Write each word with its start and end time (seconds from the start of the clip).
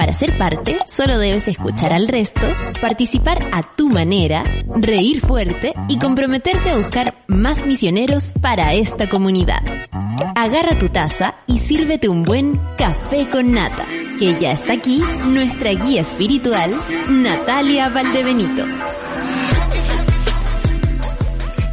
Para 0.00 0.14
ser 0.14 0.38
parte, 0.38 0.78
solo 0.86 1.18
debes 1.18 1.46
escuchar 1.46 1.92
al 1.92 2.08
resto, 2.08 2.40
participar 2.80 3.50
a 3.52 3.62
tu 3.76 3.90
manera, 3.90 4.44
reír 4.74 5.20
fuerte 5.20 5.74
y 5.88 5.98
comprometerte 5.98 6.70
a 6.70 6.78
buscar 6.78 7.22
más 7.26 7.66
misioneros 7.66 8.32
para 8.40 8.72
esta 8.72 9.10
comunidad. 9.10 9.60
Agarra 10.34 10.78
tu 10.78 10.88
taza 10.88 11.34
y 11.46 11.58
sírvete 11.58 12.08
un 12.08 12.22
buen 12.22 12.58
café 12.78 13.28
con 13.28 13.52
nata, 13.52 13.84
que 14.18 14.38
ya 14.40 14.52
está 14.52 14.72
aquí 14.72 15.02
nuestra 15.26 15.72
guía 15.72 16.00
espiritual, 16.00 16.80
Natalia 17.10 17.90
Valdebenito. 17.90 18.64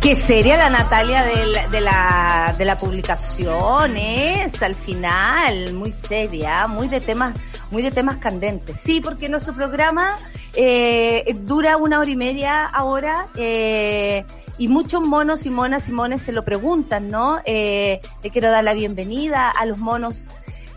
Qué 0.01 0.15
seria 0.15 0.57
la 0.57 0.69
Natalia 0.69 1.23
de, 1.23 1.81
la, 1.81 2.53
de 2.57 2.65
la 2.65 2.77
publicación 2.77 3.95
es 3.95 4.61
al 4.61 4.75
final, 4.75 5.73
muy 5.73 5.93
seria, 5.93 6.67
muy 6.67 6.87
de 6.89 6.99
temas, 6.99 7.33
muy 7.71 7.81
de 7.81 7.91
temas 7.91 8.17
candentes. 8.17 8.79
Sí, 8.79 9.01
porque 9.01 9.29
nuestro 9.29 9.53
programa 9.53 10.17
eh, 10.53 11.35
dura 11.41 11.77
una 11.77 11.99
hora 11.99 12.09
y 12.09 12.15
media 12.15 12.65
ahora 12.65 13.27
eh, 13.35 14.25
y 14.57 14.67
muchos 14.67 15.01
monos 15.01 15.45
y 15.45 15.49
monas 15.49 15.87
y 15.87 15.91
mones 15.91 16.21
se 16.21 16.31
lo 16.31 16.43
preguntan, 16.43 17.09
¿no? 17.09 17.41
Eh, 17.45 18.01
le 18.23 18.29
quiero 18.29 18.49
dar 18.49 18.63
la 18.63 18.73
bienvenida 18.73 19.49
a 19.49 19.65
los 19.65 19.77
monos 19.77 20.29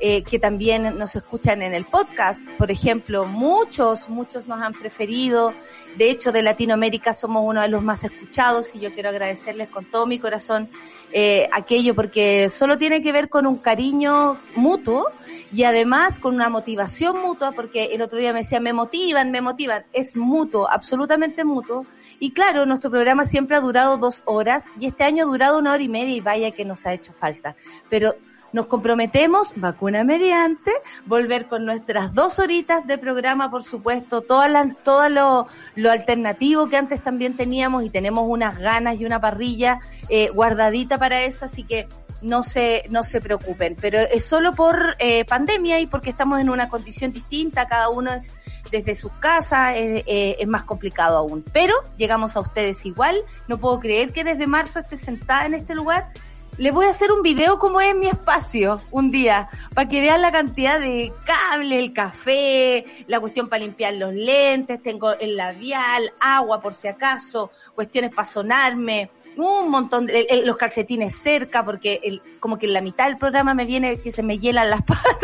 eh, 0.03 0.23
que 0.23 0.39
también 0.39 0.99
nos 0.99 1.15
escuchan 1.15 1.61
en 1.61 1.75
el 1.75 1.85
podcast. 1.85 2.49
Por 2.57 2.71
ejemplo, 2.71 3.27
muchos, 3.27 4.09
muchos 4.09 4.47
nos 4.47 4.63
han 4.63 4.73
preferido. 4.73 5.53
De 5.99 6.11
hecho, 6.11 6.33
de 6.33 6.43
Latinoamérica 6.43 7.13
somos 7.13 7.43
uno 7.45 7.61
de 7.61 7.69
los 7.69 7.83
más 7.83 8.03
escuchados 8.05 8.75
y 8.75 8.81
yo 8.81 8.93
quiero 8.95 9.11
agradecerles 9.11 9.69
con 9.69 9.85
todo 9.85 10.07
mi 10.07 10.19
corazón 10.19 10.71
eh, 11.13 11.49
aquello 11.53 11.95
porque 11.95 12.49
solo 12.49 12.79
tiene 12.79 13.03
que 13.03 13.13
ver 13.13 13.29
con 13.29 13.47
un 13.47 13.59
cariño 13.59 14.39
mutuo 14.55 15.11
y 15.53 15.65
además 15.65 16.21
con 16.21 16.35
una 16.35 16.49
motivación 16.49 17.21
mutua 17.21 17.53
porque 17.53 17.87
el 17.87 18.03
otro 18.03 18.19
día 18.19 18.33
me 18.33 18.41
decían, 18.41 18.63
me 18.63 18.73
motivan, 18.73 19.31
me 19.31 19.41
motivan. 19.41 19.85
Es 19.93 20.17
mutuo, 20.17 20.69
absolutamente 20.71 21.45
mutuo. 21.45 21.87
Y 22.19 22.33
claro, 22.33 22.67
nuestro 22.67 22.91
programa 22.91 23.25
siempre 23.25 23.57
ha 23.57 23.61
durado 23.61 23.97
dos 23.97 24.23
horas 24.27 24.67
y 24.79 24.87
este 24.87 25.05
año 25.05 25.25
ha 25.25 25.29
durado 25.29 25.59
una 25.59 25.73
hora 25.73 25.83
y 25.83 25.89
media 25.89 26.15
y 26.15 26.21
vaya 26.21 26.51
que 26.51 26.65
nos 26.65 26.87
ha 26.87 26.93
hecho 26.93 27.13
falta. 27.13 27.57
Pero 27.89 28.15
nos 28.53 28.67
comprometemos, 28.67 29.53
vacuna 29.57 30.05
mediante, 30.05 30.73
volver 31.07 31.47
con 31.47 31.65
nuestras 31.65 32.15
dos 32.15 32.39
horitas 32.39 32.87
de 32.87 32.99
programa, 32.99 33.51
por 33.51 33.63
supuesto, 33.63 34.23
todas 34.23 34.51
las, 34.51 34.77
todo 34.83 35.09
lo, 35.09 35.47
lo 35.77 35.91
alternativo 35.91 36.69
que 36.69 36.77
antes 36.77 37.01
también 37.01 37.37
teníamos 37.37 37.85
y 37.85 37.91
tenemos 37.91 38.25
unas 38.27 38.59
ganas 38.59 38.99
y 39.01 39.05
una 39.05 39.21
parrilla 39.21 39.81
eh, 40.09 40.31
guardadita 40.31 40.99
para 40.99 41.23
eso, 41.23 41.45
así 41.45 41.63
que 41.63 41.87
no 42.23 42.43
se, 42.43 42.85
no 42.91 43.03
se 43.03 43.21
preocupen. 43.21 43.77
Pero 43.81 43.99
es 43.99 44.25
solo 44.25 44.53
por 44.55 44.97
eh, 44.99 45.25
pandemia 45.25 45.81
y 45.81 45.87
porque 45.87 46.11
estamos 46.11 46.41
en 46.41 46.51
una 46.51 46.69
condición 46.69 47.13
distinta, 47.13 47.67
cada 47.67 47.89
uno 47.89 48.13
es 48.13 48.33
desde 48.71 48.95
sus 48.95 49.13
casas, 49.13 49.75
eh, 49.75 50.05
eh, 50.07 50.37
es 50.39 50.49
más 50.49 50.65
complicado 50.65 51.19
aún. 51.19 51.45
Pero 51.53 51.75
llegamos 51.97 52.37
a 52.37 52.41
ustedes 52.41 52.85
igual, 52.87 53.17
no 53.49 53.59
puedo 53.59 53.81
creer 53.81 54.13
que 54.13 54.25
desde 54.25 54.47
marzo 54.47 54.79
esté 54.79 54.97
sentada 54.97 55.47
en 55.47 55.55
este 55.55 55.75
lugar 55.75 56.13
les 56.61 56.75
voy 56.75 56.85
a 56.85 56.91
hacer 56.91 57.11
un 57.11 57.23
video 57.23 57.59
como 57.59 57.81
es 57.81 57.97
mi 57.97 58.07
espacio 58.07 58.83
un 58.91 59.11
día, 59.11 59.49
para 59.75 59.89
que 59.89 60.03
vean 60.03 60.21
la 60.21 60.31
cantidad 60.31 60.79
de 60.79 61.11
cables, 61.25 61.79
el 61.79 61.95
café, 61.95 62.85
la 63.07 63.19
cuestión 63.19 63.49
para 63.49 63.65
limpiar 63.65 63.95
los 63.95 64.13
lentes, 64.13 64.83
tengo 64.83 65.13
el 65.13 65.37
labial, 65.37 66.13
agua 66.21 66.61
por 66.61 66.75
si 66.75 66.87
acaso, 66.87 67.51
cuestiones 67.75 68.15
para 68.15 68.29
sonarme, 68.29 69.11
un 69.49 69.71
montón 69.71 70.07
de, 70.07 70.43
los 70.45 70.57
calcetines 70.57 71.21
cerca, 71.21 71.65
porque 71.65 72.01
el, 72.03 72.23
como 72.41 72.59
que 72.59 72.67
en 72.67 72.73
la 72.73 72.81
mitad 72.81 73.07
del 73.07 73.19
programa 73.19 73.55
me 73.55 73.65
viene 73.65 74.01
que 74.01 74.13
se 74.13 74.23
me 74.23 74.39
hielan 74.39 74.71
las 74.71 74.83
patas. 74.85 75.17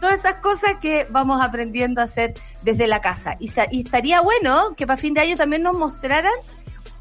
Todas 0.00 0.20
esas 0.20 0.36
cosas 0.36 0.76
que 0.80 1.06
vamos 1.10 1.40
aprendiendo 1.42 2.00
a 2.00 2.04
hacer 2.04 2.34
desde 2.62 2.86
la 2.86 3.00
casa. 3.00 3.36
Y, 3.38 3.50
y 3.70 3.84
estaría 3.84 4.20
bueno 4.20 4.74
que 4.76 4.86
para 4.86 4.96
fin 4.96 5.14
de 5.14 5.20
año 5.20 5.36
también 5.36 5.62
nos 5.62 5.76
mostraran 5.76 6.32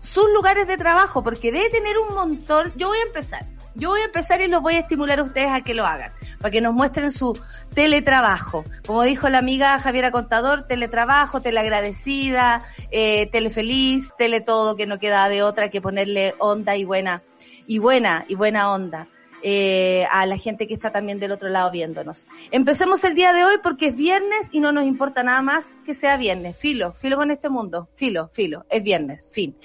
sus 0.01 0.25
lugares 0.33 0.67
de 0.67 0.77
trabajo, 0.77 1.23
porque 1.23 1.51
debe 1.51 1.69
tener 1.69 1.97
un 1.97 2.13
montón. 2.13 2.73
Yo 2.75 2.88
voy 2.88 2.97
a 2.97 3.03
empezar. 3.03 3.45
Yo 3.75 3.89
voy 3.89 4.01
a 4.01 4.05
empezar 4.05 4.41
y 4.41 4.47
los 4.47 4.61
voy 4.61 4.75
a 4.75 4.79
estimular 4.79 5.19
a 5.19 5.23
ustedes 5.23 5.49
a 5.51 5.61
que 5.61 5.73
lo 5.73 5.85
hagan, 5.85 6.11
para 6.39 6.51
que 6.51 6.59
nos 6.59 6.73
muestren 6.73 7.11
su 7.11 7.39
teletrabajo. 7.73 8.65
Como 8.85 9.03
dijo 9.03 9.29
la 9.29 9.37
amiga 9.37 9.79
Javiera 9.79 10.11
Contador, 10.11 10.63
teletrabajo, 10.63 11.41
teleagradecida, 11.41 12.65
eh, 12.91 13.29
telefeliz, 13.31 14.13
tele 14.17 14.41
todo, 14.41 14.75
que 14.75 14.87
no 14.87 14.99
queda 14.99 15.29
de 15.29 15.43
otra 15.43 15.69
que 15.69 15.81
ponerle 15.81 16.35
onda 16.37 16.75
y 16.75 16.83
buena, 16.83 17.23
y 17.65 17.79
buena, 17.79 18.25
y 18.27 18.35
buena 18.35 18.71
onda. 18.71 19.07
Eh, 19.44 20.06
a 20.12 20.25
la 20.25 20.38
gente 20.38 20.68
que 20.68 20.74
está 20.74 20.91
también 20.91 21.19
del 21.19 21.31
otro 21.31 21.50
lado 21.50 21.72
viéndonos. 21.72 22.28
Empecemos 22.52 23.03
el 23.03 23.16
día 23.16 23.34
de 23.34 23.44
hoy 23.44 23.56
porque 23.62 23.88
es 23.88 23.96
viernes 23.96 24.50
y 24.52 24.59
no 24.59 24.72
nos 24.72 24.85
importa 24.85 25.24
nada 25.24 25.41
más 25.41 25.78
que 25.85 25.94
sea 25.94 26.18
viernes. 26.18 26.57
Filo, 26.57 26.94
filo 26.94 27.18
con 27.18 27.31
este 27.31 27.50
mundo. 27.50 27.90
Filo, 27.96 28.29
filo. 28.29 28.66
Es 28.69 28.84
viernes, 28.84 29.29
fin. 29.31 29.56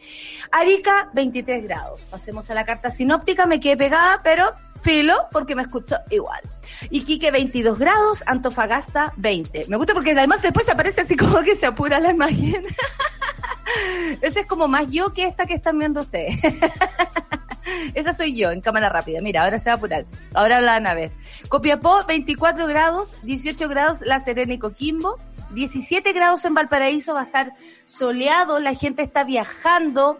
Arica, 0.50 1.10
23 1.14 1.64
grados. 1.64 2.06
Pasemos 2.06 2.50
a 2.50 2.54
la 2.54 2.64
carta 2.64 2.90
sinóptica, 2.90 3.46
me 3.46 3.60
quedé 3.60 3.76
pegada, 3.76 4.20
pero 4.22 4.52
filo 4.82 5.14
porque 5.30 5.54
me 5.54 5.62
escucho 5.62 5.96
igual. 6.10 6.40
Iquique, 6.90 7.30
22 7.30 7.78
grados. 7.78 8.22
Antofagasta, 8.26 9.12
20. 9.16 9.66
Me 9.68 9.76
gusta 9.76 9.94
porque 9.94 10.12
además 10.12 10.42
después 10.42 10.68
aparece 10.68 11.02
así 11.02 11.16
como 11.16 11.40
que 11.42 11.56
se 11.56 11.66
apura 11.66 12.00
la 12.00 12.10
imagen. 12.10 12.64
Ese 14.20 14.40
es 14.40 14.46
como 14.46 14.68
más 14.68 14.88
yo 14.90 15.12
que 15.12 15.24
esta 15.24 15.46
que 15.46 15.54
están 15.54 15.78
viendo 15.78 16.00
ustedes. 16.00 16.36
Esa 17.94 18.12
soy 18.12 18.36
yo 18.36 18.50
en 18.50 18.60
cámara 18.60 18.88
rápida. 18.88 19.20
Mira, 19.20 19.44
ahora 19.44 19.58
se 19.58 19.68
va 19.68 19.74
a 19.74 19.76
apurar. 19.76 20.06
Ahora 20.34 20.60
la 20.60 20.72
van 20.72 20.86
a 20.86 20.94
ver. 20.94 21.12
Copiapó, 21.48 22.04
24 22.06 22.66
grados, 22.66 23.14
18 23.22 23.68
grados 23.68 24.00
La 24.02 24.18
Serena 24.18 24.54
y 24.54 24.58
Coquimbo, 24.58 25.16
17 25.50 26.12
grados 26.12 26.44
en 26.44 26.54
Valparaíso, 26.54 27.14
va 27.14 27.22
a 27.22 27.24
estar 27.24 27.52
soleado, 27.84 28.58
la 28.60 28.74
gente 28.74 29.02
está 29.02 29.24
viajando. 29.24 30.18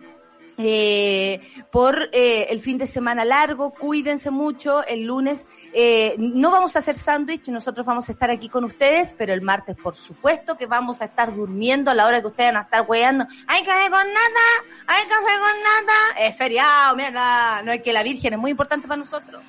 Eh, 0.58 1.40
por 1.70 2.08
eh, 2.12 2.46
el 2.50 2.60
fin 2.60 2.78
de 2.78 2.86
semana 2.86 3.24
largo, 3.24 3.72
cuídense 3.72 4.30
mucho, 4.30 4.84
el 4.86 5.04
lunes 5.04 5.48
eh, 5.72 6.14
no 6.18 6.50
vamos 6.50 6.76
a 6.76 6.78
hacer 6.78 6.96
sándwich, 6.96 7.48
nosotros 7.48 7.86
vamos 7.86 8.08
a 8.08 8.12
estar 8.12 8.30
aquí 8.30 8.48
con 8.48 8.64
ustedes, 8.64 9.14
pero 9.18 9.34
el 9.34 9.42
martes 9.42 9.76
por 9.76 9.94
supuesto 9.94 10.56
que 10.56 10.66
vamos 10.66 11.02
a 11.02 11.06
estar 11.06 11.34
durmiendo 11.34 11.90
a 11.90 11.94
la 11.94 12.06
hora 12.06 12.20
que 12.20 12.28
ustedes 12.28 12.52
van 12.52 12.62
a 12.62 12.64
estar 12.64 12.86
weando, 12.88 13.26
hay 13.46 13.62
café 13.62 13.90
con 13.90 14.06
nada, 14.12 14.46
hay 14.86 15.04
café 15.04 15.38
con 15.38 15.62
nada, 15.62 16.26
es 16.26 16.36
feriado, 16.36 16.96
mierda, 16.96 17.62
no 17.62 17.72
es 17.72 17.82
que 17.82 17.92
la 17.92 18.02
Virgen 18.02 18.32
es 18.34 18.38
muy 18.38 18.50
importante 18.50 18.88
para 18.88 18.98
nosotros. 18.98 19.42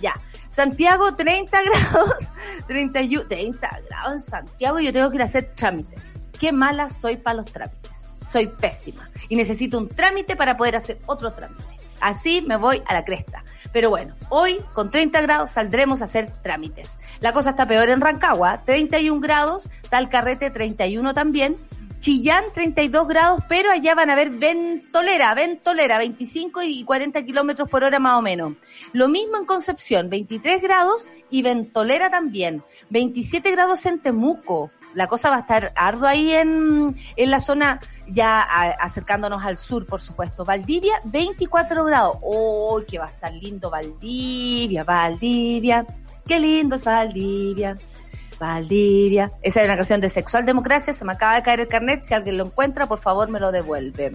Ya. 0.00 0.14
Santiago, 0.50 1.14
30 1.14 1.62
grados, 1.92 2.32
31, 2.66 3.26
30 3.26 3.80
grados 3.88 4.12
en 4.12 4.20
Santiago. 4.20 4.80
Yo 4.80 4.92
tengo 4.92 5.08
que 5.08 5.16
ir 5.16 5.22
a 5.22 5.26
hacer 5.26 5.52
trámites. 5.54 6.18
Qué 6.38 6.52
mala 6.52 6.90
soy 6.90 7.16
para 7.16 7.36
los 7.36 7.46
trámites. 7.46 8.01
Soy 8.26 8.46
pésima. 8.46 9.10
Y 9.28 9.36
necesito 9.36 9.78
un 9.78 9.88
trámite 9.88 10.36
para 10.36 10.56
poder 10.56 10.76
hacer 10.76 10.98
otro 11.06 11.32
trámite. 11.32 11.64
Así 12.00 12.42
me 12.42 12.56
voy 12.56 12.82
a 12.86 12.94
la 12.94 13.04
cresta. 13.04 13.44
Pero 13.72 13.88
bueno, 13.88 14.16
hoy 14.28 14.58
con 14.72 14.90
30 14.90 15.20
grados 15.20 15.52
saldremos 15.52 16.02
a 16.02 16.04
hacer 16.04 16.30
trámites. 16.42 16.98
La 17.20 17.32
cosa 17.32 17.50
está 17.50 17.66
peor 17.66 17.88
en 17.88 18.00
Rancagua, 18.00 18.64
31 18.64 19.20
grados, 19.20 19.70
Talcarrete 19.88 20.50
31 20.50 21.14
también, 21.14 21.56
Chillán 22.02 22.46
32 22.52 23.06
grados, 23.06 23.44
pero 23.48 23.70
allá 23.70 23.94
van 23.94 24.10
a 24.10 24.16
ver 24.16 24.30
ventolera, 24.30 25.32
ventolera, 25.34 25.98
25 25.98 26.60
y 26.62 26.82
40 26.82 27.24
kilómetros 27.24 27.68
por 27.68 27.84
hora 27.84 28.00
más 28.00 28.18
o 28.18 28.22
menos. 28.22 28.54
Lo 28.92 29.06
mismo 29.06 29.36
en 29.36 29.44
Concepción, 29.44 30.10
23 30.10 30.60
grados 30.60 31.08
y 31.30 31.42
ventolera 31.42 32.10
también, 32.10 32.64
27 32.90 33.52
grados 33.52 33.86
en 33.86 34.00
Temuco. 34.00 34.72
La 34.94 35.06
cosa 35.06 35.30
va 35.30 35.36
a 35.36 35.40
estar 35.40 35.72
arduo 35.76 36.06
ahí 36.06 36.32
en, 36.32 36.96
en 37.16 37.30
la 37.30 37.40
zona, 37.40 37.80
ya 38.08 38.42
acercándonos 38.42 39.44
al 39.44 39.56
sur, 39.56 39.86
por 39.86 40.00
supuesto. 40.00 40.44
Valdivia, 40.44 40.94
24 41.04 41.84
grados. 41.84 42.18
¡Oh, 42.22 42.82
que 42.86 42.98
va 42.98 43.06
a 43.06 43.08
estar 43.08 43.32
lindo 43.32 43.70
Valdivia, 43.70 44.84
Valdivia! 44.84 45.86
¡Qué 46.26 46.38
lindo 46.38 46.76
es 46.76 46.84
Valdivia! 46.84 47.76
Valdivia. 48.42 49.30
Esa 49.40 49.60
es 49.60 49.66
una 49.66 49.76
canción 49.76 50.00
de 50.00 50.08
Sexual 50.08 50.44
Democracia. 50.44 50.92
Se 50.92 51.04
me 51.04 51.12
acaba 51.12 51.36
de 51.36 51.42
caer 51.42 51.60
el 51.60 51.68
carnet. 51.68 52.02
Si 52.02 52.12
alguien 52.12 52.38
lo 52.38 52.46
encuentra, 52.46 52.86
por 52.86 52.98
favor 52.98 53.28
me 53.28 53.38
lo 53.38 53.52
devuelve. 53.52 54.12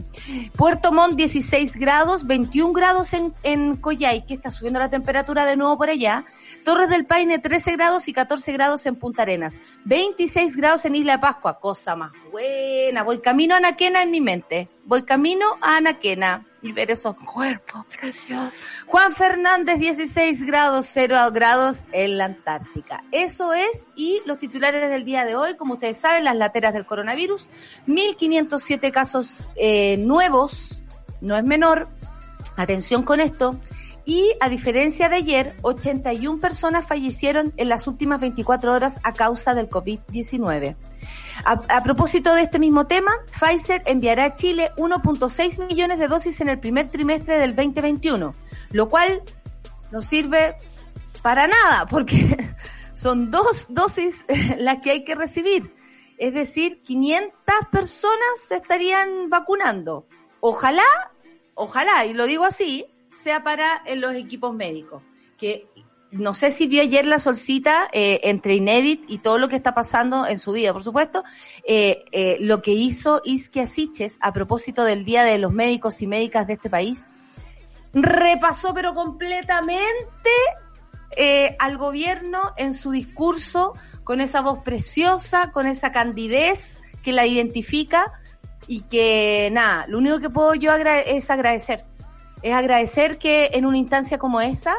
Puerto 0.54 0.92
Montt, 0.92 1.16
16 1.16 1.78
grados, 1.78 2.28
21 2.28 2.74
grados 2.74 3.14
en, 3.14 3.34
en 3.44 3.80
que 3.82 4.34
está 4.34 4.52
subiendo 4.52 4.82
la 4.82 4.90
temperatura 4.90 5.46
de 5.46 5.56
nuevo 5.56 5.78
por 5.78 5.90
allá. 5.90 6.26
Torres 6.68 6.90
del 6.90 7.06
Paine 7.06 7.40
13 7.40 7.78
grados 7.78 8.10
y 8.10 8.14
14 8.14 8.52
grados 8.52 8.86
en 8.88 8.98
Punta 8.98 9.22
Arenas. 9.22 9.58
26 9.86 10.58
grados 10.58 10.84
en 10.84 10.96
Isla 10.96 11.14
de 11.14 11.20
Pascua. 11.20 11.62
Cosa 11.62 11.96
más 11.96 12.12
buena. 12.30 13.04
Voy 13.04 13.20
camino 13.20 13.54
a 13.54 13.60
Anaquena 13.60 14.02
en 14.02 14.12
mi 14.12 14.20
mente. 14.20 14.68
Voy 14.84 15.04
camino 15.04 15.46
a 15.62 15.78
Anaquena 15.78 16.46
y 16.62 16.74
ver 16.74 16.92
esos 16.92 17.16
cuerpos 17.16 17.86
preciosos. 17.98 18.66
Juan 18.86 19.14
Fernández 19.14 19.80
16 19.80 20.44
grados, 20.44 20.90
0 20.92 21.32
grados 21.32 21.86
en 21.94 22.18
la 22.18 22.26
Antártica. 22.26 23.02
Eso 23.14 23.54
es, 23.54 23.88
y 23.96 24.22
los 24.26 24.38
titulares 24.38 24.90
del 24.90 25.06
día 25.06 25.24
de 25.24 25.38
hoy, 25.38 25.56
como 25.56 25.76
ustedes 25.76 25.96
saben, 25.96 26.26
las 26.26 26.36
lateras 26.36 26.74
del 26.74 26.86
coronavirus, 26.86 27.48
1507 27.86 28.92
casos 28.92 29.34
eh, 29.56 29.96
nuevos, 30.00 30.84
no 31.22 31.38
es 31.38 31.46
menor, 31.46 31.88
atención 32.58 33.04
con 33.04 33.22
esto, 33.22 33.58
y 34.08 34.38
a 34.40 34.48
diferencia 34.48 35.10
de 35.10 35.18
ayer, 35.18 35.54
81 35.64 36.40
personas 36.40 36.88
fallecieron 36.88 37.54
en 37.58 37.68
las 37.68 37.88
últimas 37.88 38.22
24 38.22 38.72
horas 38.72 39.02
a 39.04 39.12
causa 39.12 39.54
del 39.54 39.70
COVID-19. 39.70 40.78
A, 41.44 41.84
propósito 41.84 42.34
de 42.34 42.44
este 42.44 42.58
mismo 42.58 42.88
tema, 42.88 43.12
Pfizer 43.26 43.82
enviará 43.86 44.24
a 44.24 44.36
Chile 44.36 44.72
1.6 44.78 45.68
millones 45.68 46.00
de 46.00 46.08
dosis 46.08 46.40
en 46.40 46.48
el 46.48 46.58
primer 46.58 46.88
trimestre 46.88 47.38
del 47.38 47.54
2021, 47.54 48.34
lo 48.72 48.88
cual 48.88 49.24
no 49.92 50.02
sirve 50.02 50.56
para 51.22 51.48
nada, 51.48 51.86
porque 51.88 52.38
son 52.94 53.30
dos 53.30 53.68
dosis 53.72 54.24
las 54.58 54.80
que 54.80 54.92
hay 54.92 55.04
que 55.04 55.16
recibir. 55.16 55.76
Es 56.18 56.34
decir, 56.34 56.82
500 56.82 57.34
personas 57.74 58.40
se 58.48 58.56
estarían 58.56 59.30
vacunando. 59.30 60.08
Ojalá, 60.40 61.12
ojalá, 61.56 62.06
y 62.06 62.14
lo 62.14 62.26
digo 62.26 62.46
así, 62.46 62.86
sea 63.14 63.44
para 63.44 63.84
los 63.96 64.14
equipos 64.16 64.54
médicos. 64.54 65.04
Que 65.38 65.68
no 66.12 66.34
sé 66.34 66.52
si 66.52 66.68
vio 66.68 66.82
ayer 66.82 67.06
la 67.06 67.20
solcita 67.20 67.90
eh, 67.92 68.22
entre 68.24 68.56
Inédit 68.56 69.04
y 69.10 69.18
todo 69.18 69.38
lo 69.38 69.50
que 69.50 69.58
está 69.58 69.74
pasando 69.74 70.26
en 70.26 70.40
su 70.40 70.54
vida, 70.54 70.72
por 70.72 70.84
supuesto, 70.84 71.24
eh, 71.66 72.06
eh, 72.12 72.38
lo 72.40 72.62
que 72.62 72.72
hizo 72.72 73.22
Isquia 73.26 73.66
Siches 73.66 74.18
a 74.22 74.32
propósito 74.32 74.86
del 74.86 75.04
Día 75.04 75.24
de 75.24 75.38
los 75.38 75.52
Médicos 75.52 76.02
y 76.02 76.08
Médicas 76.08 76.48
de 76.48 76.54
este 76.54 76.70
país, 76.70 77.10
repasó 77.94 78.74
pero 78.74 78.94
completamente 78.94 80.30
al 81.58 81.78
gobierno 81.78 82.54
en 82.58 82.74
su 82.74 82.92
discurso 82.92 83.74
con 84.04 84.22
esa 84.22 84.42
voz 84.42 84.60
preciosa, 84.60 85.52
con 85.52 85.66
esa 85.66 85.92
candidez 85.92 86.84
que 87.02 87.12
la 87.12 87.26
identifica 87.26 88.14
y 88.68 88.82
que 88.82 89.50
nada, 89.52 89.88
lo 89.88 89.98
único 89.98 90.20
que 90.20 90.30
puedo 90.30 90.54
yo 90.54 90.72
es 90.74 91.30
agradecer 91.32 91.86
es 92.48 92.54
agradecer 92.54 93.18
que 93.18 93.50
en 93.54 93.66
una 93.66 93.78
instancia 93.78 94.18
como 94.18 94.42
esa 94.42 94.76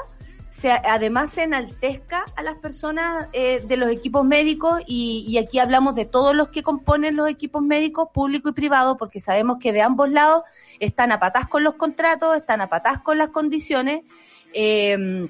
se, 0.49 0.71
además 0.71 1.31
se 1.31 1.43
enaltezca 1.43 2.25
a 2.35 2.43
las 2.43 2.57
personas 2.57 3.29
eh, 3.33 3.63
de 3.67 3.77
los 3.77 3.91
equipos 3.91 4.25
médicos 4.25 4.81
y, 4.87 5.37
aquí 5.39 5.59
hablamos 5.59 5.95
de 5.95 6.07
todos 6.07 6.35
los 6.35 6.49
que 6.49 6.63
componen 6.63 7.17
los 7.17 7.29
equipos 7.29 7.63
médicos, 7.63 8.09
público 8.13 8.49
y 8.49 8.53
privado, 8.53 8.97
porque 8.97 9.21
sabemos 9.21 9.59
que 9.61 9.73
de 9.73 9.83
ambos 9.83 10.11
lados 10.11 10.43
están 10.81 11.13
a 11.13 11.21
patas 11.21 11.47
con 11.49 11.65
los 11.65 11.75
contratos, 11.75 12.37
están 12.37 12.61
a 12.61 12.69
patas 12.69 13.03
con 13.03 13.19
las 13.19 13.29
condiciones. 13.29 14.03
Eh, 14.55 15.29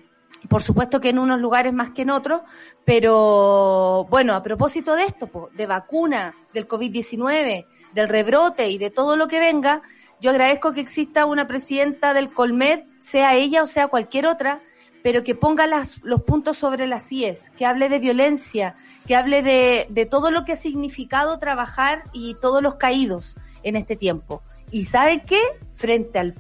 por 0.49 0.63
supuesto 0.63 1.01
que 1.01 1.09
en 1.09 1.19
unos 1.19 1.41
lugares 1.41 1.73
más 1.73 1.91
que 1.91 2.03
en 2.03 2.11
otros, 2.11 2.43
pero 2.85 4.07
bueno, 4.09 4.35
a 4.35 4.43
propósito 4.43 4.95
de 4.95 5.05
esto, 5.05 5.51
de 5.53 5.67
vacuna, 5.67 6.35
del 6.55 6.69
COVID-19, 6.69 7.67
del 7.93 8.09
rebrote 8.09 8.69
y 8.69 8.79
de 8.79 8.91
todo 8.91 9.17
lo 9.17 9.27
que 9.27 9.41
venga, 9.41 9.83
yo 10.21 10.31
agradezco 10.31 10.73
que 10.73 10.81
exista 10.81 11.27
una 11.27 11.47
presidenta 11.47 12.15
del 12.15 12.33
Colmet, 12.33 12.87
sea 13.01 13.35
ella 13.35 13.63
o 13.63 13.67
sea 13.67 13.89
cualquier 13.89 14.27
otra, 14.27 14.63
pero 15.03 15.23
que 15.23 15.35
ponga 15.35 15.67
las, 15.67 16.03
los 16.03 16.23
puntos 16.23 16.59
sobre 16.59 16.87
las 16.87 17.11
IES, 17.13 17.51
que 17.51 17.65
hable 17.65 17.89
de 17.89 17.99
violencia, 17.99 18.77
que 19.07 19.15
hable 19.15 19.43
de, 19.43 19.87
de 19.91 20.07
todo 20.07 20.31
lo 20.31 20.45
que 20.45 20.53
ha 20.53 20.57
significado 20.57 21.39
trabajar 21.39 22.05
y 22.13 22.35
todos 22.35 22.63
los 22.63 22.75
caídos 22.75 23.37
en 23.63 23.77
este 23.77 23.97
tiempo. 23.97 24.43
Y 24.71 24.87
¿sabe 24.87 25.23
qué? 25.23 25.41
Frente 25.73 26.19
al 26.19 26.35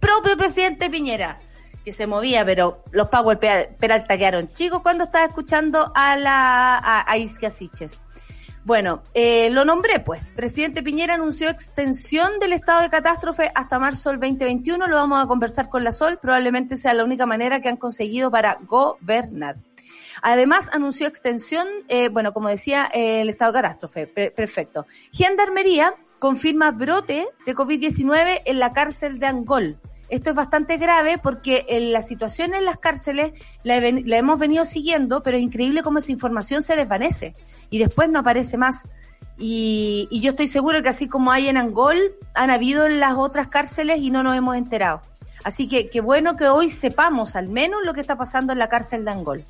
propio 0.00 0.36
presidente 0.36 0.90
Piñera, 0.90 1.38
que 1.84 1.92
se 1.92 2.06
movía, 2.06 2.44
pero 2.44 2.82
los 2.90 3.08
Power 3.08 3.38
Peralta 3.38 4.18
quedaron 4.18 4.52
chicos 4.52 4.82
cuando 4.82 5.04
estaba 5.04 5.24
escuchando 5.24 5.92
a 5.94 6.16
la 6.16 6.76
a, 6.76 7.00
a 7.00 7.50
Siches. 7.50 8.00
Bueno, 8.64 9.02
eh, 9.14 9.48
lo 9.50 9.64
nombré 9.64 10.00
pues. 10.00 10.22
Presidente 10.36 10.82
Piñera 10.82 11.14
anunció 11.14 11.48
extensión 11.48 12.38
del 12.40 12.52
estado 12.52 12.82
de 12.82 12.90
catástrofe 12.90 13.50
hasta 13.54 13.78
marzo 13.78 14.10
del 14.10 14.20
2021. 14.20 14.86
Lo 14.86 14.96
vamos 14.96 15.22
a 15.22 15.26
conversar 15.26 15.70
con 15.70 15.82
la 15.82 15.92
Sol. 15.92 16.18
Probablemente 16.20 16.76
sea 16.76 16.92
la 16.92 17.04
única 17.04 17.24
manera 17.24 17.60
que 17.60 17.70
han 17.70 17.78
conseguido 17.78 18.30
para 18.30 18.58
gobernar. 18.66 19.56
Además, 20.22 20.68
anunció 20.72 21.06
extensión, 21.06 21.66
eh, 21.88 22.10
bueno, 22.10 22.34
como 22.34 22.50
decía, 22.50 22.90
eh, 22.92 23.22
el 23.22 23.30
estado 23.30 23.52
de 23.52 23.62
catástrofe. 23.62 24.06
perfecto. 24.06 24.86
Gendarmería 25.10 25.94
confirma 26.18 26.70
brote 26.70 27.26
de 27.46 27.54
COVID-19 27.54 28.42
en 28.44 28.58
la 28.58 28.72
cárcel 28.72 29.18
de 29.18 29.26
Angol. 29.26 29.78
Esto 30.10 30.30
es 30.30 30.36
bastante 30.36 30.76
grave 30.76 31.18
porque 31.18 31.64
en 31.68 31.92
la 31.92 32.02
situación 32.02 32.52
en 32.52 32.64
las 32.64 32.76
cárceles 32.76 33.32
la 33.62 33.76
hemos 33.76 34.38
venido 34.38 34.64
siguiendo, 34.64 35.22
pero 35.22 35.38
es 35.38 35.42
increíble 35.42 35.82
cómo 35.82 36.00
esa 36.00 36.12
información 36.12 36.62
se 36.62 36.76
desvanece 36.76 37.32
y 37.70 37.78
después 37.78 38.10
no 38.10 38.18
aparece 38.18 38.56
más. 38.56 38.88
Y, 39.38 40.06
y 40.10 40.20
yo 40.20 40.32
estoy 40.32 40.48
seguro 40.48 40.82
que 40.82 40.90
así 40.90 41.08
como 41.08 41.32
hay 41.32 41.48
en 41.48 41.56
Angol, 41.56 41.98
han 42.34 42.50
habido 42.50 42.86
en 42.86 43.00
las 43.00 43.14
otras 43.14 43.48
cárceles 43.48 44.00
y 44.00 44.10
no 44.10 44.22
nos 44.22 44.36
hemos 44.36 44.56
enterado. 44.56 45.00
Así 45.44 45.68
que 45.68 45.88
qué 45.88 46.00
bueno 46.00 46.36
que 46.36 46.48
hoy 46.48 46.70
sepamos 46.70 47.36
al 47.36 47.48
menos 47.48 47.80
lo 47.84 47.94
que 47.94 48.00
está 48.00 48.16
pasando 48.16 48.52
en 48.52 48.58
la 48.58 48.68
cárcel 48.68 49.04
de 49.04 49.10
Angol. 49.10 49.44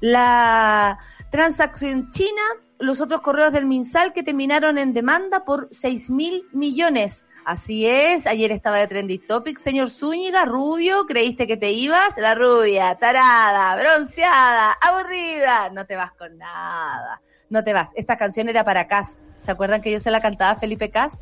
La 0.00 0.98
transacción 1.30 2.10
china, 2.10 2.42
los 2.78 3.00
otros 3.00 3.20
correos 3.20 3.52
del 3.52 3.66
MinSal 3.66 4.12
que 4.12 4.22
terminaron 4.22 4.78
en 4.78 4.92
demanda 4.92 5.44
por 5.44 5.68
6 5.70 6.10
mil 6.10 6.44
millones. 6.52 7.26
Así 7.44 7.86
es, 7.86 8.26
ayer 8.26 8.50
estaba 8.50 8.78
de 8.78 8.88
Trendy 8.88 9.18
Topic. 9.18 9.58
Señor 9.58 9.90
Zúñiga, 9.90 10.44
rubio, 10.44 11.06
¿creíste 11.06 11.46
que 11.46 11.56
te 11.56 11.70
ibas? 11.70 12.18
La 12.18 12.34
rubia, 12.34 12.96
tarada, 12.96 13.76
bronceada, 13.76 14.72
aburrida. 14.72 15.70
No 15.70 15.86
te 15.86 15.96
vas 15.96 16.12
con 16.14 16.36
nada 16.36 17.20
no 17.50 17.64
te 17.64 17.72
vas. 17.72 17.90
Esta 17.94 18.16
canción 18.16 18.48
era 18.48 18.64
para 18.64 18.86
Cast. 18.86 19.20
¿Se 19.38 19.50
acuerdan 19.50 19.80
que 19.80 19.90
yo 19.90 20.00
se 20.00 20.10
la 20.10 20.20
cantaba 20.20 20.58
Felipe 20.58 20.90
Cast? 20.90 21.20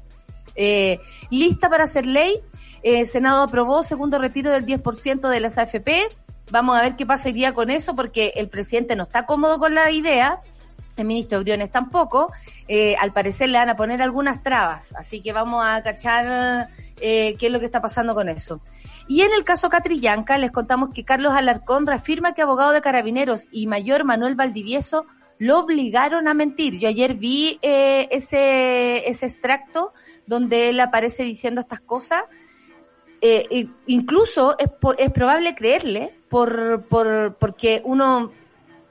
Eh, 0.55 1.01
lista 1.31 1.69
para 1.69 1.85
hacer 1.85 2.07
ley. 2.07 2.41
Eh, 2.83 3.05
Senado 3.05 3.43
aprobó 3.43 3.83
segundo 3.83 4.19
retiro 4.19 4.51
del 4.51 4.65
10% 4.65 5.29
de 5.29 5.41
las 5.41 5.59
AFP. 5.59 6.09
Vamos 6.51 6.79
a 6.79 6.83
ver 6.83 6.97
qué 6.97 7.05
pasa 7.05 7.29
hoy 7.29 7.33
día 7.33 7.53
con 7.53 7.71
eso, 7.71 7.97
porque 7.97 8.33
el 8.37 8.49
presidente 8.49 8.95
no 8.95 9.03
está 9.03 9.27
cómodo 9.27 9.59
con 9.59 9.75
la 9.75 9.91
idea. 9.91 10.41
El 10.97 11.05
ministro 11.05 11.41
Briones 11.41 11.71
tampoco. 11.71 12.33
Eh, 12.69 12.97
al 12.97 13.13
parecer 13.13 13.49
le 13.49 13.59
van 13.59 13.69
a 13.69 13.77
poner 13.77 14.03
algunas 14.03 14.43
trabas. 14.43 14.95
Así 14.95 15.21
que 15.21 15.33
vamos 15.33 15.65
a 15.67 15.83
cachar 15.83 16.69
eh, 17.01 17.35
qué 17.39 17.47
es 17.47 17.53
lo 17.53 17.59
que 17.59 17.67
está 17.67 17.81
pasando 17.81 18.15
con 18.15 18.29
eso. 18.29 18.61
Y 19.09 19.21
en 19.23 19.33
el 19.33 19.45
caso 19.45 19.69
Catrillanca, 19.69 20.39
les 20.39 20.51
contamos 20.51 20.91
que 20.93 21.05
Carlos 21.05 21.33
Alarcón 21.35 21.87
reafirma 21.87 22.35
que 22.35 22.43
abogado 22.43 22.73
de 22.73 22.81
carabineros 22.81 23.47
y 23.51 23.67
mayor 23.67 24.05
Manuel 24.05 24.35
Valdivieso 24.35 25.07
lo 25.39 25.59
obligaron 25.59 26.29
a 26.29 26.35
mentir. 26.35 26.79
Yo 26.79 26.89
ayer 26.89 27.15
vi 27.15 27.59
eh, 27.63 28.09
ese, 28.11 29.09
ese 29.09 29.27
extracto 29.27 29.93
donde 30.27 30.71
él 30.71 30.81
aparece 30.81 31.23
diciendo 31.23 31.61
estas 31.61 31.81
cosas. 31.81 32.23
Eh, 33.21 33.69
incluso 33.87 34.57
es, 34.59 34.69
es 34.99 35.11
probable 35.11 35.55
creerle 35.55 36.15
por, 36.29 36.85
por, 36.89 37.37
porque 37.39 37.81
uno 37.85 38.31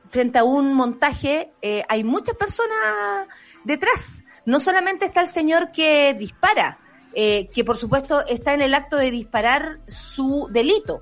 frente 0.09 0.37
a 0.39 0.43
un 0.43 0.73
montaje 0.73 1.51
eh, 1.61 1.83
hay 1.89 2.03
muchas 2.03 2.35
personas 2.35 3.27
detrás. 3.63 4.23
No 4.45 4.59
solamente 4.59 5.05
está 5.05 5.21
el 5.21 5.27
señor 5.27 5.71
que 5.71 6.13
dispara, 6.13 6.79
eh, 7.13 7.47
que 7.53 7.63
por 7.63 7.77
supuesto 7.77 8.25
está 8.25 8.53
en 8.53 8.61
el 8.61 8.73
acto 8.73 8.97
de 8.97 9.11
disparar 9.11 9.79
su 9.87 10.47
delito, 10.51 11.01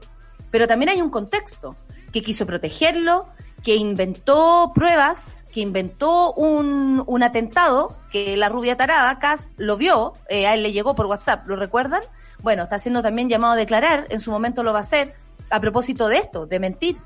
pero 0.50 0.67
también 0.67 0.89
hay 0.89 1.01
un 1.01 1.09
contexto 1.09 1.75
que 2.12 2.21
quiso 2.21 2.45
protegerlo, 2.45 3.29
que 3.63 3.75
inventó 3.77 4.72
pruebas, 4.75 5.46
que 5.51 5.62
inventó 5.62 6.34
un, 6.34 7.01
un 7.08 7.24
atentado, 7.24 7.96
que 8.12 8.36
la 8.36 8.50
rubia 8.50 8.75
tarada, 8.75 9.17
Cass, 9.20 9.50
lo 9.58 9.77
vio, 9.77 10.13
eh, 10.29 10.48
a 10.48 10.53
él 10.53 10.63
le 10.63 10.74
llegó 10.74 10.96
por 10.96 11.05
WhatsApp, 11.05 11.48
¿lo 11.48 11.55
recuerdan? 11.55 12.01
Bueno, 12.41 12.63
está 12.63 12.77
siendo 12.77 13.01
también 13.01 13.29
llamado 13.29 13.53
a 13.53 13.58
declarar, 13.58 14.08
en 14.10 14.20
su 14.20 14.32
momento 14.32 14.63
lo 14.63 14.74
va 14.74 14.79
a 14.79 14.82
hacer, 14.82 15.15
a 15.50 15.62
propósito 15.62 16.10
de 16.10 16.17
esto, 16.17 16.46
de 16.46 16.60
mentir. 16.60 16.98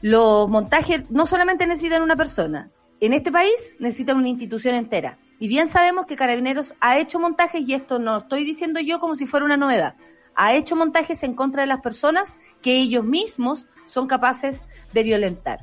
Los 0.00 0.48
montajes 0.48 1.10
no 1.10 1.26
solamente 1.26 1.66
necesitan 1.66 2.02
una 2.02 2.16
persona, 2.16 2.70
en 3.00 3.12
este 3.12 3.32
país 3.32 3.74
necesitan 3.80 4.16
una 4.16 4.28
institución 4.28 4.76
entera. 4.76 5.18
Y 5.40 5.48
bien 5.48 5.66
sabemos 5.66 6.06
que 6.06 6.16
Carabineros 6.16 6.74
ha 6.80 6.98
hecho 6.98 7.18
montajes, 7.18 7.66
y 7.66 7.74
esto 7.74 7.98
no 7.98 8.18
estoy 8.18 8.44
diciendo 8.44 8.78
yo 8.78 9.00
como 9.00 9.16
si 9.16 9.26
fuera 9.26 9.44
una 9.44 9.56
novedad, 9.56 9.96
ha 10.36 10.54
hecho 10.54 10.76
montajes 10.76 11.22
en 11.24 11.34
contra 11.34 11.62
de 11.62 11.66
las 11.66 11.80
personas 11.80 12.38
que 12.62 12.76
ellos 12.76 13.04
mismos 13.04 13.66
son 13.90 14.06
capaces 14.06 14.62
de 14.92 15.02
violentar. 15.02 15.60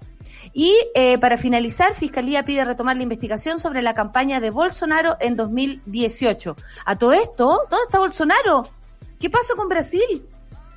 Y 0.54 0.76
eh, 0.96 1.18
para 1.18 1.38
finalizar, 1.38 1.94
Fiscalía 1.94 2.44
pide 2.44 2.66
retomar 2.66 2.98
la 2.98 3.04
investigación 3.04 3.60
sobre 3.60 3.82
la 3.82 3.94
campaña 3.94 4.40
de 4.40 4.50
Bolsonaro 4.50 5.18
en 5.20 5.36
2018. 5.36 6.56
A 6.86 6.96
todo 6.96 7.14
esto, 7.14 7.68
¿dónde 7.70 7.84
está 7.86 8.00
Bolsonaro? 8.00 8.68
¿Qué 9.20 9.30
pasa 9.30 9.56
con 9.56 9.68
Brasil? 9.68 10.28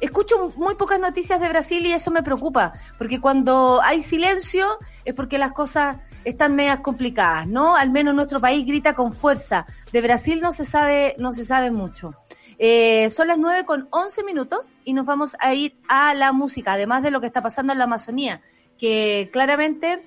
Escucho 0.01 0.53
muy 0.57 0.77
pocas 0.77 0.99
noticias 0.99 1.41
de 1.41 1.49
Brasil 1.49 1.85
y 1.85 1.93
eso 1.93 2.11
me 2.11 2.23
preocupa, 2.23 2.73
porque 2.97 3.21
cuando 3.21 3.83
hay 3.83 4.01
silencio 4.01 4.79
es 5.05 5.15
porque 5.15 5.37
las 5.37 5.53
cosas 5.53 5.99
están 6.25 6.57
medias 6.57 6.81
complicadas, 6.81 7.47
¿no? 7.47 7.77
Al 7.77 7.91
menos 7.91 8.15
nuestro 8.15 8.41
país 8.41 8.67
grita 8.67 8.95
con 8.95 9.13
fuerza. 9.13 9.67
De 9.93 10.01
Brasil 10.01 10.41
no 10.41 10.53
se 10.53 10.65
sabe, 10.65 11.15
no 11.19 11.33
se 11.33 11.45
sabe 11.45 11.71
mucho. 11.71 12.15
Eh, 12.63 13.09
son 13.11 13.29
las 13.29 13.39
nueve 13.39 13.65
con 13.65 13.89
once 13.91 14.23
minutos 14.23 14.69
y 14.85 14.93
nos 14.93 15.07
vamos 15.07 15.35
a 15.41 15.55
ir 15.55 15.75
a 15.89 16.15
la 16.15 16.33
música, 16.33 16.75
además 16.75 17.03
de 17.03 17.11
lo 17.11 17.21
que 17.21 17.27
está 17.27 17.43
pasando 17.43 17.73
en 17.73 17.79
la 17.79 17.85
Amazonía 17.85 18.43
que 18.81 19.29
claramente 19.31 20.03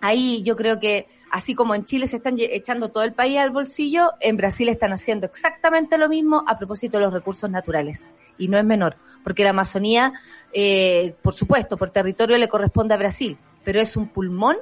ahí 0.00 0.42
yo 0.44 0.54
creo 0.54 0.78
que 0.78 1.08
así 1.30 1.54
como 1.54 1.74
en 1.74 1.84
Chile 1.84 2.06
se 2.06 2.16
están 2.16 2.36
echando 2.38 2.90
todo 2.90 3.02
el 3.02 3.12
país 3.12 3.38
al 3.38 3.50
bolsillo, 3.50 4.12
en 4.20 4.36
Brasil 4.36 4.68
están 4.68 4.92
haciendo 4.92 5.26
exactamente 5.26 5.98
lo 5.98 6.08
mismo 6.08 6.44
a 6.46 6.56
propósito 6.56 6.98
de 6.98 7.04
los 7.04 7.12
recursos 7.12 7.50
naturales. 7.50 8.14
Y 8.38 8.48
no 8.48 8.58
es 8.58 8.64
menor, 8.64 8.96
porque 9.24 9.42
la 9.42 9.50
Amazonía, 9.50 10.12
eh, 10.52 11.14
por 11.22 11.34
supuesto, 11.34 11.76
por 11.76 11.90
territorio 11.90 12.38
le 12.38 12.48
corresponde 12.48 12.94
a 12.94 12.98
Brasil, 12.98 13.38
pero 13.64 13.80
es 13.80 13.96
un 13.96 14.08
pulmón 14.08 14.56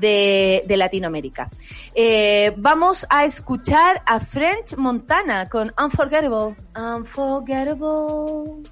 de, 0.00 0.64
Latinoamérica. 0.76 1.50
Eh, 1.94 2.52
vamos 2.56 3.06
a 3.10 3.24
escuchar 3.24 4.02
a 4.06 4.20
French 4.20 4.76
Montana 4.76 5.48
con 5.48 5.72
Unforgettable. 5.78 6.56
Unforgettable. 6.74 8.62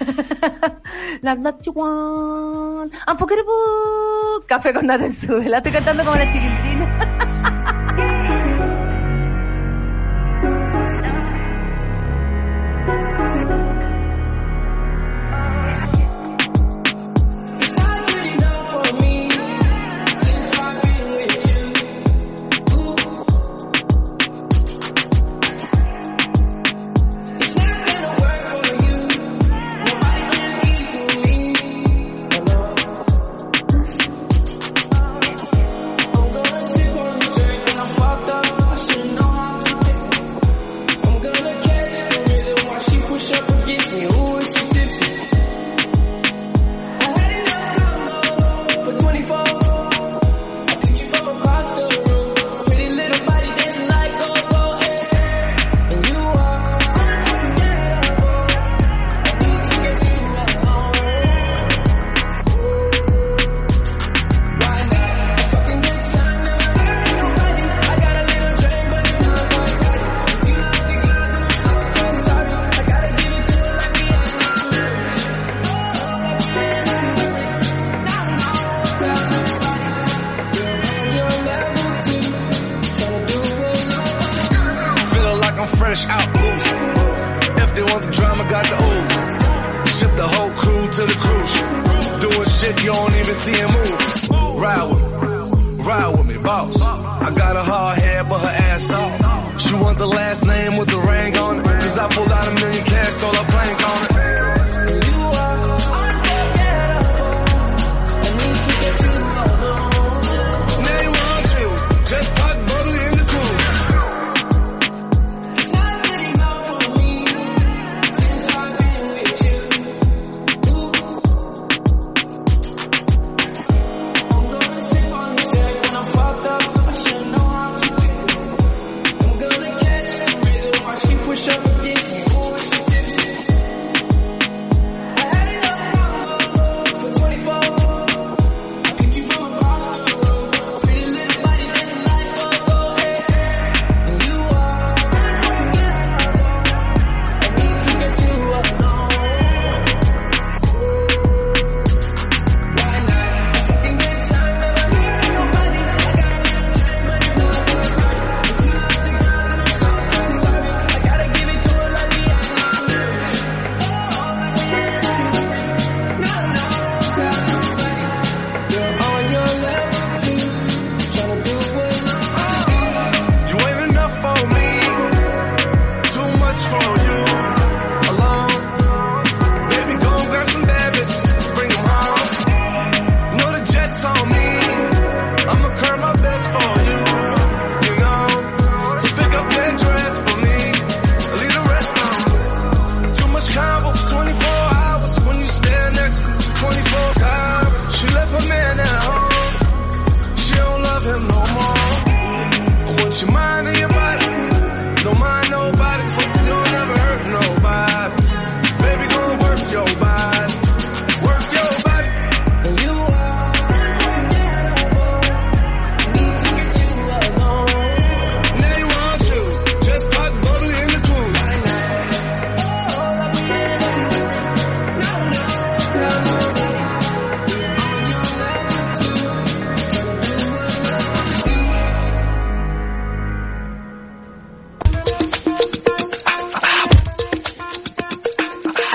La 1.22 1.34
not 1.34 1.62
you 1.64 1.72
want. 1.72 2.92
Unforgettable. 3.08 4.46
Café 4.46 4.72
con 4.74 4.86
nata 4.86 5.06
en 5.06 5.14
su 5.14 5.38
La 5.40 5.58
estoy 5.58 5.72
cantando 5.72 6.04
como 6.04 6.16
la 6.16 6.30
chilindrina. 6.30 7.80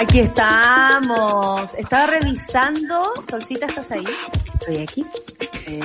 Aquí 0.09 0.21
estamos. 0.21 1.71
Estaba 1.75 2.07
revisando. 2.07 3.13
Solcita, 3.29 3.67
¿estás 3.67 3.91
ahí? 3.91 4.03
Estoy 4.55 4.77
aquí. 4.77 5.05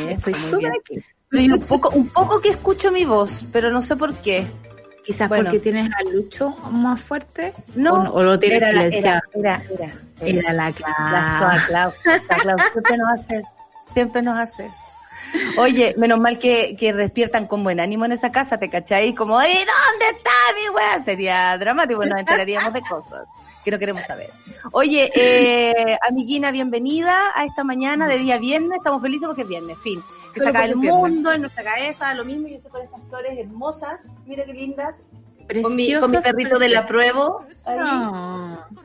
Estoy 0.09 0.33
súper 0.33 0.73
aquí. 0.73 1.05
un 1.53 1.61
poco, 1.61 1.91
un 1.91 2.09
poco 2.09 2.41
que 2.41 2.49
escucho 2.49 2.91
mi 2.91 3.05
voz, 3.05 3.45
pero 3.53 3.71
no 3.71 3.83
sé 3.83 3.97
por 3.97 4.15
qué. 4.15 4.47
Quizás 5.05 5.29
porque 5.29 5.59
tienes 5.59 5.91
a 5.93 6.11
Lucho 6.11 6.57
más 6.71 7.03
fuerte. 7.03 7.53
No. 7.75 8.05
O, 8.15 8.23
lo 8.23 8.39
tienes 8.39 8.63
era 8.63 8.73
silenciado. 8.73 9.21
era, 9.35 9.63
era, 9.71 9.93
era, 10.23 10.41
era, 10.41 10.53
la 10.55 10.73
Clau. 10.73 10.95
La 11.13 11.65
Clau. 11.69 11.93
La 12.27 12.39
Clau. 12.39 12.59
Siempre 12.73 12.97
nos 12.97 13.13
haces. 13.13 13.45
Siempre 13.93 14.23
nos 14.23 14.39
haces. 14.39 14.79
Oye, 15.59 15.95
menos 15.99 16.19
mal 16.19 16.39
que, 16.39 16.77
que 16.77 16.95
despiertan 16.95 17.47
con 17.47 17.63
buen 17.63 17.79
ánimo 17.79 18.07
en 18.07 18.13
esa 18.13 18.33
casa, 18.33 18.57
¿te 18.57 18.71
cachai? 18.71 19.15
Como, 19.15 19.39
¿y 19.43 19.45
dónde 19.49 20.17
está 20.17 20.31
mi 20.59 20.75
weá? 20.75 20.99
Sería 21.01 21.59
dramático, 21.59 22.07
nos 22.07 22.21
enteraríamos 22.21 22.73
de 22.73 22.81
cosas 22.81 23.27
que 23.65 23.71
no 23.71 23.79
queremos 23.79 24.05
saber. 24.05 24.31
Oye, 24.73 25.11
eh, 25.15 25.99
amiguina, 26.07 26.51
bienvenida 26.51 27.19
a 27.35 27.45
esta 27.47 27.65
mañana 27.65 28.07
de 28.07 28.19
día 28.19 28.39
viernes. 28.39 28.77
Estamos 28.77 29.01
felices 29.01 29.27
porque 29.27 29.43
es 29.43 29.49
viernes, 29.49 29.79
fin. 29.79 30.03
Que 30.35 30.41
saca 30.41 30.65
el 30.65 30.77
mundo 30.77 31.33
en 31.33 31.41
nuestra 31.41 31.65
cabeza, 31.65 32.13
lo 32.15 32.25
mismo. 32.25 32.49
Yo 32.49 32.57
estoy 32.57 32.71
con 32.71 32.83
estas 32.83 33.01
flores 33.09 33.39
hermosas, 33.39 34.07
mira 34.27 34.45
qué 34.45 34.53
lindas. 34.53 34.97
Con 35.63 35.77
mi, 35.77 35.95
con 35.95 36.11
mi 36.11 36.19
perrito 36.19 36.59
de 36.59 36.69
la 36.69 36.87
prueba. 36.87 37.47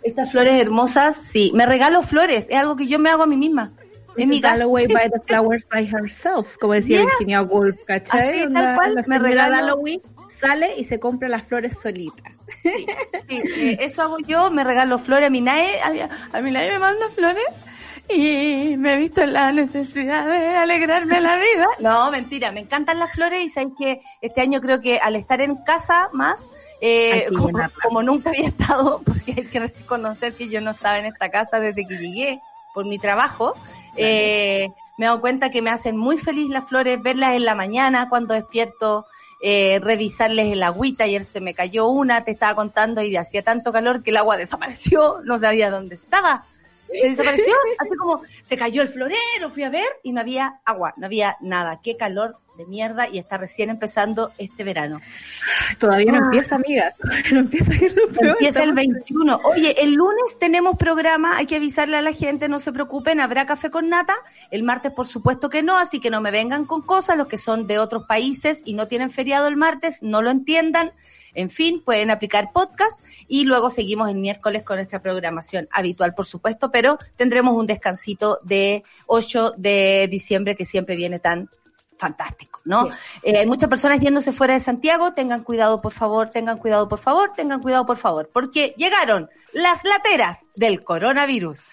Estas 0.04 0.32
flores 0.32 0.62
hermosas, 0.62 1.16
sí. 1.16 1.52
Me 1.54 1.66
regalo 1.66 2.02
flores, 2.02 2.48
es 2.50 2.58
algo 2.58 2.76
que 2.76 2.88
yo 2.88 3.00
me 3.00 3.10
hago 3.10 3.24
a 3.24 3.28
mí 3.28 3.38
misma. 3.38 3.74
Es 4.18 4.28
mi 4.28 4.42
Galloway 4.42 4.88
by 4.88 5.10
the 5.10 5.20
flowers 5.28 5.66
by 5.70 5.86
herself, 5.86 6.58
como 6.58 6.74
decía 6.74 7.02
Virginia 7.02 7.42
Woolf, 7.42 7.78
¿cachai? 7.86 8.42
Así, 8.42 8.54
tal 8.54 8.76
cual, 8.76 9.04
me 9.08 9.20
regalo 9.20 9.56
Halloween, 9.56 10.02
sale 10.30 10.76
y 10.78 10.84
se 10.84 11.00
compra 11.00 11.30
las 11.30 11.44
flores 11.44 11.80
solitas. 11.80 12.39
Sí, 12.62 12.86
sí 13.28 13.70
eh, 13.70 13.78
eso 13.82 14.02
hago 14.02 14.20
yo, 14.20 14.52
me 14.52 14.64
regalo 14.64 15.00
flores 15.00 15.28
a 15.28 15.30
mi 15.30 15.42
nadie, 15.42 15.80
a, 15.82 16.42
mi 16.42 16.52
nadie 16.52 16.72
me 16.72 16.80
manda 16.80 17.10
flores 17.10 17.46
y 18.10 18.76
me 18.78 18.94
he 18.94 18.98
visto 18.98 19.22
en 19.22 19.34
la 19.34 19.52
necesidad 19.52 20.26
de 20.26 20.58
alegrarme 20.58 21.22
la 21.22 21.36
vida. 21.36 21.68
No, 21.80 22.10
mentira, 22.10 22.52
me 22.52 22.62
encantan 22.62 22.98
las 22.98 23.12
flores 23.12 23.44
y 23.44 23.50
sabéis 23.50 23.74
que 23.78 24.02
este 24.22 24.42
año 24.42 24.62
creo 24.62 24.82
que 24.82 24.98
al 24.98 25.16
estar 25.16 25.42
en 25.42 25.58
casa 25.58 26.10
más, 26.12 26.50
eh, 26.82 27.28
como, 27.84 28.02
nunca 28.02 28.32
había 28.32 28.48
estado, 28.48 29.02
porque 29.06 29.34
hay 29.38 29.46
que 29.46 29.60
reconocer 29.60 30.34
que 30.34 30.50
yo 30.50 30.60
no 30.60 30.72
estaba 30.72 30.98
en 30.98 31.06
esta 31.06 31.30
casa 31.30 31.60
desde 31.60 31.86
que 31.86 31.98
llegué 31.98 32.42
por 32.74 32.86
mi 32.86 32.98
trabajo, 32.98 33.54
eh, 33.96 34.70
me 34.98 35.06
he 35.06 35.08
dado 35.08 35.22
cuenta 35.22 35.50
que 35.50 35.62
me 35.62 35.70
hacen 35.70 35.96
muy 35.96 36.18
feliz 36.18 36.50
las 36.50 36.68
flores, 36.68 37.02
verlas 37.02 37.36
en 37.36 37.46
la 37.46 37.56
mañana 37.56 38.10
cuando 38.10 38.34
despierto, 38.34 39.06
eh, 39.42 39.80
revisarles 39.82 40.52
el 40.52 40.64
agüita. 40.64 41.06
Ayer 41.06 41.24
se 41.24 41.42
me 41.42 41.54
cayó 41.54 41.88
una, 41.88 42.24
te 42.24 42.32
estaba 42.32 42.56
contando, 42.56 43.02
y 43.02 43.16
hacía 43.16 43.44
tanto 43.44 43.72
calor 43.72 44.04
que 44.04 44.12
el 44.12 44.18
agua 44.18 44.38
desapareció, 44.38 45.20
no 45.24 45.40
sabía 45.40 45.72
dónde 45.72 45.96
estaba. 45.96 46.46
Se 46.92 47.10
desapareció, 47.10 47.54
así 47.78 47.96
como 47.98 48.22
se 48.46 48.58
cayó 48.58 48.82
el 48.82 48.90
florero, 48.90 49.50
fui 49.54 49.64
a 49.64 49.70
ver 49.70 49.88
y 50.04 50.12
no 50.12 50.22
había 50.22 50.60
agua, 50.66 50.94
no 50.98 51.06
había 51.06 51.38
nada. 51.40 51.80
Qué 51.84 51.98
calor 51.98 52.38
de 52.60 52.66
mierda 52.66 53.08
y 53.08 53.18
está 53.20 53.38
recién 53.38 53.70
empezando 53.70 54.34
este 54.38 54.66
verano. 54.66 55.00
Todavía 55.80 56.12
no 56.12 56.18
ah. 56.18 56.26
empieza, 56.26 56.56
amiga. 56.56 56.94
No 57.32 57.40
empieza, 57.40 57.72
empieza 58.20 58.64
el 58.64 58.74
21. 58.74 59.42
Oye, 59.46 59.82
el 59.82 59.94
lunes 59.94 60.38
tenemos 60.40 60.76
programa, 60.76 61.38
hay 61.38 61.46
que 61.46 61.56
avisarle 61.56 61.96
a 61.96 62.02
la 62.02 62.12
gente, 62.12 62.50
no 62.50 62.60
se 62.60 62.74
preocupen, 62.74 63.22
habrá 63.22 63.46
café 63.46 63.70
con 63.70 63.88
nata. 63.88 64.16
El 64.52 64.64
martes, 64.64 64.92
por 64.92 65.08
supuesto 65.08 65.50
que 65.50 65.64
no, 65.64 65.78
así 65.78 66.02
que 66.02 66.10
no 66.10 66.20
me 66.20 66.32
vengan 66.32 66.66
con 66.66 66.82
cosas, 66.82 67.16
los 67.16 67.28
que 67.28 67.38
son 67.38 67.66
de 67.66 67.80
otros 67.80 68.06
países 68.08 68.62
y 68.66 68.74
no 68.74 68.90
tienen 68.90 69.10
feriado 69.10 69.48
el 69.48 69.56
martes, 69.56 70.04
no 70.04 70.22
lo 70.22 70.30
entiendan. 70.30 70.92
En 71.36 71.50
fin, 71.50 71.82
pueden 71.82 72.12
aplicar 72.12 72.52
podcast 72.52 73.00
y 73.28 73.46
luego 73.46 73.70
seguimos 73.70 74.10
el 74.10 74.18
miércoles 74.18 74.64
con 74.64 74.78
nuestra 74.78 75.02
programación 75.02 75.70
habitual, 75.72 76.14
por 76.14 76.26
supuesto, 76.26 76.72
pero 76.72 76.98
tendremos 77.16 77.56
un 77.56 77.68
descansito 77.68 78.40
de 78.44 78.84
8 79.06 79.54
de 79.56 80.10
diciembre 80.12 80.56
que 80.56 80.66
siempre 80.66 80.98
viene 80.98 81.20
tan 81.20 81.50
fantástico, 82.00 82.62
¿no? 82.64 82.90
Eh, 83.22 83.38
hay 83.38 83.46
muchas 83.46 83.70
personas 83.70 84.00
yéndose 84.00 84.32
fuera 84.32 84.54
de 84.54 84.62
Santiago, 84.62 85.14
tengan 85.14 85.44
cuidado 85.44 85.82
por 85.82 85.92
favor, 85.92 86.30
tengan 86.30 86.58
cuidado 86.58 86.88
por 86.88 86.98
favor, 86.98 87.32
tengan 87.36 87.62
cuidado 87.62 87.86
por 87.86 87.98
favor, 87.98 88.30
porque 88.32 88.74
llegaron 88.78 89.30
las 89.52 89.84
lateras 89.84 90.50
del 90.56 90.84
coronavirus. 90.84 91.66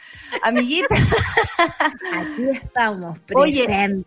Amiguita. 0.42 0.88
Aquí 2.12 2.48
estamos, 2.50 3.18
presentes. 3.20 3.36
Oye, 3.36 4.04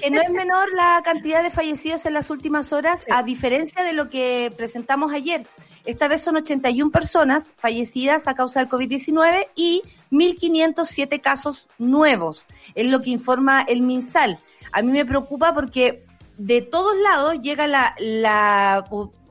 que 0.00 0.10
no 0.10 0.22
es 0.22 0.30
menor 0.30 0.72
la 0.72 1.02
cantidad 1.04 1.42
de 1.42 1.50
fallecidos 1.50 2.06
en 2.06 2.14
las 2.14 2.30
últimas 2.30 2.72
horas, 2.72 3.04
a 3.10 3.24
diferencia 3.24 3.82
de 3.82 3.92
lo 3.92 4.08
que 4.08 4.52
presentamos 4.56 5.12
ayer. 5.12 5.46
Esta 5.84 6.06
vez 6.06 6.22
son 6.22 6.36
81 6.36 6.90
personas 6.92 7.52
fallecidas 7.56 8.28
a 8.28 8.34
causa 8.34 8.60
del 8.60 8.68
COVID-19 8.68 9.48
y 9.56 9.82
1.507 10.12 11.20
casos 11.20 11.68
nuevos, 11.78 12.46
es 12.76 12.86
lo 12.86 13.02
que 13.02 13.10
informa 13.10 13.62
el 13.62 13.82
MinSal 13.82 14.40
a 14.76 14.82
mí 14.82 14.92
me 14.92 15.06
preocupa 15.06 15.54
porque 15.54 16.04
de 16.36 16.60
todos 16.60 16.94
lados 16.98 17.40
llegan 17.40 17.72
la, 17.72 17.94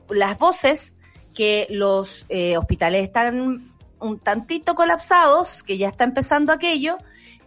las 0.08 0.38
voces 0.40 0.96
que 1.34 1.68
los 1.70 2.26
eh, 2.28 2.56
hospitales 2.56 3.04
están 3.04 3.72
un 4.00 4.18
tantito 4.18 4.74
colapsados, 4.74 5.62
que 5.62 5.78
ya 5.78 5.86
está 5.86 6.02
empezando 6.02 6.52
aquello, 6.52 6.98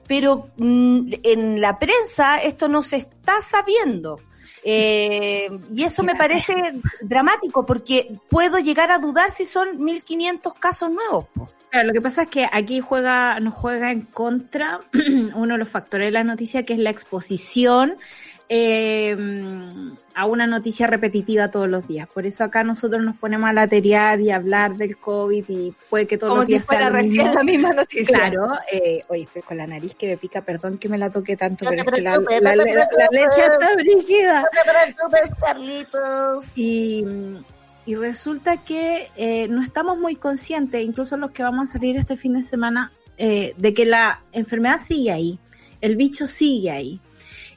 pero 0.08 0.50
mm, 0.56 1.12
en 1.24 1.60
la 1.60 1.78
prensa 1.78 2.42
esto 2.42 2.70
no 2.70 2.84
se 2.84 2.96
está 2.96 3.42
sabiendo. 3.42 4.18
Eh, 4.64 5.50
y 5.74 5.84
eso 5.84 6.02
me 6.04 6.16
parece 6.16 6.80
dramático 7.02 7.66
porque 7.66 8.18
puedo 8.30 8.60
llegar 8.60 8.92
a 8.92 9.00
dudar 9.00 9.32
si 9.32 9.44
son 9.44 9.78
1.500 9.78 10.54
casos 10.58 10.90
nuevos. 10.90 11.28
Claro, 11.70 11.88
lo 11.88 11.94
que 11.94 12.02
pasa 12.02 12.24
es 12.24 12.30
que 12.30 12.48
aquí 12.52 12.80
juega, 12.80 13.40
nos 13.40 13.54
juega 13.54 13.92
en 13.92 14.02
contra 14.02 14.80
uno 15.36 15.54
de 15.54 15.58
los 15.58 15.70
factores 15.70 16.08
de 16.08 16.12
la 16.12 16.24
noticia, 16.24 16.64
que 16.64 16.74
es 16.74 16.80
la 16.80 16.90
exposición 16.90 17.96
eh, 18.52 19.16
a 20.16 20.26
una 20.26 20.48
noticia 20.48 20.88
repetitiva 20.88 21.52
todos 21.52 21.70
los 21.70 21.88
días. 21.88 22.08
Por 22.12 22.26
eso 22.26 22.44
acá 22.44 22.64
nosotros 22.64 23.04
nos 23.04 23.16
ponemos 23.18 23.48
a 23.48 23.54
laterear 23.54 24.20
y 24.20 24.32
a 24.32 24.38
hablar 24.38 24.76
del 24.76 24.98
COVID 24.98 25.46
y 25.48 25.74
puede 25.88 26.08
que 26.08 26.18
todos 26.18 26.32
Como 26.32 26.42
los 26.42 26.48
días 26.48 26.62
si 26.64 26.68
fuera 26.68 26.90
recién 26.90 27.32
la 27.32 27.44
misma 27.44 27.74
noticia. 27.74 28.08
Claro, 28.08 28.50
eh, 28.72 29.04
oye, 29.08 29.24
estoy 29.24 29.44
con 29.44 29.58
la 29.58 29.68
nariz 29.68 29.94
que 29.94 30.08
me 30.08 30.18
pica, 30.18 30.42
perdón 30.42 30.80
que 30.80 30.90
me 30.90 30.98
la 30.98 31.12
toque 31.12 31.38
tanto, 31.38 31.66
pero 31.70 31.84
es 31.84 31.92
que 31.92 32.02
la, 32.02 32.18
la, 32.42 32.56
leche 32.56 33.42
está 33.42 33.76
brígida. 33.76 34.42
No 34.42 35.10
te 35.10 35.30
Carlitos. 35.40 36.46
Y 36.56 37.06
y 37.90 37.96
resulta 37.96 38.58
que 38.58 39.08
eh, 39.16 39.48
no 39.48 39.64
estamos 39.64 39.98
muy 39.98 40.16
conscientes, 40.16 40.86
incluso 40.86 41.18
los 41.18 41.32
que 41.32 41.42
vamos 41.42 41.70
a 41.70 41.74
salir 41.74 41.98
este 41.98 42.18
fin 42.18 42.34
de 42.34 42.44
semana, 42.44 42.92
eh, 43.18 43.56
de 43.58 43.74
que 43.74 43.84
la 43.88 44.22
enfermedad 44.32 44.80
sigue 44.80 45.12
ahí, 45.12 45.40
el 45.82 45.96
bicho 45.96 46.28
sigue 46.28 46.70
ahí. 46.70 47.00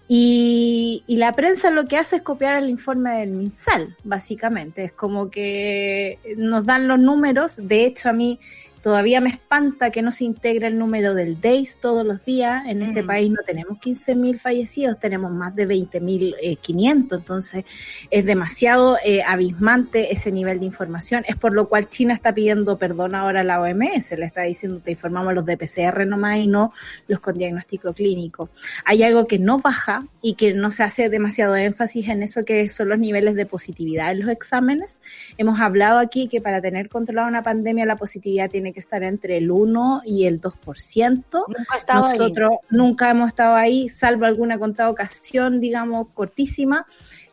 Y, 0.08 1.04
y, 1.06 1.16
la 1.16 1.34
prensa 1.34 1.70
lo 1.70 1.84
que 1.84 1.98
hace 1.98 2.16
es 2.16 2.22
copiar 2.22 2.62
el 2.62 2.70
informe 2.70 3.18
del 3.18 3.28
MinSal, 3.32 3.94
básicamente. 4.04 4.84
Es 4.84 4.92
como 4.92 5.28
que 5.30 6.18
nos 6.38 6.64
dan 6.64 6.88
los 6.88 6.98
números. 6.98 7.56
De 7.58 7.84
hecho, 7.84 8.08
a 8.08 8.14
mí 8.14 8.40
Todavía 8.82 9.20
me 9.20 9.30
espanta 9.30 9.90
que 9.90 10.02
no 10.02 10.10
se 10.10 10.24
integre 10.24 10.66
el 10.66 10.76
número 10.76 11.14
del 11.14 11.40
DAIS 11.40 11.78
todos 11.78 12.04
los 12.04 12.24
días. 12.24 12.64
En 12.66 12.82
este 12.82 13.04
mm. 13.04 13.06
país 13.06 13.30
no 13.30 13.40
tenemos 13.46 13.78
15.000 13.78 14.38
fallecidos, 14.40 14.98
tenemos 14.98 15.30
más 15.30 15.54
de 15.54 15.68
20.500. 15.68 16.32
Eh, 16.40 17.16
entonces 17.22 17.64
es 18.10 18.24
demasiado 18.24 18.96
eh, 19.04 19.22
abismante 19.22 20.12
ese 20.12 20.32
nivel 20.32 20.58
de 20.58 20.66
información. 20.66 21.24
Es 21.28 21.36
por 21.36 21.54
lo 21.54 21.68
cual 21.68 21.88
China 21.88 22.12
está 22.12 22.34
pidiendo 22.34 22.76
perdón 22.76 23.14
ahora 23.14 23.42
a 23.42 23.44
la 23.44 23.60
OMS. 23.60 24.18
Le 24.18 24.26
está 24.26 24.42
diciendo, 24.42 24.80
te 24.84 24.90
informamos 24.90 25.32
los 25.32 25.46
de 25.46 25.56
PCR 25.56 26.04
nomás 26.04 26.38
y 26.38 26.48
no 26.48 26.72
los 27.06 27.20
con 27.20 27.38
diagnóstico 27.38 27.92
clínico. 27.92 28.50
Hay 28.84 29.04
algo 29.04 29.28
que 29.28 29.38
no 29.38 29.60
baja 29.60 30.08
y 30.20 30.34
que 30.34 30.54
no 30.54 30.72
se 30.72 30.82
hace 30.82 31.08
demasiado 31.08 31.54
énfasis 31.54 32.08
en 32.08 32.24
eso 32.24 32.44
que 32.44 32.68
son 32.68 32.88
los 32.88 32.98
niveles 32.98 33.36
de 33.36 33.46
positividad 33.46 34.10
en 34.10 34.20
los 34.20 34.28
exámenes. 34.28 35.00
Hemos 35.38 35.60
hablado 35.60 36.00
aquí 36.00 36.26
que 36.26 36.40
para 36.40 36.60
tener 36.60 36.88
controlada 36.88 37.28
una 37.28 37.44
pandemia 37.44 37.86
la 37.86 37.94
positividad 37.94 38.50
tiene 38.50 38.71
que 38.72 38.80
estar 38.80 39.02
entre 39.02 39.38
el 39.38 39.50
1 39.50 40.02
y 40.04 40.26
el 40.26 40.40
2%. 40.40 41.44
Nunca 41.48 41.94
Nosotros 41.94 42.50
nunca 42.70 43.10
hemos 43.10 43.28
estado 43.28 43.54
ahí, 43.54 43.88
salvo 43.88 44.26
alguna 44.26 44.58
contada 44.58 44.90
ocasión, 44.90 45.60
digamos, 45.60 46.08
cortísima, 46.08 46.86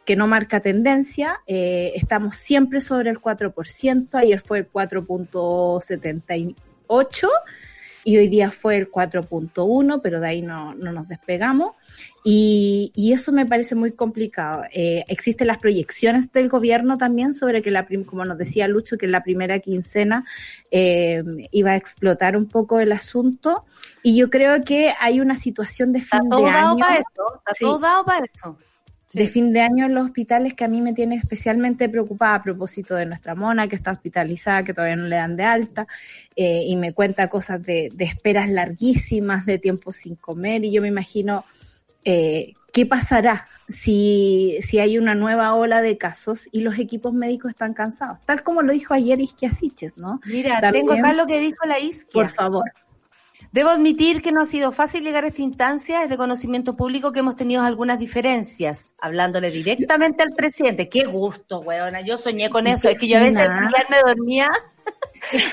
que 0.05 0.15
no 0.15 0.27
marca 0.27 0.59
tendencia. 0.59 1.41
Eh, 1.47 1.93
estamos 1.95 2.35
siempre 2.35 2.81
sobre 2.81 3.09
el 3.09 3.19
4%, 3.19 4.15
ayer 4.15 4.39
fue 4.39 4.59
el 4.59 4.71
4.78 4.71 7.27
y 8.03 8.17
hoy 8.17 8.27
día 8.27 8.51
fue 8.51 8.77
el 8.77 8.91
4.1, 8.91 9.99
pero 10.01 10.19
de 10.19 10.27
ahí 10.27 10.41
no, 10.41 10.73
no 10.73 10.91
nos 10.91 11.07
despegamos. 11.07 11.73
Y, 12.23 12.91
y, 12.95 13.13
eso 13.13 13.31
me 13.31 13.45
parece 13.45 13.75
muy 13.75 13.91
complicado. 13.91 14.63
Eh, 14.71 15.05
existen 15.07 15.47
las 15.47 15.57
proyecciones 15.57 16.31
del 16.31 16.49
gobierno 16.49 16.97
también 16.97 17.33
sobre 17.33 17.61
que, 17.61 17.71
la 17.71 17.87
como 18.05 18.25
nos 18.25 18.37
decía 18.37 18.67
Lucho, 18.67 18.97
que 18.97 19.05
en 19.05 19.13
la 19.13 19.23
primera 19.23 19.59
quincena 19.59 20.25
eh, 20.69 21.23
iba 21.51 21.71
a 21.71 21.75
explotar 21.77 22.35
un 22.35 22.47
poco 22.47 22.79
el 22.79 22.91
asunto. 22.91 23.65
Y 24.03 24.17
yo 24.17 24.29
creo 24.29 24.63
que 24.63 24.93
hay 24.99 25.21
una 25.21 25.35
situación 25.35 25.91
de 25.91 26.01
fin 26.01 26.29
de 26.29 26.35
año. 26.45 26.77
Para 26.77 26.95
eso, 26.95 27.41
está 27.45 27.53
todo 27.59 27.79
dado 27.79 28.05
para 28.05 28.25
eso. 28.25 28.57
De 29.13 29.27
fin 29.27 29.51
de 29.53 29.61
año 29.61 29.85
en 29.85 29.95
los 29.95 30.05
hospitales 30.05 30.53
que 30.53 30.63
a 30.63 30.67
mí 30.67 30.81
me 30.81 30.93
tiene 30.93 31.15
especialmente 31.15 31.89
preocupada 31.89 32.35
a 32.35 32.43
propósito 32.43 32.95
de 32.95 33.05
nuestra 33.05 33.33
mona 33.33 33.67
que 33.67 33.75
está 33.75 33.91
hospitalizada, 33.91 34.63
que 34.63 34.73
todavía 34.73 34.95
no 34.95 35.07
le 35.07 35.15
dan 35.15 35.35
de 35.35 35.43
alta, 35.43 35.87
eh, 36.35 36.63
y 36.65 36.75
me 36.75 36.93
cuenta 36.93 37.27
cosas 37.27 37.63
de, 37.63 37.91
esperas 37.97 38.49
larguísimas, 38.49 39.45
de 39.45 39.57
tiempo 39.57 39.91
sin 39.91 40.15
comer, 40.15 40.63
y 40.63 40.71
yo 40.71 40.81
me 40.81 40.89
imagino 40.89 41.43
eh, 42.03 42.53
qué 42.71 42.85
pasará 42.85 43.47
si, 43.67 44.57
si 44.61 44.79
hay 44.79 44.97
una 44.97 45.15
nueva 45.15 45.53
ola 45.55 45.81
de 45.81 45.97
casos 45.97 46.47
y 46.51 46.61
los 46.61 46.77
equipos 46.77 47.13
médicos 47.13 47.49
están 47.49 47.73
cansados, 47.73 48.19
tal 48.25 48.43
como 48.43 48.61
lo 48.61 48.73
dijo 48.73 48.93
ayer 48.93 49.19
Isquia 49.21 49.51
Siches, 49.51 49.97
¿no? 49.97 50.19
Mira, 50.25 50.59
tengo 50.71 50.93
acá 50.93 51.13
lo 51.13 51.25
que 51.25 51.39
dijo 51.39 51.65
la 51.65 51.79
Isquia. 51.79 52.23
Por 52.23 52.29
favor. 52.29 52.71
Debo 53.51 53.71
admitir 53.71 54.21
que 54.21 54.31
no 54.31 54.41
ha 54.41 54.45
sido 54.45 54.71
fácil 54.71 55.03
llegar 55.03 55.23
a 55.23 55.27
esta 55.27 55.41
instancia, 55.41 56.03
es 56.03 56.09
de 56.09 56.17
conocimiento 56.17 56.75
público 56.75 57.11
que 57.11 57.21
hemos 57.21 57.35
tenido 57.35 57.63
algunas 57.63 57.97
diferencias, 57.97 58.93
hablándole 58.99 59.49
directamente 59.49 60.21
al 60.21 60.35
presidente. 60.35 60.87
Qué 60.87 61.05
gusto, 61.05 61.61
weona, 61.61 62.01
yo 62.01 62.17
soñé 62.17 62.51
con 62.51 62.67
eso, 62.67 62.89
es 62.89 62.99
que 62.99 63.07
yo 63.07 63.17
a 63.17 63.21
veces 63.21 63.49
me 63.89 63.97
dormía, 64.05 64.51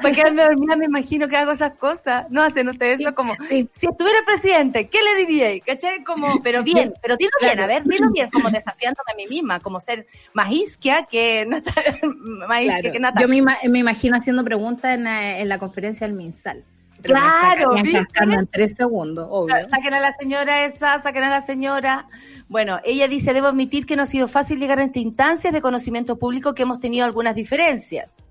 porque 0.03 0.31
me 0.31 0.43
dormía 0.43 0.77
me 0.77 0.85
imagino 0.85 1.27
que 1.27 1.39
hago 1.39 1.53
esas 1.53 1.75
cosas, 1.77 2.27
¿no 2.29 2.43
hacen 2.43 2.69
ustedes 2.69 3.01
eso? 3.01 3.15
Como, 3.15 3.35
si 3.49 3.67
estuviera 3.81 4.19
presidente, 4.27 4.91
¿qué 4.91 4.99
le 5.03 5.25
diría? 5.25 5.59
¿Cachai? 5.65 6.05
Como, 6.05 6.27
pero 6.43 6.63
bien, 6.63 6.93
pero 7.01 7.17
dilo 7.17 7.31
bien, 7.41 7.61
a 7.61 7.67
ver, 7.67 7.83
dilo 7.85 8.11
bien, 8.11 8.29
como 8.29 8.51
desafiándome 8.51 9.13
a 9.13 9.17
mí 9.17 9.27
misma, 9.27 9.59
como 9.61 9.81
ser 9.81 10.07
más 10.35 10.53
isquia 10.53 11.07
que 11.11 11.47
más 12.47 12.63
isquia 12.63 12.93
que 12.93 13.01
Yo 13.19 13.27
me, 13.27 13.41
me, 13.41 13.79
imagino 13.79 14.19
haciendo 14.19 14.45
preguntas 14.45 14.99
en, 14.99 15.07
en 15.07 15.49
la 15.49 15.59
conferencia 15.59 16.07
del 16.07 16.15
MinSal 16.15 16.63
claro, 17.03 17.77
en 17.77 18.47
tres 18.47 18.75
segundos, 18.75 19.27
obvio. 19.31 19.57
Saquen 19.69 19.95
a 19.95 20.01
la 20.01 20.13
señora 20.13 20.65
esa, 20.65 21.01
saquen 21.01 21.25
a 21.25 21.31
la 21.31 21.43
señora. 21.43 22.09
Bueno, 22.49 22.79
ella 22.85 23.09
dice, 23.09 23.33
debo 23.33 23.49
admitir 23.49 23.87
que 23.87 23.97
no 23.97 24.05
ha 24.05 24.07
sido 24.07 24.29
fácil 24.29 24.59
llegar 24.59 24.79
a 24.79 24.85
esta 24.85 24.99
instancia 24.99 25.51
de 25.53 25.61
conocimiento 25.61 26.19
público 26.19 26.55
que 26.55 26.63
hemos 26.63 26.81
tenido 26.81 27.05
algunas 27.05 27.35
diferencias. 27.35 28.29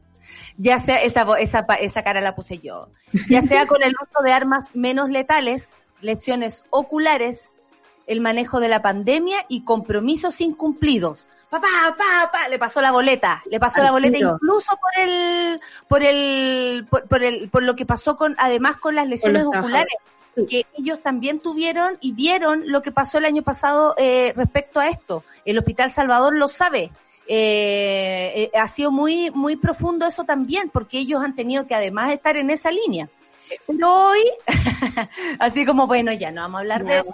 Ya 0.58 0.80
sea, 0.80 1.01
esa, 1.01 1.25
esa, 1.39 1.65
esa 1.82 2.04
cara 2.04 2.21
la 2.21 2.36
puse 2.36 2.60
yo. 2.60 2.89
Ya 3.30 3.41
sea 3.41 3.65
con 3.65 3.84
el 3.84 3.93
uso 4.01 4.23
de 4.23 4.32
armas 4.32 4.73
menos 4.73 5.10
letales, 5.10 5.88
lecciones 6.01 6.63
oculares, 6.69 7.60
el 8.08 8.21
manejo 8.21 8.60
de 8.60 8.69
la 8.69 8.82
pandemia 8.82 9.45
y 9.49 9.63
compromisos 9.63 10.39
incumplidos 10.41 11.28
papá, 11.62 11.96
papá, 12.32 12.50
le 12.50 12.60
pasó 12.60 12.82
la 12.82 12.91
boleta, 12.91 13.44
le 13.50 13.60
pasó 13.60 13.82
la 13.82 13.91
boleta 13.91 14.18
incluso 14.18 14.78
por 14.78 15.04
el, 15.04 15.62
por 15.88 16.04
el, 16.04 16.86
por, 16.88 17.24
el, 17.24 17.50
por 17.50 17.63
lo 17.63 17.76
que 17.76 17.86
pasó 17.86 18.15
con, 18.15 18.36
además 18.38 18.78
con 18.78 18.96
las 18.96 19.08
lesiones 19.08 19.46
oculares, 19.46 19.94
que 20.50 20.65
ellos 20.78 21.02
también 21.02 21.39
tuvieron 21.39 21.98
y 22.02 22.12
vieron 22.12 22.63
lo 22.72 22.82
que 22.82 22.91
pasó 22.91 23.18
el 23.18 23.26
año 23.26 23.41
pasado 23.41 23.96
eh, 23.98 24.34
respecto 24.36 24.80
a 24.80 24.88
esto. 24.88 25.24
El 25.46 25.58
Hospital 25.58 25.91
Salvador 25.91 26.36
lo 26.36 26.50
sabe. 26.50 26.91
Eh, 27.28 28.50
eh, 28.54 28.58
ha 28.58 28.68
sido 28.68 28.91
muy, 28.91 29.32
muy 29.32 29.56
profundo 29.56 30.06
eso 30.06 30.26
también, 30.26 30.70
porque 30.70 31.00
ellos 31.00 31.24
han 31.24 31.36
tenido 31.36 31.65
que 31.65 31.76
además 31.76 32.12
estar 32.12 32.38
en 32.38 32.50
esa 32.50 32.70
línea. 32.70 33.08
Pero 33.65 34.10
hoy, 34.10 34.24
así 35.39 35.65
como, 35.65 35.88
bueno, 35.88 36.12
ya 36.12 36.32
no 36.32 36.41
vamos 36.41 36.58
a 36.58 36.62
hablar 36.62 36.86
de 36.86 37.00
eso. 37.00 37.12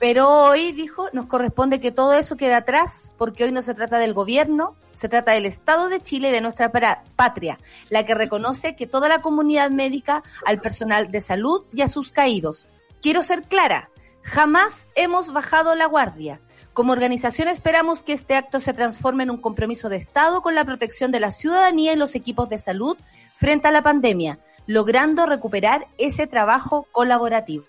Pero 0.00 0.30
hoy, 0.30 0.72
dijo, 0.72 1.08
nos 1.12 1.26
corresponde 1.26 1.78
que 1.78 1.92
todo 1.92 2.14
eso 2.14 2.38
quede 2.38 2.54
atrás, 2.54 3.12
porque 3.18 3.44
hoy 3.44 3.52
no 3.52 3.60
se 3.60 3.74
trata 3.74 3.98
del 3.98 4.14
gobierno, 4.14 4.74
se 4.94 5.10
trata 5.10 5.32
del 5.32 5.44
Estado 5.44 5.90
de 5.90 6.02
Chile 6.02 6.30
y 6.30 6.32
de 6.32 6.40
nuestra 6.40 6.72
patria, 7.16 7.58
la 7.90 8.06
que 8.06 8.14
reconoce 8.14 8.74
que 8.74 8.86
toda 8.86 9.10
la 9.10 9.20
comunidad 9.20 9.70
médica, 9.70 10.22
al 10.46 10.58
personal 10.62 11.10
de 11.10 11.20
salud 11.20 11.66
y 11.74 11.82
a 11.82 11.88
sus 11.88 12.12
caídos. 12.12 12.66
Quiero 13.02 13.22
ser 13.22 13.42
clara, 13.42 13.90
jamás 14.22 14.86
hemos 14.94 15.34
bajado 15.34 15.74
la 15.74 15.84
guardia. 15.84 16.40
Como 16.72 16.92
organización 16.92 17.48
esperamos 17.48 18.02
que 18.02 18.14
este 18.14 18.36
acto 18.36 18.58
se 18.58 18.72
transforme 18.72 19.24
en 19.24 19.30
un 19.30 19.36
compromiso 19.36 19.90
de 19.90 19.96
Estado 19.96 20.40
con 20.40 20.54
la 20.54 20.64
protección 20.64 21.12
de 21.12 21.20
la 21.20 21.30
ciudadanía 21.30 21.92
y 21.92 21.96
los 21.96 22.14
equipos 22.14 22.48
de 22.48 22.56
salud 22.56 22.96
frente 23.36 23.68
a 23.68 23.72
la 23.72 23.82
pandemia 23.82 24.38
logrando 24.66 25.26
recuperar 25.26 25.88
ese 25.98 26.28
trabajo 26.28 26.86
colaborativo. 26.92 27.64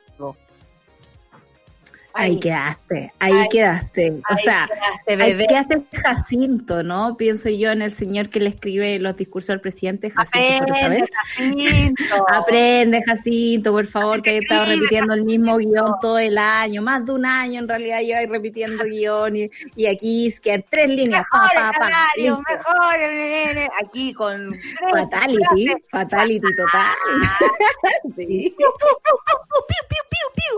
Ahí, 2.13 2.39
quedaste, 2.39 3.13
ahí, 3.19 3.47
quedaste. 3.49 4.21
O 4.29 4.35
sea, 4.35 4.67
quedaste, 5.07 5.47
quedaste 5.47 5.81
Jacinto, 5.93 6.83
¿no? 6.83 7.15
Pienso 7.15 7.49
yo 7.49 7.71
en 7.71 7.81
el 7.81 7.91
señor 7.91 8.29
que 8.29 8.39
le 8.39 8.49
escribe 8.49 8.99
los 8.99 9.15
discursos 9.15 9.51
al 9.51 9.61
presidente, 9.61 10.11
Jacinto. 10.11 10.73
Aprende, 10.73 11.09
Jacinto. 11.13 12.03
Aprende, 12.27 13.03
Jacinto, 13.03 13.71
por 13.71 13.85
favor, 13.87 14.21
que 14.21 14.31
he 14.31 14.37
estado 14.39 14.65
repitiendo 14.65 15.13
el 15.13 15.23
mismo 15.23 15.57
guion 15.57 15.93
todo 16.01 16.19
el 16.19 16.37
año, 16.37 16.81
más 16.81 17.05
de 17.05 17.13
un 17.13 17.25
año 17.25 17.59
en 17.59 17.67
realidad 17.67 18.01
yo 18.01 18.17
ahí 18.17 18.25
repitiendo 18.25 18.83
guion 18.83 19.35
y, 19.35 19.49
y 19.75 19.85
aquí 19.85 20.27
es 20.27 20.39
que 20.39 20.63
tres 20.69 20.89
líneas. 20.89 21.25
pa, 21.31 21.49
pa, 21.77 22.09
mejor, 22.17 23.71
aquí 23.81 24.13
con 24.13 24.55
fatality, 24.89 25.67
fatality 25.89 26.55
total. 26.55 26.95
sí. 28.15 28.55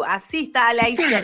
Así 0.07 0.45
está 0.45 0.73
la 0.73 0.89
historia. 0.89 1.23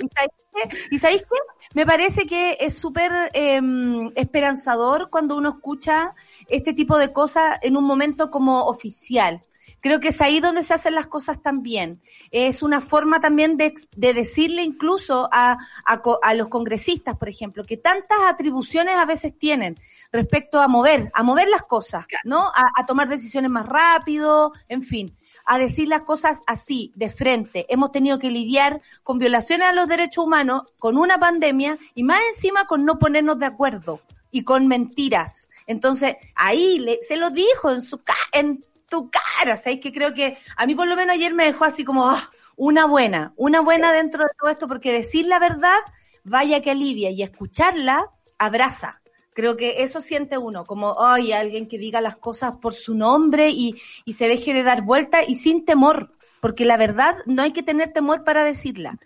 ¿Y 0.92 1.00
sabéis 1.00 1.22
qué? 1.22 1.38
Me 1.74 1.86
parece 1.86 2.26
que 2.26 2.58
es 2.60 2.78
súper 2.78 3.30
em, 3.34 4.12
esperanzador 4.16 5.10
cuando 5.10 5.38
uno 5.38 5.50
escucha 5.50 6.16
este 6.48 6.74
tipo 6.74 6.98
de 6.98 7.14
cosas 7.14 7.58
en 7.62 7.78
un 7.78 7.86
momento 7.86 8.32
como 8.32 8.64
oficial. 8.64 9.42
Creo 9.82 10.02
que 10.02 10.10
es 10.10 10.20
ahí 10.20 10.42
donde 10.42 10.64
se 10.64 10.74
hacen 10.74 10.94
las 10.94 11.08
cosas 11.08 11.42
también. 11.42 12.02
Es 12.32 12.64
una 12.64 12.82
forma 12.82 13.20
también 13.20 13.56
de, 13.56 13.74
decirle 13.96 14.64
incluso 14.64 15.30
a, 15.32 15.58
a, 15.86 16.34
los 16.34 16.50
congresistas, 16.50 17.18
por 17.18 17.30
ejemplo, 17.30 17.64
que 17.64 17.78
tantas 17.78 18.20
atribuciones 18.28 18.96
a 18.96 19.06
veces 19.06 19.38
tienen 19.38 19.80
respecto 20.12 20.60
a 20.60 20.68
mover, 20.68 21.10
a 21.14 21.24
mover 21.24 21.48
las 21.48 21.64
cosas, 21.64 22.06
¿no? 22.26 22.48
A, 22.48 22.72
a 22.76 22.86
tomar 22.86 23.08
decisiones 23.08 23.52
más 23.52 23.68
rápido, 23.68 24.52
en 24.68 24.84
fin 24.84 25.16
a 25.52 25.58
decir 25.58 25.88
las 25.88 26.04
cosas 26.04 26.44
así, 26.46 26.94
de 26.96 27.10
frente. 27.10 27.66
Hemos 27.70 27.92
tenido 27.92 28.20
que 28.20 28.30
lidiar 28.30 28.84
con 29.02 29.18
violaciones 29.18 29.68
a 29.68 29.74
los 29.74 29.88
derechos 29.88 30.24
humanos, 30.24 30.72
con 30.78 30.96
una 30.96 31.20
pandemia 31.20 31.80
y 31.96 32.04
más 32.04 32.22
encima 32.36 32.66
con 32.66 32.86
no 32.86 33.00
ponernos 33.00 33.40
de 33.40 33.48
acuerdo 33.48 34.00
y 34.30 34.44
con 34.44 34.68
mentiras. 34.68 35.50
Entonces, 35.66 36.18
ahí 36.36 36.78
le, 36.78 37.00
se 37.02 37.18
lo 37.18 37.32
dijo 37.32 37.72
en 37.72 37.82
su 37.82 38.00
en 38.32 38.64
tu 38.90 39.10
cara, 39.10 39.56
¿sabes? 39.56 39.80
Que 39.80 39.92
creo 39.92 40.14
que 40.14 40.38
a 40.56 40.68
mí 40.68 40.76
por 40.76 40.88
lo 40.88 40.96
menos 40.96 41.16
ayer 41.16 41.34
me 41.34 41.46
dejó 41.46 41.66
así 41.66 41.84
como 41.84 42.08
ah, 42.08 42.30
una 42.56 42.86
buena, 42.86 43.34
una 43.36 43.62
buena 43.62 43.92
dentro 43.92 44.26
de 44.26 44.30
todo 44.40 44.52
esto, 44.52 44.68
porque 44.68 44.92
decir 44.92 45.26
la 45.26 45.40
verdad, 45.40 45.80
vaya 46.24 46.62
que 46.62 46.70
alivia 46.70 47.10
y 47.10 47.24
escucharla 47.24 48.12
abraza. 48.38 49.02
Creo 49.40 49.56
que 49.56 49.84
eso 49.84 50.02
siente 50.02 50.38
uno, 50.38 50.66
como, 50.66 51.02
ay, 51.02 51.32
alguien 51.32 51.66
que 51.66 51.78
diga 51.78 52.02
las 52.02 52.18
cosas 52.18 52.58
por 52.58 52.74
su 52.74 52.94
nombre 52.94 53.52
y, 53.52 53.74
se 54.12 54.28
deje 54.28 54.54
de 54.54 54.64
dar 54.64 54.82
vuelta 54.82 55.24
y 55.26 55.36
sin 55.36 55.64
temor, 55.64 56.12
porque 56.42 56.66
la 56.66 56.76
verdad 56.76 57.16
no 57.26 57.42
hay 57.42 57.54
que 57.54 57.64
tener 57.64 57.94
temor 57.94 58.26
para 58.26 58.44
decirla. 58.44 59.00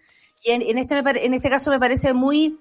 Y 0.43 0.49
en, 0.49 0.79
este, 0.79 0.97
en 0.97 1.35
este 1.35 1.51
caso 1.51 1.69
me 1.69 1.79
parece 1.79 2.15
muy 2.15 2.57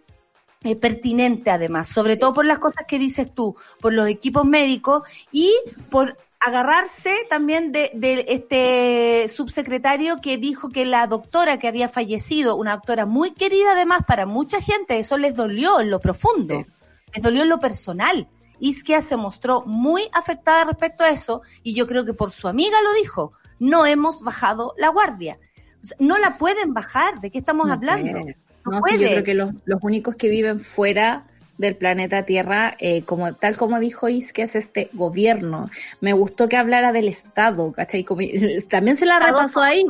eh, 0.64 0.76
pertinente 0.76 1.50
además, 1.50 1.88
sobre 1.88 2.18
todo 2.18 2.34
por 2.34 2.44
las 2.44 2.58
cosas 2.58 2.84
que 2.86 2.98
dices 2.98 3.32
tú, 3.34 3.56
por 3.80 3.94
los 3.94 4.06
equipos 4.06 4.44
médicos 4.44 5.04
y 5.32 5.50
por 5.88 6.18
agarrarse 6.40 7.26
también 7.30 7.72
de, 7.72 7.90
este 8.28 9.28
subsecretario 9.28 10.20
que 10.20 10.36
dijo 10.36 10.68
que 10.68 10.84
la 10.84 11.06
doctora 11.06 11.58
que 11.58 11.68
había 11.68 11.88
fallecido, 11.88 12.56
una 12.56 12.72
doctora 12.72 13.06
muy 13.06 13.30
querida 13.30 13.72
además 13.72 14.00
para 14.06 14.26
mucha 14.26 14.60
gente, 14.60 14.98
eso 14.98 15.16
les 15.16 15.34
dolió 15.34 15.80
en 15.80 15.88
lo 15.88 16.00
profundo 16.00 16.66
les 17.14 17.22
dolió 17.22 17.42
en 17.42 17.48
lo 17.48 17.58
personal. 17.58 18.28
Isquia 18.58 19.00
se 19.00 19.16
mostró 19.16 19.62
muy 19.66 20.02
afectada 20.12 20.64
respecto 20.64 21.04
a 21.04 21.10
eso 21.10 21.42
y 21.62 21.74
yo 21.74 21.86
creo 21.86 22.04
que 22.04 22.14
por 22.14 22.30
su 22.30 22.48
amiga 22.48 22.76
lo 22.82 22.92
dijo, 22.94 23.32
no 23.58 23.86
hemos 23.86 24.22
bajado 24.22 24.74
la 24.76 24.88
guardia. 24.88 25.38
no 25.98 26.18
la 26.18 26.38
pueden 26.38 26.72
bajar, 26.74 27.20
¿de 27.20 27.30
qué 27.30 27.38
estamos 27.38 27.70
hablando? 27.70 28.20
No, 28.64 28.80
yo 28.88 28.96
creo 28.96 29.24
que 29.24 29.34
los, 29.34 29.52
los 29.64 29.82
únicos 29.82 30.14
que 30.14 30.28
viven 30.28 30.60
fuera 30.60 31.26
del 31.62 31.76
planeta 31.76 32.24
Tierra, 32.24 32.76
eh, 32.78 33.02
como 33.04 33.32
tal 33.34 33.56
como 33.56 33.80
dijo 33.80 34.10
Is, 34.10 34.34
que 34.34 34.42
es 34.42 34.54
este 34.54 34.90
gobierno. 34.92 35.70
Me 36.00 36.12
gustó 36.12 36.48
que 36.48 36.58
hablara 36.58 36.92
del 36.92 37.08
Estado, 37.08 37.72
¿cachai? 37.72 38.04
también 38.68 38.98
se 38.98 39.06
la 39.06 39.18
repasó 39.18 39.62
ahí. 39.62 39.84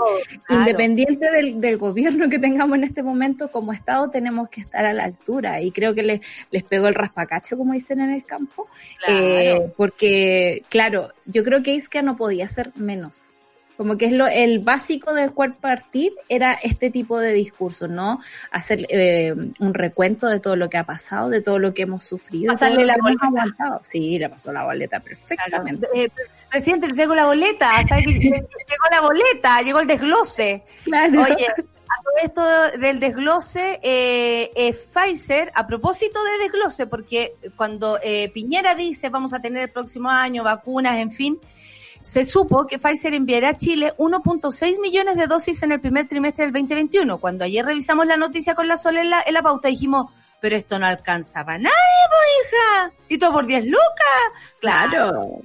Independiente 0.49 1.31
del, 1.33 1.61
del, 1.61 1.79
gobierno 1.79 2.29
que 2.29 2.39
tengamos 2.39 2.79
en 2.79 2.85
este 2.85 3.03
momento, 3.03 3.51
como 3.51 3.73
Estado 3.73 4.11
tenemos 4.11 4.49
que 4.51 4.61
estar 4.61 4.85
a 4.85 4.93
la 4.93 5.05
altura. 5.05 5.61
Y 5.61 5.73
creo 5.73 5.95
que 5.95 6.05
les, 6.05 6.21
les 6.51 6.63
pegó 6.63 6.87
el 6.87 6.95
raspacacho, 6.95 7.57
como 7.57 7.73
dicen 7.73 8.01
en 8.01 8.11
el 8.11 8.25
campo. 8.25 8.69
Eh, 9.09 9.73
porque, 9.77 10.63
claro, 10.69 11.09
yo 11.25 11.43
creo 11.43 11.63
que 11.63 11.75
Iskia 11.75 12.03
no 12.03 12.17
podía 12.17 12.47
ser 12.47 12.71
menos. 12.77 13.32
Como 13.83 13.99
que 13.99 14.07
es 14.07 14.13
lo, 14.13 14.29
el 14.29 14.61
básico 14.61 15.13
del 15.13 15.33
cuerpo 15.33 15.59
partir 15.61 16.13
era 16.29 16.53
este 16.53 16.89
tipo 16.89 17.19
de 17.19 17.33
discurso, 17.33 17.89
¿no? 17.89 18.21
Hacer 18.53 18.87
eh, 18.89 19.35
un 19.59 19.75
recuento 19.75 20.29
de 20.29 20.39
todo 20.39 20.55
lo 20.55 20.71
que 20.71 20.79
ha 20.79 20.85
pasado, 20.85 21.29
de 21.31 21.41
todo 21.41 21.59
lo 21.59 21.75
que 21.75 21.83
hemos 21.83 22.05
sufrido. 22.05 22.53
Pasarle 22.53 22.85
la 22.85 22.95
boleta. 23.01 23.81
Sí, 23.83 24.21
le 24.21 24.29
pasó 24.29 24.53
la 24.53 24.63
boleta 24.63 25.01
perfectamente. 25.01 25.89
Eh, 25.95 26.09
presidente, 26.49 26.87
le 26.87 26.95
llegó 26.95 27.17
la 27.17 27.27
boleta, 27.27 27.71
llegó 28.07 28.85
la 28.93 29.01
boleta, 29.01 29.63
llegó 29.63 29.81
el 29.81 29.89
desglose. 29.89 30.63
Claro. 30.85 31.23
Oye, 31.23 31.49
esto 32.23 32.43
del 32.79 33.01
desglose, 33.01 33.81
eh, 33.83 34.73
Pfizer, 34.73 35.51
a 35.57 35.67
propósito 35.67 36.21
de 36.23 36.45
desglose, 36.45 36.87
porque 36.87 37.35
cuando 37.57 37.99
eh, 38.01 38.31
Piñera 38.33 38.77
dice 38.77 39.09
vamos 39.09 39.33
a 39.33 39.41
tener 39.41 39.65
el 39.65 39.71
próximo 39.71 40.09
año 40.09 40.45
vacunas, 40.45 40.99
en 40.99 41.11
fin, 41.11 41.41
se 42.03 42.25
supo 42.25 42.67
que 42.67 42.79
Pfizer 42.79 43.15
enviará 43.15 43.51
a 43.51 43.59
Chile 43.59 43.95
1.6 43.97 44.81
millones 44.81 45.17
de 45.17 45.27
dosis 45.27 45.63
en 45.63 45.73
el 45.73 45.81
primer 45.81 46.09
trimestre 46.09 46.45
del 46.45 46.53
2021. 46.53 47.19
Cuando 47.19 47.45
ayer 47.45 47.65
revisamos 47.65 48.07
la 48.07 48.17
noticia 48.17 48.55
con 48.55 48.69
la 48.69 48.77
Sol 48.77 48.99
en 48.99 49.11
la, 49.11 49.23
en 49.25 49.35
la 49.35 49.43
pauta, 49.43 49.69
dijimos, 49.69 50.11
pero 50.41 50.57
esto 50.57 50.79
no 50.79 50.87
alcanza 50.87 51.45
para 51.45 51.59
nadie, 51.59 51.73
hija. 52.43 52.93
Y 53.09 53.19
todo 53.19 53.33
por 53.33 53.47
10 53.47 53.67
lucas. 53.67 53.81
Claro. 54.61 55.41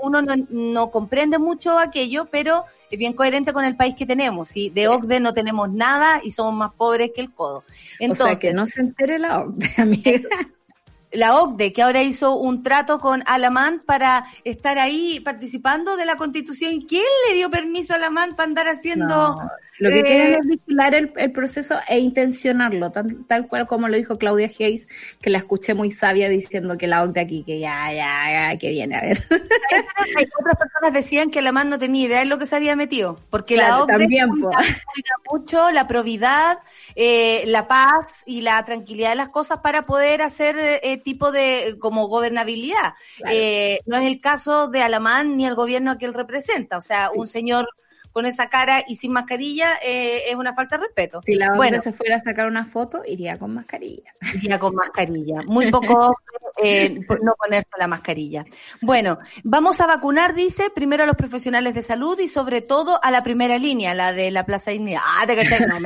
uno 0.00 0.22
no, 0.22 0.34
no, 0.50 0.90
comprende 0.90 1.38
mucho 1.38 1.78
aquello, 1.78 2.26
pero 2.30 2.64
es 2.90 2.98
bien 2.98 3.12
coherente 3.14 3.52
con 3.52 3.64
el 3.64 3.76
país 3.76 3.96
que 3.96 4.06
tenemos. 4.06 4.48
¿sí? 4.48 4.70
De 4.70 4.86
OCDE 4.86 5.18
no 5.18 5.34
tenemos 5.34 5.70
nada 5.70 6.20
y 6.22 6.30
somos 6.30 6.54
más 6.54 6.72
pobres 6.74 7.10
que 7.12 7.20
el 7.20 7.32
codo. 7.32 7.64
Entonces, 7.98 8.24
o 8.24 8.28
sea, 8.28 8.36
que 8.36 8.52
no 8.52 8.66
se 8.66 8.80
entere 8.80 9.18
la 9.18 9.40
OCDE, 9.40 9.74
amiga 9.76 10.20
la 11.12 11.36
OCDE, 11.36 11.72
que 11.72 11.82
ahora 11.82 12.02
hizo 12.02 12.36
un 12.36 12.62
trato 12.62 12.98
con 12.98 13.22
Alamán 13.26 13.82
para 13.84 14.26
estar 14.44 14.78
ahí 14.78 15.20
participando 15.20 15.96
de 15.96 16.04
la 16.04 16.16
constitución. 16.16 16.80
¿Quién 16.82 17.04
le 17.28 17.34
dio 17.34 17.50
permiso 17.50 17.92
a 17.92 17.96
Alamán 17.96 18.36
para 18.36 18.48
andar 18.48 18.68
haciendo 18.68 19.40
lo 19.78 19.90
que 19.90 20.02
quieren 20.02 20.34
eh, 20.34 20.38
es 20.40 20.46
vigilar 20.46 20.94
el, 20.94 21.32
proceso 21.32 21.76
e 21.88 21.98
intencionarlo, 21.98 22.90
tal, 22.90 23.46
cual 23.46 23.66
como 23.66 23.88
lo 23.88 23.96
dijo 23.96 24.18
Claudia 24.18 24.50
Hayes, 24.58 24.88
que 25.20 25.30
la 25.30 25.38
escuché 25.38 25.74
muy 25.74 25.90
sabia 25.90 26.28
diciendo 26.28 26.76
que 26.76 26.86
la 26.86 27.02
OCDE 27.02 27.20
aquí, 27.20 27.44
que 27.44 27.60
ya, 27.60 27.92
ya, 27.92 28.50
ya, 28.50 28.58
que 28.58 28.70
viene, 28.70 28.96
a 28.96 29.00
ver. 29.02 29.24
Otras 29.30 30.56
personas 30.56 30.92
decían 30.92 31.30
que 31.30 31.42
la 31.42 31.52
MAN 31.52 31.68
no 31.68 31.78
tenía 31.78 32.06
idea 32.06 32.18
de 32.20 32.24
lo 32.24 32.38
que 32.38 32.46
se 32.46 32.56
había 32.56 32.74
metido, 32.74 33.20
porque 33.30 33.56
la 33.56 33.82
OCDE 33.82 33.98
también, 33.98 34.28
cuida, 34.28 34.50
mucho 35.30 35.70
la 35.70 35.86
probidad, 35.86 36.58
eh, 36.96 37.44
la 37.46 37.68
paz 37.68 38.24
y 38.26 38.40
la 38.40 38.64
tranquilidad 38.64 39.10
de 39.10 39.16
las 39.16 39.28
cosas 39.28 39.60
para 39.60 39.86
poder 39.86 40.22
hacer 40.22 40.56
eh, 40.58 40.96
tipo 40.98 41.30
de, 41.30 41.76
como 41.78 42.08
gobernabilidad. 42.08 42.94
Eh, 43.30 43.78
no 43.86 43.96
es 43.96 44.06
el 44.06 44.20
caso 44.20 44.68
de 44.68 44.82
Alamán 44.82 45.36
ni 45.36 45.46
el 45.46 45.54
gobierno 45.54 45.98
que 45.98 46.06
él 46.06 46.14
representa, 46.14 46.76
o 46.76 46.80
sea, 46.80 47.10
un 47.14 47.26
señor 47.26 47.68
con 48.18 48.26
esa 48.26 48.48
cara 48.48 48.82
y 48.84 48.96
sin 48.96 49.12
mascarilla 49.12 49.78
eh, 49.80 50.24
es 50.28 50.34
una 50.34 50.52
falta 50.52 50.76
de 50.76 50.86
respeto. 50.86 51.20
Si 51.24 51.36
la 51.36 51.52
bueno, 51.54 51.80
se 51.80 51.92
fuera 51.92 52.16
a 52.16 52.18
sacar 52.18 52.48
una 52.48 52.64
foto, 52.64 53.02
iría 53.06 53.38
con 53.38 53.54
mascarilla. 53.54 54.12
Iría 54.34 54.58
con 54.58 54.74
mascarilla. 54.74 55.42
Muy 55.46 55.70
poco 55.70 56.18
eh, 56.60 56.98
no 57.22 57.34
ponerse 57.38 57.70
la 57.78 57.86
mascarilla. 57.86 58.44
Bueno, 58.82 59.20
vamos 59.44 59.80
a 59.80 59.86
vacunar, 59.86 60.34
dice, 60.34 60.68
primero 60.74 61.04
a 61.04 61.06
los 61.06 61.14
profesionales 61.14 61.76
de 61.76 61.82
salud 61.82 62.18
y 62.18 62.26
sobre 62.26 62.60
todo 62.60 62.98
a 63.04 63.12
la 63.12 63.22
primera 63.22 63.56
línea, 63.56 63.94
la 63.94 64.12
de 64.12 64.32
la 64.32 64.44
Plaza 64.44 64.72
Dignidad. 64.72 65.00
Ah, 65.04 65.24
te 65.24 65.36
no, 65.36 65.76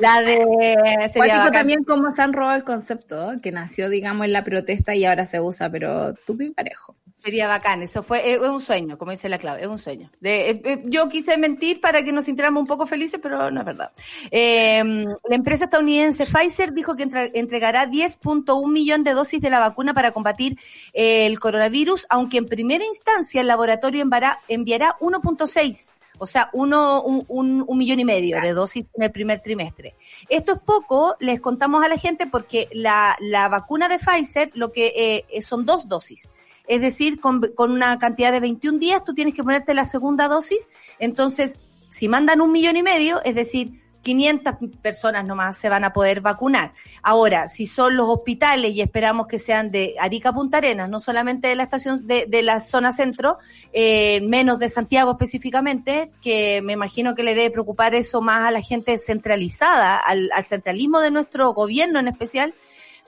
La 0.00 0.20
de... 0.20 1.08
Sería 1.12 1.48
también 1.52 1.84
cómo 1.84 2.12
se 2.12 2.22
han 2.22 2.32
robado 2.32 2.56
el 2.56 2.64
concepto, 2.64 3.34
que 3.40 3.52
nació, 3.52 3.88
digamos, 3.88 4.24
en 4.24 4.32
la 4.32 4.42
protesta 4.42 4.96
y 4.96 5.04
ahora 5.04 5.26
se 5.26 5.40
usa, 5.40 5.70
pero 5.70 6.14
tú 6.26 6.36
parejo. 6.56 6.96
Sería 7.22 7.46
bacán, 7.46 7.84
eso 7.84 8.02
fue, 8.02 8.32
es, 8.32 8.40
un 8.40 8.60
sueño, 8.60 8.98
como 8.98 9.12
dice 9.12 9.28
la 9.28 9.38
clave, 9.38 9.62
es 9.62 9.68
un 9.68 9.78
sueño. 9.78 10.10
Eh, 10.22 10.60
eh, 10.64 10.82
yo 10.86 11.08
quise 11.08 11.38
mentir 11.38 11.80
para 11.80 12.02
que 12.02 12.10
nos 12.10 12.24
sintiéramos 12.24 12.60
un 12.60 12.66
poco 12.66 12.84
felices, 12.84 13.20
pero 13.22 13.48
no 13.52 13.60
es 13.60 13.66
verdad. 13.66 13.92
Em, 14.32 15.04
la 15.04 15.36
empresa 15.36 15.66
estadounidense 15.66 16.26
Pfizer 16.26 16.72
dijo 16.72 16.96
que 16.96 17.06
entregará 17.34 17.86
10.1 17.86 18.68
millón 18.68 19.04
de 19.04 19.12
dosis 19.14 19.40
de 19.40 19.50
la 19.50 19.60
vacuna 19.60 19.94
para 19.94 20.10
combatir 20.10 20.58
eh, 20.94 21.26
el 21.26 21.38
coronavirus, 21.38 22.06
aunque 22.10 22.38
en 22.38 22.46
primera 22.46 22.84
instancia 22.84 23.40
el 23.40 23.46
laboratorio 23.46 24.02
enviará, 24.02 24.40
enviará 24.48 24.96
1.6 25.00 25.94
o 26.18 26.26
sea, 26.26 26.50
uno, 26.52 27.02
un, 27.02 27.64
un, 27.66 27.78
millón 27.78 27.98
y 27.98 28.04
medio 28.04 28.40
de 28.40 28.52
dosis 28.52 28.84
en 28.94 29.02
el 29.02 29.10
primer 29.10 29.40
trimestre. 29.40 29.96
Esto 30.28 30.52
es 30.52 30.58
poco, 30.60 31.16
les 31.18 31.40
contamos 31.40 31.84
a 31.84 31.88
la 31.88 31.96
gente, 31.96 32.28
porque 32.28 32.68
la, 32.72 33.16
la 33.18 33.48
vacuna 33.48 33.88
de 33.88 33.98
Pfizer 33.98 34.50
lo 34.54 34.70
que 34.70 35.24
son 35.40 35.66
dos 35.66 35.88
dosis 35.88 36.30
es 36.66 36.80
decir, 36.80 37.20
con, 37.20 37.42
una 37.56 37.98
cantidad 37.98 38.32
de 38.32 38.40
21 38.40 38.78
días 38.78 39.04
tú 39.04 39.14
tienes 39.14 39.34
que 39.34 39.42
ponerte 39.42 39.74
la 39.74 39.84
segunda 39.84 40.28
dosis, 40.28 40.70
entonces 40.98 41.58
si 41.90 42.08
mandan 42.08 42.40
un 42.40 42.52
millón 42.52 42.76
y 42.76 42.82
medio, 42.82 43.22
es 43.24 43.34
decir, 43.34 43.82
500 44.02 44.54
personas 44.82 45.24
nomás 45.24 45.56
se 45.56 45.68
van 45.68 45.84
a 45.84 45.92
poder 45.92 46.20
vacunar. 46.20 46.72
Ahora, 47.02 47.48
si 47.48 47.66
son 47.66 47.96
los 47.96 48.08
hospitales 48.08 48.74
y 48.74 48.80
esperamos 48.80 49.26
que 49.26 49.38
sean 49.38 49.70
de 49.70 49.94
Arica 50.00 50.32
Punta 50.32 50.58
Arenas, 50.58 50.90
no 50.90 51.00
solamente 51.00 51.48
de 51.48 51.56
la 51.56 51.62
estación 51.62 52.06
de, 52.06 52.26
de 52.26 52.42
la 52.42 52.60
zona 52.60 52.92
centro, 52.92 53.38
eh, 53.72 54.20
menos 54.22 54.58
de 54.58 54.68
Santiago 54.68 55.12
específicamente, 55.12 56.10
que 56.20 56.62
me 56.62 56.72
imagino 56.72 57.14
que 57.14 57.22
le 57.22 57.34
debe 57.34 57.50
preocupar 57.50 57.94
eso 57.94 58.20
más 58.20 58.48
a 58.48 58.50
la 58.50 58.60
gente 58.60 58.98
centralizada, 58.98 59.96
al, 59.96 60.30
al 60.32 60.44
centralismo 60.44 61.00
de 61.00 61.10
nuestro 61.10 61.52
gobierno 61.54 62.00
en 62.00 62.08
especial, 62.08 62.54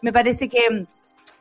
me 0.01 0.13
parece 0.13 0.49
que 0.49 0.87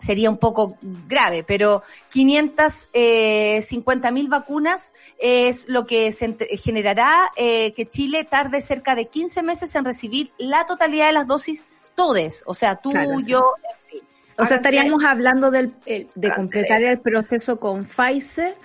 sería 0.04 0.30
un 0.30 0.38
poco 0.38 0.78
grave, 1.08 1.44
pero 1.44 1.82
550 2.12 2.94
eh, 2.94 4.12
mil 4.12 4.28
vacunas 4.28 4.94
es 5.18 5.68
lo 5.70 5.86
que 5.86 6.12
se 6.12 6.36
generará 6.58 7.32
eh, 7.36 7.74
que 7.74 7.88
Chile 7.88 8.24
tarde 8.24 8.62
cerca 8.62 8.96
de 8.96 9.06
15 9.06 9.44
meses 9.44 9.74
en 9.76 9.86
recibir 9.86 10.32
la 10.38 10.66
totalidad 10.66 11.08
de 11.08 11.14
las 11.14 11.28
dosis, 11.28 11.66
todes, 11.96 12.44
o 12.46 12.54
sea, 12.54 12.76
tú, 12.76 12.92
yo, 13.26 13.54
en 13.64 13.90
fin. 13.90 14.02
O 14.38 14.46
sea, 14.46 14.58
estaríamos 14.58 15.04
hablando 15.04 15.52
del, 15.52 15.74
de 15.86 16.34
completar 16.34 16.82
el 16.82 17.00
proceso 17.00 17.60
con 17.60 17.86
Pfizer 17.86 18.58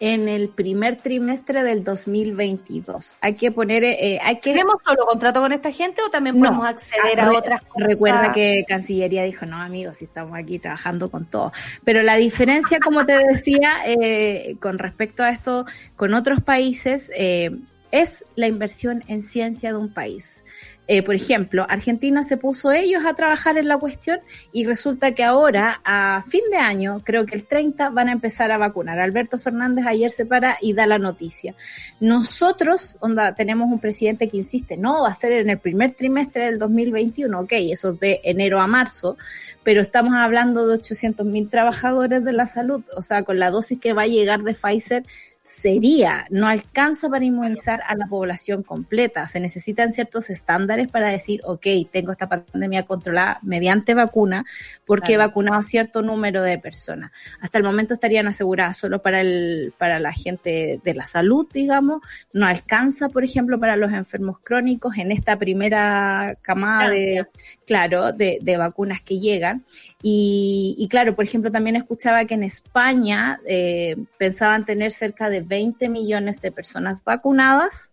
en 0.00 0.28
el 0.28 0.48
primer 0.48 0.96
trimestre 0.96 1.62
del 1.62 1.84
2022. 1.84 3.14
Hay 3.20 3.34
que 3.34 3.50
poner, 3.50 3.84
eh, 3.84 4.18
hay 4.22 4.36
que... 4.36 4.52
¿Tenemos 4.52 4.76
solo 4.86 5.06
contrato 5.06 5.40
con 5.40 5.52
esta 5.52 5.70
gente 5.70 6.02
o 6.02 6.10
también 6.10 6.38
podemos 6.38 6.66
acceder 6.66 7.20
a, 7.20 7.32
otras 7.32 7.60
cosas? 7.62 7.88
Recuerda 7.88 8.32
que 8.32 8.64
Cancillería 8.68 9.24
dijo, 9.24 9.46
no 9.46 9.56
amigos, 9.56 9.98
si 9.98 10.04
estamos 10.04 10.34
aquí 10.34 10.58
trabajando 10.58 11.10
con 11.10 11.24
todo. 11.24 11.52
Pero 11.84 12.02
la 12.02 12.16
diferencia, 12.16 12.78
como 12.80 13.06
te 13.06 13.16
decía, 13.26 13.78
eh, 13.86 14.56
con 14.60 14.78
respecto 14.78 15.22
a 15.22 15.30
esto, 15.30 15.64
con 15.96 16.14
otros 16.14 16.42
países, 16.42 17.10
eh, 17.16 17.50
es 17.90 18.24
la 18.34 18.48
inversión 18.48 19.04
en 19.08 19.22
ciencia 19.22 19.72
de 19.72 19.78
un 19.78 19.92
país. 19.92 20.43
Eh, 20.86 21.02
por 21.02 21.14
ejemplo, 21.14 21.66
Argentina 21.68 22.24
se 22.24 22.36
puso 22.36 22.70
ellos 22.70 23.04
a 23.06 23.14
trabajar 23.14 23.56
en 23.56 23.68
la 23.68 23.78
cuestión 23.78 24.20
y 24.52 24.64
resulta 24.64 25.12
que 25.12 25.24
ahora, 25.24 25.80
a 25.84 26.24
fin 26.28 26.42
de 26.50 26.58
año, 26.58 27.00
creo 27.04 27.24
que 27.24 27.34
el 27.34 27.44
30, 27.44 27.88
van 27.90 28.08
a 28.08 28.12
empezar 28.12 28.50
a 28.50 28.58
vacunar. 28.58 28.98
Alberto 28.98 29.38
Fernández 29.38 29.86
ayer 29.86 30.10
se 30.10 30.26
para 30.26 30.58
y 30.60 30.74
da 30.74 30.86
la 30.86 30.98
noticia. 30.98 31.54
Nosotros, 32.00 32.98
onda, 33.00 33.34
tenemos 33.34 33.70
un 33.70 33.78
presidente 33.78 34.28
que 34.28 34.36
insiste, 34.36 34.76
no, 34.76 35.02
va 35.02 35.08
a 35.08 35.14
ser 35.14 35.32
en 35.32 35.48
el 35.48 35.58
primer 35.58 35.92
trimestre 35.92 36.46
del 36.46 36.58
2021, 36.58 37.40
ok, 37.40 37.52
eso 37.52 37.92
es 37.92 38.00
de 38.00 38.20
enero 38.22 38.60
a 38.60 38.66
marzo, 38.66 39.16
pero 39.62 39.80
estamos 39.80 40.14
hablando 40.14 40.66
de 40.66 40.74
800 40.74 41.24
mil 41.24 41.48
trabajadores 41.48 42.22
de 42.24 42.32
la 42.34 42.46
salud, 42.46 42.82
o 42.94 43.00
sea, 43.00 43.22
con 43.22 43.38
la 43.38 43.50
dosis 43.50 43.80
que 43.80 43.94
va 43.94 44.02
a 44.02 44.06
llegar 44.06 44.42
de 44.42 44.52
Pfizer, 44.52 45.04
sería, 45.44 46.26
no 46.30 46.46
alcanza 46.46 47.10
para 47.10 47.26
inmunizar 47.26 47.82
a 47.86 47.94
la 47.94 48.06
población 48.06 48.62
completa. 48.62 49.28
Se 49.28 49.40
necesitan 49.40 49.92
ciertos 49.92 50.30
estándares 50.30 50.88
para 50.88 51.10
decir, 51.10 51.42
ok, 51.44 51.66
tengo 51.92 52.12
esta 52.12 52.30
pandemia 52.30 52.84
controlada 52.84 53.40
mediante 53.42 53.92
vacuna, 53.92 54.46
porque 54.86 55.12
he 55.12 55.16
vacunado 55.18 55.58
a 55.58 55.62
cierto 55.62 56.00
número 56.00 56.42
de 56.42 56.58
personas. 56.58 57.12
Hasta 57.42 57.58
el 57.58 57.64
momento 57.64 57.92
estarían 57.92 58.26
aseguradas 58.26 58.78
solo 58.78 59.02
para 59.02 59.20
el, 59.20 59.74
para 59.76 59.98
la 59.98 60.12
gente 60.12 60.80
de 60.82 60.94
la 60.94 61.04
salud, 61.04 61.46
digamos. 61.52 62.00
No 62.32 62.46
alcanza, 62.46 63.10
por 63.10 63.22
ejemplo, 63.22 63.60
para 63.60 63.76
los 63.76 63.92
enfermos 63.92 64.38
crónicos 64.42 64.96
en 64.96 65.12
esta 65.12 65.38
primera 65.38 66.38
camada 66.40 66.88
de, 66.88 67.26
claro, 67.66 68.12
de, 68.12 68.38
de 68.40 68.56
vacunas 68.56 69.00
que 69.00 69.18
llegan. 69.18 69.64
Y, 70.02 70.74
y, 70.78 70.88
claro, 70.88 71.14
por 71.14 71.24
ejemplo, 71.24 71.50
también 71.50 71.76
escuchaba 71.76 72.24
que 72.24 72.34
en 72.34 72.44
España 72.44 73.40
eh, 73.46 73.96
pensaban 74.18 74.64
tener 74.64 74.92
cerca 74.92 75.28
de 75.28 75.40
20 75.40 75.88
millones 75.88 76.40
de 76.40 76.52
personas 76.52 77.02
vacunadas 77.04 77.92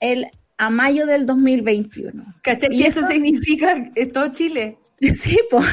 el, 0.00 0.28
a 0.58 0.70
mayo 0.70 1.06
del 1.06 1.26
2021. 1.26 2.34
¿Y, 2.70 2.82
eso, 2.84 3.02
significa 3.02 3.90
todo 4.12 4.28
Chile? 4.28 4.78
Sí, 5.20 5.38
pues. 5.50 5.66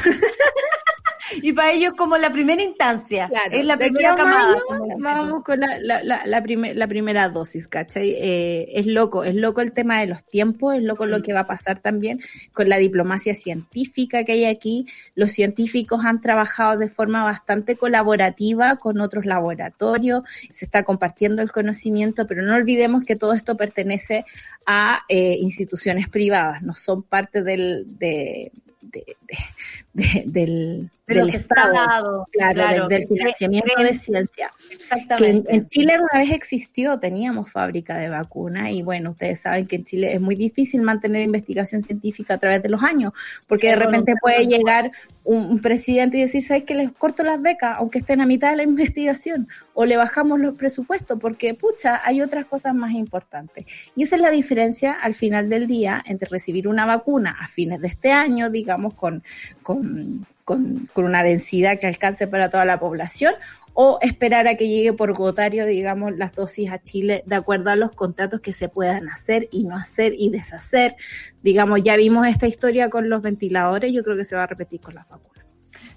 Y 1.40 1.52
para 1.52 1.72
ellos 1.72 1.92
como 1.96 2.16
la 2.18 2.30
primera 2.30 2.62
instancia. 2.62 3.30
es 3.50 3.64
la 3.64 3.76
primera 3.76 4.14
camada. 4.14 4.56
vamos 4.98 5.44
con 5.44 5.60
la, 5.60 5.78
la, 5.80 6.02
la, 6.02 6.22
la, 6.26 6.86
primera 6.88 7.28
dosis, 7.28 7.68
¿cachai? 7.68 8.10
Eh, 8.10 8.66
es 8.78 8.86
loco, 8.86 9.24
es 9.24 9.34
loco 9.34 9.60
el 9.60 9.72
tema 9.72 10.00
de 10.00 10.06
los 10.06 10.24
tiempos, 10.24 10.76
es 10.76 10.82
loco 10.82 11.06
lo 11.06 11.22
que 11.22 11.32
va 11.32 11.40
a 11.40 11.46
pasar 11.46 11.78
también 11.78 12.20
con 12.52 12.68
la 12.68 12.76
diplomacia 12.76 13.34
científica 13.34 14.24
que 14.24 14.32
hay 14.32 14.44
aquí. 14.44 14.86
Los 15.14 15.32
científicos 15.32 16.04
han 16.04 16.20
trabajado 16.20 16.78
de 16.78 16.88
forma 16.88 17.24
bastante 17.24 17.76
colaborativa 17.76 18.76
con 18.76 19.00
otros 19.00 19.24
laboratorios, 19.26 20.22
se 20.50 20.64
está 20.64 20.82
compartiendo 20.82 21.42
el 21.42 21.52
conocimiento, 21.52 22.26
pero 22.26 22.42
no 22.42 22.54
olvidemos 22.54 23.04
que 23.04 23.16
todo 23.16 23.32
esto 23.34 23.56
pertenece 23.56 24.24
a 24.66 25.02
eh, 25.08 25.36
instituciones 25.38 26.08
privadas, 26.08 26.62
no 26.62 26.74
son 26.74 27.02
parte 27.02 27.42
del, 27.42 27.98
de, 27.98 28.52
del, 28.82 30.90
de 31.06 31.14
los 31.14 31.34
Estado, 31.34 32.26
claro, 32.32 32.88
Del, 32.88 33.06
financiamiento 33.06 33.82
de 33.82 33.94
ciencia. 33.94 34.52
Exactamente. 34.70 35.48
Que 35.48 35.56
en, 35.56 35.68
Chile 35.68 35.94
una 35.98 36.20
vez 36.20 36.32
existió, 36.32 36.98
teníamos 36.98 37.50
fábrica 37.50 37.96
de 37.96 38.08
vacunas 38.08 38.70
y 38.70 38.82
bueno, 38.82 39.10
ustedes 39.10 39.40
saben 39.40 39.66
que 39.66 39.76
en 39.76 39.84
Chile 39.84 40.14
es 40.14 40.20
muy 40.20 40.34
difícil 40.34 40.82
mantener 40.82 41.22
investigación 41.22 41.82
científica 41.82 42.34
a 42.34 42.38
través 42.38 42.62
de 42.62 42.68
los 42.68 42.82
años, 42.82 43.12
porque 43.46 43.68
de 43.68 43.76
repente 43.76 44.14
puede 44.20 44.46
llegar 44.46 44.90
un, 45.24 45.60
presidente 45.60 46.18
y 46.18 46.22
decir, 46.22 46.42
¿sabes 46.42 46.64
que 46.64 46.74
les 46.74 46.90
corto 46.92 47.22
las 47.22 47.40
becas 47.40 47.76
aunque 47.78 47.98
estén 47.98 48.20
a 48.20 48.26
mitad 48.26 48.50
de 48.50 48.56
la 48.56 48.62
investigación? 48.64 49.48
O 49.74 49.84
le 49.86 49.96
bajamos 49.96 50.38
los 50.38 50.54
presupuestos 50.54 51.18
porque, 51.18 51.54
pucha, 51.54 52.00
hay 52.04 52.20
otras 52.20 52.44
cosas 52.44 52.74
más 52.74 52.92
importantes. 52.92 53.66
Y 53.96 54.02
esa 54.02 54.16
es 54.16 54.22
la 54.22 54.30
diferencia 54.30 54.92
al 54.92 55.14
final 55.14 55.48
del 55.48 55.66
día 55.66 56.02
entre 56.06 56.28
recibir 56.28 56.68
una 56.68 56.86
vacuna 56.86 57.36
a 57.40 57.48
fines 57.48 57.80
de 57.80 57.88
este 57.88 58.12
año, 58.12 58.50
digamos, 58.50 58.94
con, 58.94 59.22
con 59.62 60.26
con, 60.44 60.88
una 60.96 61.22
densidad 61.22 61.78
que 61.78 61.86
alcance 61.86 62.26
para 62.26 62.50
toda 62.50 62.64
la 62.64 62.78
población 62.78 63.34
o 63.74 63.98
esperar 64.02 64.46
a 64.48 64.56
que 64.56 64.68
llegue 64.68 64.92
por 64.92 65.14
gotario, 65.14 65.64
digamos, 65.64 66.16
las 66.16 66.34
dosis 66.34 66.70
a 66.70 66.82
Chile 66.82 67.22
de 67.26 67.36
acuerdo 67.36 67.70
a 67.70 67.76
los 67.76 67.92
contratos 67.92 68.40
que 68.40 68.52
se 68.52 68.68
puedan 68.68 69.08
hacer 69.08 69.48
y 69.50 69.64
no 69.64 69.76
hacer 69.76 70.12
y 70.16 70.30
deshacer. 70.30 70.94
Digamos, 71.42 71.82
ya 71.82 71.96
vimos 71.96 72.26
esta 72.26 72.46
historia 72.46 72.90
con 72.90 73.08
los 73.08 73.22
ventiladores, 73.22 73.92
yo 73.92 74.02
creo 74.02 74.16
que 74.16 74.24
se 74.24 74.36
va 74.36 74.42
a 74.42 74.46
repetir 74.46 74.80
con 74.80 74.94
las 74.94 75.08
vacunas. 75.08 75.31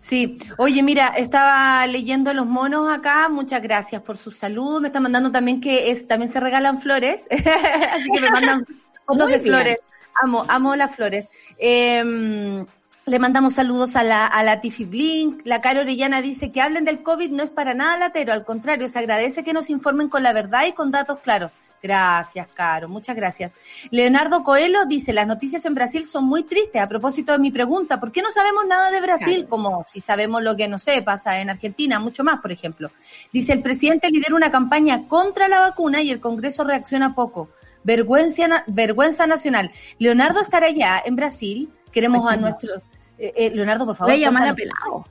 Sí, 0.05 0.37
oye, 0.59 0.83
mira, 0.83 1.07
estaba 1.17 1.87
leyendo 1.87 2.31
los 2.31 2.45
monos 2.45 2.95
acá, 2.95 3.27
muchas 3.27 3.59
gracias 3.63 4.03
por 4.03 4.17
su 4.17 4.29
salud, 4.29 4.79
me 4.79 4.89
están 4.89 5.01
mandando 5.01 5.31
también 5.31 5.59
que 5.59 5.89
es, 5.89 6.07
también 6.07 6.31
se 6.31 6.39
regalan 6.39 6.79
flores, 6.79 7.25
así 7.31 8.11
que 8.11 8.21
me 8.21 8.29
mandan 8.29 8.67
fotos 9.07 9.29
de 9.29 9.39
flores, 9.39 9.79
amo, 10.21 10.45
amo 10.47 10.75
las 10.75 10.95
flores. 10.95 11.27
Eh, 11.57 12.63
le 13.07 13.19
mandamos 13.19 13.53
saludos 13.53 13.95
a 13.95 14.03
la, 14.03 14.27
a 14.27 14.43
la 14.43 14.61
Tiffy 14.61 14.85
Blink. 14.85 15.41
La 15.43 15.61
Caro 15.61 15.81
Orellana 15.81 16.21
dice 16.21 16.51
que 16.51 16.61
hablen 16.61 16.85
del 16.85 17.01
COVID. 17.01 17.31
No 17.31 17.43
es 17.43 17.51
para 17.51 17.73
nada 17.73 17.97
latero, 17.97 18.31
al 18.31 18.45
contrario, 18.45 18.87
se 18.89 18.99
agradece 18.99 19.43
que 19.43 19.53
nos 19.53 19.71
informen 19.71 20.09
con 20.09 20.21
la 20.21 20.33
verdad 20.33 20.65
y 20.67 20.73
con 20.73 20.91
datos 20.91 21.19
claros. 21.19 21.53
Gracias, 21.85 22.47
Caro, 22.51 22.89
muchas 22.89 23.15
gracias. 23.15 23.55
Leonardo 23.91 24.43
Coelho 24.43 24.85
dice, 24.85 25.13
las 25.13 25.27
noticias 25.27 25.63
en 25.65 25.75
Brasil 25.75 26.03
son 26.07 26.25
muy 26.25 26.41
tristes. 26.41 26.81
A 26.81 26.87
propósito 26.87 27.31
de 27.31 27.37
mi 27.37 27.51
pregunta, 27.51 27.99
¿por 27.99 28.11
qué 28.11 28.23
no 28.23 28.31
sabemos 28.31 28.65
nada 28.65 28.89
de 28.89 29.01
Brasil? 29.01 29.45
Como 29.47 29.85
si 29.87 29.99
sabemos 29.99 30.41
lo 30.41 30.55
que, 30.55 30.67
no 30.67 30.79
sé, 30.79 31.03
pasa 31.03 31.39
en 31.39 31.51
Argentina, 31.51 31.99
mucho 31.99 32.23
más, 32.23 32.41
por 32.41 32.51
ejemplo. 32.51 32.89
Dice, 33.31 33.53
el 33.53 33.61
presidente 33.61 34.09
lidera 34.09 34.33
una 34.35 34.49
campaña 34.49 35.07
contra 35.07 35.47
la 35.47 35.59
vacuna 35.59 36.01
y 36.01 36.09
el 36.09 36.19
Congreso 36.19 36.63
reacciona 36.63 37.13
poco. 37.13 37.49
Vergüenza, 37.83 38.63
vergüenza 38.65 39.27
nacional. 39.27 39.71
Leonardo 39.99 40.41
estará 40.41 40.65
allá 40.65 41.03
en 41.05 41.15
Brasil. 41.15 41.69
Queremos 41.91 42.27
a 42.27 42.35
nuestro 42.35 42.81
eh, 43.19 43.31
eh, 43.35 43.51
Leonardo, 43.53 43.85
por 43.85 43.95
favor. 43.95 44.11
Voy 44.11 44.23
a 44.23 44.25
llamar 44.25 44.47
a 44.47 44.55
Pelado. 44.55 45.05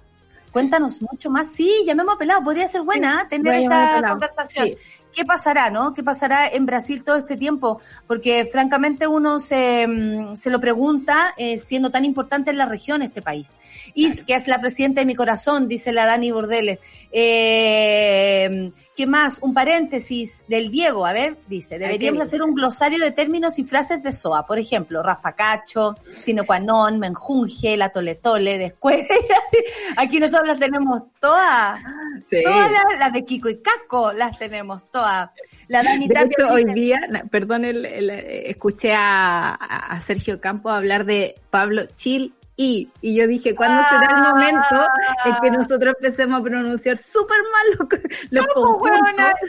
Cuéntanos 0.51 1.01
mucho 1.01 1.31
más. 1.31 1.53
Sí, 1.53 1.85
llamemos 1.87 2.17
a 2.17 2.19
Pelado. 2.19 2.43
Podría 2.43 2.67
ser 2.67 2.83
buena 2.83 3.29
tener 3.29 3.55
esa 3.55 4.03
conversación. 4.09 4.71
¿Qué 5.15 5.25
pasará, 5.25 5.71
no? 5.71 5.95
¿Qué 5.95 6.03
pasará 6.03 6.49
en 6.49 6.67
Brasil 6.67 7.05
todo 7.05 7.17
este 7.17 7.37
tiempo? 7.37 7.81
Porque 8.07 8.45
francamente 8.45 9.07
uno 9.07 9.41
se, 9.41 9.87
mm, 9.87 10.37
se 10.37 10.51
lo 10.51 10.61
pregunta 10.61 11.35
eh, 11.37 11.59
siendo 11.59 11.91
tan 11.91 12.05
importante 12.05 12.51
en 12.51 12.59
la 12.59 12.67
región 12.67 13.03
este 13.03 13.23
país. 13.23 13.57
Is, 13.95 14.25
que 14.25 14.35
es 14.35 14.49
la 14.49 14.61
presidenta 14.61 15.01
de 15.01 15.07
mi 15.07 15.15
corazón, 15.15 15.69
dice 15.69 15.93
la 15.93 16.07
Dani 16.07 16.33
Bordeles. 16.33 16.79
Eh, 17.13 18.73
¿Qué 18.97 19.09
más? 19.09 19.41
Un 19.43 19.55
paréntesis 19.55 20.45
del 20.47 20.71
Diego. 20.71 21.05
A 21.05 21.13
ver, 21.13 21.37
dice, 21.49 21.81
deberíamos 21.81 22.23
hacer 22.23 22.43
un 22.43 22.55
glosario 22.55 23.03
de 23.03 23.11
términos 23.11 23.59
y 23.59 23.65
frases 23.65 24.03
de 24.05 24.13
SOA. 24.13 24.47
Por 24.47 24.59
ejemplo, 24.59 25.03
raspacacho, 25.03 25.97
sino 26.17 26.45
qua 26.45 26.61
non, 26.61 27.01
menjunje, 27.01 27.77
la 27.77 27.89
tole 27.89 28.15
tole, 28.15 28.57
después. 28.57 29.07
Aquí 29.97 30.21
nosotros 30.21 30.47
las 30.49 30.61
tenemos 30.61 31.03
todas. 31.19 31.83
Todas 32.31 32.71
las, 32.99 33.13
de 33.13 33.25
Kiko 33.25 33.49
y 33.49 33.59
Caco 33.59 34.13
las 34.13 34.39
tenemos 34.39 34.89
todas. 34.93 35.31
La 35.67 35.83
Dani 35.83 36.07
de 36.07 36.21
hecho, 36.21 36.53
hoy 36.53 36.65
día, 36.73 37.01
perdón, 37.31 37.65
escuché 37.65 38.95
a, 38.95 39.55
a 39.55 40.01
Sergio 40.03 40.41
Campos 40.41 40.73
hablar 40.73 41.05
de 41.05 41.35
Pablo 41.51 41.87
Chil 41.97 42.33
y, 42.57 42.89
y 43.01 43.17
yo 43.17 43.27
dije, 43.27 43.55
¿cuándo 43.55 43.83
será 43.89 44.15
el 44.15 44.23
momento 44.23 44.87
en 45.25 45.33
que 45.41 45.49
ah. 45.49 45.51
nosotros 45.51 45.95
empecemos 45.99 46.41
a 46.41 46.43
pronunciar 46.43 46.97
súper 46.97 47.39
mal 47.39 47.89
los, 48.31 48.47
conjuntos, 48.47 48.99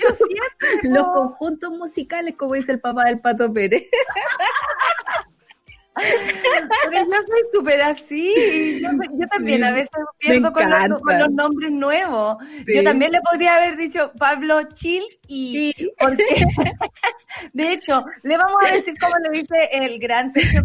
los 0.83 1.03
conjuntos 1.03 1.71
musicales, 1.71 2.35
como 2.35 2.55
dice 2.55 2.71
el 2.71 2.79
papá 2.79 3.05
del 3.05 3.19
Pato 3.19 3.51
Pérez? 3.53 3.83
Pero 5.95 7.05
yo 7.05 7.21
soy 7.21 7.41
súper 7.53 7.81
así. 7.81 8.81
Yo, 8.81 9.27
también 9.27 9.63
a 9.63 9.71
veces 9.71 9.91
pierdo 10.19 10.51
con 10.51 10.69
los, 10.69 11.31
nombres 11.31 11.71
nuevos. 11.71 12.37
Yo 12.67 12.83
también 12.83 13.11
le 13.11 13.21
podría 13.21 13.55
haber 13.55 13.77
dicho 13.77 14.11
Pablo 14.17 14.61
Chilch 14.73 15.19
y 15.27 15.73
porque 15.97 16.25
de 17.53 17.73
hecho, 17.73 18.03
le 18.23 18.37
vamos 18.37 18.57
a 18.67 18.73
decir 18.73 18.95
como 18.99 19.17
le 19.19 19.39
dice 19.39 19.69
el 19.71 19.97
gran 19.99 20.29
Sergio 20.29 20.63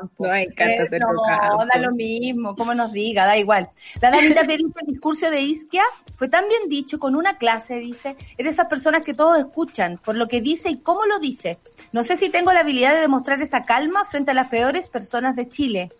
Campo. 0.00 0.26
No, 0.26 0.34
encanta 0.34 0.86
Sergio 0.88 1.12
no, 1.12 1.66
da 1.66 1.78
lo 1.78 1.92
mismo, 1.92 2.56
como 2.56 2.74
nos 2.74 2.92
diga, 2.92 3.26
da 3.26 3.36
igual. 3.36 3.70
La 4.00 4.10
Danita 4.10 4.42
dice 4.42 4.62
el 4.80 4.86
discurso 4.86 5.30
de 5.30 5.40
Isquia 5.40 5.84
fue 6.16 6.28
tan 6.28 6.48
bien 6.48 6.68
dicho 6.68 6.98
con 6.98 7.16
una 7.16 7.36
clase, 7.36 7.76
dice, 7.76 8.16
es 8.36 8.44
de 8.44 8.50
esas 8.50 8.66
personas 8.66 9.02
que 9.02 9.14
todos 9.14 9.38
escuchan 9.38 9.98
por 9.98 10.16
lo 10.16 10.28
que 10.28 10.40
dice 10.40 10.70
y 10.70 10.78
cómo 10.78 11.04
lo 11.06 11.18
dice. 11.18 11.58
No 11.92 12.02
sé 12.02 12.16
si 12.16 12.30
tengo 12.30 12.52
la 12.52 12.60
habilidad 12.60 12.94
de 12.94 13.00
demostrar 13.00 13.40
esa 13.40 13.64
calma 13.64 14.04
frente 14.04 14.30
a 14.30 14.34
las 14.34 14.48
peores 14.48 14.88
personas 14.88 15.36
de 15.36 15.48
Chile. 15.48 15.90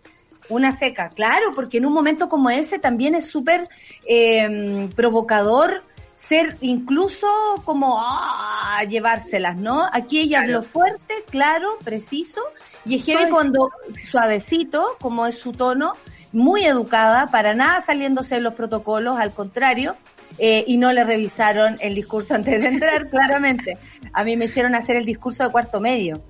Una 0.49 0.71
seca, 0.71 1.09
claro, 1.09 1.53
porque 1.55 1.77
en 1.77 1.85
un 1.85 1.93
momento 1.93 2.27
como 2.27 2.49
ese 2.49 2.79
también 2.79 3.15
es 3.15 3.27
súper 3.27 3.69
eh, 4.05 4.89
provocador 4.95 5.83
ser 6.21 6.57
incluso 6.61 7.27
como 7.63 7.97
ah, 7.99 8.83
llevárselas, 8.87 9.57
¿no? 9.57 9.87
Aquí 9.91 10.19
ella 10.19 10.41
habló 10.41 10.61
fuerte, 10.61 11.23
claro, 11.29 11.77
preciso, 11.83 12.41
y 12.85 12.95
es 12.95 13.27
cuando 13.29 13.71
suavecito, 14.05 14.97
como 14.99 15.27
es 15.27 15.37
su 15.37 15.51
tono, 15.51 15.93
muy 16.31 16.65
educada, 16.65 17.29
para 17.31 17.53
nada 17.53 17.81
saliéndose 17.81 18.35
de 18.35 18.41
los 18.41 18.53
protocolos, 18.53 19.17
al 19.19 19.33
contrario, 19.33 19.95
eh, 20.37 20.63
y 20.65 20.77
no 20.77 20.93
le 20.93 21.03
revisaron 21.03 21.77
el 21.81 21.93
discurso 21.93 22.35
antes 22.35 22.61
de 22.61 22.69
entrar, 22.69 23.09
claramente. 23.11 23.77
A 24.13 24.23
mí 24.23 24.37
me 24.37 24.45
hicieron 24.45 24.75
hacer 24.75 24.95
el 24.95 25.05
discurso 25.05 25.43
de 25.43 25.51
cuarto 25.51 25.79
medio. 25.81 26.21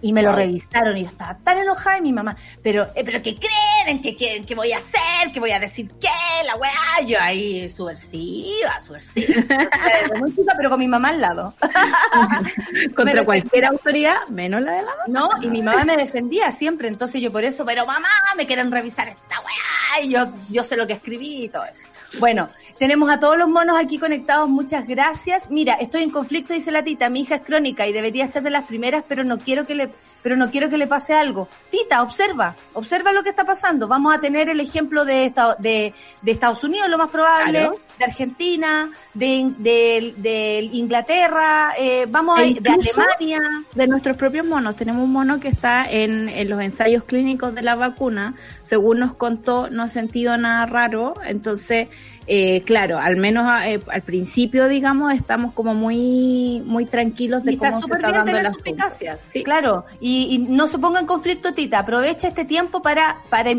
Y 0.00 0.12
me 0.12 0.22
lo 0.22 0.34
revisaron 0.34 0.96
y 0.96 1.02
yo 1.02 1.08
estaba 1.08 1.36
tan 1.38 1.58
enojada 1.58 1.98
y 1.98 2.02
mi 2.02 2.12
mamá, 2.12 2.36
pero, 2.62 2.86
eh, 2.94 3.02
pero 3.04 3.20
¿qué 3.20 3.34
creen? 3.34 4.00
¿Qué 4.00 4.14
quieren? 4.14 4.44
¿Qué 4.44 4.54
voy 4.54 4.72
a 4.72 4.78
hacer? 4.78 5.32
¿Qué 5.32 5.40
voy 5.40 5.50
a 5.50 5.58
decir? 5.58 5.90
¿Qué? 6.00 6.08
La 6.46 6.56
weá. 6.56 7.06
Yo 7.06 7.18
ahí, 7.20 7.68
subversiva, 7.70 8.78
subversiva. 8.80 9.42
pero 10.56 10.70
con 10.70 10.78
mi 10.78 10.88
mamá 10.88 11.08
al 11.08 11.20
lado. 11.20 11.54
Contra 12.94 13.24
cualquier 13.24 13.64
autoridad, 13.64 14.26
menos 14.28 14.62
la 14.62 14.72
de 14.72 14.82
la 14.82 14.90
mamá. 14.90 15.04
No, 15.08 15.42
y 15.42 15.50
mi 15.50 15.62
mamá 15.62 15.84
me 15.84 15.96
defendía 15.96 16.52
siempre, 16.52 16.88
entonces 16.88 17.20
yo 17.20 17.32
por 17.32 17.44
eso, 17.44 17.64
pero 17.64 17.86
mamá, 17.86 18.08
me 18.36 18.46
quieren 18.46 18.70
revisar 18.70 19.08
esta 19.08 19.40
weá. 19.40 20.04
Y 20.04 20.10
yo, 20.10 20.28
yo 20.50 20.62
sé 20.62 20.76
lo 20.76 20.86
que 20.86 20.92
escribí 20.94 21.44
y 21.44 21.48
todo 21.48 21.64
eso. 21.64 21.86
Bueno, 22.18 22.48
tenemos 22.78 23.10
a 23.10 23.20
todos 23.20 23.36
los 23.36 23.48
monos 23.48 23.76
aquí 23.78 23.98
conectados, 23.98 24.48
muchas 24.48 24.86
gracias. 24.86 25.50
Mira, 25.50 25.74
estoy 25.74 26.02
en 26.02 26.10
conflicto, 26.10 26.54
dice 26.54 26.70
la 26.70 26.82
tita, 26.82 27.10
mi 27.10 27.20
hija 27.20 27.36
es 27.36 27.42
crónica 27.42 27.86
y 27.86 27.92
debería 27.92 28.26
ser 28.26 28.42
de 28.42 28.50
las 28.50 28.64
primeras, 28.64 29.04
pero 29.06 29.24
no 29.24 29.38
quiero 29.38 29.66
que 29.66 29.74
le, 29.74 29.87
pero 30.22 30.36
no 30.36 30.50
quiero 30.50 30.68
que 30.68 30.76
le 30.76 30.86
pase 30.86 31.14
algo. 31.14 31.48
Tita, 31.70 32.02
observa, 32.02 32.54
observa 32.74 33.12
lo 33.12 33.22
que 33.22 33.30
está 33.30 33.44
pasando. 33.44 33.88
Vamos 33.88 34.14
a 34.14 34.20
tener 34.20 34.48
el 34.48 34.60
ejemplo 34.60 35.04
de, 35.04 35.32
de, 35.58 35.94
de 36.22 36.30
Estados 36.30 36.64
Unidos, 36.64 36.88
lo 36.88 36.98
más 36.98 37.10
probable, 37.10 37.70
de 37.98 38.04
Argentina, 38.04 38.90
de, 39.14 39.52
de, 39.58 40.68
Inglaterra, 40.72 41.72
eh, 41.78 42.06
vamos 42.08 42.38
a 42.38 42.44
ir 42.44 42.60
de 42.60 42.70
Alemania. 42.70 43.40
De 43.74 43.86
nuestros 43.86 44.16
propios 44.16 44.44
monos. 44.46 44.76
Tenemos 44.76 45.02
un 45.02 45.12
mono 45.12 45.40
que 45.40 45.48
está 45.48 45.88
en, 45.88 46.28
en 46.28 46.48
los 46.48 46.60
ensayos 46.60 47.04
clínicos 47.04 47.54
de 47.54 47.62
la 47.62 47.74
vacuna. 47.74 48.34
Según 48.62 49.00
nos 49.00 49.14
contó, 49.14 49.70
no 49.70 49.82
ha 49.84 49.88
sentido 49.88 50.36
nada 50.36 50.66
raro. 50.66 51.14
Entonces, 51.24 51.88
eh, 52.30 52.62
claro, 52.66 52.98
al 52.98 53.16
menos 53.16 53.46
eh, 53.64 53.80
al 53.90 54.02
principio, 54.02 54.68
digamos, 54.68 55.14
estamos 55.14 55.52
como 55.52 55.74
muy 55.74 56.62
muy 56.66 56.84
tranquilos 56.84 57.42
de 57.42 57.56
cómo 57.56 57.80
se 57.80 57.94
está 57.94 58.12
dando 58.12 58.32
las 58.32 58.56
cosas. 58.56 59.02
Sí. 59.18 59.42
Claro, 59.42 59.86
y, 59.98 60.44
no 60.48 60.68
se 60.68 60.78
ponga 60.78 61.00
en 61.00 61.06
conflicto, 61.06 61.54
Tita, 61.54 61.78
aprovecha 61.78 62.28
este 62.28 62.44
tiempo 62.44 62.82
para, 62.82 63.16
para, 63.30 63.50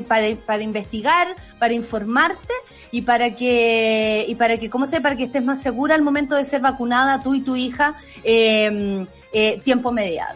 para, 0.45 0.61
investigar, 0.61 1.35
para 1.57 1.73
informarte 1.73 2.53
y 2.91 3.01
para 3.01 3.35
que, 3.35 4.25
y 4.27 4.35
para 4.35 4.57
que, 4.57 4.69
¿cómo 4.69 4.85
se? 4.85 5.01
Para 5.01 5.15
que 5.15 5.23
estés 5.23 5.43
más 5.43 5.61
segura 5.63 5.95
al 5.95 6.03
momento 6.03 6.35
de 6.35 6.43
ser 6.43 6.61
vacunada 6.61 7.23
tú 7.23 7.33
y 7.33 7.41
tu 7.41 7.55
hija, 7.55 7.95
em, 8.23 9.07
eh, 9.33 9.59
tiempo 9.63 9.91
mediado. 9.91 10.35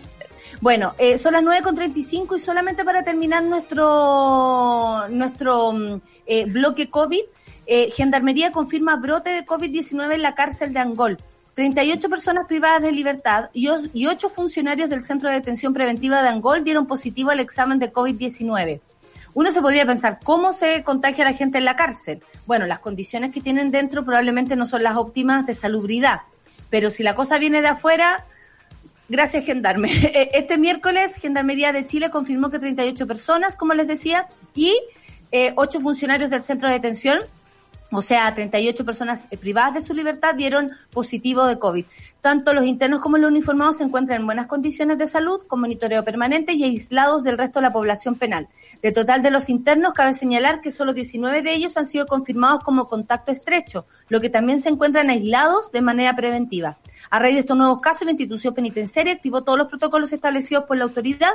Bueno, 0.59 0.95
eh, 0.97 1.17
son 1.17 1.33
las 1.33 1.43
9.35 1.43 2.37
y 2.37 2.39
solamente 2.39 2.85
para 2.85 3.03
terminar 3.03 3.43
nuestro, 3.43 5.07
nuestro 5.09 5.73
mm, 5.73 6.01
eh, 6.25 6.45
bloque 6.45 6.89
COVID, 6.89 7.21
eh, 7.75 7.89
Gendarmería 7.89 8.51
confirma 8.51 8.97
brote 8.97 9.31
de 9.31 9.47
COVID-19 9.47 10.13
en 10.13 10.21
la 10.21 10.35
cárcel 10.35 10.73
de 10.73 10.79
Angol. 10.79 11.17
38 11.55 12.07
personas 12.07 12.45
privadas 12.45 12.83
de 12.83 12.91
libertad 12.91 13.49
y, 13.51 13.67
y 13.95 14.05
8 14.05 14.29
funcionarios 14.29 14.91
del 14.91 15.01
Centro 15.01 15.27
de 15.27 15.37
Detención 15.37 15.73
Preventiva 15.73 16.21
de 16.21 16.29
Angol 16.29 16.63
dieron 16.63 16.85
positivo 16.85 17.31
al 17.31 17.39
examen 17.39 17.79
de 17.79 17.91
COVID-19. 17.91 18.79
Uno 19.33 19.51
se 19.51 19.59
podría 19.59 19.87
pensar, 19.87 20.19
¿cómo 20.23 20.53
se 20.53 20.83
contagia 20.83 21.25
la 21.25 21.33
gente 21.33 21.57
en 21.57 21.65
la 21.65 21.75
cárcel? 21.75 22.21
Bueno, 22.45 22.67
las 22.67 22.77
condiciones 22.77 23.33
que 23.33 23.41
tienen 23.41 23.71
dentro 23.71 24.05
probablemente 24.05 24.55
no 24.55 24.67
son 24.67 24.83
las 24.83 24.95
óptimas 24.95 25.47
de 25.47 25.55
salubridad, 25.55 26.21
pero 26.69 26.91
si 26.91 27.01
la 27.01 27.15
cosa 27.15 27.39
viene 27.39 27.63
de 27.63 27.69
afuera, 27.69 28.23
gracias 29.09 29.47
Gendarme. 29.47 29.89
Este 30.33 30.59
miércoles 30.59 31.15
Gendarmería 31.15 31.71
de 31.71 31.87
Chile 31.87 32.11
confirmó 32.11 32.51
que 32.51 32.59
38 32.59 33.07
personas, 33.07 33.55
como 33.55 33.73
les 33.73 33.87
decía, 33.87 34.27
y 34.53 34.79
eh, 35.31 35.53
8 35.55 35.79
funcionarios 35.79 36.29
del 36.29 36.43
centro 36.43 36.67
de 36.67 36.75
detención 36.75 37.21
o 37.93 38.01
sea, 38.01 38.33
38 38.33 38.83
personas 38.85 39.27
eh, 39.29 39.37
privadas 39.37 39.75
de 39.75 39.81
su 39.81 39.93
libertad 39.93 40.35
dieron 40.35 40.71
positivo 40.91 41.45
de 41.45 41.59
COVID. 41.59 41.85
Tanto 42.21 42.53
los 42.53 42.65
internos 42.65 43.01
como 43.01 43.17
los 43.17 43.29
uniformados 43.29 43.77
se 43.77 43.83
encuentran 43.83 44.21
en 44.21 44.25
buenas 44.25 44.47
condiciones 44.47 44.97
de 44.97 45.07
salud, 45.07 45.41
con 45.47 45.61
monitoreo 45.61 46.03
permanente 46.03 46.53
y 46.53 46.63
aislados 46.63 47.23
del 47.23 47.37
resto 47.37 47.59
de 47.59 47.63
la 47.67 47.73
población 47.73 48.15
penal. 48.15 48.47
De 48.81 48.91
total 48.91 49.21
de 49.21 49.31
los 49.31 49.49
internos, 49.49 49.93
cabe 49.93 50.13
señalar 50.13 50.61
que 50.61 50.71
solo 50.71 50.93
19 50.93 51.41
de 51.41 51.53
ellos 51.53 51.77
han 51.77 51.85
sido 51.85 52.07
confirmados 52.07 52.63
como 52.63 52.87
contacto 52.87 53.31
estrecho, 53.31 53.85
lo 54.09 54.21
que 54.21 54.29
también 54.29 54.59
se 54.59 54.69
encuentran 54.69 55.09
aislados 55.09 55.71
de 55.71 55.81
manera 55.81 56.15
preventiva. 56.15 56.79
A 57.09 57.19
raíz 57.19 57.35
de 57.35 57.41
estos 57.41 57.57
nuevos 57.57 57.79
casos, 57.79 58.05
la 58.05 58.11
institución 58.11 58.53
penitenciaria 58.53 59.13
activó 59.13 59.43
todos 59.43 59.59
los 59.59 59.67
protocolos 59.67 60.11
establecidos 60.13 60.63
por 60.65 60.77
la 60.77 60.85
autoridad 60.85 61.33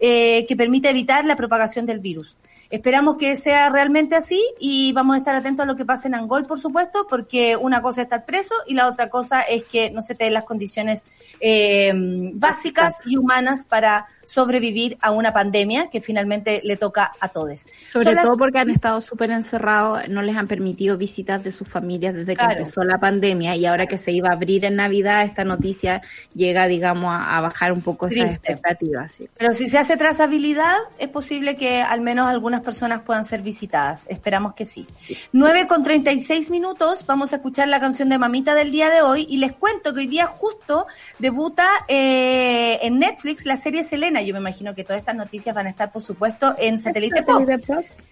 eh, 0.00 0.46
que 0.46 0.56
permite 0.56 0.88
evitar 0.88 1.24
la 1.24 1.36
propagación 1.36 1.84
del 1.84 2.00
virus. 2.00 2.38
Esperamos 2.70 3.16
que 3.16 3.34
sea 3.36 3.70
realmente 3.70 4.14
así 4.14 4.42
y 4.60 4.92
vamos 4.92 5.14
a 5.14 5.18
estar 5.18 5.34
atentos 5.34 5.64
a 5.64 5.66
lo 5.66 5.74
que 5.74 5.86
pase 5.86 6.08
en 6.08 6.14
Angol, 6.14 6.44
por 6.44 6.60
supuesto, 6.60 7.06
porque 7.08 7.56
una 7.56 7.80
cosa 7.80 8.02
es 8.02 8.06
estar 8.06 8.26
preso 8.26 8.54
y 8.66 8.74
la 8.74 8.88
otra 8.88 9.08
cosa 9.08 9.40
es 9.40 9.64
que 9.64 9.90
no 9.90 10.02
se 10.02 10.14
te 10.14 10.24
den 10.24 10.34
las 10.34 10.44
condiciones 10.44 11.06
eh, 11.40 11.92
básicas 12.34 13.00
y 13.06 13.16
humanas 13.16 13.64
para 13.64 14.06
sobrevivir 14.28 14.98
a 15.00 15.10
una 15.10 15.32
pandemia 15.32 15.88
que 15.88 16.02
finalmente 16.02 16.60
le 16.62 16.76
toca 16.76 17.12
a 17.18 17.28
todos. 17.28 17.66
Sobre 17.90 18.14
todo 18.14 18.36
porque 18.36 18.58
han 18.58 18.68
estado 18.68 19.00
súper 19.00 19.30
encerrados, 19.30 20.06
no 20.10 20.20
les 20.20 20.36
han 20.36 20.46
permitido 20.46 20.98
visitas 20.98 21.42
de 21.42 21.50
sus 21.50 21.66
familias 21.66 22.12
desde 22.12 22.36
que 22.36 22.44
empezó 22.44 22.84
la 22.84 22.98
pandemia 22.98 23.56
y 23.56 23.64
ahora 23.64 23.86
que 23.86 23.96
se 23.96 24.12
iba 24.12 24.28
a 24.28 24.32
abrir 24.32 24.66
en 24.66 24.76
Navidad, 24.76 25.24
esta 25.24 25.44
noticia 25.44 26.02
llega, 26.34 26.66
digamos, 26.66 27.16
a, 27.18 27.40
bajar 27.40 27.72
un 27.72 27.80
poco 27.80 28.08
esas 28.08 28.32
expectativas. 28.32 29.22
Pero 29.38 29.54
si 29.54 29.68
se 29.68 29.78
hace 29.78 29.96
trazabilidad, 29.96 30.76
es 30.98 31.08
posible 31.08 31.56
que 31.56 31.80
al 31.80 32.02
menos 32.02 32.26
algunas 32.26 32.57
personas 32.62 33.02
puedan 33.02 33.24
ser 33.24 33.42
visitadas. 33.42 34.04
Esperamos 34.08 34.54
que 34.54 34.64
sí. 34.64 34.86
9 35.32 35.66
con 35.66 35.82
36 35.82 36.50
minutos, 36.50 37.04
vamos 37.06 37.32
a 37.32 37.36
escuchar 37.36 37.68
la 37.68 37.80
canción 37.80 38.08
de 38.08 38.18
Mamita 38.18 38.54
del 38.54 38.70
día 38.70 38.90
de 38.90 39.02
hoy 39.02 39.26
y 39.28 39.38
les 39.38 39.52
cuento 39.52 39.94
que 39.94 40.00
hoy 40.00 40.06
día 40.06 40.26
justo 40.26 40.86
debuta 41.18 41.66
eh, 41.88 42.78
en 42.82 42.98
Netflix 42.98 43.44
la 43.46 43.56
serie 43.56 43.82
Selena. 43.82 44.22
Yo 44.22 44.34
me 44.34 44.40
imagino 44.40 44.74
que 44.74 44.84
todas 44.84 45.00
estas 45.00 45.16
noticias 45.16 45.54
van 45.54 45.66
a 45.66 45.70
estar, 45.70 45.92
por 45.92 46.02
supuesto, 46.02 46.54
en 46.58 46.78
Satélite 46.78 47.22
Pop. 47.22 47.46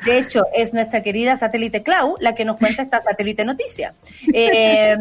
De 0.05 0.19
hecho, 0.19 0.45
es 0.55 0.73
nuestra 0.75 1.03
querida 1.03 1.37
Satélite 1.37 1.83
Clau 1.83 2.17
la 2.21 2.35
que 2.35 2.45
nos 2.45 2.59
cuenta 2.59 2.83
esta 2.83 3.03
Satélite 3.03 3.45
Noticia. 3.45 3.95
Eh, 4.33 4.97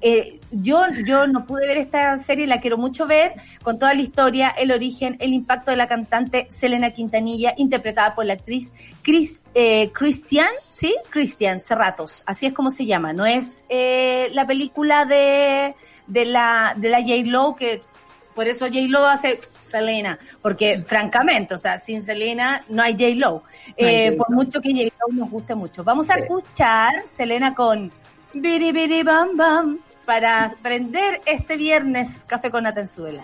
eh, 0.00 0.40
yo, 0.50 0.82
yo 1.06 1.26
no 1.26 1.46
pude 1.46 1.66
ver 1.66 1.78
esta 1.78 2.16
serie, 2.18 2.46
la 2.46 2.60
quiero 2.60 2.76
mucho 2.76 3.06
ver, 3.06 3.34
con 3.62 3.78
toda 3.78 3.94
la 3.94 4.02
historia, 4.02 4.48
el 4.48 4.72
origen, 4.72 5.16
el 5.20 5.32
impacto 5.32 5.70
de 5.70 5.76
la 5.76 5.86
cantante 5.86 6.46
Selena 6.48 6.90
Quintanilla, 6.90 7.54
interpretada 7.56 8.14
por 8.14 8.26
la 8.26 8.34
actriz 8.34 8.72
Chris, 9.02 9.42
eh, 9.54 9.90
Christian, 9.92 10.48
¿sí? 10.70 10.94
Christian 11.10 11.60
Cerratos, 11.60 12.22
así 12.26 12.46
es 12.46 12.52
como 12.52 12.70
se 12.70 12.86
llama, 12.86 13.12
no 13.12 13.26
es 13.26 13.64
eh, 13.68 14.28
la 14.32 14.46
película 14.46 15.04
de, 15.04 15.74
de 16.06 16.24
la, 16.24 16.74
de 16.76 16.88
la 16.88 17.00
J-Lo, 17.00 17.56
que 17.56 17.82
por 18.34 18.48
eso 18.48 18.66
J-Lo 18.66 19.06
hace 19.06 19.40
Selena, 19.62 20.18
porque 20.42 20.82
francamente, 20.84 21.54
o 21.54 21.58
sea, 21.58 21.78
sin 21.78 22.02
Selena 22.02 22.64
no 22.68 22.82
hay 22.82 22.92
J-Lo, 22.92 23.42
eh, 23.76 24.12
por 24.16 24.30
mucho 24.30 24.60
que 24.60 24.70
J-Lo 24.70 25.14
nos 25.14 25.30
guste 25.30 25.54
mucho. 25.54 25.84
Vamos 25.84 26.10
a 26.10 26.14
escuchar 26.14 27.06
Selena 27.06 27.54
con 27.54 27.92
Biri 28.32 28.72
Biri 28.72 29.02
Bam 29.02 29.36
Bam 29.36 29.78
para 30.04 30.54
prender 30.62 31.20
este 31.26 31.56
viernes 31.56 32.24
Café 32.26 32.50
con 32.50 32.66
Atenzuela. 32.66 33.22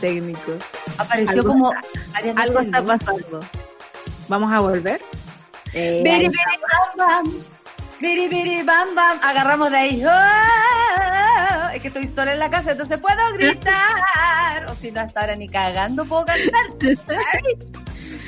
Técnico. 0.00 0.52
Apareció 0.98 1.44
como 1.44 1.72
algo 2.36 2.60
está 2.60 2.82
pasando. 2.82 3.40
¿Vamos 4.28 4.52
a 4.52 4.60
volver? 4.60 5.00
Eh, 5.72 6.02
biri, 6.04 6.28
biri, 6.28 6.56
bam, 6.62 6.96
bam. 6.96 7.44
Biri, 8.00 8.28
biri, 8.28 8.62
bam, 8.62 8.94
bam. 8.94 9.18
Agarramos 9.22 9.70
de 9.70 9.76
ahí. 9.76 10.04
¡Oh! 10.04 11.70
Es 11.74 11.82
que 11.82 11.88
estoy 11.88 12.06
sola 12.06 12.32
en 12.32 12.38
la 12.38 12.50
casa, 12.50 12.72
entonces 12.72 12.98
puedo 13.00 13.32
gritar. 13.34 14.66
o 14.68 14.74
si 14.74 14.90
no, 14.90 15.00
hasta 15.00 15.20
ahora 15.20 15.36
ni 15.36 15.48
cagando 15.48 16.04
puedo 16.04 16.24
cantar. 16.24 16.66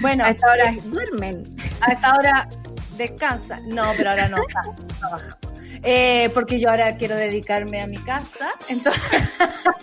bueno, 0.00 0.24
a 0.24 0.30
esta 0.30 0.50
hora 0.50 0.72
duermen. 0.84 1.44
A 1.80 1.92
esta 1.92 2.14
hora 2.14 2.48
descansa. 2.96 3.58
No, 3.66 3.84
pero 3.96 4.10
ahora 4.10 4.28
no. 4.28 4.38
Eh, 5.84 6.30
porque 6.32 6.60
yo 6.60 6.70
ahora 6.70 6.96
quiero 6.96 7.16
dedicarme 7.16 7.82
a 7.82 7.88
mi 7.88 7.98
casa, 7.98 8.50
entonces 8.68 9.38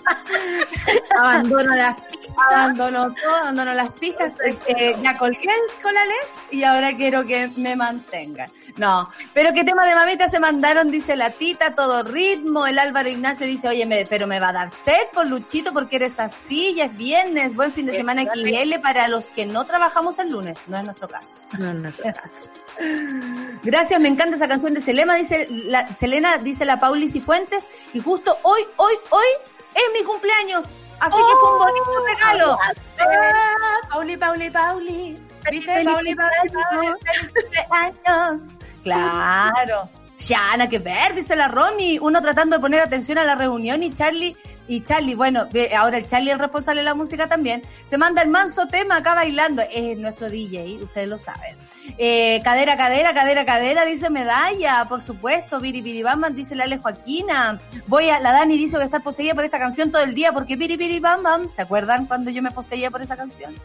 abandono 1.18 1.76
las 1.76 2.02
pistas, 2.02 2.36
abandono 2.50 3.14
todo, 3.14 3.36
abandono 3.42 3.74
las 3.74 3.92
pistas, 3.92 4.34
eh, 4.68 4.96
ya 5.02 5.18
colgué 5.18 5.40
el 5.44 5.82
colales 5.82 6.34
y 6.52 6.64
ahora 6.64 6.96
quiero 6.96 7.26
que 7.26 7.50
me 7.58 7.76
mantengan. 7.76 8.52
No, 8.78 9.10
pero 9.34 9.52
qué 9.54 9.66
tema 9.66 9.86
de 9.86 9.94
mamita 9.94 10.30
se 10.30 10.40
mandaron, 10.40 10.90
dice 10.90 11.18
la 11.18 11.32
tita, 11.32 11.76
todo 11.76 12.04
ritmo, 12.04 12.66
el 12.66 12.80
Álvaro 12.80 13.10
Ignacio 13.10 13.46
dice, 13.46 13.68
oye, 13.68 13.86
me, 13.86 14.06
pero 14.06 14.26
me 14.26 14.40
va 14.40 14.50
a 14.50 14.54
dar 14.54 14.70
sed 14.70 15.08
por 15.14 15.28
Luchito 15.28 15.74
porque 15.74 15.98
eres 15.98 16.20
así, 16.20 16.74
ya 16.76 16.86
es 16.86 16.96
viernes, 16.96 17.56
buen 17.56 17.74
fin 17.74 17.88
de 17.88 17.98
semana 17.98 18.24
XL 18.24 18.80
para 18.82 19.08
los 19.10 19.28
que 19.28 19.46
no 19.46 19.66
trabajamos 19.66 20.18
el 20.20 20.30
lunes, 20.30 20.58
no 20.68 20.78
es 20.78 20.86
nuestro 20.86 21.10
caso. 21.10 21.36
No 21.58 21.72
es 21.72 21.76
nuestro 21.76 22.06
caso. 22.06 22.40
Gracias, 23.64 24.00
me 24.00 24.08
encanta 24.08 24.38
esa 24.38 24.48
canción 24.48 24.74
de 24.74 24.82
Selena, 24.82 25.16
dice 25.16 25.48
la, 25.50 25.88
Selena, 25.98 26.38
dice 26.38 26.64
la 26.64 26.80
Pauli 26.80 27.10
Cifuentes, 27.10 27.70
y 27.94 28.00
justo 28.00 28.38
hoy, 28.44 28.62
hoy, 28.78 28.94
hoy 29.10 29.28
es 29.74 29.84
mi 29.94 30.06
cumpleaños. 30.06 30.66
Así 31.00 31.16
que 31.16 31.36
fue 31.40 31.54
un 31.54 31.60
bonito 31.60 31.86
oh, 31.88 32.06
regalo. 32.06 32.58
Ah, 32.62 33.88
Pauli, 33.90 34.18
Pauli, 34.18 34.50
Pauli. 34.50 35.24
¿Viste? 35.50 35.84
Pauli, 35.86 36.16
Pauli, 36.16 36.50
Pauli. 36.52 36.88
Feliz 37.06 37.34
cumpleaños. 37.34 38.42
Claro. 38.84 39.90
Ya, 40.18 40.58
nada 40.58 40.70
que 40.70 40.80
ver, 40.80 41.16
dice 41.16 41.36
la 41.36 41.48
Romy. 41.48 41.98
Uno 42.00 42.22
tratando 42.22 42.58
de 42.58 42.62
poner 42.62 42.82
atención 42.82 43.18
a 43.18 43.24
la 43.24 43.36
reunión 43.36 43.82
y 43.84 43.94
Charlie, 43.94 44.36
y 44.68 44.82
Charlie, 44.84 45.16
bueno, 45.16 45.48
ahora 45.78 45.98
el 45.98 46.08
Charlie 46.08 46.30
es 46.30 46.34
el 46.34 46.40
responsable 46.40 46.82
de 46.82 46.86
la 46.86 46.94
música 46.94 47.28
también, 47.28 47.64
se 47.86 47.98
manda 47.98 48.22
el 48.22 48.30
manso 48.30 48.68
tema 48.68 48.98
acá 48.98 49.16
bailando. 49.16 49.64
Es 49.72 49.98
nuestro 49.98 50.30
DJ, 50.30 50.80
ustedes 50.84 51.08
lo 51.08 51.18
saben. 51.18 51.56
Eh, 51.98 52.42
cadera, 52.44 52.78
cadera, 52.78 53.14
cadera, 53.14 53.46
cadera, 53.46 53.86
dice 53.86 54.10
Medalla, 54.10 54.86
por 54.88 55.02
supuesto. 55.02 55.60
Biri, 55.60 56.04
bam, 56.04 56.24
dice 56.36 56.56
Lale 56.56 56.78
Joaquina. 56.78 57.60
Voy 57.88 58.10
a, 58.10 58.20
la 58.20 58.32
Dani 58.32 58.58
dice 58.58 58.78
voy 58.78 58.84
a 58.84 58.86
estar 58.86 59.04
poseída 59.04 59.36
por 59.36 59.44
esta 59.44 59.60
canción 59.60 59.92
todo 59.92 60.04
el 60.04 60.14
día 60.14 60.32
porque 60.32 60.56
biri, 60.56 61.00
bam. 61.00 61.50
¿Se 61.50 61.62
acuerdan 61.62 62.06
cuando 62.06 62.32
yo 62.32 62.42
me 62.42 62.52
poseía 62.52 62.92
por 62.92 63.02
esa 63.02 63.18
canción? 63.18 63.56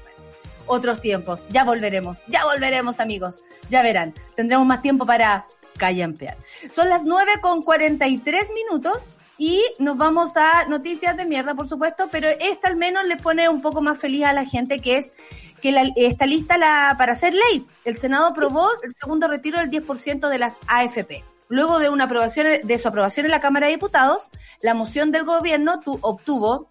otros 0.67 1.01
tiempos. 1.01 1.47
Ya 1.51 1.65
volveremos, 1.65 2.25
ya 2.27 2.45
volveremos, 2.45 3.01
amigos. 3.01 3.43
Ya 3.71 3.83
verán, 3.83 4.15
tendremos 4.37 4.67
más 4.67 4.83
tiempo 4.83 5.07
para 5.07 5.47
callampear. 5.77 6.37
Son 6.71 6.89
las 6.89 7.05
9 7.05 7.33
con 7.41 7.63
43 7.63 8.51
minutos 8.55 9.07
y 9.37 9.63
nos 9.79 9.97
vamos 9.97 10.37
a 10.37 10.67
noticias 10.67 11.17
de 11.17 11.25
mierda, 11.25 11.55
por 11.55 11.69
supuesto, 11.69 12.09
pero 12.11 12.29
esta 12.29 12.69
al 12.69 12.77
menos 12.77 13.05
le 13.05 13.17
pone 13.17 13.49
un 13.49 13.61
poco 13.61 13.81
más 13.81 13.99
feliz 13.99 14.25
a 14.25 14.33
la 14.33 14.45
gente, 14.45 14.79
que 14.79 14.99
es 14.99 15.13
que 15.65 15.73
la, 15.73 15.91
está 15.97 16.27
lista 16.27 16.59
la, 16.59 16.95
para 16.99 17.13
hacer 17.13 17.33
ley. 17.33 17.67
El 17.87 17.97
Senado 17.97 18.27
aprobó 18.27 18.69
el 18.83 18.95
segundo 18.95 19.29
retiro 19.29 19.59
del 19.59 19.71
10% 19.71 20.29
de 20.29 20.39
las 20.39 20.59
AFP. 20.67 21.25
Luego 21.49 21.79
de 21.79 21.89
una 21.89 22.05
aprobación, 22.05 22.47
de 22.63 22.79
su 22.79 22.87
aprobación 22.87 23.25
en 23.25 23.33
la 23.33 23.41
Cámara 23.41 23.69
de 23.69 23.73
Diputados, 23.73 24.29
la 24.61 24.75
moción 24.75 25.11
del 25.11 25.25
gobierno 25.25 25.81
tu, 25.81 25.99
obtuvo 26.03 26.69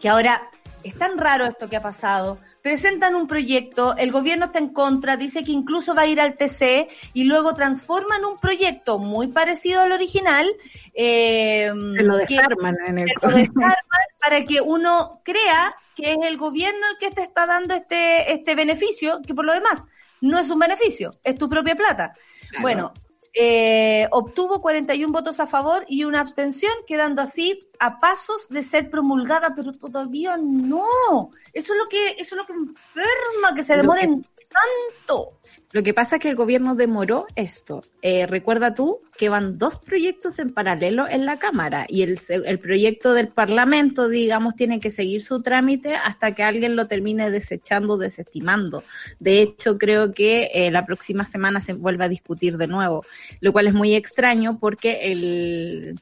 que 0.00 0.08
ahora 0.08 0.48
es 0.82 0.96
tan 0.96 1.18
raro 1.18 1.44
esto 1.44 1.68
que 1.68 1.76
ha 1.76 1.82
pasado. 1.82 2.38
Presentan 2.62 3.14
un 3.14 3.26
proyecto, 3.26 3.94
el 3.98 4.10
gobierno 4.10 4.46
está 4.46 4.58
en 4.58 4.70
contra, 4.70 5.18
dice 5.18 5.44
que 5.44 5.52
incluso 5.52 5.94
va 5.94 6.02
a 6.02 6.06
ir 6.06 6.18
al 6.18 6.38
TC 6.38 6.88
y 7.12 7.24
luego 7.24 7.54
transforman 7.54 8.24
un 8.24 8.38
proyecto 8.38 8.98
muy 8.98 9.26
parecido 9.26 9.82
al 9.82 9.92
original. 9.92 10.50
Eh, 10.94 11.70
lo 11.74 12.16
desarman 12.16 12.76
en 12.86 13.00
el 13.00 13.10
lo 13.20 13.28
desarman 13.28 14.06
para 14.18 14.46
que 14.46 14.62
uno 14.62 15.20
crea 15.24 15.76
que 15.94 16.12
es 16.12 16.18
el 16.22 16.36
gobierno 16.36 16.86
el 16.90 16.98
que 16.98 17.10
te 17.10 17.22
está 17.22 17.46
dando 17.46 17.74
este, 17.74 18.32
este 18.32 18.54
beneficio, 18.54 19.20
que 19.26 19.34
por 19.34 19.44
lo 19.44 19.52
demás 19.52 19.86
no 20.20 20.38
es 20.38 20.50
un 20.50 20.58
beneficio, 20.58 21.10
es 21.22 21.36
tu 21.36 21.48
propia 21.48 21.76
plata. 21.76 22.14
Bueno, 22.60 22.92
eh, 23.36 24.06
obtuvo 24.12 24.60
41 24.60 25.12
votos 25.12 25.40
a 25.40 25.46
favor 25.46 25.84
y 25.88 26.04
una 26.04 26.20
abstención, 26.20 26.72
quedando 26.86 27.20
así 27.20 27.68
a 27.80 27.98
pasos 27.98 28.48
de 28.48 28.62
ser 28.62 28.88
promulgada, 28.88 29.54
pero 29.54 29.72
todavía 29.72 30.36
no. 30.36 31.30
Eso 31.52 31.72
es 31.72 31.78
lo 31.78 31.88
que, 31.88 32.10
eso 32.12 32.34
es 32.34 32.36
lo 32.36 32.46
que 32.46 32.52
enferma, 32.52 33.54
que 33.54 33.64
se 33.64 33.76
demoren 33.76 34.24
tanto. 34.48 35.40
Lo 35.74 35.82
que 35.82 35.92
pasa 35.92 36.16
es 36.16 36.22
que 36.22 36.28
el 36.28 36.36
gobierno 36.36 36.76
demoró 36.76 37.26
esto. 37.34 37.82
Eh, 38.00 38.28
recuerda 38.28 38.74
tú 38.74 39.00
que 39.18 39.28
van 39.28 39.58
dos 39.58 39.76
proyectos 39.80 40.38
en 40.38 40.54
paralelo 40.54 41.08
en 41.08 41.26
la 41.26 41.40
Cámara 41.40 41.84
y 41.88 42.02
el, 42.02 42.20
el, 42.28 42.60
proyecto 42.60 43.12
del 43.12 43.26
Parlamento, 43.26 44.08
digamos, 44.08 44.54
tiene 44.54 44.78
que 44.78 44.90
seguir 44.90 45.20
su 45.20 45.42
trámite 45.42 45.96
hasta 45.96 46.32
que 46.32 46.44
alguien 46.44 46.76
lo 46.76 46.86
termine 46.86 47.28
desechando, 47.32 47.96
desestimando. 47.96 48.84
De 49.18 49.42
hecho, 49.42 49.76
creo 49.76 50.12
que 50.12 50.48
eh, 50.54 50.70
la 50.70 50.86
próxima 50.86 51.24
semana 51.24 51.58
se 51.58 51.72
vuelve 51.72 52.04
a 52.04 52.08
discutir 52.08 52.56
de 52.56 52.68
nuevo, 52.68 53.04
lo 53.40 53.52
cual 53.52 53.66
es 53.66 53.74
muy 53.74 53.96
extraño 53.96 54.60
porque 54.60 55.10
el 55.10 55.98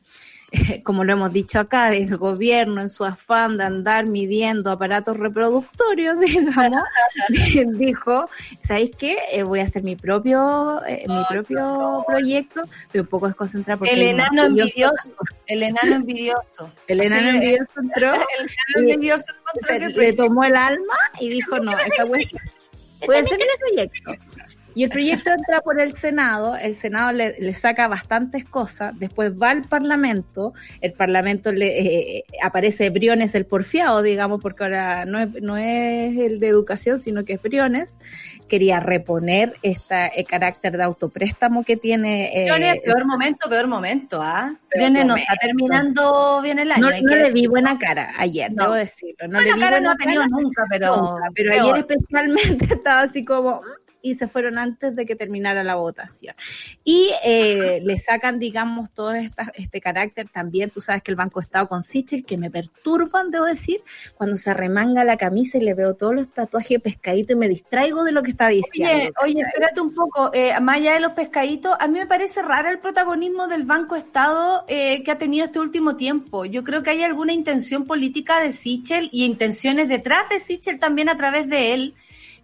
como 0.82 1.05
lo 1.05 1.12
hemos 1.12 1.32
dicho 1.32 1.59
acá, 1.59 1.92
el 1.94 2.16
gobierno 2.16 2.80
en 2.80 2.88
su 2.88 3.05
afán 3.05 3.57
de 3.57 3.64
andar 3.64 4.07
midiendo 4.07 4.70
aparatos 4.70 5.16
reproductorios, 5.16 6.18
digamos, 6.20 6.82
dijo, 7.78 8.28
¿sabéis 8.62 8.90
qué? 8.96 9.16
Eh, 9.32 9.42
voy 9.42 9.61
a 9.61 9.64
hacer 9.64 9.82
mi 9.82 9.96
propio, 9.96 10.84
eh, 10.86 11.05
mi 11.09 11.24
propio 11.28 12.05
proyecto, 12.07 12.62
estoy 12.64 13.00
un 13.00 13.07
poco 13.07 13.26
desconcentrada 13.26 13.78
porque... 13.78 13.94
El 13.94 14.03
enano 14.03 14.44
envidioso, 14.44 15.14
el 15.46 15.62
enano 15.62 15.96
envidioso. 15.96 16.70
El 16.86 17.00
enano 17.00 17.30
envidioso 17.30 17.72
entró, 17.82 18.14
el 18.14 18.20
enano 18.20 18.92
envidioso 18.92 19.24
le 19.94 20.12
tomó 20.12 20.44
el 20.44 20.57
alma 20.57 20.96
y 21.20 21.28
dijo, 21.28 21.59
no, 21.59 21.72
esta 21.78 22.05
voy 22.05 22.28
a 23.16 23.20
hacer 23.20 23.38
mi 23.38 23.44
proyecto. 23.59 24.12
Y 24.74 24.84
el 24.84 24.90
proyecto 24.90 25.30
entra 25.30 25.60
por 25.60 25.80
el 25.80 25.94
Senado, 25.94 26.56
el 26.56 26.74
Senado 26.74 27.12
le, 27.12 27.52
saca 27.52 27.88
bastantes 27.88 28.44
cosas, 28.44 28.98
después 28.98 29.32
va 29.32 29.50
al 29.50 29.62
Parlamento, 29.62 30.54
el 30.80 30.92
Parlamento 30.92 31.52
le 31.52 32.18
eh, 32.18 32.24
aparece 32.42 32.90
Briones 32.90 33.34
el 33.34 33.44
porfiado, 33.44 34.02
digamos, 34.02 34.40
porque 34.40 34.64
ahora 34.64 35.04
no 35.04 35.18
es, 35.18 35.28
no 35.42 35.56
es 35.56 36.16
el 36.16 36.40
de 36.40 36.48
educación, 36.48 36.98
sino 36.98 37.24
que 37.24 37.34
es 37.34 37.42
Briones, 37.42 37.98
quería 38.48 38.80
reponer 38.80 39.56
esta, 39.62 40.06
el 40.06 40.26
carácter 40.26 40.76
de 40.76 40.82
autopréstamo 40.84 41.64
que 41.64 41.76
tiene. 41.76 42.26
Eh, 42.34 42.44
Briones, 42.44 42.80
peor 42.84 43.06
momento, 43.06 43.48
peor 43.48 43.66
momento, 43.66 44.20
¿ah? 44.22 44.54
Briones 44.74 45.06
no 45.06 45.16
está 45.16 45.34
terminando 45.36 46.40
bien 46.42 46.58
el 46.58 46.72
año. 46.72 46.90
No, 46.90 46.90
le 46.90 47.30
vi 47.30 47.46
buena 47.46 47.78
cara 47.78 48.12
ayer, 48.18 48.50
debo 48.50 48.72
decirlo. 48.72 49.28
No 49.28 49.38
buena 49.38 49.54
le 49.54 49.60
cara 49.60 49.80
no 49.80 49.90
ha 49.90 49.96
tenido 49.96 50.26
nunca, 50.28 50.64
pero, 50.70 51.16
pero 51.34 51.52
ayer 51.52 51.86
especialmente 51.88 52.64
estaba 52.74 53.02
así 53.02 53.24
como 53.24 53.62
y 54.03 54.16
se 54.16 54.28
fueron 54.28 54.59
antes 54.59 54.94
de 54.94 55.07
que 55.07 55.16
terminara 55.16 55.64
la 55.64 55.76
votación. 55.76 56.34
Y 56.84 57.11
eh, 57.24 57.80
le 57.82 57.96
sacan, 57.96 58.38
digamos, 58.38 58.90
todo 58.90 59.12
este 59.14 59.80
carácter 59.80 60.28
también, 60.28 60.70
tú 60.70 60.80
sabes 60.80 61.03
que 61.03 61.12
el 61.12 61.16
Banco 61.16 61.40
Estado 61.40 61.68
con 61.68 61.82
Sichel, 61.82 62.24
que 62.24 62.36
me 62.36 62.50
perturban, 62.50 63.30
debo 63.30 63.44
decir, 63.44 63.80
cuando 64.14 64.36
se 64.36 64.53
remanga 64.53 65.05
la 65.05 65.16
camisa 65.16 65.59
y 65.59 65.62
le 65.62 65.74
veo 65.74 65.94
todos 65.94 66.14
los 66.14 66.28
tatuajes 66.32 66.80
pescadito 66.82 67.32
y 67.32 67.36
me 67.36 67.48
distraigo 67.48 68.05
de 68.05 68.12
lo 68.12 68.22
que 68.22 68.32
está 68.32 68.48
diciendo. 68.48 69.12
Oye, 69.22 69.34
oye 69.34 69.42
espérate 69.42 69.80
un 69.80 69.94
poco, 69.94 70.30
eh, 70.34 70.53
más 70.61 70.76
allá 70.76 70.94
de 70.94 71.00
los 71.00 71.12
pescaditos, 71.12 71.74
a 71.78 71.86
mí 71.88 71.98
me 71.98 72.07
parece 72.07 72.42
raro 72.42 72.68
el 72.68 72.78
protagonismo 72.80 73.46
del 73.46 73.64
Banco 73.64 73.96
Estado 73.96 74.64
eh, 74.68 75.03
que 75.03 75.11
ha 75.11 75.18
tenido 75.18 75.46
este 75.46 75.61
último 75.61 75.96
tiempo. 75.96 76.44
Yo 76.44 76.64
creo 76.64 76.82
que 76.82 76.90
hay 76.90 77.03
alguna 77.03 77.32
intención 77.32 77.86
política 77.86 78.40
de 78.40 78.53
Sichel 78.53 79.09
y 79.12 79.24
intenciones 79.24 79.88
detrás 79.88 80.28
de 80.28 80.40
Sichel 80.40 80.78
también 80.78 81.09
a 81.09 81.16
través 81.16 81.48
de 81.48 81.74
él 81.74 81.94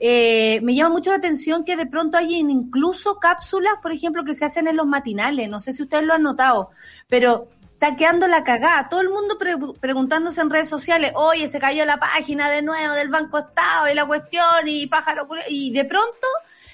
eh, 0.00 0.60
me 0.62 0.74
llama 0.74 0.90
mucho 0.90 1.10
la 1.10 1.16
atención 1.16 1.64
que 1.64 1.76
de 1.76 1.86
pronto 1.86 2.18
hay 2.18 2.36
incluso 2.36 3.18
cápsulas, 3.18 3.74
por 3.82 3.92
ejemplo, 3.92 4.24
que 4.24 4.34
se 4.34 4.44
hacen 4.44 4.68
en 4.68 4.76
los 4.76 4.86
matinales. 4.86 5.48
No 5.48 5.60
sé 5.60 5.72
si 5.72 5.82
ustedes 5.82 6.04
lo 6.04 6.14
han 6.14 6.22
notado, 6.22 6.70
pero 7.08 7.48
está 7.72 7.96
quedando 7.96 8.28
la 8.28 8.44
cagada. 8.44 8.88
Todo 8.88 9.00
el 9.00 9.08
mundo 9.08 9.38
preguntándose 9.80 10.40
en 10.40 10.50
redes 10.50 10.68
sociales, 10.68 11.12
oye, 11.14 11.48
se 11.48 11.58
cayó 11.58 11.84
la 11.84 11.98
página 11.98 12.48
de 12.50 12.62
nuevo 12.62 12.94
del 12.94 13.08
Banco 13.08 13.38
Estado 13.38 13.90
y 13.90 13.94
la 13.94 14.06
cuestión 14.06 14.66
y 14.66 14.86
pájaro. 14.86 15.28
Y 15.48 15.72
de 15.72 15.84
pronto, 15.84 16.26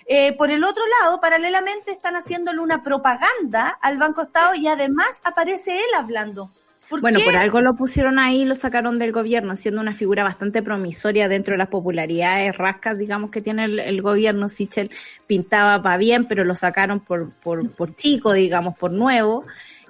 eh, 0.07 0.35
por 0.37 0.51
el 0.51 0.63
otro 0.63 0.83
lado, 1.01 1.21
paralelamente 1.21 1.93
están 1.93 2.17
haciéndole 2.17 2.61
una 2.61 2.83
propaganda 2.83 3.79
al 3.81 3.97
Banco 3.97 4.23
Estado 4.23 4.55
y 4.55 4.67
además 4.67 5.21
aparece 5.25 5.77
él 5.77 5.95
hablando 5.97 6.51
bueno, 6.91 7.19
por 7.25 7.37
algo 7.37 7.61
lo 7.61 7.75
pusieron 7.75 8.19
ahí, 8.19 8.45
lo 8.45 8.55
sacaron 8.55 8.99
del 8.99 9.13
gobierno, 9.13 9.57
siendo 9.57 9.81
una 9.81 9.95
figura 9.95 10.23
bastante 10.23 10.63
promisoria 10.63 11.29
dentro 11.29 11.53
de 11.53 11.59
las 11.59 11.69
popularidades 11.69 12.57
rascas, 12.57 12.99
digamos, 12.99 13.31
que 13.31 13.41
tiene 13.41 13.65
el, 13.65 14.03
gobierno. 14.03 14.49
Sichel 14.49 14.91
pintaba 15.27 15.83
para 15.83 15.97
bien, 15.97 16.27
pero 16.27 16.45
lo 16.45 16.55
sacaron 16.55 17.01
por, 17.01 17.31
por, 17.33 17.71
por 17.71 17.95
chico, 17.95 18.33
digamos, 18.33 18.75
por 18.75 18.93
nuevo. 18.93 19.45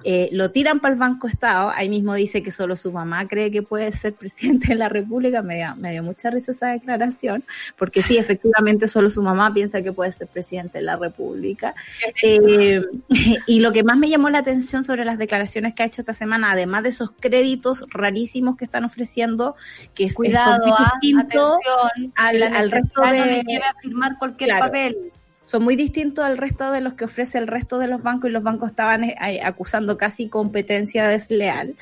Eh, 0.05 0.28
lo 0.32 0.50
tiran 0.50 0.80
para 0.80 0.94
el 0.94 1.00
Banco 1.00 1.26
Estado, 1.26 1.70
ahí 1.74 1.88
mismo 1.88 2.14
dice 2.14 2.42
que 2.42 2.52
solo 2.52 2.76
su 2.76 2.92
mamá 2.92 3.26
cree 3.26 3.50
que 3.50 3.62
puede 3.62 3.90
ser 3.92 4.14
presidente 4.24 4.68
de 4.68 4.74
la 4.74 4.88
República, 4.88 5.42
me 5.42 5.57
dio, 5.57 5.74
me 5.76 5.92
dio 5.92 6.02
mucha 6.02 6.30
risa 6.30 6.52
esa 6.52 6.68
declaración, 6.68 7.44
porque 7.78 8.02
sí, 8.02 8.18
efectivamente 8.18 8.86
solo 8.86 9.09
su 9.11 9.22
mamá 9.22 9.52
piensa 9.52 9.82
que 9.82 9.92
puede 9.92 10.12
ser 10.12 10.28
presidente 10.28 10.78
de 10.78 10.84
la 10.84 10.96
República. 10.96 11.74
Eh, 12.22 12.82
y 13.46 13.61
lo 13.61 13.72
que 13.72 13.82
más 13.82 13.96
me 13.96 14.09
llamó 14.09 14.30
la 14.30 14.38
atención 14.38 14.84
sobre 14.84 15.05
las 15.05 15.18
declaraciones 15.18 15.74
que 15.74 15.82
ha 15.82 15.86
hecho 15.86 16.02
esta 16.02 16.14
semana, 16.14 16.52
además 16.52 16.82
de 16.82 16.90
esos 16.90 17.11
créditos 17.18 17.84
rarísimos 17.88 18.57
que 18.57 18.64
están 18.64 18.84
ofreciendo, 18.84 19.57
que 19.94 20.05
es, 20.05 20.16
ah, 20.36 20.59
distintos 21.00 21.50
atención, 21.50 22.12
al, 22.16 22.32
que 22.32 22.38
la 22.38 22.46
al 22.46 22.70
resto 22.70 23.00
no 23.00 23.11
de... 23.11 23.26
le 23.26 23.42
lleve 23.42 23.64
a 23.64 23.74
firmar 23.80 24.18
cualquier 24.18 24.50
Claro. 24.50 24.66
papel. 24.66 24.96
Son 25.45 25.62
muy 25.62 25.76
distintos 25.76 26.24
al 26.24 26.38
resto 26.38 26.70
de 26.72 26.80
los 26.80 26.95
que 26.95 27.05
ofrece 27.05 27.38
el 27.38 27.47
resto 27.47 27.78
de 27.78 27.86
los 27.86 28.03
bancos 28.03 28.30
y 28.30 28.32
los 28.32 28.42
bancos 28.42 28.70
estaban 28.70 29.05
eh, 29.05 29.16
acusando 29.45 29.97
casi 29.99 30.28
competencia 30.28 31.07
desleal, 31.07 31.74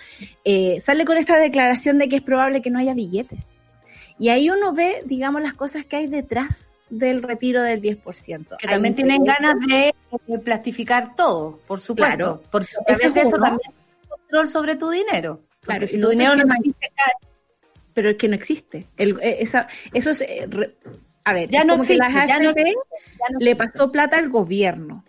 eh, 0.45 0.81
sale 0.81 1.05
con 1.05 1.17
esta 1.17 1.37
declaración 1.39 1.99
de 1.99 2.09
que 2.09 2.17
es 2.17 2.23
probable 2.23 2.61
que 2.63 2.71
no 2.71 2.79
haya 2.79 2.95
billetes. 2.95 3.51
Y 4.19 4.29
ahí 4.29 4.51
uno 4.51 4.73
ve, 4.73 5.03
digamos, 5.07 5.43
las 5.43 5.55
cosas 5.55 5.85
que 5.85 5.97
hay 5.97 6.07
detrás 6.07 6.73
del 6.91 7.23
retiro 7.23 7.63
del 7.63 7.81
10%. 7.81 8.57
Que 8.59 8.67
también 8.69 8.95
tienen 8.95 9.25
ganas 9.25 9.55
de, 9.67 9.95
de 10.27 10.39
plastificar 10.39 11.17
todo, 11.17 11.59
por 11.67 11.81
supuesto. 11.81 12.17
Claro. 12.17 12.43
Porque 12.51 12.69
es 12.87 13.01
eso 13.01 13.37
también 13.39 13.73
control 14.09 14.49
sobre 14.49 14.77
tu 14.77 14.91
dinero. 14.91 15.41
Porque 15.61 15.79
Claro, 15.79 15.87
si 15.87 15.99
tu 16.01 16.09
dinero 16.11 16.37
no 16.37 16.55
existe, 16.55 16.93
pero 17.95 18.11
es 18.11 18.17
que 18.17 18.29
no 18.29 18.35
existe. 18.35 18.87
El- 18.97 19.19
eh, 19.23 19.37
esa, 19.41 19.69
eso 19.93 20.11
es... 20.11 20.21
re- 20.51 20.75
a 21.25 21.33
ver, 21.33 21.51
Ya 21.51 21.64
no 21.64 21.75
existe, 21.75 21.97
ya 21.99 22.39
no 22.39 22.51
AFP 22.51 22.64
Ya 22.64 23.27
no 23.33 23.39
le 23.39 23.57
pasó 23.57 23.93
plata 23.93 24.16
al 24.16 24.29
gobierno, 24.29 25.05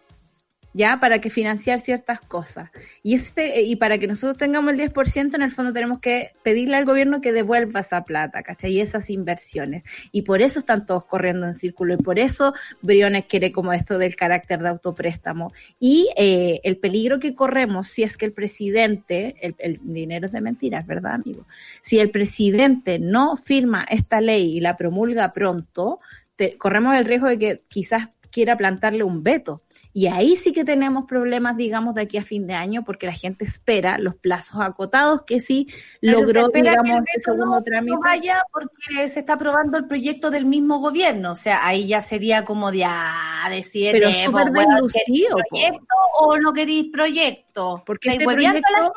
¿ya? 0.73 0.99
Para 0.99 1.19
que 1.21 1.29
financiar 1.29 1.79
ciertas 1.79 2.19
cosas. 2.19 2.69
Y, 3.01 3.13
este, 3.15 3.61
y 3.61 3.75
para 3.75 3.97
que 3.97 4.07
nosotros 4.07 4.37
tengamos 4.37 4.73
el 4.73 4.79
10%, 4.79 5.35
en 5.35 5.41
el 5.41 5.51
fondo 5.51 5.71
tenemos 5.73 5.99
que 5.99 6.31
pedirle 6.43 6.75
al 6.77 6.85
gobierno 6.85 7.21
que 7.21 7.31
devuelva 7.31 7.81
esa 7.81 8.03
plata, 8.03 8.43
¿cachai? 8.43 8.73
Y 8.73 8.81
esas 8.81 9.09
inversiones. 9.09 9.83
Y 10.11 10.23
por 10.23 10.41
eso 10.41 10.59
están 10.59 10.85
todos 10.85 11.05
corriendo 11.05 11.45
en 11.45 11.53
círculo 11.53 11.93
y 11.93 11.97
por 11.97 12.19
eso 12.19 12.53
Briones 12.81 13.25
quiere 13.25 13.51
como 13.51 13.73
esto 13.73 13.97
del 13.97 14.15
carácter 14.15 14.61
de 14.61 14.69
autopréstamo. 14.69 15.53
Y 15.79 16.09
eh, 16.17 16.59
el 16.63 16.77
peligro 16.77 17.19
que 17.19 17.35
corremos 17.35 17.87
si 17.87 18.03
es 18.03 18.17
que 18.17 18.25
el 18.25 18.33
presidente, 18.33 19.35
el, 19.41 19.55
el 19.59 19.79
dinero 19.83 20.25
es 20.25 20.31
de 20.31 20.41
mentiras, 20.41 20.85
¿verdad, 20.87 21.13
amigo? 21.13 21.45
Si 21.81 21.99
el 21.99 22.09
presidente 22.09 22.99
no 22.99 23.35
firma 23.37 23.85
esta 23.89 24.21
ley 24.21 24.57
y 24.57 24.59
la 24.59 24.75
promulga 24.77 25.31
pronto, 25.33 25.99
te- 26.35 26.57
corremos 26.57 26.95
el 26.97 27.05
riesgo 27.05 27.27
de 27.27 27.37
que 27.37 27.61
quizás 27.67 28.09
quiera 28.31 28.57
plantarle 28.57 29.03
un 29.03 29.21
veto. 29.23 29.61
Y 29.95 30.07
ahí 30.07 30.35
sí 30.35 30.51
que 30.51 30.65
tenemos 30.65 31.05
problemas, 31.05 31.55
digamos, 31.55 31.93
de 31.93 32.01
aquí 32.01 32.17
a 32.17 32.23
fin 32.23 32.47
de 32.47 32.55
año, 32.55 32.83
porque 32.83 33.05
la 33.05 33.13
gente 33.13 33.45
espera 33.45 33.99
los 33.99 34.15
plazos 34.15 34.59
acotados 34.59 35.21
que 35.21 35.39
sí 35.39 35.67
Pero 36.01 36.17
se 36.17 36.21
logró, 36.23 36.45
espera 36.47 36.71
que 36.73 36.77
el 36.79 36.83
digamos, 36.83 37.05
este 37.09 37.21
segundo 37.21 37.45
no- 37.57 37.63
trámite. 37.63 37.93
no 37.95 37.99
vaya 38.01 38.37
porque 38.51 39.07
se 39.09 39.19
está 39.19 39.33
aprobando 39.33 39.77
el 39.77 39.85
proyecto 39.85 40.31
del 40.31 40.45
mismo 40.45 40.79
gobierno. 40.79 41.33
O 41.33 41.35
sea, 41.35 41.65
ahí 41.67 41.87
ya 41.87 42.01
sería 42.01 42.43
como 42.43 42.71
de 42.71 42.85
ah, 42.85 43.47
decir, 43.51 43.91
Pero 43.91 44.09
eh, 44.09 44.23
súper 44.25 44.41
pues, 44.51 44.53
bueno, 44.53 44.73
deslucido, 44.81 45.37
¿queréis 45.51 45.71
po. 45.73 45.85
proyecto 45.85 45.95
o 46.19 46.37
no 46.37 46.53
queréis 46.53 46.91
proyecto? 46.91 47.83
Porque 47.85 48.09
este 48.13 48.25
hueveando 48.25 48.57
a 48.67 48.71
la 48.71 48.77
proyecto- 48.89 48.93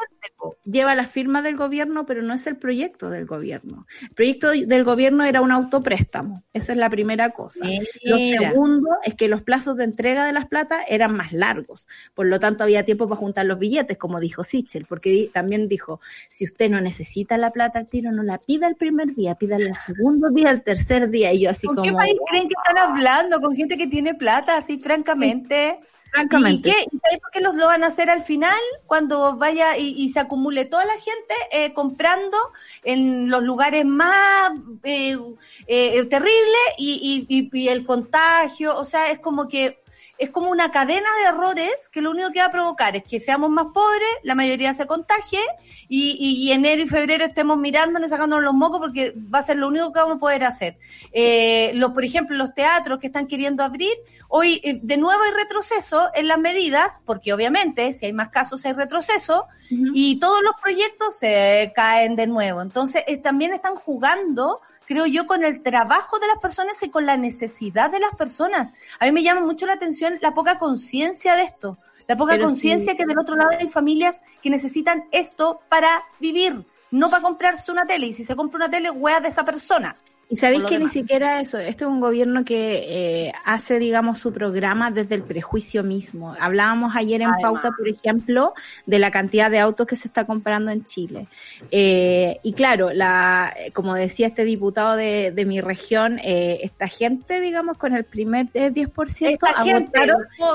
gente, 0.51 0.57
lleva 0.65 0.95
la 0.95 1.07
firma 1.07 1.43
del 1.43 1.57
gobierno, 1.57 2.07
pero 2.07 2.23
no 2.23 2.33
es 2.35 2.47
el 2.47 2.57
proyecto 2.57 3.11
del 3.11 3.27
gobierno. 3.27 3.87
El 4.01 4.11
proyecto 4.15 4.51
del 4.51 4.83
gobierno 4.85 5.25
era 5.25 5.41
un 5.43 5.53
autopréstamo. 5.53 6.43
Esa 6.53 6.73
es 6.73 6.79
la 6.79 6.89
primera 6.91 7.31
cosa. 7.31 7.65
Lo 8.03 8.17
segundo 8.17 8.89
es 9.05 9.15
que 9.15 9.29
los 9.29 9.43
plazos 9.43 9.77
de 9.77 9.85
entrega 9.85 10.25
de 10.25 10.33
las 10.33 10.47
plata 10.47 10.83
eran 10.89 11.15
más 11.17 11.33
largos. 11.33 11.89
Por 12.15 12.27
lo 12.27 12.39
tanto, 12.39 12.65
había 12.65 12.85
tiempo 12.85 13.09
para 13.09 13.19
juntar 13.21 13.47
los 13.47 13.59
billetes, 13.59 13.99
como 13.99 14.21
dijo 14.21 14.45
Sichel, 14.45 14.87
porque 14.87 15.31
también 15.33 15.69
dijo, 15.69 16.01
si 16.29 16.45
usted 16.45 16.71
no 16.71 16.81
necesita 16.81 17.37
la 17.39 17.51
plata 17.51 17.79
al 17.79 17.87
tiro, 17.89 18.13
no 18.13 18.23
la 18.23 18.39
pida 18.39 18.67
el 18.69 18.77
primer 18.77 19.15
día, 19.15 19.35
pídala 19.35 19.67
el 19.67 19.77
segundo 19.77 20.31
día, 20.31 20.51
el 20.51 20.63
tercer 20.63 21.11
día. 21.11 21.33
Y 21.33 21.41
yo 21.41 21.51
así 21.51 21.67
¿Con 21.67 21.77
como, 21.77 21.87
qué 21.89 21.93
país 21.95 22.17
creen 22.29 22.49
que 22.49 22.55
están 22.65 22.79
hablando? 22.79 23.41
¿Con 23.41 23.57
gente 23.57 23.77
que 23.77 23.87
tiene 23.87 24.15
plata, 24.15 24.57
así 24.57 24.79
francamente? 24.79 25.79
francamente, 26.11 26.71
¿Y, 26.71 26.73
qué? 26.73 26.79
¿Y 26.93 26.99
sabes 26.99 27.19
por 27.21 27.31
qué 27.31 27.41
los 27.41 27.57
lo 27.57 27.67
van 27.67 27.85
a 27.85 27.89
hacer 27.89 28.09
al 28.09 28.23
final? 28.23 28.57
Cuando 28.87 29.37
vaya 29.37 29.77
y, 29.77 29.89
y 30.03 30.09
se 30.09 30.21
acumule 30.21 30.65
toda 30.65 30.85
la 30.87 30.95
gente 30.95 31.35
eh, 31.53 31.75
comprando 31.75 32.39
en 32.85 33.29
los 33.29 33.43
lugares 33.43 33.85
más 33.85 34.53
eh, 34.85 35.19
eh, 35.67 36.05
terribles 36.07 36.63
y, 36.79 37.27
y- 37.29 37.37
y- 37.37 37.51
y 37.53 37.69
el 37.69 37.85
contagio, 37.85 38.77
o 38.79 38.85
sea, 38.85 39.11
es 39.11 39.19
como 39.19 39.47
que 39.49 39.79
es 40.19 40.31
como 40.31 40.51
una 40.51 40.71
cadena 40.71 41.09
de 41.23 41.29
errores 41.29 41.89
que 41.91 42.01
lo 42.01 42.11
único 42.11 42.31
que 42.33 42.41
va 42.41 42.47
a 42.47 42.51
provocar 42.51 42.97
es 42.97 43.05
que 43.05 43.21
seamos 43.21 43.51
más 43.51 43.67
pobres, 43.75 44.09
la 44.23 44.35
mayoría 44.35 44.73
se 44.75 44.87
contagie 44.87 45.41
y, 45.89 46.17
y- 46.19 46.47
y 46.49 46.53
enero 46.53 46.83
y 46.83 46.87
febrero 46.87 47.25
estemos 47.25 47.59
mirándonos 47.59 48.09
y 48.09 48.11
sacándonos 48.11 48.45
los 48.45 48.55
mocos 48.55 48.81
porque 48.81 49.15
va 49.33 49.41
a 49.41 49.43
ser 49.43 49.57
lo 49.59 49.69
único 49.69 49.93
que 49.93 49.99
vamos 50.01 50.17
a 50.17 50.21
poder 50.21 50.45
hacer. 50.45 50.79
Eh, 51.13 51.73
los, 51.75 51.93
por 51.93 52.05
ejemplo, 52.05 52.37
los 52.37 52.55
teatros 52.55 52.99
que 52.99 53.07
están 53.09 53.27
queriendo 53.27 53.63
abrir, 53.63 53.93
hoy 54.29 54.61
eh, 54.65 54.81
de 54.83 54.97
nuevo 54.97 55.23
hay 55.23 55.33
retroceso 55.33 56.09
en 56.15 56.29
las 56.29 56.39
medidas, 56.39 57.01
porque 57.05 57.33
obviamente 57.33 57.93
si 57.93 58.07
hay 58.07 58.13
más 58.13 58.31
casos 58.31 58.65
hay 58.65 58.73
retroceso 58.73 59.47
y 59.71 60.19
todos 60.21 60.43
los 60.43 60.53
proyectos 60.63 61.17
se 61.19 61.73
caen 61.75 62.15
de 62.17 62.27
nuevo. 62.27 62.63
Entonces 62.63 63.03
eh, 63.07 63.17
también 63.17 63.53
están 63.53 63.75
jugando 63.75 64.61
creo 64.87 65.07
yo, 65.07 65.27
con 65.27 65.45
el 65.45 65.63
trabajo 65.63 66.19
de 66.19 66.29
las 66.29 66.39
personas 66.39 66.83
y 66.83 66.91
con 66.91 67.07
la 67.07 67.17
necesidad 67.17 67.91
de 67.91 68.01
las 68.01 68.15
personas. 68.15 68.73
A 68.99 69.05
mí 69.05 69.13
me 69.13 69.23
llama 69.23 69.41
mucho 69.43 69.67
la 69.67 69.75
atención 69.75 70.19
la 70.23 70.35
poca 70.35 70.59
conciencia 70.59 71.37
de 71.37 71.43
esto, 71.43 71.79
la 72.07 72.17
poca 72.17 72.39
conciencia 72.39 72.93
sí. 72.93 72.97
que 72.97 73.07
del 73.07 73.19
otro 73.19 73.37
lado 73.37 73.51
hay 73.59 73.69
familias 73.69 74.23
que 74.43 74.51
necesitan 74.51 75.05
esto 75.11 75.61
para 75.69 76.05
vivir, 76.21 76.65
no 76.91 77.11
para 77.11 77.23
comprarse 77.23 77.73
una 77.73 77.85
tele. 77.85 78.07
Y 78.07 78.13
si 78.13 78.25
se 78.25 78.37
compra 78.37 78.59
una 78.59 78.71
tele, 78.71 78.91
wea 78.91 79.21
de 79.21 79.29
esa 79.29 79.45
persona. 79.45 79.97
Y 80.29 80.37
sabéis 80.39 80.65
que 80.65 80.81
ni 80.81 80.89
siquiera 80.89 81.41
eso, 81.41 81.57
este 81.59 81.85
es 81.85 81.89
un 81.89 82.01
gobierno 82.01 82.45
que 82.45 83.27
eh, 83.29 83.33
hace, 83.45 83.79
digamos, 83.79 84.19
su 84.19 84.33
programa 84.33 84.91
desde 84.91 85.15
el 85.15 85.23
prejuicio 85.23 85.85
mismo. 85.85 86.35
Hablábamos 86.41 86.97
ayer 86.97 87.21
en 87.21 87.29
Además. 87.29 87.43
pauta, 87.43 87.71
por 87.71 87.89
ejemplo, 87.89 88.53
de 88.87 88.99
la 88.99 89.13
cantidad 89.13 89.53
de 89.53 89.61
autos 89.61 89.87
que 89.87 89.95
se 89.95 90.09
está 90.09 90.25
comprando 90.25 90.73
en 90.73 90.85
Chile. 90.85 91.29
Eh, 91.71 92.41
y 92.43 92.55
claro, 92.55 92.93
la, 92.93 93.55
eh, 93.57 93.71
como 93.71 93.95
decía 93.95 94.27
este 94.27 94.45
diputado 94.45 94.97
de, 94.97 95.31
de 95.31 95.45
mi 95.45 95.61
región, 95.61 96.19
eh, 96.19 96.59
esta 96.63 96.89
gente, 96.89 97.41
digamos, 97.41 97.79
con 97.79 97.95
el 97.95 98.03
primer 98.03 98.49
eh, 98.55 98.73
10%, 98.73 99.31
Esta 99.31 99.63
gente 99.63 100.11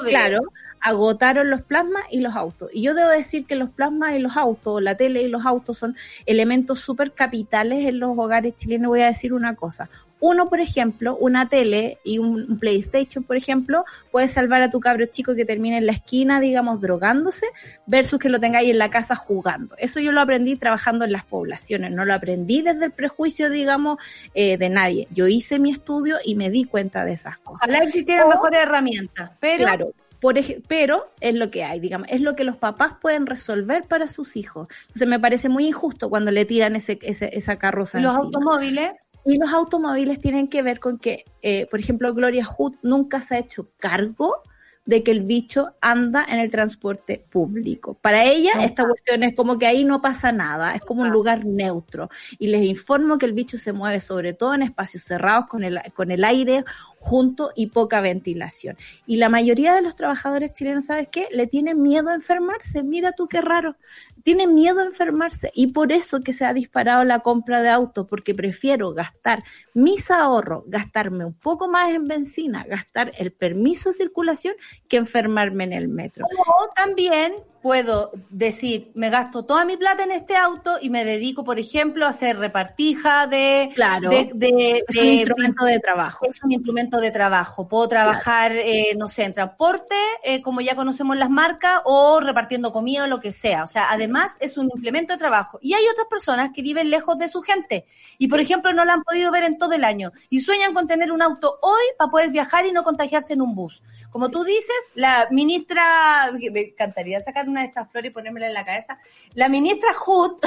claro, 0.06 0.42
agotaron 0.82 1.50
los 1.50 1.62
plasmas 1.62 2.04
y 2.10 2.20
los 2.20 2.36
autos. 2.36 2.70
Y 2.74 2.82
yo 2.82 2.94
debo 2.94 3.10
decir 3.10 3.46
que 3.46 3.56
los 3.56 3.70
plasmas 3.70 4.16
y 4.16 4.20
los 4.20 4.36
autos, 4.36 4.82
la 4.82 4.96
tele 4.96 5.22
y 5.22 5.28
los 5.28 5.46
autos 5.46 5.78
son 5.78 5.96
elementos 6.26 6.80
súper 6.80 7.14
capitales 7.14 7.86
en 7.86 8.00
los 8.00 8.18
hogares 8.18 8.56
chilenos. 8.56 8.90
Voy 8.90 9.02
a 9.02 9.08
decir 9.08 9.34
una 9.34 9.56
cosa. 9.56 9.90
Uno, 10.22 10.50
por 10.50 10.60
ejemplo, 10.60 11.18
una 11.18 11.50
tele 11.50 11.98
y 12.04 12.20
un 12.20 12.60
PlayStation, 12.60 13.24
por 13.24 13.38
ejemplo, 13.38 13.86
puede 14.12 14.28
salvar 14.28 14.62
a 14.62 14.70
tu 14.70 14.80
cabro 14.80 15.08
chico 15.08 15.34
que 15.34 15.46
termine 15.46 15.78
en 15.78 15.88
la 15.88 15.94
esquina, 15.94 16.40
digamos, 16.40 16.80
drogándose, 16.80 17.48
versus 17.88 18.20
que 18.20 18.30
lo 18.30 18.40
tengáis 18.40 18.70
en 18.70 18.78
la 18.78 18.92
casa 18.92 19.16
jugando. 19.16 19.76
Eso 19.80 20.00
yo 20.00 20.12
lo 20.12 20.22
aprendí 20.22 20.58
trabajando 20.58 21.06
en 21.06 21.12
las 21.12 21.26
poblaciones, 21.26 21.92
no 21.92 22.06
lo 22.06 22.14
aprendí 22.14 22.62
desde 22.62 22.86
el 22.86 22.92
prejuicio, 22.92 23.50
digamos, 23.50 23.98
eh, 24.36 24.58
de 24.58 24.70
nadie. 24.70 25.08
Yo 25.10 25.28
hice 25.28 25.58
mi 25.58 25.72
estudio 25.72 26.18
y 26.24 26.36
me 26.36 26.52
di 26.52 26.66
cuenta 26.66 27.04
de 27.04 27.14
esas 27.14 27.40
cosas. 27.40 27.68
Ojalá 27.68 27.84
existieran 27.84 28.30
mejores 28.30 28.62
herramientas. 28.62 29.32
Pero 29.40 29.64
Claro. 29.64 29.92
Por 30.22 30.38
pero 30.68 31.12
es 31.20 31.34
lo 31.36 31.50
que 31.50 31.64
hay, 31.64 31.80
digamos, 31.80 32.08
es 32.10 32.22
lo 32.22 32.36
que 32.36 32.44
los 32.44 32.56
papás 32.56 32.94
pueden 33.02 33.26
resolver 33.26 33.88
para 33.88 34.08
sus 34.08 34.38
hijos. 34.38 34.68
Entonces 34.84 35.08
me 35.08 35.20
parece 35.20 35.50
muy 35.50 35.66
injusto 35.68 36.10
cuando 36.10 36.30
le 36.32 36.46
tiran 36.46 36.76
ese, 36.76 37.00
ese- 37.02 37.36
esa 37.36 37.58
carroza. 37.58 38.00
los 38.00 38.14
encima. 38.14 38.26
automóviles, 38.28 38.92
Y 39.26 39.38
los 39.38 39.52
automóviles 39.54 40.20
tienen 40.20 40.48
que 40.48 40.62
ver 40.64 40.80
con 40.80 40.98
que, 40.98 41.26
eh, 41.44 41.68
por 41.70 41.80
ejemplo, 41.80 42.12
Gloria 42.14 42.44
Hood 42.46 42.74
nunca 42.82 43.22
se 43.22 43.36
ha 43.36 43.40
hecho 43.40 43.70
cargo 43.80 44.42
de 44.86 45.04
que 45.04 45.12
el 45.12 45.22
bicho 45.22 45.76
anda 45.80 46.26
en 46.28 46.40
el 46.40 46.50
transporte 46.50 47.24
público. 47.30 47.94
Para 48.02 48.26
ella, 48.26 48.52
No. 48.56 48.62
esta 48.64 48.86
cuestión 48.86 49.24
es 49.24 49.36
como 49.36 49.60
que 49.60 49.68
ahí 49.68 49.84
no 49.84 50.02
pasa 50.02 50.32
nada, 50.32 50.74
es 50.74 50.82
como 50.82 51.04
un 51.04 51.10
lugar 51.10 51.46
neutro. 51.46 52.10
Y 52.40 52.48
les 52.48 52.64
informo 52.64 53.18
que 53.18 53.28
el 53.28 53.34
bicho 53.34 53.58
se 53.58 53.74
mueve 53.74 54.00
sobre 54.00 54.34
todo 54.34 54.54
en 54.56 54.64
espacios 54.64 55.04
cerrados 55.04 55.46
con 55.48 55.64
el, 55.64 55.80
con 55.94 56.10
el 56.12 56.24
aire 56.24 56.66
junto 57.00 57.52
y 57.56 57.68
poca 57.68 58.02
ventilación. 58.02 58.78
Y 59.06 59.18
la 59.18 59.30
mayoría 59.30 59.74
de 59.74 59.82
los 59.82 59.96
trabajadores 59.96 60.54
chilenos, 60.54 60.86
¿sabes 60.86 61.08
qué? 61.10 61.28
Le 61.32 61.48
tienen 61.48 61.82
miedo 61.82 62.10
a 62.10 62.14
enfermarse. 62.16 62.84
Mira 62.84 63.12
tú 63.12 63.28
qué 63.28 63.42
raro. 63.42 63.76
Tienen 64.24 64.54
miedo 64.54 64.80
a 64.80 64.86
enfermarse. 64.86 65.52
Y 65.54 65.68
por 65.68 65.92
eso 65.92 66.22
que 66.22 66.34
se 66.34 66.46
ha 66.46 66.54
disparado 66.54 67.04
la 67.04 67.20
compra 67.20 67.62
de 67.62 67.70
autos, 67.70 68.08
porque 68.08 68.36
prefiero 68.36 68.94
gastar 68.94 69.44
mis 69.74 70.12
ahorros, 70.12 70.64
gastarme 70.68 71.26
un 71.26 71.34
poco 71.34 71.68
más 71.68 71.92
en 71.92 72.08
benzina, 72.08 72.64
gastar 72.64 73.12
el 73.18 73.32
permiso 73.32 73.90
de 73.90 73.96
circulación 73.96 74.56
que 74.88 74.98
enfermarme 74.98 75.64
en 75.66 75.74
el 75.74 75.88
metro. 75.88 76.26
o 76.26 76.70
también 76.76 77.34
puedo 77.62 78.12
decir, 78.30 78.92
me 78.96 79.10
gasto 79.10 79.44
toda 79.44 79.66
mi 79.66 79.78
plata 79.78 80.04
en 80.04 80.12
este 80.12 80.36
auto 80.36 80.78
y 80.82 80.90
me 80.90 81.06
dedico, 81.06 81.44
por 81.44 81.60
ejemplo, 81.60 82.06
a 82.06 82.10
hacer 82.10 82.38
repartija 82.38 83.28
de... 83.28 83.70
Claro, 83.76 84.10
de, 84.10 84.84
es 84.88 84.98
un 84.98 85.06
instrumento 85.06 85.66
de 85.66 85.80
trabajo. 85.80 86.26
Es 86.26 86.44
un 86.44 86.52
instrumento 86.52 87.00
de 87.00 87.12
trabajo. 87.12 87.68
Puedo 87.68 87.88
trabajar, 87.88 88.52
eh, 88.54 88.96
no 88.98 89.08
sé, 89.08 89.24
en 89.24 89.34
transporte, 89.34 89.96
eh, 90.24 90.42
como 90.42 90.62
ya 90.62 90.76
conocemos 90.76 91.18
las 91.18 91.30
marcas, 91.30 91.82
o 91.86 92.20
repartiendo 92.20 92.72
comida 92.72 93.04
o 93.04 93.08
lo 93.08 93.20
que 93.20 93.32
sea. 93.32 93.64
O 93.64 93.68
sea, 93.68 93.92
además 93.92 94.38
es 94.40 94.58
un 94.58 94.70
implemento 94.74 95.14
de 95.14 95.20
trabajo. 95.20 95.60
Y 95.62 95.74
hay 95.74 95.84
otras 95.92 96.08
personas 96.10 96.50
que 96.54 96.62
viven 96.62 96.90
lejos 96.90 97.18
de 97.18 97.28
su 97.28 97.42
gente 97.42 97.86
y, 98.18 98.28
por 98.28 98.40
ejemplo, 98.40 98.74
no 98.74 98.86
la 98.86 98.94
han 98.94 99.04
podido 99.04 99.32
ver 99.32 99.44
en 99.44 99.58
todo 99.58 99.74
el 99.74 99.84
año 99.84 100.12
y 100.30 100.42
sueñan 100.42 100.74
con 100.74 100.88
tener 100.88 101.12
un 101.12 101.22
auto 101.22 101.60
hoy 101.62 101.84
para 101.98 102.10
poder 102.10 102.30
viajar 102.30 102.66
y 102.66 102.72
no 102.72 102.84
contagiarse 102.84 103.34
en 103.34 103.42
un 103.42 103.56
bus. 103.56 103.84
Como 104.10 104.30
tú 104.30 104.44
dices, 104.44 104.76
la 104.96 105.28
ministra, 105.32 106.32
me 106.52 106.62
encantaría 106.62 107.22
sacar 107.22 107.48
una 107.52 107.62
de 107.62 107.68
estas 107.68 107.92
flores 107.92 108.12
y 108.12 108.14
ponérmela 108.14 108.48
en 108.48 108.54
la 108.54 108.66
cabeza. 108.66 108.98
La 109.34 109.50
ministra 109.50 109.94
Hood, 109.94 110.40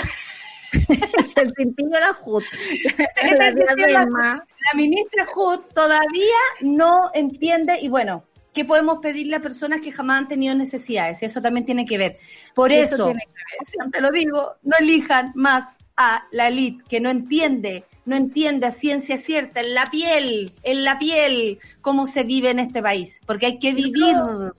el 1.36 1.54
cintillo 1.56 1.90
la 2.00 2.12
Hood, 2.14 2.42
la, 3.38 4.04
la, 4.04 4.44
ministra 4.74 5.26
Hood 5.26 5.60
todavía 5.74 6.40
no 6.60 7.10
entiende 7.14 7.78
y 7.80 7.88
bueno, 7.88 8.24
¿qué 8.52 8.64
podemos 8.64 8.98
pedirle 9.00 9.36
a 9.36 9.40
personas 9.40 9.80
que 9.80 9.92
jamás 9.92 10.22
han 10.22 10.28
tenido 10.28 10.54
necesidades? 10.54 11.22
Eso 11.22 11.42
también 11.42 11.66
tiene 11.66 11.84
que 11.84 11.98
ver. 11.98 12.18
Por 12.54 12.72
eso, 12.72 13.12
siempre 13.64 14.00
lo 14.00 14.10
digo, 14.10 14.54
no 14.62 14.76
elijan 14.78 15.32
más 15.34 15.76
a 15.96 16.26
la 16.32 16.48
elite 16.48 16.84
que 16.88 17.00
no 17.00 17.10
entiende, 17.10 17.84
no 18.06 18.16
entiende 18.16 18.66
a 18.66 18.70
ciencia 18.70 19.16
cierta, 19.16 19.60
en 19.60 19.74
la 19.74 19.86
piel, 19.86 20.52
en 20.62 20.84
la 20.84 20.98
piel, 20.98 21.58
cómo 21.80 22.06
se 22.06 22.24
vive 22.24 22.50
en 22.50 22.58
este 22.58 22.82
país, 22.82 23.20
porque 23.26 23.46
hay 23.46 23.58
que 23.58 23.72
vivirlo, 23.72 24.54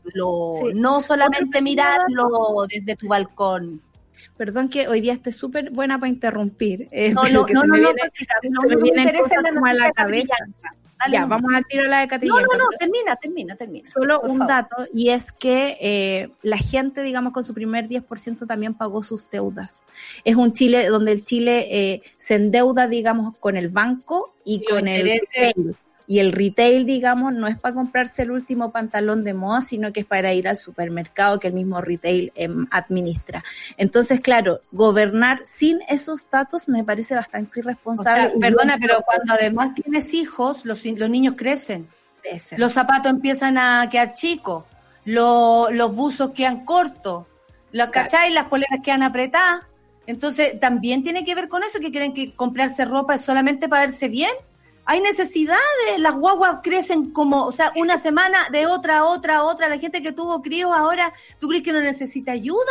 no 0.74 1.02
solamente 1.02 1.62
mirarlo 1.62 2.66
desde 2.68 2.96
tu 2.96 3.08
balcón. 3.08 3.82
Perdón 4.38 4.70
que 4.70 4.88
hoy 4.88 5.02
día 5.02 5.14
esté 5.14 5.32
súper 5.32 5.72
buena 5.72 6.00
para 6.00 6.10
interrumpir. 6.10 6.88
Eh, 6.92 7.12
no, 7.12 7.24
no, 7.24 7.46
no, 7.48 7.64
no, 7.64 7.78
no, 7.78 9.62
me 9.62 9.74
la 9.74 9.92
cabeza 9.92 10.36
ya, 11.12 11.26
vamos 11.26 11.52
a 11.54 11.62
tirar 11.62 11.88
la 11.88 12.00
de 12.00 12.08
Catrillanca. 12.08 12.42
No, 12.42 12.58
no, 12.58 12.64
no, 12.66 12.78
termina, 12.78 13.16
termina, 13.16 13.56
termina. 13.56 13.90
Solo 13.90 14.22
un 14.22 14.40
dato, 14.40 14.88
y 14.94 15.10
es 15.10 15.32
que 15.32 15.78
eh, 15.80 16.30
la 16.42 16.58
gente, 16.58 17.02
digamos, 17.04 17.34
con 17.34 17.44
su 17.44 17.54
primer 17.54 17.88
10% 17.88 18.48
también 18.48 18.74
pagó 18.74 19.04
sus 19.04 19.30
deudas. 19.30 19.84
Es 20.24 20.36
un 20.36 20.52
Chile 20.52 20.88
donde 20.88 21.12
el 21.12 21.24
Chile 21.24 21.68
eh, 21.70 22.02
se 22.18 22.36
endeuda, 22.36 22.88
digamos, 22.88 23.38
con 23.38 23.58
el 23.58 23.70
banco 23.70 24.34
y, 24.44 24.64
con 24.66 24.88
el 24.88 25.22
y 26.08 26.20
el 26.20 26.32
retail, 26.32 26.86
digamos, 26.86 27.34
no 27.34 27.48
es 27.48 27.60
para 27.60 27.74
comprarse 27.74 28.22
el 28.22 28.32
último 28.32 28.72
pantalón 28.72 29.24
de 29.24 29.34
moda, 29.34 29.62
sino 29.62 29.92
que 29.92 30.02
es 30.02 30.06
para 30.06 30.34
ir 30.34 30.48
al 30.48 30.58
supermercado 30.58 31.40
que 31.40 31.48
el 31.48 31.54
mismo 31.54 31.82
retail 31.82 32.32
em, 32.36 32.68
administra. 32.70 33.44
Entonces, 33.78 34.20
claro, 34.20 34.62
gobernar 34.72 35.42
sin 35.46 35.82
esos 35.88 36.30
datos 36.30 36.70
me 36.70 36.84
parece 36.84 37.16
bastante 37.16 37.60
irresponsable. 37.60 38.34
perdona, 38.40 38.78
pero 38.80 39.02
cuando 39.02 39.34
además 39.34 39.74
tienes 39.74 40.14
hijos, 40.14 40.64
los, 40.66 40.86
los 40.86 41.10
niños 41.10 41.36
crecen. 41.36 41.88
Los 42.58 42.74
zapatos 42.74 43.12
empiezan 43.12 43.58
a 43.58 43.88
quedar 43.90 44.14
chicos, 44.14 44.64
los, 45.06 45.72
los 45.72 45.96
buzos 45.96 46.32
quedan 46.32 46.66
cortos, 46.66 47.28
los 47.72 47.90
claro. 47.90 48.10
Las 48.32 48.46
poleras 48.46 48.80
quedan 48.84 49.04
apretadas. 49.04 49.62
Entonces, 50.08 50.60
también 50.60 51.04
tiene 51.04 51.26
que 51.26 51.34
ver 51.34 51.50
con 51.50 51.64
eso, 51.64 51.80
que 51.80 51.92
creen 51.92 52.14
que 52.14 52.34
comprarse 52.34 52.86
ropa 52.86 53.16
es 53.16 53.22
solamente 53.22 53.68
para 53.68 53.86
verse 53.86 54.08
bien 54.08 54.32
hay 54.88 55.02
necesidades, 55.02 55.60
las 55.98 56.14
guaguas 56.14 56.60
crecen 56.62 57.12
como, 57.12 57.46
o 57.46 57.52
sea, 57.52 57.74
una 57.76 57.98
semana 57.98 58.38
de 58.52 58.68
otra, 58.68 59.04
otra, 59.06 59.44
otra. 59.44 59.68
La 59.68 59.80
gente 59.80 60.04
que 60.04 60.12
tuvo 60.12 60.44
críos 60.44 60.72
ahora, 60.72 61.12
¿tú 61.40 61.48
crees 61.48 61.64
que 61.64 61.74
no 61.74 61.82
necesita 61.82 62.34
ayuda? 62.34 62.62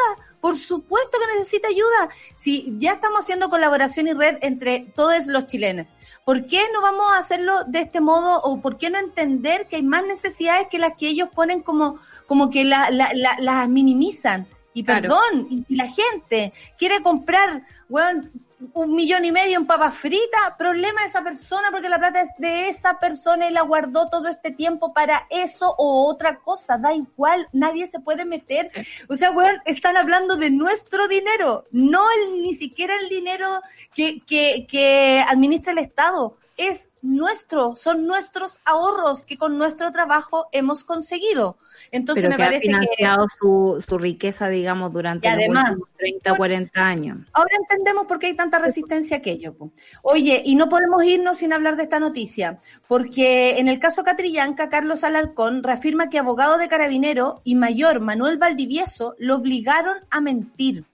Por 0.41 0.57
supuesto 0.57 1.19
que 1.19 1.37
necesita 1.37 1.67
ayuda. 1.67 2.09
Si 2.37 2.73
ya 2.79 2.93
estamos 2.93 3.21
haciendo 3.21 3.49
colaboración 3.49 4.07
y 4.07 4.13
red 4.13 4.37
entre 4.43 4.87
todos 4.95 5.27
los 5.27 5.49
chilenos, 5.49 5.95
¿por 6.25 6.47
qué 6.47 6.63
no 6.73 6.83
vamos 6.83 7.07
a 7.13 7.19
hacerlo 7.19 7.65
de 7.67 7.81
este 7.81 8.01
modo 8.01 8.41
o 8.43 8.61
por 8.61 8.79
qué 8.79 8.91
no 8.91 8.99
entender 8.99 9.67
que 9.67 9.77
hay 9.77 9.83
más 9.83 10.05
necesidades 10.07 10.69
que 10.71 10.79
las 10.79 10.97
que 10.97 11.09
ellos 11.09 11.31
ponen 11.35 11.63
como, 11.63 11.99
como 12.29 12.49
que 12.49 12.65
las 12.65 12.91
la, 12.95 13.67
minimizan? 13.67 14.47
Y 14.73 14.85
perdón, 14.85 15.49
y 15.51 15.65
si 15.65 15.77
la 15.77 15.89
gente 15.89 16.53
quiere 16.79 17.01
comprar, 17.01 17.65
bueno, 17.89 18.29
un 18.73 18.95
millón 18.95 19.25
y 19.25 19.33
medio 19.33 19.59
en 19.59 19.67
papas 19.67 19.95
fritas, 19.95 20.41
problema 20.59 21.03
de 21.03 21.09
esa 21.09 21.23
persona 21.23 21.69
porque 21.71 21.89
la 21.89 21.99
plata 21.99 22.23
es 22.23 22.31
de 22.39 22.69
esa 22.69 22.99
persona 22.99 23.49
y 23.49 23.53
la 23.53 23.63
guardó 23.63 24.09
todo 24.09 24.29
este 24.29 24.51
tiempo 24.51 24.93
para 24.93 25.27
eso 25.31 25.75
o 25.79 26.09
otra 26.09 26.39
cosa, 26.39 26.79
da 26.79 26.95
igual, 26.95 27.49
nadie 27.53 27.87
se 27.87 28.01
puede 28.01 28.25
meter. 28.25 28.71
O 29.09 29.17
sea, 29.17 29.31
weón, 29.31 29.61
están 29.65 29.97
hablando 29.97 30.37
de 30.37 30.51
nuestro 30.51 31.09
dinero, 31.09 31.65
no 31.71 32.03
el, 32.19 32.43
ni 32.43 32.55
siquiera 32.55 32.95
el 33.01 33.09
dinero 33.09 33.61
que, 33.95 34.21
que, 34.21 34.67
que 34.69 35.25
administra 35.29 35.73
el 35.73 35.79
Estado, 35.79 36.37
es 36.57 36.89
nuestro, 37.05 37.77
son 37.77 38.07
nuestros 38.07 38.61
ahorros 38.65 39.27
que 39.27 39.37
con 39.37 39.59
nuestro 39.59 39.93
trabajo 39.93 40.47
hemos 40.53 40.85
conseguido. 40.85 41.59
Entonces 41.91 42.29
me 42.29 42.39
parece 42.39 42.73
ha 42.73 42.81
financiado 42.81 43.27
Su, 43.29 43.85
su 43.87 43.99
riqueza, 43.99 44.49
digamos, 44.49 44.93
durante 44.93 45.29
además, 45.29 45.77
los 45.77 45.89
30 45.99 46.33
o 46.33 46.37
40 46.37 46.87
años. 46.87 47.19
Ahora 47.33 47.51
entendemos 47.61 48.07
por 48.07 48.19
qué 48.19 48.29
hay 48.29 48.37
tanta 48.37 48.59
resistencia 48.59 49.19
a 49.19 49.19
aquello. 49.19 49.55
Oye, 50.03 50.43
y 50.45 50.57
no 50.57 50.69
podemos 50.69 51.05
irnos 51.05 51.39
sin 51.39 51.53
hablar 51.53 51.77
de 51.77 51.83
esta 51.83 52.01
noticia, 52.01 52.59
porque 52.89 53.59
en 53.59 53.69
el 53.69 53.79
caso 53.79 54.03
Catrillanca, 54.03 54.71
Carlos 54.71 55.05
Alarcón 55.05 55.63
reafirma 55.63 56.09
que 56.09 56.19
abogado 56.19 56.57
de 56.57 56.69
carabinero 56.69 57.43
y 57.45 57.55
mayor 57.55 58.01
Manuel 58.01 58.39
Valdivieso 58.39 59.15
lo 59.19 59.37
obligaron 59.37 59.99
a 60.11 60.21
mentir. 60.23 60.87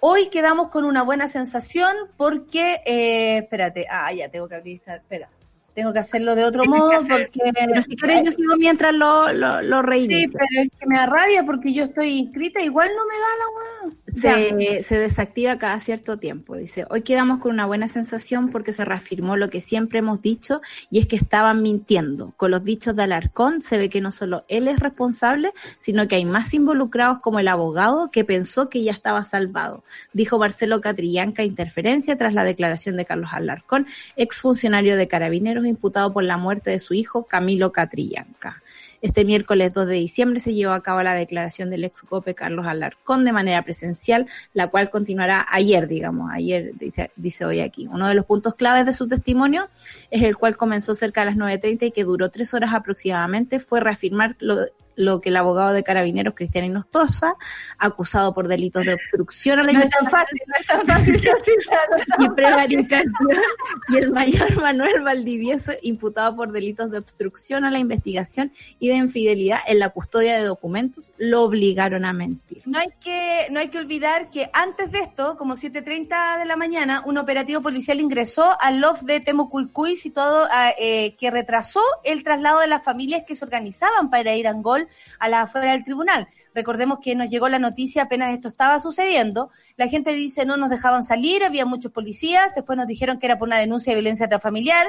Hoy 0.00 0.28
quedamos 0.28 0.68
con 0.68 0.84
una 0.84 1.02
buena 1.02 1.28
sensación 1.28 1.96
porque, 2.18 2.82
eh, 2.84 3.38
espérate, 3.38 3.86
ah, 3.88 4.12
ya 4.12 4.28
tengo 4.28 4.46
que 4.46 4.56
abrir 4.56 4.76
esta, 4.76 4.96
espera, 4.96 5.30
tengo 5.74 5.92
que 5.92 5.98
hacerlo 5.98 6.34
de 6.34 6.44
otro 6.44 6.64
modo 6.64 6.92
porque... 7.08 7.52
Pero 7.52 7.82
si 7.82 7.96
quieres 7.96 8.24
yo 8.24 8.32
sigo 8.32 8.56
mientras 8.56 8.94
lo, 8.94 9.32
lo, 9.32 9.60
lo 9.60 9.82
Sí, 9.96 10.26
pero 10.32 10.62
es 10.62 10.70
que 10.78 10.86
me 10.86 10.96
da 10.96 11.06
rabia 11.06 11.44
porque 11.44 11.72
yo 11.72 11.84
estoy 11.84 12.18
inscrita, 12.18 12.62
igual 12.62 12.90
no 12.96 13.04
me 13.06 13.14
da 13.14 13.26
la 13.38 13.88
weá. 13.88 13.96
Se, 14.14 14.98
desactiva 14.98 15.58
cada 15.58 15.80
cierto 15.80 16.18
tiempo. 16.18 16.56
Dice, 16.56 16.86
hoy 16.88 17.02
quedamos 17.02 17.40
con 17.40 17.52
una 17.52 17.66
buena 17.66 17.88
sensación 17.88 18.50
porque 18.50 18.72
se 18.72 18.84
reafirmó 18.84 19.36
lo 19.36 19.50
que 19.50 19.60
siempre 19.60 19.98
hemos 19.98 20.22
dicho 20.22 20.60
y 20.90 20.98
es 20.98 21.06
que 21.06 21.16
estaban 21.16 21.62
mintiendo. 21.62 22.32
Con 22.36 22.50
los 22.50 22.62
dichos 22.64 22.94
de 22.94 23.02
Alarcón 23.02 23.60
se 23.60 23.78
ve 23.78 23.88
que 23.88 24.00
no 24.00 24.12
solo 24.12 24.44
él 24.48 24.68
es 24.68 24.78
responsable, 24.78 25.52
sino 25.78 26.06
que 26.08 26.16
hay 26.16 26.24
más 26.24 26.54
involucrados 26.54 27.18
como 27.20 27.40
el 27.40 27.48
abogado 27.48 28.10
que 28.10 28.24
pensó 28.24 28.68
que 28.68 28.82
ya 28.82 28.92
estaba 28.92 29.24
salvado. 29.24 29.84
Dijo 30.12 30.38
Marcelo 30.38 30.80
Catrillanca 30.80 31.42
interferencia 31.42 32.16
tras 32.16 32.34
la 32.34 32.44
declaración 32.44 32.96
de 32.96 33.04
Carlos 33.04 33.30
Alarcón, 33.32 33.86
exfuncionario 34.16 34.96
de 34.96 35.08
Carabineros 35.08 35.66
imputado 35.66 36.12
por 36.12 36.24
la 36.24 36.36
muerte 36.36 36.70
de 36.70 36.78
su 36.78 36.94
hijo 36.94 37.24
Camilo 37.26 37.72
Catrillanca. 37.72 38.62
Este 39.04 39.26
miércoles 39.26 39.74
2 39.74 39.86
de 39.86 39.96
diciembre 39.96 40.40
se 40.40 40.54
llevó 40.54 40.72
a 40.72 40.82
cabo 40.82 41.02
la 41.02 41.12
declaración 41.12 41.68
del 41.68 41.84
ex 41.84 42.00
COPE 42.04 42.34
Carlos 42.34 42.64
Alarcón 42.66 43.26
de 43.26 43.32
manera 43.32 43.60
presencial, 43.60 44.26
la 44.54 44.68
cual 44.68 44.88
continuará 44.88 45.46
ayer, 45.50 45.88
digamos, 45.88 46.30
ayer 46.32 46.72
dice, 46.78 47.10
dice, 47.14 47.44
hoy 47.44 47.60
aquí. 47.60 47.86
Uno 47.86 48.08
de 48.08 48.14
los 48.14 48.24
puntos 48.24 48.54
claves 48.54 48.86
de 48.86 48.94
su 48.94 49.06
testimonio 49.06 49.68
es 50.10 50.22
el 50.22 50.38
cual 50.38 50.56
comenzó 50.56 50.94
cerca 50.94 51.20
de 51.20 51.26
las 51.26 51.36
9.30 51.36 51.88
y 51.88 51.90
que 51.90 52.02
duró 52.02 52.30
tres 52.30 52.54
horas 52.54 52.72
aproximadamente, 52.72 53.60
fue 53.60 53.80
reafirmar 53.80 54.36
lo, 54.38 54.56
lo 54.96 55.20
que 55.20 55.28
el 55.28 55.36
abogado 55.36 55.72
de 55.72 55.82
carabineros 55.82 56.34
Cristian 56.34 56.64
Inostosa, 56.64 57.34
acusado 57.78 58.34
por 58.34 58.48
delitos 58.48 58.84
de 58.86 58.94
obstrucción 58.94 59.58
a 59.58 59.62
la 59.62 59.72
no 59.72 59.80
es 59.80 59.90
tan 59.90 60.06
fácil, 60.06 60.40
no 60.46 60.54
es 60.58 60.66
tan 60.66 60.86
fácil 60.86 61.20
y 62.18 62.28
prevaricación, 62.30 63.12
y 63.88 63.96
el 63.96 64.12
mayor 64.12 64.60
Manuel 64.60 65.02
Valdivieso, 65.02 65.72
imputado 65.82 66.36
por 66.36 66.52
delitos 66.52 66.90
de 66.90 66.98
obstrucción 66.98 67.64
a 67.64 67.70
la 67.70 67.78
investigación 67.78 68.52
y 68.78 68.88
de 68.88 68.94
infidelidad 68.94 69.58
en 69.66 69.78
la 69.78 69.90
custodia 69.90 70.36
de 70.36 70.44
documentos, 70.44 71.12
lo 71.18 71.42
obligaron 71.42 72.04
a 72.04 72.12
mentir. 72.12 72.62
No 72.66 72.78
hay 72.78 72.88
que, 73.02 73.46
no 73.50 73.60
hay 73.60 73.68
que 73.68 73.78
olvidar 73.78 74.30
que 74.30 74.50
antes 74.52 74.90
de 74.90 75.00
esto, 75.00 75.36
como 75.36 75.54
7.30 75.54 76.38
de 76.38 76.44
la 76.44 76.56
mañana, 76.56 77.02
un 77.06 77.18
operativo 77.18 77.60
policial 77.60 78.00
ingresó 78.00 78.56
al 78.60 78.80
loft 78.80 79.02
de 79.02 79.20
Temucuicuy 79.20 79.96
situado 79.96 80.48
eh, 80.78 81.14
que 81.16 81.30
retrasó 81.30 81.80
el 82.04 82.24
traslado 82.24 82.60
de 82.60 82.68
las 82.68 82.82
familias 82.82 83.24
que 83.26 83.34
se 83.34 83.44
organizaban 83.44 84.10
para 84.10 84.34
ir 84.34 84.46
a 84.46 84.50
Angol 84.50 84.83
a 85.18 85.28
la 85.28 85.42
afuera 85.42 85.72
del 85.72 85.84
tribunal. 85.84 86.28
Recordemos 86.54 86.98
que 87.02 87.14
nos 87.14 87.28
llegó 87.28 87.48
la 87.48 87.58
noticia 87.58 88.02
apenas 88.02 88.32
esto 88.32 88.48
estaba 88.48 88.78
sucediendo. 88.80 89.50
La 89.76 89.88
gente 89.88 90.12
dice 90.12 90.44
no 90.44 90.56
nos 90.56 90.70
dejaban 90.70 91.02
salir, 91.02 91.44
había 91.44 91.66
muchos 91.66 91.92
policías, 91.92 92.54
después 92.54 92.76
nos 92.76 92.86
dijeron 92.86 93.18
que 93.18 93.26
era 93.26 93.38
por 93.38 93.48
una 93.48 93.58
denuncia 93.58 93.92
de 93.92 93.96
violencia 94.00 94.24
intrafamiliar. 94.24 94.86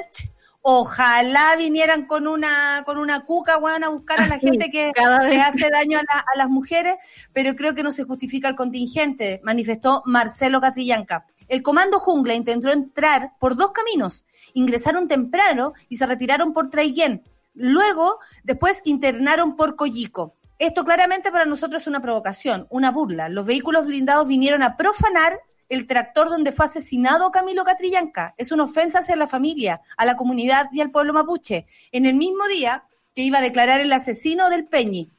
Ojalá 0.61 1.55
vinieran 1.57 2.07
con 2.07 2.27
una 2.27 2.81
con 2.85 2.97
una 2.97 3.23
cuca, 3.23 3.59
weón, 3.59 3.83
a 3.83 3.89
buscar 3.89 4.21
a 4.21 4.27
la 4.27 4.39
gente 4.39 4.69
que, 4.69 4.91
que 4.93 5.37
hace 5.37 5.69
daño 5.69 5.99
a, 5.99 6.19
a, 6.19 6.37
las 6.37 6.49
mujeres, 6.49 6.95
pero 7.33 7.55
creo 7.55 7.75
que 7.75 7.83
no 7.83 7.91
se 7.91 8.03
justifica 8.03 8.47
el 8.47 8.55
contingente, 8.55 9.41
manifestó 9.43 10.01
Marcelo 10.05 10.59
Catrillanca. 10.61 11.25
El 11.47 11.61
comando 11.61 11.99
jungla 11.99 12.33
intentó 12.33 12.71
entrar 12.71 13.33
por 13.39 13.55
dos 13.55 13.71
caminos. 13.71 14.25
Ingresaron 14.53 15.07
temprano 15.07 15.73
y 15.89 15.97
se 15.97 16.05
retiraron 16.05 16.53
por 16.53 16.69
Traiguén. 16.69 17.23
Luego, 17.55 18.19
después 18.43 18.81
internaron 18.85 19.55
por 19.55 19.75
Collico. 19.75 20.35
Esto 20.59 20.85
claramente 20.85 21.31
para 21.31 21.45
nosotros 21.45 21.81
es 21.81 21.87
una 21.87 22.01
provocación, 22.01 22.67
una 22.69 22.91
burla. 22.91 23.27
Los 23.27 23.45
vehículos 23.45 23.85
blindados 23.85 24.27
vinieron 24.27 24.63
a 24.63 24.77
profanar 24.77 25.39
el 25.67 25.87
tractor 25.87 26.29
donde 26.29 26.51
fue 26.51 26.65
asesinado 26.65 27.31
Camilo 27.31 27.63
Catrillanca. 27.63 28.35
Es 28.37 28.51
una 28.51 28.65
ofensa 28.65 28.99
hacia 28.99 29.15
la 29.15 29.27
familia, 29.27 29.81
a 29.97 30.05
la 30.05 30.15
comunidad 30.15 30.67
y 30.71 30.81
al 30.81 30.91
pueblo 30.91 31.13
mapuche. 31.13 31.65
En 31.91 32.05
el 32.05 32.15
mismo 32.15 32.47
día 32.47 32.83
que 33.13 33.23
iba 33.23 33.39
a 33.39 33.41
declarar 33.41 33.79
el 33.81 33.91
asesino 33.91 34.49
del 34.49 34.65
Peñi, 34.65 35.09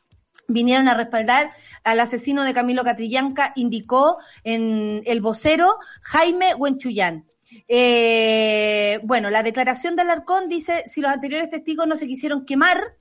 vinieron 0.49 0.89
a 0.89 0.95
respaldar 0.95 1.51
al 1.85 2.01
asesino 2.01 2.45
de 2.45 2.55
Camilo 2.55 2.85
Catrillanca, 2.85 3.53
indicó 3.57 4.19
en 4.45 5.03
el 5.07 5.21
vocero 5.21 5.79
Jaime 6.03 6.55
Huenchuyán. 6.55 7.25
Eh, 7.69 9.01
bueno, 9.05 9.31
la 9.31 9.43
declaración 9.43 9.97
de 9.97 10.03
Alarcón 10.03 10.49
dice, 10.49 10.83
si 10.87 11.01
los 11.01 11.11
anteriores 11.11 11.51
testigos 11.51 11.87
no 11.87 11.97
se 11.97 12.07
quisieron 12.07 12.45
quemar, 12.45 12.97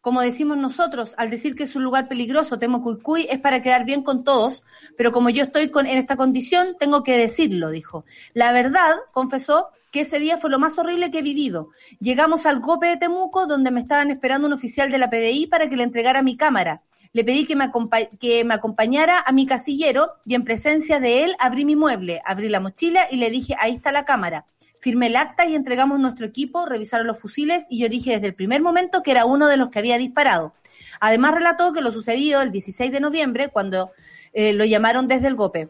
como 0.00 0.22
decimos 0.22 0.56
nosotros, 0.56 1.14
al 1.18 1.28
decir 1.28 1.54
que 1.54 1.64
es 1.64 1.76
un 1.76 1.84
lugar 1.84 2.08
peligroso, 2.08 2.58
temo 2.58 2.82
cuy 2.82 3.26
es 3.30 3.38
para 3.38 3.60
quedar 3.60 3.84
bien 3.84 4.02
con 4.02 4.24
todos, 4.24 4.62
pero 4.96 5.12
como 5.12 5.28
yo 5.28 5.44
estoy 5.44 5.68
con, 5.68 5.86
en 5.86 5.98
esta 5.98 6.16
condición, 6.16 6.76
tengo 6.78 7.02
que 7.02 7.18
decirlo, 7.18 7.70
dijo. 7.70 8.04
La 8.32 8.52
verdad, 8.52 8.96
confesó, 9.12 9.68
que 9.90 10.00
ese 10.00 10.18
día 10.18 10.38
fue 10.38 10.50
lo 10.50 10.58
más 10.58 10.78
horrible 10.78 11.10
que 11.10 11.18
he 11.18 11.22
vivido. 11.22 11.70
Llegamos 11.98 12.46
al 12.46 12.60
GOPE 12.60 12.86
de 12.86 12.96
Temuco, 12.96 13.46
donde 13.46 13.70
me 13.70 13.80
estaban 13.80 14.10
esperando 14.10 14.46
un 14.46 14.52
oficial 14.52 14.90
de 14.90 14.98
la 14.98 15.10
PDI 15.10 15.48
para 15.48 15.68
que 15.68 15.76
le 15.76 15.82
entregara 15.82 16.22
mi 16.22 16.36
cámara. 16.36 16.82
Le 17.12 17.24
pedí 17.24 17.44
que 17.44 17.56
me, 17.56 17.70
que 18.20 18.44
me 18.44 18.54
acompañara 18.54 19.20
a 19.20 19.32
mi 19.32 19.46
casillero 19.46 20.14
y 20.24 20.34
en 20.34 20.44
presencia 20.44 21.00
de 21.00 21.24
él 21.24 21.36
abrí 21.38 21.64
mi 21.64 21.76
mueble, 21.76 22.22
abrí 22.24 22.48
la 22.48 22.60
mochila 22.60 23.08
y 23.10 23.16
le 23.16 23.30
dije, 23.30 23.56
ahí 23.58 23.74
está 23.74 23.92
la 23.92 24.04
cámara 24.04 24.46
firmé 24.80 25.08
el 25.08 25.16
acta 25.16 25.46
y 25.46 25.54
entregamos 25.54 26.00
nuestro 26.00 26.26
equipo, 26.26 26.66
revisaron 26.66 27.06
los 27.06 27.20
fusiles 27.20 27.66
y 27.68 27.78
yo 27.78 27.88
dije 27.88 28.12
desde 28.12 28.26
el 28.26 28.34
primer 28.34 28.62
momento 28.62 29.02
que 29.02 29.10
era 29.10 29.26
uno 29.26 29.46
de 29.46 29.56
los 29.56 29.68
que 29.68 29.78
había 29.78 29.98
disparado. 29.98 30.54
Además 31.00 31.34
relató 31.34 31.72
que 31.72 31.82
lo 31.82 31.92
sucedido 31.92 32.42
el 32.42 32.50
16 32.50 32.90
de 32.90 33.00
noviembre 33.00 33.48
cuando 33.48 33.92
eh, 34.32 34.52
lo 34.52 34.64
llamaron 34.64 35.06
desde 35.06 35.28
el 35.28 35.36
GOPE. 35.36 35.68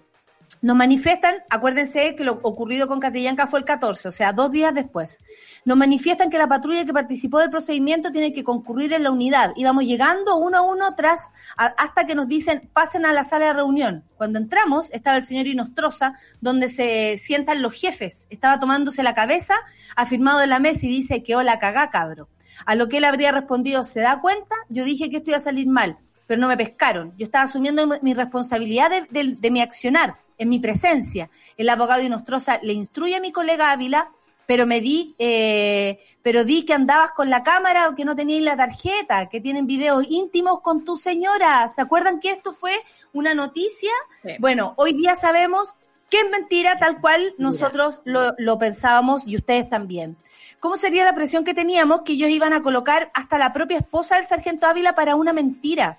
Nos 0.62 0.76
manifiestan, 0.76 1.36
acuérdense 1.48 2.14
que 2.14 2.22
lo 2.22 2.38
ocurrido 2.42 2.86
con 2.86 3.00
Catrillanca 3.00 3.46
fue 3.46 3.60
el 3.60 3.64
14, 3.64 4.08
o 4.08 4.10
sea, 4.10 4.34
dos 4.34 4.52
días 4.52 4.74
después. 4.74 5.18
Nos 5.64 5.78
manifiestan 5.78 6.28
que 6.28 6.36
la 6.36 6.48
patrulla 6.48 6.84
que 6.84 6.92
participó 6.92 7.38
del 7.38 7.48
procedimiento 7.48 8.12
tiene 8.12 8.34
que 8.34 8.44
concurrir 8.44 8.92
en 8.92 9.04
la 9.04 9.10
unidad. 9.10 9.52
Íbamos 9.56 9.84
llegando 9.84 10.36
uno 10.36 10.58
a 10.58 10.60
uno 10.60 10.94
tras, 10.94 11.30
hasta 11.56 12.04
que 12.04 12.14
nos 12.14 12.28
dicen, 12.28 12.68
pasen 12.74 13.06
a 13.06 13.12
la 13.14 13.24
sala 13.24 13.46
de 13.46 13.54
reunión. 13.54 14.04
Cuando 14.18 14.38
entramos, 14.38 14.90
estaba 14.90 15.16
el 15.16 15.22
señor 15.22 15.46
Inostroza, 15.46 16.12
donde 16.42 16.68
se 16.68 17.16
sientan 17.16 17.62
los 17.62 17.72
jefes. 17.72 18.26
Estaba 18.28 18.60
tomándose 18.60 19.02
la 19.02 19.14
cabeza, 19.14 19.54
afirmado 19.96 20.40
de 20.40 20.46
la 20.46 20.60
mesa 20.60 20.84
y 20.84 20.90
dice 20.90 21.22
que 21.22 21.36
hola 21.36 21.58
cagá, 21.58 21.88
cabro. 21.88 22.28
A 22.66 22.74
lo 22.74 22.86
que 22.90 22.98
él 22.98 23.04
habría 23.06 23.32
respondido, 23.32 23.82
¿se 23.82 24.00
da 24.00 24.20
cuenta? 24.20 24.56
Yo 24.68 24.84
dije 24.84 25.08
que 25.08 25.18
esto 25.18 25.30
iba 25.30 25.38
a 25.38 25.42
salir 25.42 25.68
mal, 25.68 25.96
pero 26.26 26.38
no 26.38 26.48
me 26.48 26.58
pescaron. 26.58 27.14
Yo 27.16 27.24
estaba 27.24 27.44
asumiendo 27.44 27.88
mi 28.02 28.12
responsabilidad 28.12 28.90
de 29.08 29.50
mi 29.50 29.62
accionar 29.62 30.18
en 30.40 30.48
mi 30.48 30.58
presencia. 30.58 31.30
El 31.56 31.68
abogado 31.68 32.02
Inostroza 32.02 32.58
le 32.62 32.72
instruye 32.72 33.14
a 33.14 33.20
mi 33.20 33.30
colega 33.30 33.70
Ávila, 33.70 34.10
pero 34.46 34.66
me 34.66 34.80
di, 34.80 35.14
eh, 35.18 36.00
pero 36.22 36.44
di 36.44 36.64
que 36.64 36.72
andabas 36.72 37.12
con 37.12 37.30
la 37.30 37.44
cámara 37.44 37.88
o 37.88 37.94
que 37.94 38.04
no 38.04 38.16
tenías 38.16 38.42
la 38.42 38.56
tarjeta, 38.56 39.28
que 39.28 39.40
tienen 39.40 39.66
videos 39.66 40.04
íntimos 40.08 40.60
con 40.60 40.84
tu 40.84 40.96
señora. 40.96 41.68
¿Se 41.68 41.82
acuerdan 41.82 42.18
que 42.18 42.30
esto 42.30 42.52
fue 42.52 42.72
una 43.12 43.34
noticia? 43.34 43.92
Bueno, 44.38 44.74
hoy 44.76 44.94
día 44.94 45.14
sabemos 45.14 45.76
que 46.08 46.20
es 46.20 46.30
mentira 46.30 46.78
tal 46.78 47.00
cual 47.00 47.34
nosotros 47.38 48.02
lo, 48.04 48.34
lo 48.38 48.58
pensábamos 48.58 49.26
y 49.26 49.36
ustedes 49.36 49.68
también. 49.68 50.16
¿Cómo 50.58 50.76
sería 50.76 51.04
la 51.04 51.14
presión 51.14 51.44
que 51.44 51.54
teníamos 51.54 52.02
que 52.02 52.14
ellos 52.14 52.30
iban 52.30 52.52
a 52.52 52.62
colocar 52.62 53.10
hasta 53.14 53.38
la 53.38 53.52
propia 53.52 53.78
esposa 53.78 54.16
del 54.16 54.26
sargento 54.26 54.66
Ávila 54.66 54.94
para 54.94 55.14
una 55.14 55.32
mentira? 55.32 55.98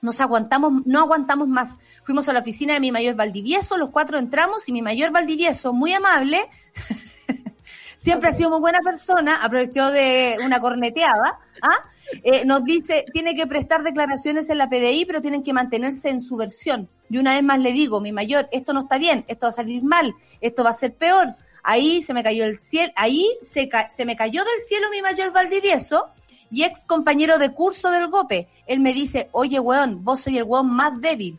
Nos 0.00 0.20
aguantamos, 0.20 0.86
no 0.86 1.00
aguantamos 1.00 1.48
más. 1.48 1.78
Fuimos 2.04 2.28
a 2.28 2.32
la 2.32 2.40
oficina 2.40 2.74
de 2.74 2.80
mi 2.80 2.92
mayor 2.92 3.14
Valdivieso, 3.14 3.76
los 3.76 3.90
cuatro 3.90 4.18
entramos 4.18 4.68
y 4.68 4.72
mi 4.72 4.82
mayor 4.82 5.10
Valdivieso, 5.10 5.72
muy 5.72 5.92
amable, 5.92 6.48
siempre 7.96 8.30
ha 8.30 8.32
sido 8.32 8.50
muy 8.50 8.60
buena 8.60 8.80
persona, 8.80 9.42
aprovechó 9.42 9.90
de 9.90 10.38
una 10.44 10.60
corneteada, 10.60 11.38
¿ah? 11.62 11.90
eh, 12.22 12.44
nos 12.44 12.64
dice, 12.64 13.04
tiene 13.12 13.34
que 13.34 13.46
prestar 13.46 13.82
declaraciones 13.82 14.48
en 14.50 14.58
la 14.58 14.68
PDI, 14.68 15.04
pero 15.06 15.20
tienen 15.20 15.42
que 15.42 15.52
mantenerse 15.52 16.08
en 16.08 16.20
su 16.20 16.36
versión. 16.36 16.88
Y 17.08 17.18
una 17.18 17.34
vez 17.34 17.42
más 17.42 17.58
le 17.58 17.72
digo, 17.72 18.00
mi 18.00 18.12
mayor, 18.12 18.48
esto 18.52 18.72
no 18.72 18.82
está 18.82 18.98
bien, 18.98 19.24
esto 19.28 19.46
va 19.46 19.50
a 19.50 19.52
salir 19.52 19.82
mal, 19.82 20.14
esto 20.40 20.64
va 20.64 20.70
a 20.70 20.74
ser 20.74 20.94
peor. 20.94 21.34
Ahí 21.62 22.02
se 22.02 22.14
me 22.14 22.22
cayó 22.22 22.44
el 22.44 22.60
cielo, 22.60 22.92
ahí 22.94 23.26
se, 23.42 23.68
se 23.90 24.04
me 24.04 24.16
cayó 24.16 24.44
del 24.44 24.60
cielo 24.68 24.86
mi 24.90 25.02
mayor 25.02 25.32
Valdivieso, 25.32 26.06
y 26.50 26.64
ex 26.64 26.84
compañero 26.84 27.38
de 27.38 27.52
curso 27.52 27.90
del 27.90 28.08
GOPE. 28.08 28.48
Él 28.66 28.80
me 28.80 28.92
dice, 28.92 29.28
oye, 29.32 29.60
weón, 29.60 30.04
vos 30.04 30.20
soy 30.20 30.38
el 30.38 30.44
weón 30.44 30.70
más 30.70 31.00
débil. 31.00 31.38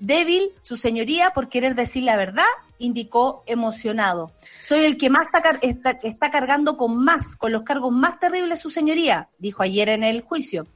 Débil, 0.00 0.52
su 0.62 0.76
señoría, 0.76 1.30
por 1.30 1.48
querer 1.48 1.74
decir 1.74 2.04
la 2.04 2.16
verdad, 2.16 2.44
indicó 2.78 3.42
emocionado. 3.46 4.32
Soy 4.60 4.84
el 4.84 4.96
que 4.96 5.10
más 5.10 5.26
está, 5.62 5.90
está 6.02 6.30
cargando 6.30 6.76
con 6.76 6.96
más, 6.96 7.34
con 7.36 7.52
los 7.52 7.62
cargos 7.62 7.92
más 7.92 8.20
terribles, 8.20 8.60
su 8.60 8.70
señoría, 8.70 9.28
dijo 9.38 9.62
ayer 9.62 9.88
en 9.88 10.04
el 10.04 10.22
juicio. 10.22 10.66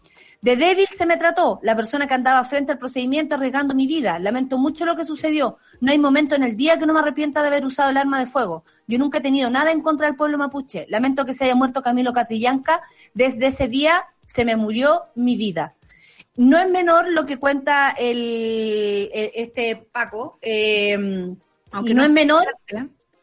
De 0.42 0.56
débil 0.56 0.88
se 0.90 1.06
me 1.06 1.16
trató, 1.16 1.60
la 1.62 1.76
persona 1.76 2.08
que 2.08 2.14
andaba 2.14 2.42
frente 2.42 2.72
al 2.72 2.78
procedimiento 2.78 3.36
arriesgando 3.36 3.76
mi 3.76 3.86
vida. 3.86 4.18
Lamento 4.18 4.58
mucho 4.58 4.84
lo 4.84 4.96
que 4.96 5.04
sucedió. 5.04 5.56
No 5.80 5.92
hay 5.92 6.00
momento 6.00 6.34
en 6.34 6.42
el 6.42 6.56
día 6.56 6.80
que 6.80 6.84
no 6.84 6.92
me 6.92 6.98
arrepienta 6.98 7.42
de 7.42 7.46
haber 7.46 7.64
usado 7.64 7.90
el 7.90 7.96
arma 7.96 8.18
de 8.18 8.26
fuego. 8.26 8.64
Yo 8.92 8.98
nunca 8.98 9.18
he 9.18 9.22
tenido 9.22 9.48
nada 9.48 9.72
en 9.72 9.80
contra 9.80 10.06
del 10.06 10.16
pueblo 10.16 10.36
mapuche. 10.36 10.84
Lamento 10.90 11.24
que 11.24 11.32
se 11.32 11.46
haya 11.46 11.54
muerto 11.54 11.80
Camilo 11.80 12.12
Catrillanca. 12.12 12.82
Desde 13.14 13.46
ese 13.46 13.66
día 13.66 14.04
se 14.26 14.44
me 14.44 14.54
murió 14.54 15.04
mi 15.14 15.34
vida. 15.34 15.72
No 16.36 16.58
es 16.58 16.68
menor 16.68 17.08
lo 17.08 17.24
que 17.24 17.38
cuenta 17.38 17.94
el, 17.98 19.08
este 19.14 19.76
Paco, 19.76 20.38
eh, 20.42 20.92
aunque 21.72 21.94
no, 21.94 22.04
es 22.04 22.12
menor, 22.12 22.44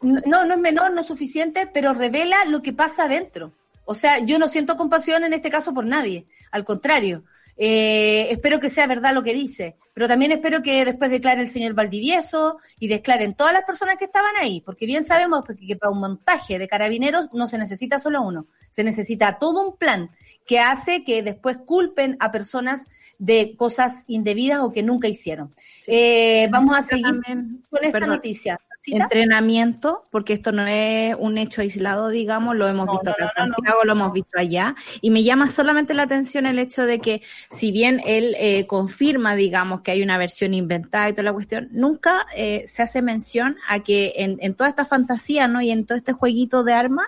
no, 0.01 0.43
no 0.43 0.53
es 0.55 0.59
menor, 0.59 0.91
no 0.91 1.01
es 1.01 1.05
suficiente, 1.05 1.69
pero 1.71 1.93
revela 1.93 2.45
lo 2.45 2.63
que 2.63 2.73
pasa 2.73 3.03
adentro. 3.03 3.51
O 3.85 3.93
sea, 3.93 4.17
yo 4.17 4.39
no 4.39 4.47
siento 4.47 4.75
compasión 4.75 5.23
en 5.23 5.33
este 5.33 5.51
caso 5.51 5.71
por 5.71 5.85
nadie, 5.85 6.25
al 6.49 6.65
contrario. 6.65 7.25
Eh, 7.61 8.31
espero 8.31 8.57
que 8.61 8.69
sea 8.69 8.87
verdad 8.87 9.13
lo 9.13 9.21
que 9.21 9.33
dice, 9.33 9.75
pero 9.93 10.07
también 10.07 10.31
espero 10.31 10.61
que 10.61 10.85
después 10.85 11.11
declare 11.11 11.41
el 11.41 11.49
señor 11.49 11.73
Valdivieso 11.73 12.57
y 12.79 12.87
declaren 12.87 13.35
todas 13.35 13.51
las 13.51 13.63
personas 13.63 13.97
que 13.97 14.05
estaban 14.05 14.33
ahí, 14.39 14.61
porque 14.61 14.85
bien 14.85 15.03
sabemos 15.03 15.43
que 15.43 15.75
para 15.75 15.91
un 15.91 15.99
montaje 15.99 16.57
de 16.57 16.69
carabineros 16.69 17.27
no 17.33 17.47
se 17.47 17.57
necesita 17.57 17.99
solo 17.99 18.21
uno, 18.21 18.47
se 18.69 18.85
necesita 18.85 19.39
todo 19.39 19.67
un 19.67 19.77
plan 19.77 20.09
que 20.49 20.57
hace 20.57 21.03
que 21.03 21.21
después 21.21 21.57
culpen 21.63 22.17
a 22.19 22.31
personas 22.31 22.87
de 23.19 23.55
cosas 23.55 24.03
indebidas 24.07 24.61
o 24.61 24.71
que 24.71 24.81
nunca 24.81 25.07
hicieron. 25.07 25.53
Eh, 25.85 26.47
vamos 26.49 26.75
a 26.75 26.81
seguir 26.81 27.21
con 27.69 27.83
esta 27.83 27.99
noticia 27.99 28.59
entrenamiento, 28.87 30.05
porque 30.09 30.33
esto 30.33 30.51
no 30.51 30.65
es 30.65 31.15
un 31.19 31.37
hecho 31.37 31.61
aislado, 31.61 32.09
digamos, 32.09 32.55
lo 32.55 32.67
hemos 32.67 32.89
visto 32.89 33.11
acá 33.11 33.25
en 33.25 33.29
Santiago, 33.29 33.83
lo 33.83 33.91
hemos 33.91 34.11
visto 34.11 34.39
allá, 34.39 34.75
y 35.01 35.11
me 35.11 35.23
llama 35.23 35.51
solamente 35.51 35.93
la 35.93 36.03
atención 36.03 36.47
el 36.47 36.57
hecho 36.57 36.87
de 36.87 36.97
que, 36.97 37.21
si 37.51 37.71
bien 37.71 38.01
él 38.03 38.35
eh, 38.39 38.65
confirma, 38.65 39.35
digamos, 39.35 39.81
que 39.81 39.91
hay 39.91 40.01
una 40.01 40.17
versión 40.17 40.55
inventada 40.55 41.09
y 41.09 41.13
toda 41.13 41.25
la 41.25 41.33
cuestión, 41.33 41.67
nunca 41.71 42.25
eh, 42.35 42.63
se 42.65 42.81
hace 42.81 43.03
mención 43.03 43.57
a 43.67 43.81
que 43.81 44.13
en, 44.15 44.37
en 44.41 44.55
toda 44.55 44.69
esta 44.69 44.85
fantasía, 44.85 45.47
¿no? 45.47 45.61
Y 45.61 45.69
en 45.69 45.85
todo 45.85 45.95
este 45.95 46.13
jueguito 46.13 46.63
de 46.63 46.73
armas, 46.73 47.05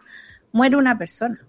muere 0.51 0.75
una 0.75 0.99
persona. 0.99 1.39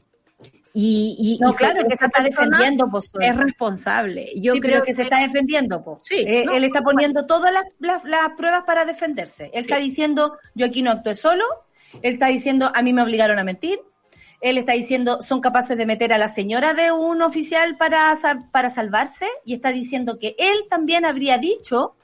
Y, 0.75 1.39
no, 1.41 1.53
claro, 1.53 1.87
que 1.87 1.97
se 1.97 2.07
está 2.07 2.23
defendiendo, 2.23 2.89
pues, 2.91 3.13
es 3.21 3.37
responsable. 3.37 4.33
Yo 4.37 4.55
creo 4.55 4.83
que, 4.83 4.95
se 4.95 5.03
está 5.03 5.21
defendiendo, 5.21 5.83
pues. 5.85 5.99
Sí, 6.05 6.17
eh, 6.17 6.47
él 6.53 6.65
está 6.65 6.81
poniendo 6.81 7.27
todas 7.27 7.53
las, 7.53 8.05
las, 8.05 8.31
pruebas 8.37 8.65
para 8.65 8.87
defenderse. 8.87 9.51
Él 9.53 9.61
está 9.61 9.77
diciendo, 9.77 10.39
yo 10.55 10.67
aquí 10.67 10.83
no 10.83 10.91
actué 10.91 11.15
solo. 11.15 11.45
Él 12.01 12.15
está 12.15 12.29
diciendo, 12.29 12.73
a 12.75 12.83
mí 12.83 12.95
me 12.95 13.03
obligaron 13.03 13.39
a 13.39 13.45
mentir. 13.45 13.81
Él 14.41 14.57
está 14.57 14.73
diciendo, 14.73 15.21
son 15.21 15.41
capaces 15.41 15.77
de 15.77 15.87
meter 15.87 16.13
a 16.13 16.19
la 16.19 16.29
señora 16.29 16.73
de 16.73 16.91
un 16.91 17.21
oficial 17.21 17.77
para, 17.77 18.17
para 18.51 18.71
salvarse. 18.71 19.27
Y 19.45 19.53
está 19.53 19.73
diciendo 19.73 20.19
que 20.19 20.35
él 20.39 20.65
también 20.71 21.05
habría 21.05 21.37
dicho 21.37 21.97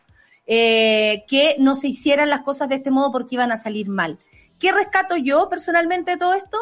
eh, 0.46 1.24
que 1.26 1.56
no 1.58 1.74
se 1.74 1.88
hicieran 1.88 2.28
las 2.28 2.42
cosas 2.42 2.68
de 2.68 2.76
este 2.76 2.90
modo 2.90 3.12
porque 3.12 3.34
iban 3.36 3.50
a 3.50 3.56
salir 3.56 3.88
mal. 3.88 4.18
¿Qué 4.58 4.72
rescato 4.72 5.16
yo 5.16 5.48
personalmente 5.48 6.12
de 6.12 6.16
todo 6.16 6.34
esto? 6.34 6.58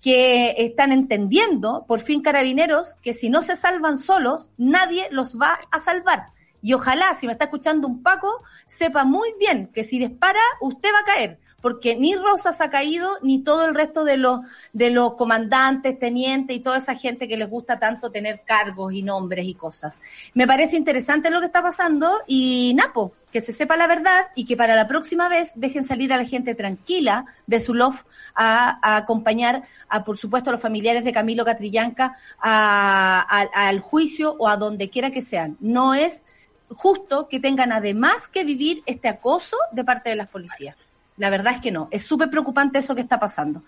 Que 0.00 0.54
están 0.58 0.92
entendiendo, 0.92 1.84
por 1.86 2.00
fin 2.00 2.22
carabineros, 2.22 2.96
que 3.02 3.12
si 3.12 3.28
no 3.28 3.42
se 3.42 3.56
salvan 3.56 3.96
solos, 3.96 4.50
nadie 4.56 5.08
los 5.10 5.36
va 5.36 5.60
a 5.70 5.80
salvar. 5.80 6.32
Y 6.62 6.74
ojalá, 6.74 7.14
si 7.14 7.26
me 7.26 7.32
está 7.32 7.46
escuchando 7.46 7.88
un 7.88 8.02
Paco, 8.02 8.42
sepa 8.66 9.04
muy 9.04 9.28
bien 9.38 9.70
que 9.72 9.84
si 9.84 9.98
dispara, 9.98 10.40
usted 10.60 10.90
va 10.92 11.00
a 11.00 11.04
caer, 11.04 11.38
porque 11.60 11.96
ni 11.96 12.14
Rosas 12.14 12.60
ha 12.60 12.70
caído, 12.70 13.18
ni 13.22 13.42
todo 13.42 13.64
el 13.66 13.74
resto 13.74 14.04
de 14.04 14.16
los, 14.16 14.40
de 14.72 14.90
los 14.90 15.14
comandantes, 15.14 15.98
tenientes 15.98 16.56
y 16.56 16.60
toda 16.60 16.78
esa 16.78 16.94
gente 16.94 17.28
que 17.28 17.36
les 17.36 17.48
gusta 17.48 17.78
tanto 17.78 18.10
tener 18.10 18.42
cargos 18.44 18.92
y 18.92 19.02
nombres 19.02 19.46
y 19.46 19.54
cosas. 19.54 20.00
Me 20.34 20.46
parece 20.46 20.76
interesante 20.76 21.30
lo 21.30 21.40
que 21.40 21.46
está 21.46 21.62
pasando 21.62 22.22
y 22.26 22.72
Napo, 22.74 23.12
que 23.30 23.40
se 23.40 23.52
sepa 23.52 23.76
la 23.76 23.86
verdad 23.86 24.28
y 24.34 24.44
que 24.44 24.56
para 24.56 24.74
la 24.74 24.88
próxima 24.88 25.28
vez 25.28 25.52
dejen 25.54 25.84
salir 25.84 26.12
a 26.12 26.16
la 26.16 26.24
gente 26.24 26.54
tranquila 26.54 27.26
de 27.46 27.60
su 27.60 27.74
loft 27.74 28.06
a, 28.34 28.96
acompañar 28.96 29.64
a, 29.88 30.04
por 30.04 30.18
supuesto, 30.18 30.50
a 30.50 30.52
los 30.52 30.62
familiares 30.62 31.04
de 31.04 31.12
Camilo 31.12 31.44
Catrillanca 31.44 32.16
al 32.40 33.80
juicio 33.80 34.36
o 34.38 34.48
a 34.48 34.56
donde 34.56 34.90
quiera 34.90 35.10
que 35.10 35.22
sean. 35.22 35.56
No 35.60 35.94
es 35.94 36.24
justo 36.68 37.28
que 37.28 37.40
tengan 37.40 37.72
además 37.72 38.28
que 38.28 38.44
vivir 38.44 38.82
este 38.86 39.08
acoso 39.08 39.56
de 39.72 39.84
parte 39.84 40.10
de 40.10 40.16
las 40.16 40.28
policías. 40.28 40.76
La 41.20 41.28
verdad 41.28 41.52
es 41.54 41.60
que 41.60 41.70
no. 41.70 41.88
Es 41.90 42.02
súper 42.02 42.30
preocupante 42.30 42.78
eso 42.78 42.94
que 42.94 43.02
está 43.02 43.18
pasando. 43.18 43.62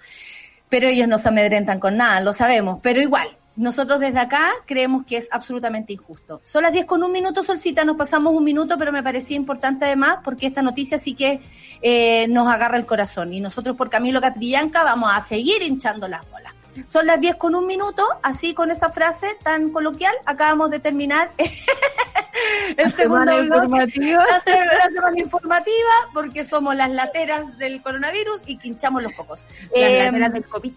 Pero 0.70 0.88
ellos 0.88 1.06
no 1.06 1.18
se 1.18 1.28
amedrentan 1.28 1.78
con 1.78 1.98
nada, 1.98 2.18
lo 2.22 2.32
sabemos. 2.32 2.78
Pero 2.82 3.02
igual, 3.02 3.28
nosotros 3.56 4.00
desde 4.00 4.20
acá 4.20 4.50
creemos 4.66 5.04
que 5.04 5.18
es 5.18 5.28
absolutamente 5.30 5.92
injusto. 5.92 6.40
Son 6.44 6.62
las 6.62 6.72
10 6.72 6.86
con 6.86 7.02
un 7.02 7.12
minuto, 7.12 7.42
Solcita, 7.42 7.84
nos 7.84 7.98
pasamos 7.98 8.34
un 8.34 8.42
minuto, 8.42 8.78
pero 8.78 8.90
me 8.90 9.02
parecía 9.02 9.36
importante 9.36 9.84
además 9.84 10.20
porque 10.24 10.46
esta 10.46 10.62
noticia 10.62 10.98
sí 10.98 11.12
que 11.12 11.42
eh, 11.82 12.26
nos 12.28 12.48
agarra 12.48 12.78
el 12.78 12.86
corazón. 12.86 13.34
Y 13.34 13.40
nosotros 13.40 13.76
por 13.76 13.90
Camilo 13.90 14.22
Catrillanca 14.22 14.82
vamos 14.82 15.10
a 15.14 15.20
seguir 15.20 15.60
hinchando 15.60 16.08
las 16.08 16.28
bolas. 16.30 16.51
Son 16.88 17.06
las 17.06 17.20
10 17.20 17.36
con 17.36 17.54
un 17.54 17.66
minuto, 17.66 18.02
así 18.22 18.54
con 18.54 18.70
esa 18.70 18.90
frase 18.90 19.36
tan 19.42 19.70
coloquial, 19.70 20.14
acabamos 20.24 20.70
de 20.70 20.80
terminar 20.80 21.32
el 22.76 22.92
segundo 22.92 23.32
semana 23.32 23.42
informativa. 23.42 24.26
La, 24.26 24.40
semana 24.40 25.20
informativa, 25.20 25.92
porque 26.12 26.44
somos 26.44 26.74
las 26.74 26.90
lateras 26.90 27.58
del 27.58 27.82
coronavirus 27.82 28.42
y 28.46 28.58
quinchamos 28.58 29.02
los 29.02 29.12
cocos. 29.12 29.42
Las 29.70 29.70
eh, 29.74 30.04
lateras 30.04 30.32
del 30.32 30.44
COVID. 30.46 30.72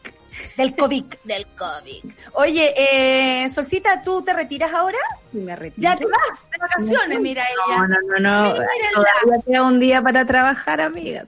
Del 0.57 0.75
COVID, 0.75 1.05
del 1.23 1.45
COVID. 1.57 2.11
Oye, 2.33 2.73
eh, 2.75 3.49
Solcita, 3.49 4.01
¿tú 4.01 4.21
te 4.21 4.33
retiras 4.33 4.73
ahora? 4.73 4.97
Me 5.31 5.55
retiro. 5.55 5.81
Ya 5.81 5.95
te 5.97 6.05
vas 6.05 6.49
de 6.51 6.57
vacaciones, 6.57 7.19
mira 7.19 7.43
ella. 7.43 7.79
No, 7.79 7.87
no, 7.87 7.97
no, 8.07 8.19
no. 8.19 8.53
Todavía 8.53 9.43
queda 9.45 9.63
un 9.63 9.79
día 9.79 10.01
para 10.01 10.25
trabajar, 10.25 10.79
amiga. 10.81 11.25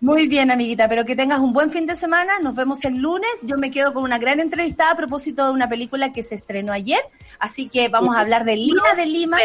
Muy 0.00 0.26
bien, 0.28 0.50
amiguita, 0.50 0.88
pero 0.88 1.04
que 1.04 1.14
tengas 1.14 1.40
un 1.40 1.52
buen 1.52 1.70
fin 1.70 1.86
de 1.86 1.94
semana. 1.94 2.38
Nos 2.40 2.54
vemos 2.54 2.84
el 2.84 2.96
lunes. 2.96 3.30
Yo 3.42 3.58
me 3.58 3.70
quedo 3.70 3.92
con 3.92 4.04
una 4.04 4.18
gran 4.18 4.40
entrevista 4.40 4.90
a 4.90 4.96
propósito 4.96 5.44
de 5.44 5.52
una 5.52 5.68
película 5.68 6.12
que 6.12 6.22
se 6.22 6.34
estrenó 6.34 6.72
ayer. 6.72 7.00
Así 7.38 7.68
que 7.68 7.88
vamos 7.88 8.16
a 8.16 8.20
hablar 8.20 8.44
de 8.44 8.56
Lina 8.56 8.94
de 8.96 9.06
Lima. 9.06 9.38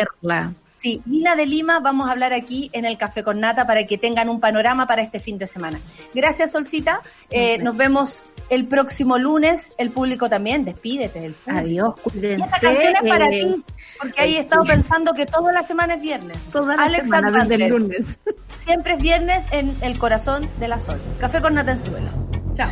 Sí, 0.88 1.02
Lina 1.06 1.36
de 1.36 1.46
Lima, 1.46 1.82
vamos 1.82 2.08
a 2.08 2.14
hablar 2.14 2.32
aquí 2.32 2.70
en 2.72 2.86
el 2.86 2.98
Café 2.98 3.22
con 3.22 3.42
Nata 3.42 3.68
para 3.68 3.86
que 3.86 3.98
tengan 3.98 4.30
un 4.30 4.40
panorama 4.40 4.88
para 4.88 5.02
este 5.02 5.20
fin 5.20 5.38
de 5.38 5.46
semana. 5.46 5.82
Gracias, 6.14 6.54
Solcita. 6.54 7.02
Eh, 7.30 7.58
nos 7.58 7.76
vemos 7.76 8.28
el 8.50 8.70
próximo 8.70 9.18
lunes. 9.18 9.74
El 9.78 9.92
público 9.92 10.30
también, 10.30 10.64
despídete 10.64 11.20
del 11.20 11.34
público. 11.34 11.60
Adiós, 11.60 11.96
cuídense. 12.02 12.40
Y 12.40 12.42
esta 12.42 12.60
canción 12.62 12.94
es 12.96 13.10
para 13.10 13.26
eh, 13.28 13.44
ti, 13.44 13.64
porque 14.00 14.22
ahí 14.22 14.38
he 14.38 14.40
estado 14.40 14.64
pensando 14.64 15.12
que 15.12 15.26
toda 15.26 15.52
la 15.52 15.66
semana 15.66 15.96
es 15.96 16.02
viernes. 16.02 16.38
Toda 16.54 16.78
la 16.78 16.84
Alex 16.84 17.04
semana, 17.04 17.44
desde 17.44 17.68
lunes. 17.68 18.18
Siempre 18.56 18.94
es 18.94 19.02
viernes 19.02 19.44
en 19.52 19.76
el 19.82 20.00
corazón 20.00 20.50
de 20.58 20.70
la 20.70 20.80
sol. 20.80 21.02
Café 21.20 21.42
con 21.42 21.54
Nata 21.56 21.74
en 21.74 21.84
suelo. 21.84 22.10
Chao. 22.54 22.70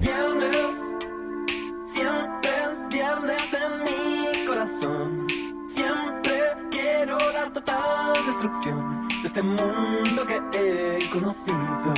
Viernes, 0.00 0.94
siempre 1.84 2.50
es 2.50 2.88
viernes 2.88 3.54
en 3.54 3.84
mi 3.84 4.23
Siempre 4.66 6.40
quiero 6.70 7.18
la 7.32 7.50
total 7.50 8.14
destrucción 8.24 9.08
de 9.20 9.28
este 9.28 9.42
mundo 9.42 10.24
que 10.26 10.40
he 10.54 11.10
conocido. 11.10 11.94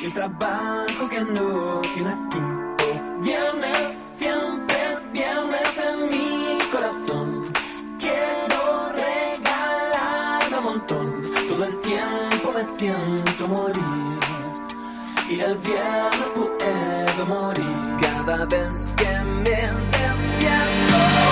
El 0.00 0.12
trabajo 0.12 1.08
que 1.10 1.20
no 1.22 1.80
tiene 1.92 2.14
fin. 2.30 2.76
viernes, 3.20 4.12
siempre 4.16 4.76
es 4.92 5.12
viernes 5.12 5.72
en 5.90 6.08
mi 6.08 6.58
corazón. 6.70 7.52
Quiero 7.98 8.92
regalar 8.92 10.58
un 10.58 10.64
montón. 10.64 11.22
Todo 11.48 11.64
el 11.64 11.80
tiempo 11.80 12.52
me 12.54 12.64
siento 12.78 13.48
morir. 13.48 14.20
Y 15.28 15.40
el 15.40 15.58
viernes 15.58 16.28
puedo 16.32 17.26
morir 17.26 17.96
cada 18.00 18.46
vez 18.46 18.94
que 18.96 19.18
me 19.42 19.85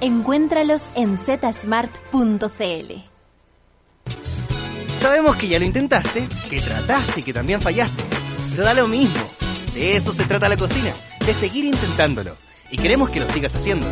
Encuéntralos 0.00 0.82
en 0.94 1.16
zsmart.cl. 1.16 2.92
Sabemos 5.00 5.36
que 5.36 5.48
ya 5.48 5.58
lo 5.58 5.64
intentaste, 5.64 6.28
que 6.48 6.60
trataste 6.60 7.20
y 7.20 7.22
que 7.24 7.32
también 7.32 7.60
fallaste. 7.60 8.04
Pero 8.50 8.64
da 8.64 8.74
lo 8.74 8.86
mismo. 8.86 9.20
De 9.74 9.96
eso 9.96 10.12
se 10.12 10.24
trata 10.24 10.48
la 10.48 10.56
cocina, 10.56 10.92
de 11.26 11.34
seguir 11.34 11.64
intentándolo. 11.64 12.36
Y 12.70 12.76
queremos 12.76 13.10
que 13.10 13.20
lo 13.20 13.28
sigas 13.28 13.56
haciendo. 13.56 13.86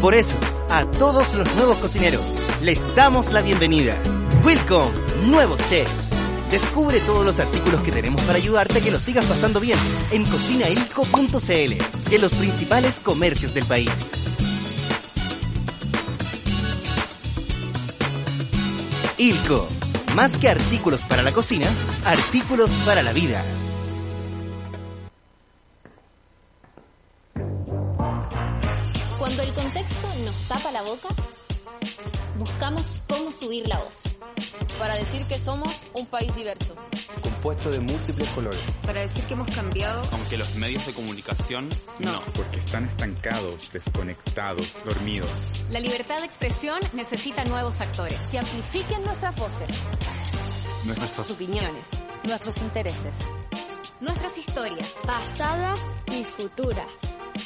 Por 0.00 0.14
eso, 0.14 0.36
a 0.70 0.86
todos 0.86 1.34
los 1.34 1.54
nuevos 1.56 1.76
cocineros, 1.78 2.38
les 2.62 2.80
damos 2.94 3.30
la 3.30 3.42
bienvenida. 3.42 3.96
Welcome, 4.42 4.92
nuevos 5.26 5.60
chefs. 5.68 6.14
Descubre 6.50 7.00
todos 7.00 7.26
los 7.26 7.40
artículos 7.40 7.82
que 7.82 7.92
tenemos 7.92 8.22
para 8.22 8.38
ayudarte 8.38 8.78
a 8.78 8.80
que 8.80 8.90
lo 8.90 9.00
sigas 9.00 9.24
pasando 9.26 9.60
bien 9.60 9.78
en 10.12 10.24
cocinailco.cl 10.24 12.10
y 12.10 12.14
en 12.14 12.20
los 12.20 12.32
principales 12.32 13.00
comercios 13.00 13.52
del 13.52 13.66
país. 13.66 14.12
Ilco, 19.24 19.66
más 20.14 20.36
que 20.36 20.50
artículos 20.50 21.00
para 21.00 21.22
la 21.22 21.32
cocina, 21.32 21.66
artículos 22.04 22.70
para 22.84 23.02
la 23.02 23.10
vida. 23.14 23.42
Cuando 29.18 29.42
el 29.42 29.52
contexto 29.54 30.14
nos 30.16 30.46
tapa 30.46 30.70
la 30.72 30.82
boca, 30.82 31.08
buscamos 32.38 33.02
cómo 33.08 33.30
subir 33.32 33.66
la 33.68 33.78
voz. 33.78 34.02
para 34.78 34.96
decir 34.96 35.24
que 35.28 35.38
somos 35.38 35.68
un 35.94 36.06
país 36.06 36.34
diverso. 36.34 36.74
compuesto 37.22 37.70
de 37.70 37.80
múltiples 37.80 38.28
colores, 38.30 38.60
Para 38.84 39.00
decir 39.02 39.22
que 39.24 39.34
hemos 39.34 39.50
cambiado, 39.52 40.02
Aunque 40.12 40.36
los 40.36 40.54
medios 40.54 40.84
de 40.86 40.94
comunicación 40.94 41.68
No. 42.00 42.20
porque 42.34 42.58
están 42.58 42.86
estancados, 42.86 43.70
desconectados, 43.72 44.74
dormidos. 44.84 45.30
La 45.70 45.80
libertad 45.80 46.18
de 46.18 46.24
expresión 46.26 46.78
necesita 46.92 47.44
nuevos 47.44 47.80
actores. 47.80 48.18
que 48.30 48.38
amplifiquen 48.38 49.04
nuestras 49.04 49.34
voces, 49.36 49.68
Nuestras 50.84 51.30
opiniones, 51.30 51.86
nuestros 52.26 52.58
intereses, 52.58 53.14
Nuestras 54.00 54.36
historias. 54.38 54.88
pasadas 55.06 55.94
y 56.10 56.24
futuras. 56.24 56.86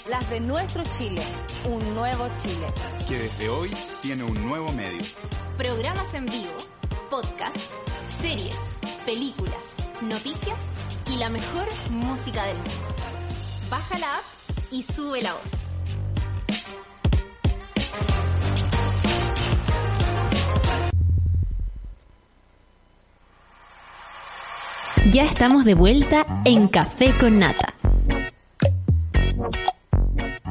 las 0.09 0.29
de 0.31 0.41
nuestro 0.41 0.83
Chile, 0.97 1.23
un 1.67 1.95
nuevo 1.95 2.27
Chile. 2.43 2.67
Que 3.07 3.19
desde 3.19 3.49
hoy 3.49 3.71
tiene 4.03 4.25
un 4.25 4.43
nuevo 4.47 4.73
medio. 4.73 5.01
Programas 5.57 6.13
en 6.15 6.27
vivo, 6.27 6.57
podcast, 7.11 7.57
series, 8.21 8.57
películas, 9.05 9.75
noticias 10.03 10.59
y 11.07 11.17
la 11.17 11.29
mejor 11.29 11.67
música 11.91 12.45
del 12.47 12.57
mundo. 12.57 12.73
Baja 13.71 13.99
la 13.99 14.17
app 14.19 14.25
y 14.71 14.83
sube 14.83 15.21
la 15.23 15.35
voz. 15.35 15.68
Ya 25.11 25.23
estamos 25.23 25.65
de 25.65 25.73
vuelta 25.73 26.27
en 26.45 26.69
Café 26.69 27.15
con 27.19 27.39
Nata. 27.39 27.73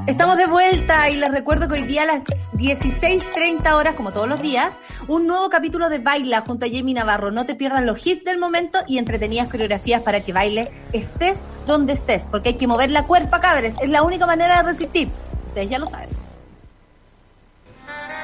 Estamos 0.08 0.38
de 0.38 0.48
vuelta 0.48 1.12
y 1.12 1.18
les 1.18 1.30
recuerdo 1.30 1.68
que 1.68 1.76
hoy 1.76 1.84
día 1.84 2.02
a 2.02 2.06
las 2.06 2.24
16.30 2.54 3.72
horas, 3.74 3.94
como 3.94 4.14
todos 4.14 4.28
los 4.28 4.42
días, 4.42 4.80
un 5.08 5.28
nuevo 5.28 5.50
capítulo 5.50 5.90
de 5.90 6.00
Baila 6.00 6.42
junto 6.42 6.66
a 6.66 6.70
Jamie 6.72 6.96
Navarro. 6.96 7.30
No 7.30 7.46
te 7.46 7.54
pierdas 7.54 7.84
los 7.84 8.04
hits 8.08 8.26
del 8.26 8.40
momento 8.40 8.80
y 8.88 8.98
entretenidas 8.98 9.48
coreografías 9.48 10.02
para 10.02 10.24
que 10.24 10.34
baile 10.34 10.72
estés 10.92 11.46
donde 11.68 11.94
estés, 11.94 12.26
porque 12.26 12.50
hay 12.50 12.56
que 12.56 12.66
mover 12.66 12.90
la 12.90 13.04
cuerpa, 13.04 13.40
cabres. 13.40 13.76
Es 13.80 13.90
la 13.90 14.02
única 14.02 14.26
manera 14.26 14.64
de 14.64 14.72
resistir. 14.72 15.10
Ustedes 15.46 15.70
ya 15.70 15.78
lo 15.78 15.86
saben. 15.86 16.17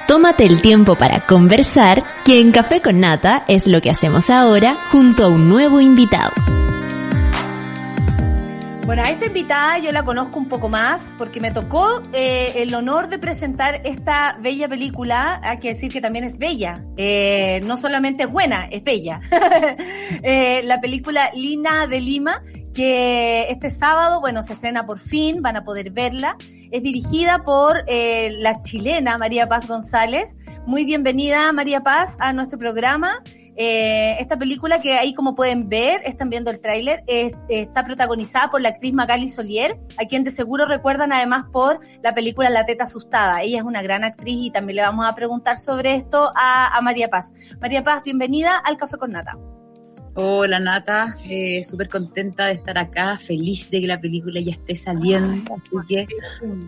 Tómate 0.08 0.46
el 0.46 0.62
tiempo 0.62 0.96
para 0.96 1.26
conversar, 1.26 2.04
que 2.26 2.42
en 2.42 2.52
Café 2.52 2.82
con 2.82 3.00
Nata 3.00 3.46
es 3.48 3.68
lo 3.68 3.80
que 3.80 3.90
hacemos 3.90 4.30
ahora 4.30 4.76
junto 4.92 5.24
a 5.24 5.28
un 5.30 5.48
nuevo 5.48 5.80
invitado. 5.80 6.34
Bueno, 8.86 9.02
a 9.02 9.10
esta 9.10 9.28
invitada 9.28 9.80
yo 9.80 9.94
la 9.94 10.04
conozco 10.04 10.38
un 10.38 10.50
poco 10.50 10.68
más 10.68 11.16
porque 11.18 11.40
me 11.40 11.52
tocó 11.52 12.04
eh, 12.12 12.52
el 12.58 12.76
honor 12.76 13.08
de 13.08 13.18
presentar 13.18 13.80
esta 13.86 14.38
bella 14.42 14.68
película. 14.68 15.40
Hay 15.42 15.60
que 15.60 15.70
decir 15.70 15.90
que 15.90 16.02
también 16.02 16.26
es 16.26 16.38
bella. 16.38 16.84
Eh, 16.98 17.62
no 17.64 17.78
solamente 17.78 18.24
es 18.24 18.30
buena, 18.30 18.68
es 18.70 18.84
bella. 18.84 19.22
Eh, 20.22 20.62
la 20.66 20.80
película 20.80 21.32
Lina 21.34 21.88
de 21.88 22.00
Lima, 22.00 22.44
que 22.74 23.48
este 23.50 23.72
sábado, 23.72 24.22
bueno, 24.22 24.44
se 24.44 24.54
estrena 24.54 24.86
por 24.86 25.00
fin, 25.00 25.42
van 25.42 25.58
a 25.58 25.64
poder 25.64 25.92
verla. 25.92 26.38
Es 26.74 26.82
dirigida 26.82 27.44
por 27.44 27.84
eh, 27.86 28.32
la 28.40 28.60
chilena 28.62 29.20
María 29.20 29.48
Paz 29.48 29.68
González. 29.68 30.36
Muy 30.66 30.86
bienvenida, 30.86 31.52
María 31.54 31.82
Paz, 31.82 32.16
a 32.20 32.34
nuestro 32.34 32.58
programa. 32.58 33.22
Eh, 33.56 34.18
esta 34.20 34.40
película 34.40 34.82
que 34.82 34.94
ahí 34.98 35.14
como 35.14 35.36
pueden 35.36 35.70
ver, 35.70 36.02
están 36.04 36.32
viendo 36.32 36.50
el 36.50 36.60
tráiler, 36.60 37.04
es- 37.06 37.36
está 37.48 37.84
protagonizada 37.84 38.50
por 38.50 38.60
la 38.60 38.70
actriz 38.70 38.92
Magali 38.92 39.28
Solier, 39.30 39.80
a 40.00 40.06
quien 40.08 40.24
de 40.24 40.32
seguro 40.32 40.66
recuerdan 40.66 41.14
además 41.14 41.46
por 41.54 41.80
la 42.02 42.16
película 42.16 42.50
La 42.50 42.66
Teta 42.66 42.86
Asustada. 42.86 43.44
Ella 43.44 43.60
es 43.60 43.64
una 43.64 43.84
gran 43.84 44.04
actriz 44.04 44.48
y 44.48 44.50
también 44.50 44.78
le 44.78 44.82
vamos 44.82 45.06
a 45.08 45.14
preguntar 45.14 45.58
sobre 45.58 45.94
esto 45.94 46.34
a, 46.36 46.76
a 46.76 46.82
María 46.82 47.08
Paz. 47.10 47.36
María 47.62 47.84
Paz, 47.84 48.02
bienvenida 48.04 48.58
al 48.58 48.78
Café 48.78 48.98
con 48.98 49.12
Nata. 49.12 49.38
Hola 50.16 50.60
Nata, 50.60 51.16
eh, 51.28 51.64
súper 51.64 51.90
contenta 51.90 52.46
de 52.46 52.54
estar 52.54 52.78
acá, 52.78 53.18
feliz 53.18 53.72
de 53.72 53.82
que 53.82 53.88
la 53.88 54.00
película 54.00 54.40
ya 54.40 54.52
esté 54.52 54.76
saliendo, 54.76 55.56
así 55.56 55.76
que, 55.88 56.08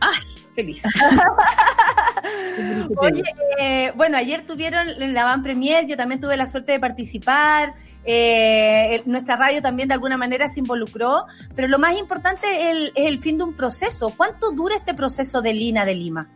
¡ay! 0.01 0.17
Feliz. 0.55 0.81
Oye, 2.97 3.22
eh, 3.59 3.91
bueno, 3.95 4.17
ayer 4.17 4.45
tuvieron 4.45 4.88
la 5.13 5.26
Van 5.26 5.43
Premier, 5.43 5.85
yo 5.85 5.95
también 5.95 6.19
tuve 6.19 6.38
la 6.38 6.47
suerte 6.47 6.72
de 6.72 6.80
participar. 6.80 7.76
eh, 8.03 9.03
nuestra 9.05 9.35
radio 9.35 9.61
también 9.61 9.89
de 9.89 9.93
alguna 9.95 10.17
manera 10.17 10.47
se 10.47 10.59
involucró, 10.61 11.26
pero 11.55 11.67
lo 11.67 11.77
más 11.77 11.97
importante 11.99 12.47
es 12.47 12.76
el, 12.76 12.85
es 12.95 13.05
el 13.07 13.19
fin 13.19 13.38
de 13.38 13.43
un 13.43 13.55
proceso. 13.55 14.11
¿Cuánto 14.15 14.51
dura 14.51 14.76
este 14.76 14.93
proceso 14.93 15.41
de 15.41 15.53
Lina 15.53 15.85
de 15.85 15.95
Lima? 15.95 16.30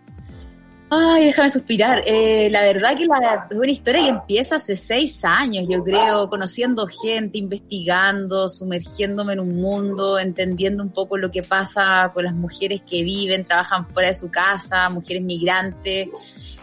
Ay, 0.92 1.26
déjame 1.26 1.52
suspirar. 1.52 2.02
Eh, 2.06 2.50
la 2.50 2.64
verdad 2.64 2.98
que 2.98 3.06
la, 3.06 3.48
es 3.50 3.56
una 3.56 3.72
historia 3.72 4.04
que 4.04 4.10
empieza 4.10 4.56
hace 4.56 4.76
seis 4.76 5.24
años, 5.24 5.68
yo 5.70 5.84
creo, 5.84 6.28
conociendo 6.30 6.88
gente, 6.88 7.38
investigando, 7.38 8.50
sumergiéndome 8.50 9.34
en 9.34 9.40
un 9.40 9.62
mundo, 9.62 10.18
entendiendo 10.18 10.82
un 10.82 10.90
poco 10.90 11.16
lo 11.16 11.30
que 11.30 11.44
pasa 11.44 12.10
con 12.12 12.24
las 12.24 12.34
mujeres 12.34 12.82
que 12.82 13.04
viven, 13.04 13.46
trabajan 13.46 13.86
fuera 13.86 14.08
de 14.08 14.16
su 14.16 14.32
casa, 14.32 14.90
mujeres 14.90 15.22
migrantes. 15.22 16.10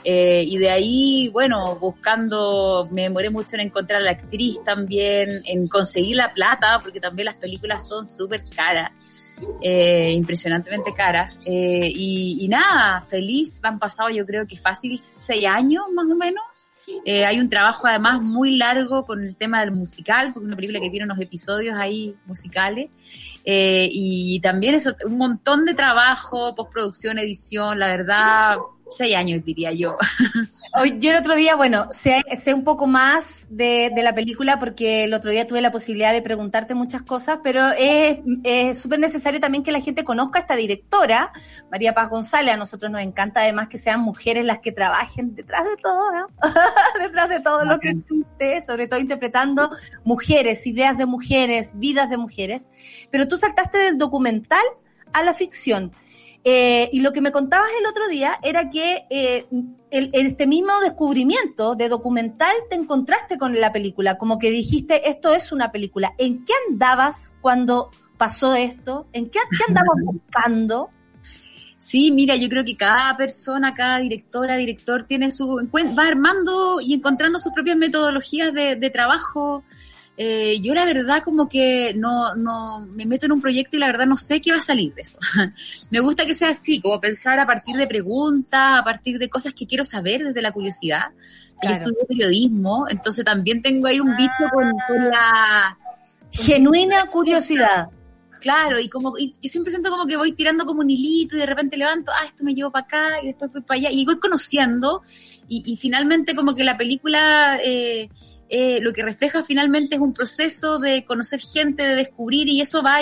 Eh, 0.02 0.44
y 0.44 0.58
de 0.58 0.70
ahí, 0.70 1.28
bueno, 1.32 1.76
buscando, 1.76 2.88
me 2.90 3.02
demoré 3.02 3.30
mucho 3.30 3.54
en 3.54 3.60
encontrar 3.60 4.00
a 4.00 4.04
la 4.04 4.10
actriz 4.10 4.58
también, 4.64 5.42
en 5.44 5.68
conseguir 5.68 6.16
la 6.16 6.32
plata, 6.32 6.80
porque 6.82 6.98
también 6.98 7.26
las 7.26 7.36
películas 7.36 7.86
son 7.86 8.04
súper 8.04 8.44
caras 8.54 8.90
eh, 9.60 10.12
impresionantemente 10.12 10.94
caras. 10.94 11.40
Eh, 11.44 11.90
y, 11.94 12.46
nada, 12.48 13.00
feliz, 13.02 13.60
han 13.62 13.78
pasado 13.78 14.10
yo 14.10 14.24
creo 14.26 14.46
que 14.46 14.56
fácil 14.56 14.98
seis 14.98 15.46
años 15.46 15.84
más 15.94 16.06
o 16.06 16.16
menos. 16.16 16.42
Eh, 17.04 17.24
hay 17.24 17.40
un 17.40 17.48
trabajo 17.48 17.88
además 17.88 18.22
muy 18.22 18.56
largo 18.56 19.04
con 19.04 19.20
el 19.20 19.36
tema 19.36 19.60
del 19.60 19.72
musical, 19.72 20.32
porque 20.32 20.44
es 20.44 20.46
una 20.46 20.56
película 20.56 20.80
que 20.80 20.90
tiene 20.90 21.04
unos 21.04 21.20
episodios 21.20 21.74
ahí 21.76 22.14
musicales. 22.26 22.90
Eh, 23.44 23.88
y 23.90 24.40
también 24.40 24.74
eso, 24.74 24.94
un 25.04 25.18
montón 25.18 25.64
de 25.64 25.74
trabajo, 25.74 26.54
postproducción, 26.54 27.18
edición, 27.18 27.78
la 27.78 27.88
verdad, 27.88 28.56
seis 28.90 29.16
años 29.16 29.44
diría 29.44 29.72
yo. 29.72 29.96
Hoy, 30.78 30.98
yo 30.98 31.10
el 31.10 31.16
otro 31.16 31.34
día, 31.34 31.56
bueno, 31.56 31.86
sé, 31.90 32.22
sé 32.38 32.52
un 32.52 32.62
poco 32.62 32.86
más 32.86 33.48
de, 33.50 33.90
de 33.94 34.02
la 34.02 34.14
película 34.14 34.58
porque 34.58 35.04
el 35.04 35.14
otro 35.14 35.30
día 35.30 35.46
tuve 35.46 35.62
la 35.62 35.70
posibilidad 35.72 36.12
de 36.12 36.20
preguntarte 36.20 36.74
muchas 36.74 37.00
cosas, 37.02 37.38
pero 37.42 37.70
es 37.78 38.18
es 38.44 38.78
súper 38.78 38.98
necesario 38.98 39.40
también 39.40 39.62
que 39.64 39.72
la 39.72 39.80
gente 39.80 40.04
conozca 40.04 40.38
a 40.38 40.42
esta 40.42 40.54
directora, 40.54 41.32
María 41.70 41.94
Paz 41.94 42.10
González. 42.10 42.52
A 42.52 42.56
nosotros 42.58 42.90
nos 42.90 43.00
encanta 43.00 43.40
además 43.40 43.68
que 43.68 43.78
sean 43.78 44.00
mujeres 44.00 44.44
las 44.44 44.58
que 44.58 44.70
trabajen 44.70 45.34
detrás 45.34 45.64
de 45.64 45.76
todo, 45.76 46.12
¿no? 46.12 46.26
detrás 47.00 47.28
de 47.30 47.40
todo 47.40 47.64
lo 47.64 47.78
que 47.78 47.90
existe, 47.90 48.60
sobre 48.60 48.86
todo 48.86 49.00
interpretando 49.00 49.70
mujeres, 50.04 50.66
ideas 50.66 50.98
de 50.98 51.06
mujeres, 51.06 51.72
vidas 51.76 52.10
de 52.10 52.18
mujeres. 52.18 52.68
Pero 53.10 53.26
tú 53.28 53.38
saltaste 53.38 53.78
del 53.78 53.96
documental 53.96 54.64
a 55.12 55.22
la 55.22 55.32
ficción. 55.32 55.92
Eh, 56.48 56.88
y 56.92 57.00
lo 57.00 57.12
que 57.12 57.20
me 57.20 57.32
contabas 57.32 57.70
el 57.76 57.86
otro 57.86 58.06
día 58.06 58.38
era 58.40 58.70
que 58.70 59.04
eh, 59.10 59.48
el, 59.90 60.10
este 60.12 60.46
mismo 60.46 60.78
descubrimiento 60.80 61.74
de 61.74 61.88
documental 61.88 62.54
te 62.70 62.76
encontraste 62.76 63.36
con 63.36 63.60
la 63.60 63.72
película, 63.72 64.16
como 64.16 64.38
que 64.38 64.52
dijiste, 64.52 65.10
esto 65.10 65.34
es 65.34 65.50
una 65.50 65.72
película. 65.72 66.14
¿En 66.18 66.44
qué 66.44 66.52
andabas 66.70 67.34
cuando 67.40 67.90
pasó 68.16 68.54
esto? 68.54 69.08
¿En 69.12 69.28
qué, 69.28 69.40
qué 69.50 69.64
andabas 69.66 69.96
buscando? 70.04 70.90
Sí, 71.78 72.12
mira, 72.12 72.36
yo 72.36 72.48
creo 72.48 72.64
que 72.64 72.76
cada 72.76 73.16
persona, 73.16 73.74
cada 73.74 73.98
directora, 73.98 74.56
director 74.56 75.02
tiene 75.02 75.32
su 75.32 75.68
va 75.74 76.06
armando 76.06 76.80
y 76.80 76.94
encontrando 76.94 77.40
sus 77.40 77.52
propias 77.52 77.76
metodologías 77.76 78.52
de, 78.52 78.76
de 78.76 78.90
trabajo. 78.90 79.64
Eh, 80.18 80.60
yo 80.62 80.72
la 80.72 80.86
verdad 80.86 81.22
como 81.22 81.46
que 81.46 81.92
no, 81.94 82.34
no 82.34 82.80
me 82.80 83.04
meto 83.04 83.26
en 83.26 83.32
un 83.32 83.40
proyecto 83.40 83.76
y 83.76 83.80
la 83.80 83.86
verdad 83.86 84.06
no 84.06 84.16
sé 84.16 84.40
qué 84.40 84.50
va 84.50 84.58
a 84.58 84.62
salir 84.62 84.94
de 84.94 85.02
eso. 85.02 85.18
me 85.90 86.00
gusta 86.00 86.24
que 86.24 86.34
sea 86.34 86.50
así, 86.50 86.80
como 86.80 87.00
pensar 87.00 87.38
a 87.38 87.44
partir 87.44 87.76
de 87.76 87.86
preguntas, 87.86 88.80
a 88.80 88.82
partir 88.82 89.18
de 89.18 89.28
cosas 89.28 89.52
que 89.52 89.66
quiero 89.66 89.84
saber 89.84 90.24
desde 90.24 90.40
la 90.40 90.52
curiosidad. 90.52 91.10
Yo 91.62 91.70
estudio 91.70 92.06
periodismo, 92.06 92.86
entonces 92.88 93.24
también 93.24 93.62
tengo 93.62 93.86
ahí 93.86 93.98
un 93.98 94.14
bicho 94.14 94.44
con, 94.52 94.72
con 94.86 95.08
la 95.08 95.78
genuina 96.30 97.06
curiosidad. 97.06 97.88
Claro, 98.40 98.78
y 98.78 98.88
como 98.88 99.16
y, 99.18 99.32
siempre 99.48 99.70
siento 99.70 99.90
como 99.90 100.06
que 100.06 100.16
voy 100.16 100.32
tirando 100.32 100.66
como 100.66 100.80
un 100.80 100.90
hilito 100.90 101.36
y 101.36 101.40
de 101.40 101.46
repente 101.46 101.76
levanto, 101.76 102.12
ah, 102.12 102.26
esto 102.26 102.44
me 102.44 102.54
llevo 102.54 102.70
para 102.70 102.84
acá 102.84 103.22
y 103.22 103.28
después 103.28 103.50
voy 103.52 103.62
para 103.62 103.80
allá 103.80 103.90
y 103.90 104.04
voy 104.04 104.18
conociendo 104.18 105.02
y, 105.48 105.62
y 105.64 105.76
finalmente 105.76 106.36
como 106.36 106.54
que 106.54 106.62
la 106.62 106.76
película 106.76 107.58
eh, 107.62 108.10
eh, 108.48 108.78
lo 108.80 108.92
que 108.92 109.02
refleja 109.02 109.42
finalmente 109.42 109.96
es 109.96 110.00
un 110.00 110.14
proceso 110.14 110.78
de 110.78 111.04
conocer 111.04 111.40
gente, 111.40 111.82
de 111.82 111.94
descubrir 111.94 112.48
y 112.48 112.60
eso 112.60 112.82
va, 112.82 113.00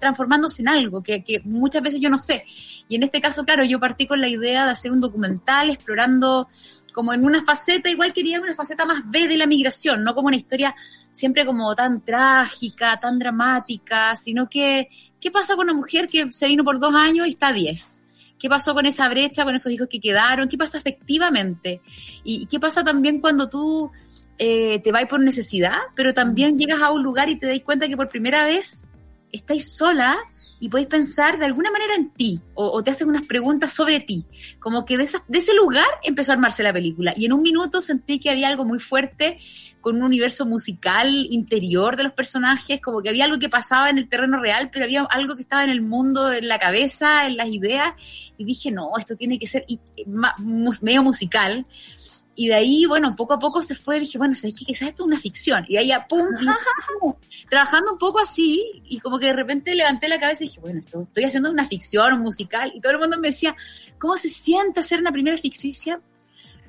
transformándose 0.00 0.62
en 0.62 0.68
algo 0.68 1.02
que, 1.02 1.22
que 1.22 1.40
muchas 1.44 1.82
veces 1.82 2.00
yo 2.00 2.10
no 2.10 2.18
sé. 2.18 2.44
Y 2.88 2.96
en 2.96 3.04
este 3.04 3.20
caso, 3.20 3.44
claro, 3.44 3.64
yo 3.64 3.78
partí 3.78 4.06
con 4.06 4.20
la 4.20 4.28
idea 4.28 4.64
de 4.64 4.72
hacer 4.72 4.90
un 4.90 5.00
documental 5.00 5.70
explorando 5.70 6.48
como 6.92 7.12
en 7.12 7.24
una 7.24 7.42
faceta, 7.44 7.88
igual 7.88 8.12
quería 8.12 8.40
una 8.40 8.54
faceta 8.54 8.84
más 8.84 9.08
B 9.08 9.28
de 9.28 9.36
la 9.36 9.46
migración, 9.46 10.02
no 10.02 10.14
como 10.14 10.28
una 10.28 10.36
historia 10.36 10.74
siempre 11.12 11.46
como 11.46 11.74
tan 11.74 12.04
trágica, 12.04 12.98
tan 13.00 13.18
dramática, 13.18 14.16
sino 14.16 14.48
que, 14.48 14.88
¿qué 15.20 15.30
pasa 15.30 15.54
con 15.56 15.66
una 15.66 15.74
mujer 15.74 16.08
que 16.08 16.30
se 16.32 16.46
vino 16.46 16.64
por 16.64 16.80
dos 16.80 16.94
años 16.94 17.26
y 17.26 17.30
está 17.30 17.48
a 17.48 17.52
diez? 17.52 18.02
¿Qué 18.38 18.48
pasó 18.48 18.74
con 18.74 18.86
esa 18.86 19.08
brecha, 19.08 19.44
con 19.44 19.54
esos 19.54 19.70
hijos 19.70 19.86
que 19.88 20.00
quedaron? 20.00 20.48
¿Qué 20.48 20.56
pasa 20.56 20.78
efectivamente? 20.78 21.82
¿Y 22.24 22.46
qué 22.46 22.58
pasa 22.58 22.82
también 22.82 23.20
cuando 23.20 23.48
tú 23.48 23.90
eh, 24.42 24.80
te 24.82 24.90
vas 24.90 25.04
por 25.04 25.20
necesidad, 25.20 25.76
pero 25.94 26.14
también 26.14 26.58
llegas 26.58 26.80
a 26.80 26.90
un 26.90 27.02
lugar 27.02 27.28
y 27.28 27.36
te 27.36 27.46
das 27.46 27.62
cuenta 27.62 27.88
que 27.88 27.96
por 27.96 28.08
primera 28.08 28.42
vez 28.42 28.90
estáis 29.30 29.70
sola 29.70 30.18
y 30.58 30.70
podéis 30.70 30.88
pensar 30.88 31.38
de 31.38 31.44
alguna 31.44 31.70
manera 31.70 31.94
en 31.94 32.08
ti 32.08 32.40
o, 32.54 32.82
te 32.82 32.90
hacen 32.90 33.10
unas 33.10 33.26
preguntas 33.26 33.74
sobre 33.74 34.00
ti. 34.00 34.24
Como 34.58 34.86
que 34.86 34.96
de, 34.96 35.06
de, 35.28 35.38
ese 35.38 35.52
lugar 35.52 35.86
empezó 36.02 36.32
a 36.32 36.36
armarse 36.36 36.62
la 36.62 36.72
película. 36.72 37.12
Y 37.14 37.26
en 37.26 37.34
un 37.34 37.42
minuto 37.42 37.82
sentí 37.82 38.18
que 38.18 38.30
había 38.30 38.48
algo 38.48 38.64
muy 38.64 38.78
fuerte 38.78 39.36
con 39.82 39.96
un 39.96 40.04
universo 40.04 40.46
musical 40.46 41.26
interior 41.28 41.96
de 41.96 42.04
los 42.04 42.12
personajes, 42.12 42.80
como 42.80 43.02
que 43.02 43.10
había 43.10 43.26
algo 43.26 43.38
que 43.38 43.50
pasaba 43.50 43.90
en 43.90 43.98
el 43.98 44.08
terreno 44.08 44.40
real, 44.40 44.70
pero 44.72 44.86
había 44.86 45.02
algo 45.02 45.36
que 45.36 45.42
estaba 45.42 45.64
en 45.64 45.70
el 45.70 45.82
mundo, 45.82 46.32
en 46.32 46.48
la 46.48 46.58
cabeza, 46.58 47.26
en 47.26 47.36
las 47.36 47.48
ideas. 47.48 47.92
Y 48.38 48.44
dije, 48.44 48.70
no, 48.70 48.90
esto 48.98 49.16
tiene 49.16 49.38
que 49.38 49.46
ser 49.46 49.66
medio 50.80 51.02
musical 51.02 51.66
y 52.34 52.48
de 52.48 52.54
ahí, 52.54 52.86
bueno, 52.86 53.14
poco 53.16 53.34
a 53.34 53.38
poco 53.38 53.60
se 53.60 53.74
fue, 53.74 54.00
dije, 54.00 54.16
bueno, 54.16 54.34
¿sabes 54.34 54.54
qué? 54.54 54.64
Quizás 54.64 54.88
esto 54.88 55.02
es 55.02 55.06
una 55.08 55.18
ficción. 55.18 55.64
Y 55.68 55.76
ahí 55.76 55.88
ya, 55.88 56.06
pum, 56.06 56.26
trabajando 57.50 57.92
un 57.92 57.98
poco 57.98 58.20
así, 58.20 58.82
y 58.84 58.98
como 59.00 59.18
que 59.18 59.26
de 59.26 59.32
repente 59.34 59.74
levanté 59.74 60.08
la 60.08 60.18
cabeza 60.18 60.44
y 60.44 60.46
dije, 60.46 60.60
bueno, 60.60 60.78
esto, 60.78 61.02
estoy 61.02 61.24
haciendo 61.24 61.50
una 61.50 61.64
ficción, 61.64 62.14
un 62.14 62.20
musical, 62.20 62.72
y 62.74 62.80
todo 62.80 62.92
el 62.92 62.98
mundo 62.98 63.18
me 63.18 63.28
decía, 63.28 63.54
¿cómo 63.98 64.16
se 64.16 64.28
siente 64.28 64.80
hacer 64.80 65.00
una 65.00 65.12
primera 65.12 65.36
ficción? 65.36 66.00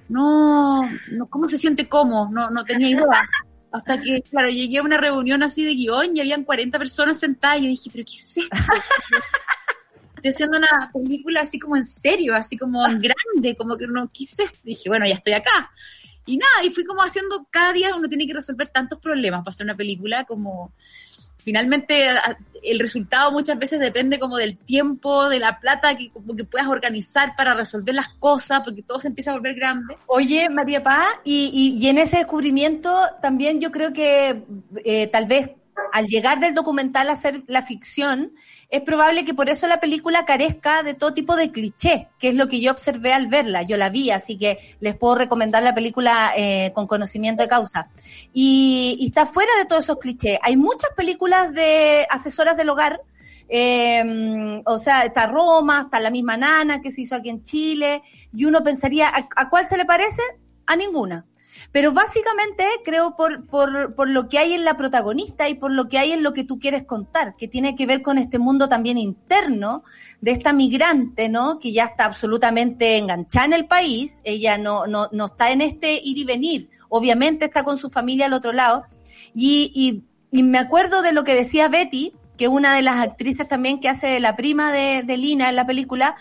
No, 0.10 0.82
no, 1.14 1.28
¿cómo 1.28 1.48
se 1.48 1.58
siente 1.58 1.88
cómo? 1.88 2.30
No, 2.32 2.50
no 2.50 2.66
tenía 2.66 2.90
idea. 2.90 3.30
Hasta 3.72 4.02
que, 4.02 4.22
claro, 4.24 4.50
llegué 4.50 4.80
a 4.80 4.84
una 4.84 4.98
reunión 4.98 5.42
así 5.44 5.64
de 5.64 5.74
guion 5.74 6.18
y 6.18 6.20
habían 6.20 6.44
40 6.44 6.78
personas 6.78 7.18
sentadas 7.18 7.60
y 7.60 7.64
yo 7.64 7.70
dije, 7.70 7.90
¿pero 7.94 8.04
qué 8.06 8.18
es 8.18 8.38
esto? 8.38 8.58
Estoy 10.22 10.30
haciendo 10.32 10.58
una 10.58 10.92
película 10.94 11.42
así 11.42 11.60
como 11.60 11.76
en 11.76 11.84
serio, 11.84 12.36
así 12.36 12.58
como 12.58 12.86
en 12.88 13.00
grande, 13.00 13.56
como 13.58 13.76
que 13.78 13.88
no 13.88 14.08
quise, 14.12 14.46
dije, 14.64 14.90
bueno, 14.90 15.06
ya 15.08 15.16
estoy 15.16 15.34
acá. 15.34 15.72
Y 16.26 16.38
nada, 16.38 16.64
y 16.64 16.70
fui 16.70 16.86
como 16.86 17.02
haciendo, 17.02 17.48
cada 17.50 17.74
día 17.74 17.96
uno 17.96 18.08
tiene 18.08 18.28
que 18.28 18.34
resolver 18.34 18.70
tantos 18.70 19.00
problemas 19.00 19.42
para 19.42 19.50
hacer 19.50 19.66
una 19.66 19.76
película 19.76 20.26
como 20.26 20.72
finalmente 21.44 22.10
el 22.62 22.78
resultado 22.78 23.32
muchas 23.32 23.58
veces 23.58 23.80
depende 23.80 24.20
como 24.20 24.38
del 24.38 24.56
tiempo, 24.56 25.28
de 25.28 25.40
la 25.40 25.60
plata 25.60 25.98
que 25.98 26.12
como 26.12 26.36
que 26.36 26.44
puedas 26.44 26.68
organizar 26.68 27.34
para 27.36 27.56
resolver 27.56 27.96
las 27.96 28.10
cosas, 28.20 28.62
porque 28.64 28.84
todo 28.84 29.00
se 29.00 29.08
empieza 29.08 29.32
a 29.32 29.34
volver 29.34 29.56
grande. 29.56 29.98
Oye, 30.06 30.48
María 30.52 30.84
Paz, 30.84 31.08
y, 31.24 31.80
y, 31.82 31.90
en 31.90 31.98
ese 31.98 32.18
descubrimiento 32.18 32.96
también 33.24 33.60
yo 33.60 33.72
creo 33.72 33.92
que 33.92 34.44
eh, 34.86 35.08
tal 35.08 35.26
vez 35.26 35.50
al 35.92 36.08
llegar 36.08 36.40
del 36.40 36.54
documental 36.54 37.10
a 37.10 37.14
hacer 37.14 37.44
la 37.48 37.62
ficción, 37.62 38.34
es 38.72 38.82
probable 38.82 39.26
que 39.26 39.34
por 39.34 39.50
eso 39.50 39.68
la 39.68 39.82
película 39.82 40.26
carezca 40.26 40.82
de 40.82 40.94
todo 40.94 41.14
tipo 41.14 41.36
de 41.36 41.52
cliché, 41.52 42.08
que 42.18 42.30
es 42.30 42.36
lo 42.36 42.48
que 42.48 42.62
yo 42.62 42.72
observé 42.72 43.12
al 43.12 43.28
verla. 43.28 43.64
Yo 43.64 43.76
la 43.76 43.90
vi, 43.90 44.12
así 44.12 44.38
que 44.38 44.78
les 44.80 44.96
puedo 44.96 45.16
recomendar 45.16 45.62
la 45.62 45.76
película 45.76 46.32
eh, 46.38 46.72
con 46.74 46.88
conocimiento 46.88 47.44
de 47.44 47.50
causa. 47.50 47.90
Y, 48.34 48.98
está 49.06 49.26
fuera 49.26 49.52
de 49.58 49.66
todos 49.66 49.84
esos 49.84 49.98
clichés. 49.98 50.40
Hay 50.42 50.56
muchas 50.56 50.92
películas 50.96 51.54
de 51.54 52.08
asesoras 52.10 52.56
del 52.56 52.70
hogar. 52.70 53.02
Eh, 53.50 54.62
o 54.66 54.80
sea, 54.80 55.04
está 55.04 55.28
Roma, 55.28 55.82
está 55.86 56.00
la 56.00 56.10
misma 56.10 56.38
Nana 56.38 56.80
que 56.80 56.92
se 56.92 57.02
hizo 57.02 57.16
aquí 57.16 57.28
en 57.28 57.44
Chile, 57.44 58.02
y 58.34 58.46
uno 58.46 58.64
pensaría, 58.64 59.12
a 59.14 59.50
cuál 59.50 59.68
se 59.68 59.76
le 59.76 59.84
parece? 59.84 60.22
A 60.66 60.78
ninguna. 60.78 61.26
Pero 61.72 61.94
básicamente 61.94 62.66
creo 62.84 63.16
por, 63.16 63.46
por, 63.46 63.96
por 63.96 64.10
lo 64.10 64.28
que 64.28 64.40
hay 64.40 64.54
en 64.54 64.66
la 64.66 64.76
protagonista 64.76 65.48
y 65.48 65.54
por 65.54 65.72
lo 65.72 65.88
que 65.88 65.98
hay 65.98 66.12
en 66.12 66.22
lo 66.22 66.34
que 66.34 66.44
tú 66.44 66.60
quieres 66.60 66.84
contar, 66.84 67.36
que 67.38 67.48
tiene 67.48 67.76
que 67.76 67.86
ver 67.86 68.02
con 68.02 68.18
este 68.18 68.40
mundo 68.40 68.68
también 68.68 68.98
interno 68.98 69.84
de 70.20 70.32
esta 70.32 70.52
migrante, 70.52 71.30
¿no? 71.30 71.60
Que 71.60 71.72
ya 71.72 71.86
está 71.86 72.06
absolutamente 72.06 72.98
enganchada 72.98 73.46
en 73.46 73.54
el 73.54 73.68
país, 73.68 74.20
ella 74.26 74.58
no, 74.58 74.86
no, 74.86 75.08
no 75.14 75.28
está 75.28 75.52
en 75.52 75.62
este 75.62 75.94
ir 76.04 76.18
y 76.18 76.26
venir, 76.26 76.70
obviamente 76.90 77.46
está 77.46 77.64
con 77.64 77.78
su 77.78 77.90
familia 77.90 78.26
al 78.26 78.34
otro 78.34 78.52
lado. 78.52 78.84
Y, 79.34 79.72
y, 79.74 80.04
y 80.38 80.44
me 80.44 80.58
acuerdo 80.58 81.02
de 81.02 81.14
lo 81.14 81.24
que 81.24 81.36
decía 81.36 81.70
Betty, 81.70 82.14
que 82.38 82.48
una 82.48 82.76
de 82.76 82.82
las 82.82 82.98
actrices 82.98 83.48
también 83.48 83.80
que 83.80 83.88
hace 83.88 84.08
de 84.08 84.20
la 84.20 84.36
prima 84.36 84.72
de, 84.74 85.04
de 85.04 85.16
Lina 85.16 85.48
en 85.48 85.56
la 85.56 85.66
película, 85.66 86.16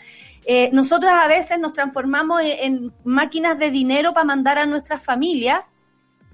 eh, 0.45 0.71
nosotros 0.73 1.13
a 1.13 1.29
veces 1.29 1.59
nos 1.59 1.73
transformamos 1.73 2.41
en, 2.43 2.93
máquinas 3.05 3.59
de 3.59 3.71
dinero 3.71 4.13
para 4.13 4.25
mandar 4.25 4.59
a 4.59 4.67
nuestras 4.67 5.05
familias 5.05 5.61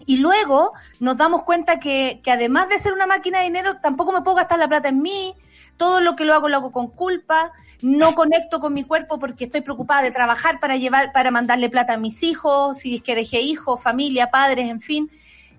y 0.06 0.18
luego 0.18 0.72
nos 1.00 1.16
damos 1.16 1.42
cuenta 1.42 1.80
que, 1.80 2.20
que, 2.22 2.30
además 2.30 2.68
de 2.68 2.78
ser 2.78 2.92
una 2.92 3.06
máquina 3.06 3.38
de 3.38 3.44
dinero, 3.44 3.78
tampoco 3.80 4.12
me 4.12 4.22
puedo 4.22 4.36
gastar 4.36 4.58
la 4.58 4.68
plata 4.68 4.88
en 4.88 5.02
mí, 5.02 5.34
todo 5.76 6.00
lo 6.00 6.14
que 6.14 6.24
lo 6.24 6.34
hago 6.34 6.48
lo 6.48 6.58
hago 6.58 6.72
con 6.72 6.88
culpa, 6.88 7.52
no 7.82 8.14
conecto 8.14 8.60
con 8.60 8.72
mi 8.72 8.84
cuerpo 8.84 9.18
porque 9.18 9.44
estoy 9.44 9.60
preocupada 9.60 10.02
de 10.02 10.10
trabajar 10.10 10.60
para 10.60 10.76
llevar, 10.76 11.12
para 11.12 11.30
mandarle 11.30 11.68
plata 11.68 11.94
a 11.94 11.98
mis 11.98 12.22
hijos, 12.22 12.78
si 12.78 12.96
es 12.96 13.02
que 13.02 13.14
dejé 13.14 13.40
hijos, 13.40 13.82
familia, 13.82 14.30
padres, 14.30 14.70
en 14.70 14.80
fin. 14.80 15.10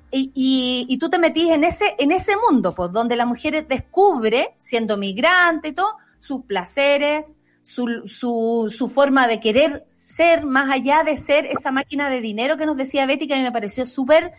Y, 0.10 0.32
y, 0.34 0.86
y, 0.88 0.98
tú 1.00 1.10
te 1.10 1.20
metís 1.20 1.50
en 1.50 1.66
ese, 1.66 1.96
en 2.00 2.14
ese 2.14 2.34
mundo, 2.50 2.74
pues, 2.74 2.94
donde 2.94 3.18
la 3.18 3.26
mujer 3.26 3.68
descubre, 3.68 4.56
siendo 4.58 4.96
migrante 4.96 5.70
y 5.70 5.72
todo, 5.74 5.98
sus 6.18 6.46
placeres, 6.46 7.37
su, 7.68 8.08
su, 8.08 8.74
su, 8.76 8.88
forma 8.88 9.28
de 9.28 9.42
querer 9.42 9.86
ser 9.90 10.46
más 10.46 10.72
allá 10.72 11.04
de 11.04 11.18
ser 11.18 11.46
esa 11.46 11.70
máquina 11.72 12.10
de 12.10 12.22
dinero 12.22 12.56
que 12.56 12.66
nos 12.66 12.78
decía 12.78 13.06
Betty, 13.06 13.28
que 13.28 13.34
a 13.34 13.38
mí 13.38 13.44
me 13.44 13.52
pareció 13.52 13.86
súper 13.86 14.32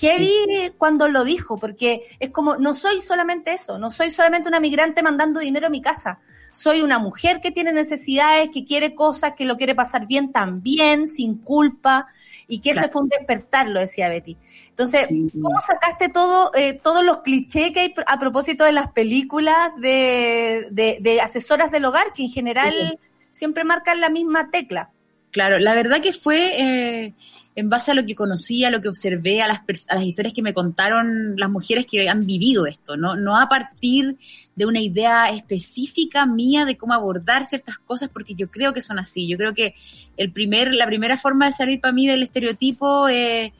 heavy 0.00 0.72
cuando 0.78 1.06
lo 1.06 1.22
dijo, 1.22 1.58
porque 1.58 2.02
es 2.18 2.30
como, 2.30 2.56
no 2.56 2.74
soy 2.74 3.00
solamente 3.00 3.52
eso, 3.52 3.78
no 3.78 3.90
soy 3.90 4.10
solamente 4.10 4.48
una 4.48 4.58
migrante 4.58 5.02
mandando 5.02 5.38
dinero 5.38 5.68
a 5.68 5.70
mi 5.70 5.80
casa, 5.80 6.18
soy 6.54 6.82
una 6.82 6.98
mujer 6.98 7.40
que 7.40 7.52
tiene 7.52 7.72
necesidades, 7.72 8.50
que 8.52 8.64
quiere 8.64 8.96
cosas, 8.96 9.34
que 9.36 9.44
lo 9.44 9.56
quiere 9.56 9.76
pasar 9.76 10.06
bien 10.08 10.32
también, 10.32 11.06
sin 11.06 11.36
culpa, 11.36 12.08
y 12.48 12.58
que 12.58 12.70
ese 12.70 12.88
fue 12.88 13.02
un 13.02 13.08
despertar, 13.08 13.68
lo 13.68 13.78
decía 13.78 14.08
Betty. 14.08 14.36
Entonces, 14.72 15.06
¿cómo 15.34 15.60
sacaste 15.60 16.08
todo, 16.08 16.50
eh, 16.54 16.72
todos 16.72 17.04
los 17.04 17.18
clichés 17.18 17.72
que 17.72 17.80
hay 17.80 17.94
a 18.06 18.18
propósito 18.18 18.64
de 18.64 18.72
las 18.72 18.90
películas 18.90 19.70
de, 19.76 20.68
de, 20.70 21.20
asesoras 21.20 21.70
del 21.70 21.84
hogar, 21.84 22.14
que 22.14 22.22
en 22.22 22.30
general 22.30 22.98
siempre 23.30 23.64
marcan 23.64 24.00
la 24.00 24.08
misma 24.08 24.50
tecla? 24.50 24.88
Claro, 25.30 25.58
la 25.58 25.74
verdad 25.74 26.00
que 26.00 26.14
fue 26.14 27.04
eh, 27.04 27.14
en 27.54 27.68
base 27.68 27.90
a 27.90 27.94
lo 27.94 28.06
que 28.06 28.14
conocí, 28.14 28.64
a 28.64 28.70
lo 28.70 28.80
que 28.80 28.88
observé, 28.88 29.42
a 29.42 29.48
las, 29.48 29.60
a 29.90 29.96
las 29.96 30.04
historias 30.04 30.32
que 30.32 30.40
me 30.40 30.54
contaron 30.54 31.36
las 31.36 31.50
mujeres 31.50 31.84
que 31.84 32.08
han 32.08 32.24
vivido 32.24 32.64
esto, 32.66 32.96
¿no? 32.96 33.14
No 33.14 33.38
a 33.38 33.50
partir 33.50 34.16
de 34.56 34.64
una 34.64 34.80
idea 34.80 35.28
específica 35.28 36.24
mía 36.24 36.64
de 36.64 36.78
cómo 36.78 36.94
abordar 36.94 37.46
ciertas 37.46 37.76
cosas, 37.76 38.08
porque 38.08 38.34
yo 38.34 38.50
creo 38.50 38.72
que 38.72 38.80
son 38.80 38.98
así. 38.98 39.28
Yo 39.28 39.36
creo 39.36 39.52
que 39.52 39.74
el 40.16 40.32
primer, 40.32 40.72
la 40.72 40.86
primera 40.86 41.18
forma 41.18 41.44
de 41.46 41.52
salir 41.52 41.78
para 41.78 41.92
mí 41.92 42.06
del 42.06 42.22
estereotipo 42.22 43.08
es 43.08 43.52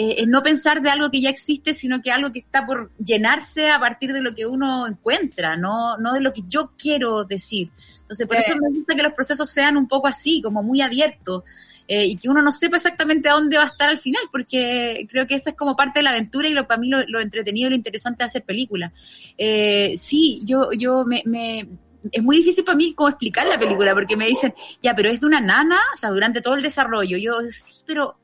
eh, 0.00 0.14
es 0.22 0.28
no 0.28 0.42
pensar 0.42 0.80
de 0.80 0.90
algo 0.90 1.10
que 1.10 1.20
ya 1.20 1.28
existe, 1.30 1.74
sino 1.74 2.00
que 2.00 2.10
algo 2.12 2.30
que 2.30 2.38
está 2.38 2.64
por 2.64 2.90
llenarse 2.98 3.68
a 3.70 3.80
partir 3.80 4.12
de 4.12 4.20
lo 4.22 4.32
que 4.34 4.46
uno 4.46 4.86
encuentra, 4.86 5.56
no, 5.56 5.96
no 5.98 6.12
de 6.12 6.20
lo 6.20 6.32
que 6.32 6.42
yo 6.46 6.72
quiero 6.78 7.24
decir. 7.24 7.70
Entonces, 8.02 8.26
por 8.26 8.36
Sí. 8.40 8.50
eso 8.52 8.60
me 8.60 8.68
gusta 8.68 8.94
que 8.94 9.02
los 9.02 9.12
procesos 9.12 9.50
sean 9.50 9.76
un 9.76 9.88
poco 9.88 10.06
así, 10.06 10.40
como 10.42 10.62
muy 10.62 10.80
abiertos. 10.82 11.42
eh, 11.90 12.04
y 12.04 12.16
que 12.18 12.28
uno 12.28 12.42
no 12.42 12.52
sepa 12.52 12.76
exactamente 12.76 13.30
a 13.30 13.32
dónde 13.32 13.56
va 13.56 13.62
a 13.62 13.66
estar 13.68 13.88
al 13.88 13.96
final, 13.96 14.22
porque 14.30 15.06
creo 15.10 15.26
que 15.26 15.36
esa 15.36 15.48
es 15.50 15.56
como 15.56 15.74
parte 15.74 16.00
de 16.00 16.02
la 16.02 16.10
aventura 16.10 16.46
y 16.46 16.52
lo 16.52 16.66
para 16.66 16.78
mí 16.78 16.88
lo, 16.90 16.98
lo 17.08 17.18
entretenido 17.18 17.68
y 17.68 17.70
lo 17.70 17.76
interesante 17.76 18.18
de 18.22 18.26
hacer 18.26 18.42
películas. 18.44 18.92
Eh, 19.38 19.94
sí, 19.96 20.40
yo, 20.44 20.70
yo 20.72 21.04
me, 21.06 21.22
me- 21.24 21.66
es 22.12 22.22
muy 22.22 22.36
difícil 22.36 22.62
para 22.64 22.76
mí 22.76 22.92
como 22.92 23.08
explicar 23.08 23.46
la 23.46 23.58
película, 23.58 23.94
porque 23.94 24.16
me 24.18 24.26
dicen, 24.26 24.52
ya, 24.82 24.94
pero 24.94 25.08
es 25.08 25.20
de 25.20 25.26
una 25.26 25.40
nana, 25.40 25.78
o 25.94 25.96
sea, 25.96 26.10
durante 26.10 26.42
todo 26.42 26.56
el 26.56 26.62
desarrollo. 26.62 27.16
Yo, 27.16 27.32
sí, 27.50 27.82
pero 27.86 28.16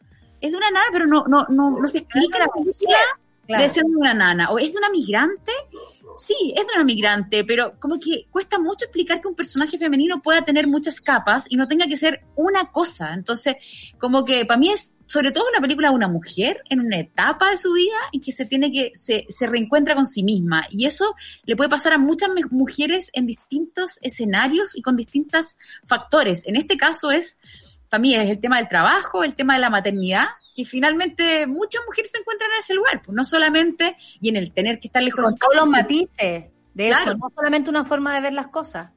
es 0.45 0.51
de 0.53 0.57
una 0.57 0.71
nana, 0.71 0.87
pero 0.93 1.07
no, 1.07 1.25
no, 1.27 1.47
no, 1.49 1.71
no 1.81 1.89
se 1.89 1.99
explica 1.99 2.39
la 2.39 2.49
película 2.49 2.99
Claro. 3.47 3.63
de 3.63 3.69
ser 3.69 3.85
de 3.85 3.97
una 3.97 4.15
nana. 4.15 4.51
O 4.51 4.59
es 4.59 4.73
de 4.73 4.79
una 4.79 4.89
migrante, 4.89 5.53
sí, 6.17 6.55
es 6.57 6.67
de 6.67 6.73
una 6.75 6.85
migrante, 6.85 7.45
pero 7.45 7.75
como 7.79 7.99
que 7.99 8.27
cuesta 8.31 8.59
mucho 8.59 8.87
explicar 8.87 9.21
que 9.21 9.29
un 9.29 9.35
personaje 9.35 9.77
femenino 9.77 10.23
pueda 10.23 10.43
tener 10.43 10.67
muchas 10.67 11.01
capas 11.01 11.47
y 11.51 11.57
no 11.57 11.69
tenga 11.69 11.87
que 11.87 11.97
ser 11.97 12.23
una 12.37 12.73
cosa. 12.73 13.13
Entonces, 13.13 13.57
como 13.99 14.25
que 14.25 14.47
para 14.47 14.59
mí 14.59 14.71
es 14.71 14.93
sobre 15.07 15.33
todo 15.33 15.45
una 15.51 15.61
película 15.61 15.91
de 15.91 15.95
una 15.95 16.09
mujer 16.09 16.63
en 16.71 16.81
una 16.81 16.99
etapa 16.99 17.51
de 17.51 17.59
su 17.59 17.73
vida 17.75 17.97
y 18.13 18.21
que 18.21 18.33
se 18.33 18.47
tiene 18.47 18.71
que, 18.71 18.93
se, 18.95 19.27
se 19.29 19.47
reencuentra 19.47 19.95
con 19.95 20.07
sí 20.07 20.23
misma. 20.23 20.67
Y 20.71 20.87
eso 20.87 21.15
le 21.45 21.57
puede 21.57 21.69
pasar 21.69 21.93
a 21.93 21.99
muchas 21.99 22.31
mujeres 22.51 23.11
en 23.13 23.27
distintos 23.27 23.99
escenarios 24.01 24.75
y 24.75 24.81
con 24.81 24.97
distintos 24.97 25.57
factores. 25.85 26.47
En 26.47 26.57
este 26.57 26.79
caso 26.79 27.11
es, 27.11 27.39
para 27.95 28.03
mí, 28.03 28.15
es 28.17 28.29
el 28.29 28.41
tema 28.41 28.57
del 28.57 28.67
trabajo, 28.67 29.23
el 29.23 29.37
tema 29.37 29.55
de 29.55 29.61
la 29.61 29.71
maternidad, 29.71 30.27
que 30.53 30.65
finalmente 30.65 31.47
muchas 31.47 31.81
mujeres 31.87 32.11
se 32.11 32.19
encuentran 32.19 32.51
en 32.51 32.59
ese 32.59 32.75
lugar, 32.75 33.01
pues 33.05 33.15
no 33.15 33.23
solamente, 33.23 33.97
y 34.21 34.31
en 34.31 34.37
el 34.37 34.51
tener 34.51 34.81
que 34.81 34.89
estar 34.89 35.01
lejos 35.01 35.23
Con 35.23 35.37
todos 35.37 35.55
los 35.55 35.67
matices 35.69 36.45
de 36.75 36.89
Claro. 36.89 37.11
eso, 37.13 37.19
no 37.19 37.31
solamente 37.33 37.71
una 37.71 37.85
forma 37.85 38.13
de 38.15 38.21
ver 38.21 38.33
las 38.33 38.49
cosas. 38.49 38.91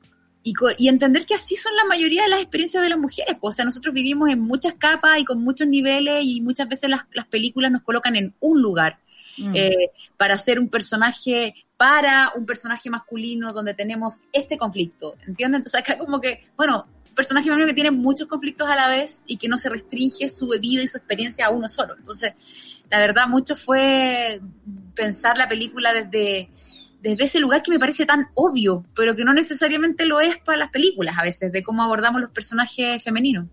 y, 0.44 0.54
y 0.80 0.88
entender 0.88 1.28
que 1.28 1.36
así 1.36 1.56
son 1.56 1.76
la 1.76 1.84
mayoría 1.86 2.24
de 2.24 2.30
las 2.30 2.40
experiencias 2.42 2.82
de 2.82 2.90
las 2.90 2.98
mujeres. 2.98 3.36
pues, 3.40 3.54
o 3.54 3.56
sea, 3.56 3.66
nosotros 3.66 3.94
vivimos 3.94 4.30
en 4.32 4.40
muchas 4.40 4.74
capas 4.74 5.20
y 5.20 5.26
con 5.26 5.44
muchos 5.44 5.68
niveles 5.68 6.24
y 6.24 6.42
muchas 6.42 6.68
veces 6.68 6.90
las, 6.90 7.02
las 7.12 7.28
películas 7.28 7.72
nos 7.72 7.84
colocan 7.84 8.16
en 8.16 8.34
un 8.40 8.62
lugar. 8.64 8.98
Mm. 9.40 9.56
eh, 9.56 9.92
para 10.18 10.36
ser 10.40 10.58
un 10.60 10.68
personaje, 10.68 11.54
para 11.78 12.32
un 12.36 12.48
personaje 12.48 12.90
masculino 12.90 13.54
donde 13.54 13.76
tenemos 13.76 14.24
este 14.34 14.58
conflicto, 14.58 15.14
¿entiendes? 15.28 15.60
Entonces 15.60 15.80
acá 15.80 15.96
como 16.00 16.20
que, 16.20 16.44
bueno, 16.58 16.88
personaje 17.18 17.50
que 17.66 17.74
tiene 17.74 17.92
muchos 17.92 18.28
conflictos 18.28 18.70
a 18.70 18.76
la 18.76 18.88
vez 18.88 19.24
y 19.26 19.38
que 19.38 19.50
no 19.50 19.58
se 19.58 19.68
restringe 19.68 20.30
su 20.30 20.48
vida 20.62 20.84
y 20.84 20.88
su 20.88 20.98
experiencia 20.98 21.48
a 21.48 21.50
uno 21.50 21.68
solo. 21.68 21.96
Entonces, 21.98 22.34
la 22.90 23.00
verdad, 23.00 23.28
mucho 23.28 23.56
fue 23.56 24.40
pensar 24.96 25.38
la 25.38 25.50
película 25.50 25.94
desde, 25.94 26.48
desde 27.02 27.24
ese 27.24 27.40
lugar 27.40 27.64
que 27.64 27.72
me 27.72 27.80
parece 27.80 28.06
tan 28.06 28.28
obvio, 28.36 28.86
pero 28.96 29.16
que 29.16 29.26
no 29.26 29.34
necesariamente 29.34 30.06
lo 30.06 30.22
es 30.22 30.38
para 30.38 30.60
las 30.60 30.70
películas 30.70 31.18
a 31.18 31.24
veces, 31.24 31.52
de 31.52 31.64
cómo 31.64 31.84
abordamos 31.84 32.22
los 32.22 32.32
personajes 32.32 33.04
femeninos. 33.04 33.48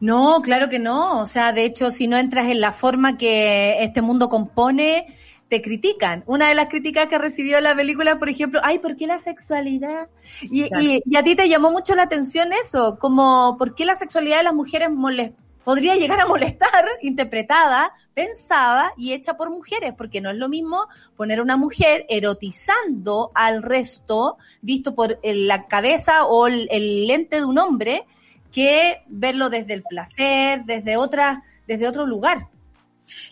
No, 0.00 0.42
claro 0.42 0.68
que 0.68 0.80
no. 0.80 1.20
O 1.20 1.26
sea, 1.26 1.52
de 1.52 1.64
hecho, 1.64 1.90
si 1.90 2.08
no 2.08 2.16
entras 2.16 2.48
en 2.48 2.60
la 2.60 2.72
forma 2.72 3.16
que 3.16 3.82
este 3.82 4.02
mundo 4.02 4.28
compone, 4.28 5.16
te 5.48 5.60
critican. 5.62 6.24
Una 6.26 6.48
de 6.48 6.54
las 6.54 6.68
críticas 6.68 7.06
que 7.08 7.18
recibió 7.18 7.60
la 7.60 7.76
película, 7.76 8.18
por 8.18 8.28
ejemplo, 8.28 8.60
ay, 8.62 8.78
¿por 8.78 8.96
qué 8.96 9.06
la 9.06 9.18
sexualidad? 9.18 10.08
Y, 10.42 10.68
Claro. 10.68 10.84
y, 10.84 11.02
y 11.04 11.16
a 11.16 11.22
ti 11.22 11.34
te 11.36 11.48
llamó 11.48 11.70
mucho 11.70 11.94
la 11.94 12.04
atención 12.04 12.52
eso, 12.52 12.98
como, 12.98 13.56
¿por 13.58 13.74
qué 13.74 13.84
la 13.84 13.94
sexualidad 13.94 14.38
de 14.38 14.44
las 14.44 14.54
mujeres 14.54 14.90
molest 14.90 15.34
podría 15.64 15.96
llegar 15.96 16.20
a 16.20 16.26
molestar, 16.26 16.84
interpretada, 17.02 17.92
pensada 18.14 18.92
y 18.96 19.12
hecha 19.12 19.36
por 19.36 19.50
mujeres? 19.50 19.94
Porque 19.96 20.20
no 20.20 20.30
es 20.30 20.36
lo 20.36 20.48
mismo 20.48 20.86
poner 21.16 21.38
a 21.38 21.42
una 21.42 21.56
mujer 21.56 22.04
erotizando 22.08 23.30
al 23.34 23.62
resto, 23.62 24.38
visto 24.60 24.94
por 24.94 25.18
la 25.22 25.66
cabeza 25.66 26.24
o 26.26 26.46
el, 26.46 26.68
el 26.70 27.06
lente 27.06 27.36
de 27.36 27.44
un 27.44 27.58
hombre, 27.58 28.04
que 28.52 29.02
verlo 29.08 29.50
desde 29.50 29.74
el 29.74 29.82
placer, 29.82 30.64
desde 30.64 30.96
otra, 30.96 31.42
desde 31.66 31.88
otro 31.88 32.06
lugar. 32.06 32.48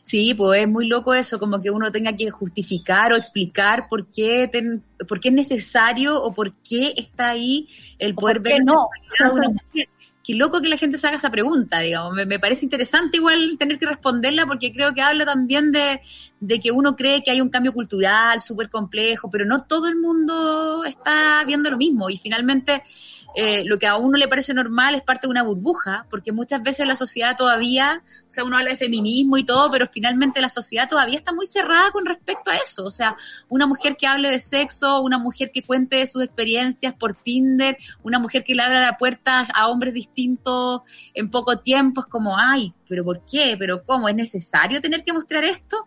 Sí, 0.02 0.34
pues 0.34 0.62
es 0.62 0.68
muy 0.68 0.86
loco 0.86 1.14
eso, 1.14 1.38
como 1.38 1.60
que 1.60 1.70
uno 1.70 1.90
tenga 1.92 2.14
que 2.16 2.30
justificar 2.30 3.12
o 3.12 3.16
explicar 3.16 3.88
por 3.88 4.06
qué, 4.10 4.48
ten- 4.50 4.82
por 5.08 5.20
qué 5.20 5.28
es 5.28 5.34
necesario 5.34 6.20
o 6.22 6.32
por 6.34 6.52
qué 6.56 6.92
está 6.96 7.30
ahí 7.30 7.68
el 7.98 8.14
poder 8.14 8.38
por 8.38 8.42
qué 8.42 8.52
ver 8.54 8.62
la 8.64 8.64
no? 8.64 8.88
de 9.24 9.30
una 9.30 9.48
mujer. 9.48 9.88
Qué 10.24 10.36
loco 10.36 10.60
que 10.60 10.68
la 10.68 10.76
gente 10.76 10.98
se 10.98 11.08
haga 11.08 11.16
esa 11.16 11.30
pregunta, 11.32 11.80
digamos. 11.80 12.14
Me, 12.14 12.24
me 12.26 12.38
parece 12.38 12.64
interesante 12.64 13.16
igual 13.16 13.56
tener 13.58 13.76
que 13.76 13.86
responderla 13.86 14.46
porque 14.46 14.72
creo 14.72 14.94
que 14.94 15.02
habla 15.02 15.24
también 15.24 15.72
de, 15.72 16.00
de 16.38 16.60
que 16.60 16.70
uno 16.70 16.94
cree 16.94 17.24
que 17.24 17.32
hay 17.32 17.40
un 17.40 17.48
cambio 17.48 17.72
cultural 17.72 18.40
súper 18.40 18.70
complejo, 18.70 19.28
pero 19.32 19.44
no 19.44 19.64
todo 19.64 19.88
el 19.88 19.96
mundo 19.96 20.84
está 20.84 21.42
viendo 21.44 21.70
lo 21.72 21.76
mismo 21.76 22.08
y 22.08 22.18
finalmente 22.18 22.84
eh, 23.34 23.64
lo 23.64 23.78
que 23.78 23.86
a 23.86 23.96
uno 23.96 24.18
le 24.18 24.28
parece 24.28 24.52
normal 24.52 24.94
es 24.94 25.02
parte 25.02 25.26
de 25.26 25.30
una 25.30 25.42
burbuja, 25.42 26.06
porque 26.10 26.32
muchas 26.32 26.62
veces 26.62 26.86
la 26.86 26.96
sociedad 26.96 27.36
todavía, 27.36 28.02
o 28.28 28.32
sea, 28.32 28.44
uno 28.44 28.56
habla 28.56 28.70
de 28.70 28.76
feminismo 28.76 29.38
y 29.38 29.44
todo, 29.44 29.70
pero 29.70 29.86
finalmente 29.86 30.40
la 30.40 30.48
sociedad 30.48 30.88
todavía 30.88 31.16
está 31.16 31.32
muy 31.32 31.46
cerrada 31.46 31.90
con 31.92 32.04
respecto 32.04 32.50
a 32.50 32.56
eso. 32.56 32.84
O 32.84 32.90
sea, 32.90 33.16
una 33.48 33.66
mujer 33.66 33.96
que 33.96 34.06
hable 34.06 34.30
de 34.30 34.38
sexo, 34.38 35.00
una 35.00 35.18
mujer 35.18 35.50
que 35.52 35.62
cuente 35.62 35.96
de 35.96 36.06
sus 36.06 36.22
experiencias 36.22 36.94
por 36.94 37.14
Tinder, 37.14 37.78
una 38.02 38.18
mujer 38.18 38.44
que 38.44 38.54
le 38.54 38.62
abra 38.62 38.80
la 38.80 38.98
puerta 38.98 39.46
a 39.54 39.68
hombres 39.68 39.94
distintos 39.94 40.82
en 41.14 41.30
poco 41.30 41.60
tiempo, 41.60 42.02
es 42.02 42.06
como, 42.08 42.36
ay, 42.38 42.74
pero 42.88 43.04
¿por 43.04 43.24
qué? 43.24 43.56
¿Pero 43.58 43.82
cómo? 43.82 44.08
¿Es 44.08 44.14
necesario 44.14 44.80
tener 44.80 45.02
que 45.02 45.12
mostrar 45.12 45.44
esto? 45.44 45.86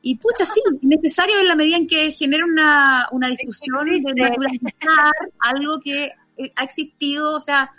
Y 0.00 0.16
pucha, 0.18 0.46
sí, 0.46 0.62
es 0.64 0.82
necesario 0.82 1.40
en 1.40 1.48
la 1.48 1.56
medida 1.56 1.76
en 1.76 1.86
que 1.86 2.12
genera 2.12 2.44
una, 2.44 3.08
una 3.10 3.28
discusión 3.28 3.90
de 3.90 4.22
naturalizar 4.22 5.12
algo 5.40 5.80
que 5.82 6.12
ha 6.54 6.64
existido, 6.64 7.34
o 7.34 7.40
sea, 7.40 7.70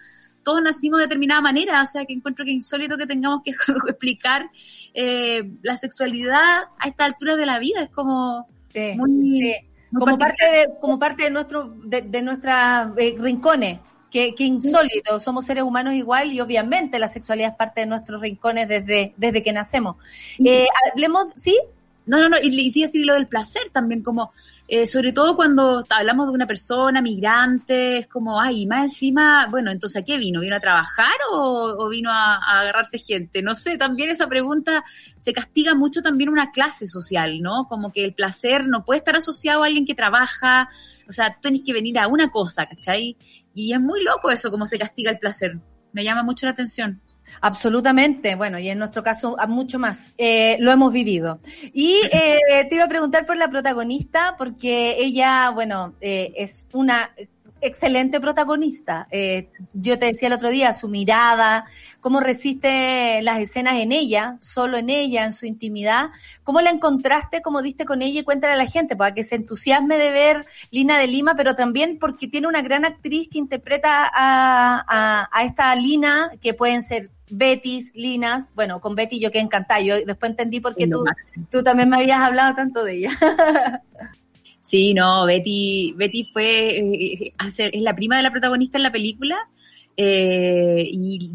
todos 0.44 0.62
nacimos 0.62 1.00
de 1.00 1.06
determinada 1.06 1.42
manera, 1.42 1.84
o 1.84 1.86
sea, 1.86 2.06
que 2.06 2.14
encuentro 2.14 2.46
que 2.46 2.52
es 2.52 2.56
insólito 2.56 2.98
que 2.98 3.08
tengamos 3.08 3.42
que 3.44 3.52
explicar 3.90 4.50
eh, 4.94 5.50
la 5.62 5.78
sexualidad 5.78 6.66
a 6.80 6.88
esta 6.88 7.06
altura 7.06 7.36
de 7.36 7.46
la 7.46 7.60
vida, 7.60 7.82
es 7.82 7.90
como 7.90 8.48
Sí, 8.74 8.94
muy, 8.98 9.30
sí. 9.30 9.56
muy 9.92 10.00
Como 10.00 10.18
parte 10.18 10.46
de, 10.46 10.70
como 10.80 11.00
parte 11.00 11.24
de 11.24 11.32
nuestro, 11.32 11.74
de, 11.84 12.02
de 12.02 12.22
nuestras 12.22 12.94
eh, 12.98 13.16
rincones. 13.18 13.80
Que, 14.10 14.34
que 14.34 14.46
insólito, 14.46 15.20
somos 15.20 15.46
seres 15.46 15.64
humanos 15.64 15.94
igual 15.94 16.32
y 16.32 16.40
obviamente 16.40 16.98
la 16.98 17.10
sexualidad 17.10 17.52
es 17.52 17.58
parte 17.58 17.82
de 17.82 17.88
nuestros 17.88 18.22
rincones 18.22 18.70
desde, 18.70 19.14
desde 19.18 19.44
que 19.44 19.52
nacemos. 19.52 19.98
Eh, 20.40 20.66
hablemos, 20.94 21.28
¿sí? 21.36 21.60
No, 22.06 22.22
no, 22.22 22.30
no, 22.30 22.38
y, 22.42 22.48
y 22.48 22.72
te 22.72 22.80
iba 22.80 22.86
a 22.86 22.88
decir 22.88 23.06
lo 23.06 23.16
del 23.16 23.28
placer 23.28 23.64
también, 23.74 24.02
como, 24.04 24.32
eh, 24.70 24.86
sobre 24.86 25.14
todo 25.14 25.38
cuando 25.38 25.82
hablamos 25.90 26.28
de 26.28 26.34
una 26.34 26.46
persona 26.46 27.02
migrante, 27.02 28.00
es 28.00 28.08
como, 28.08 28.42
ay, 28.42 28.66
más 28.66 28.84
encima, 28.84 29.48
bueno, 29.50 29.72
entonces, 29.72 30.02
¿a 30.02 30.06
qué 30.06 30.18
vino? 30.18 30.42
¿Vino 30.42 30.58
a 30.58 30.60
trabajar 30.60 31.16
o, 31.32 31.88
vino 31.88 32.12
a, 32.12 32.36
agarrarse 32.36 32.98
gente? 32.98 33.42
No 33.42 33.56
sé, 33.56 33.78
también 33.78 34.10
esa 34.10 34.28
pregunta 34.28 34.84
se 35.18 35.32
castiga 35.32 35.74
mucho 35.74 36.02
también 36.02 36.30
una 36.30 36.52
clase 36.52 36.86
social, 36.86 37.42
¿no? 37.42 37.68
Como 37.70 37.94
que 37.94 38.04
el 38.04 38.14
placer 38.14 38.68
no 38.68 38.84
puede 38.84 38.98
estar 38.98 39.16
asociado 39.16 39.64
a 39.64 39.68
alguien 39.68 39.86
que 39.86 39.96
trabaja, 39.96 40.70
o 41.08 41.14
sea, 41.14 41.34
tú 41.36 41.40
tienes 41.44 41.62
que 41.66 41.72
venir 41.72 41.98
a 41.98 42.10
una 42.10 42.30
cosa, 42.30 42.66
¿cachai? 42.66 43.16
Y 43.54 43.74
es 43.74 43.80
muy 43.80 44.04
loco 44.04 44.30
eso, 44.32 44.52
cómo 44.52 44.66
se 44.66 44.78
castiga 44.78 45.12
el 45.12 45.18
placer. 45.18 45.60
Me 45.94 46.04
llama 46.04 46.24
mucho 46.24 46.46
la 46.46 46.52
atención. 46.52 47.02
Absolutamente, 47.42 48.36
bueno, 48.36 48.60
y 48.60 48.70
en 48.70 48.80
nuestro 48.80 49.04
caso 49.04 49.38
mucho 49.48 49.80
más, 49.80 50.14
eh, 50.18 50.58
lo 50.60 50.72
hemos 50.72 50.92
vivido. 50.92 51.40
Y 51.74 51.96
eh, 52.12 52.66
te 52.70 52.76
iba 52.76 52.86
a 52.86 52.88
preguntar 52.88 53.26
por 53.26 53.38
la 53.38 53.50
protagonista, 53.50 54.36
porque 54.38 54.98
ella, 55.00 55.52
bueno, 55.52 55.96
eh, 56.02 56.34
es 56.36 56.68
una 56.74 57.12
excelente 57.62 58.20
protagonista. 58.20 59.08
Eh, 59.12 59.50
yo 59.74 59.98
te 59.98 60.06
decía 60.06 60.28
el 60.28 60.34
otro 60.34 60.50
día, 60.50 60.74
su 60.74 60.88
mirada, 60.88 61.66
cómo 62.00 62.20
resiste 62.20 63.22
las 63.22 63.40
escenas 63.40 63.76
en 63.76 63.92
ella, 63.92 64.38
solo 64.40 64.78
en 64.78 64.90
ella, 64.90 65.26
en 65.26 65.34
su 65.34 65.46
intimidad. 65.46 66.10
¿Cómo 66.44 66.62
la 66.62 66.70
encontraste, 66.70 67.42
cómo 67.42 67.62
diste 67.62 67.86
con 67.86 68.02
ella 68.02 68.22
y 68.22 68.24
cuéntale 68.24 68.54
a 68.54 68.58
la 68.58 68.66
gente 68.66 68.96
para 68.96 69.14
que 69.14 69.24
se 69.24 69.36
entusiasme 69.36 69.98
de 69.98 70.12
ver 70.12 70.46
Lina 70.72 70.98
de 70.98 71.08
Lima, 71.08 71.36
pero 71.36 71.56
también 71.56 71.98
porque 72.00 72.28
tiene 72.28 72.48
una 72.48 72.62
gran 72.62 72.86
actriz 72.86 73.30
que 73.30 73.38
interpreta 73.38 74.04
a, 74.06 74.84
a, 74.88 75.30
a 75.32 75.44
esta 75.44 75.76
Lina, 75.76 76.32
que 76.42 76.54
pueden 76.54 76.82
ser 76.82 77.12
Betis, 77.30 77.92
Linas, 77.94 78.52
bueno, 78.56 78.80
con 78.80 78.96
Betty 78.96 79.20
yo 79.20 79.32
quedé 79.32 79.42
encantada, 79.42 79.82
yo 79.82 79.96
después 80.06 80.32
entendí 80.32 80.60
por 80.60 80.76
qué 80.76 80.88
tú, 80.88 81.04
tú 81.52 81.62
también 81.64 81.90
me 81.90 81.98
habías 81.98 82.22
hablado 82.22 82.56
tanto 82.56 82.84
de 82.84 82.94
ella. 82.96 83.12
Sí, 84.68 84.94
no, 84.94 85.26
Betty, 85.26 85.94
Betty 85.96 86.26
fue, 86.26 86.80
eh, 86.80 87.34
hacer, 87.38 87.74
es 87.74 87.82
la 87.82 87.96
prima 87.96 88.18
de 88.18 88.24
la 88.24 88.32
protagonista 88.32 88.78
en 88.78 88.84
la 88.84 88.92
película 88.92 89.38
eh, 89.96 90.86
y 90.92 91.32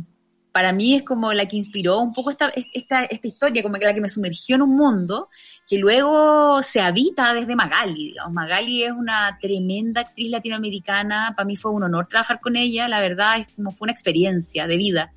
para 0.53 0.75
mí 0.75 0.97
es 0.97 1.03
como 1.03 1.33
la 1.33 1.49
que 1.49 1.57
inspiró 1.57 2.01
un 2.01 2.13
poco 2.13 2.31
esta, 2.31 2.51
esta, 2.51 3.05
esta 3.05 3.27
historia, 3.27 3.63
como 3.63 3.77
que 3.77 3.87
la 3.87 3.95
que 3.95 4.03
me 4.03 4.11
sumergió 4.11 4.57
en 4.57 4.63
un 4.63 4.77
mundo 4.77 5.31
que 5.67 5.79
luego 5.79 6.63
se 6.63 6.83
habita 6.83 7.33
desde 7.33 7.57
Magali, 7.57 8.09
digamos. 8.09 8.35
Magali 8.35 8.85
es 8.85 8.93
una 8.93 9.39
tremenda 9.41 10.03
actriz 10.03 10.31
latinoamericana, 10.31 11.33
para 11.35 11.47
mí 11.47 11.57
fue 11.57 11.71
un 11.71 11.85
honor 11.85 12.09
trabajar 12.09 12.39
con 12.39 12.57
ella, 12.57 12.87
la 12.87 13.01
verdad 13.01 13.41
es 13.41 13.49
como 13.57 13.73
fue 13.73 13.87
una 13.87 13.93
experiencia 13.93 14.67
de 14.67 14.77
vida. 14.77 15.11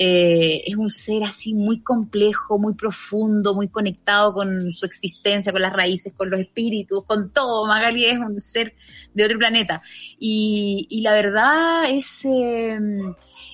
Eh, 0.00 0.62
es 0.64 0.76
un 0.76 0.90
ser 0.90 1.24
así 1.24 1.54
muy 1.54 1.80
complejo, 1.80 2.56
muy 2.56 2.74
profundo, 2.74 3.52
muy 3.52 3.66
conectado 3.66 4.32
con 4.32 4.70
su 4.70 4.86
existencia, 4.86 5.50
con 5.50 5.60
las 5.60 5.72
raíces, 5.72 6.12
con 6.16 6.30
los 6.30 6.38
espíritus, 6.38 7.04
con 7.04 7.32
todo. 7.32 7.66
Magali 7.66 8.04
es 8.04 8.16
un 8.16 8.38
ser 8.38 8.76
de 9.12 9.24
otro 9.24 9.38
planeta. 9.38 9.82
Y, 10.20 10.86
y 10.88 11.00
la 11.00 11.14
verdad 11.14 11.90
es... 11.90 12.24
Eh, 12.24 12.78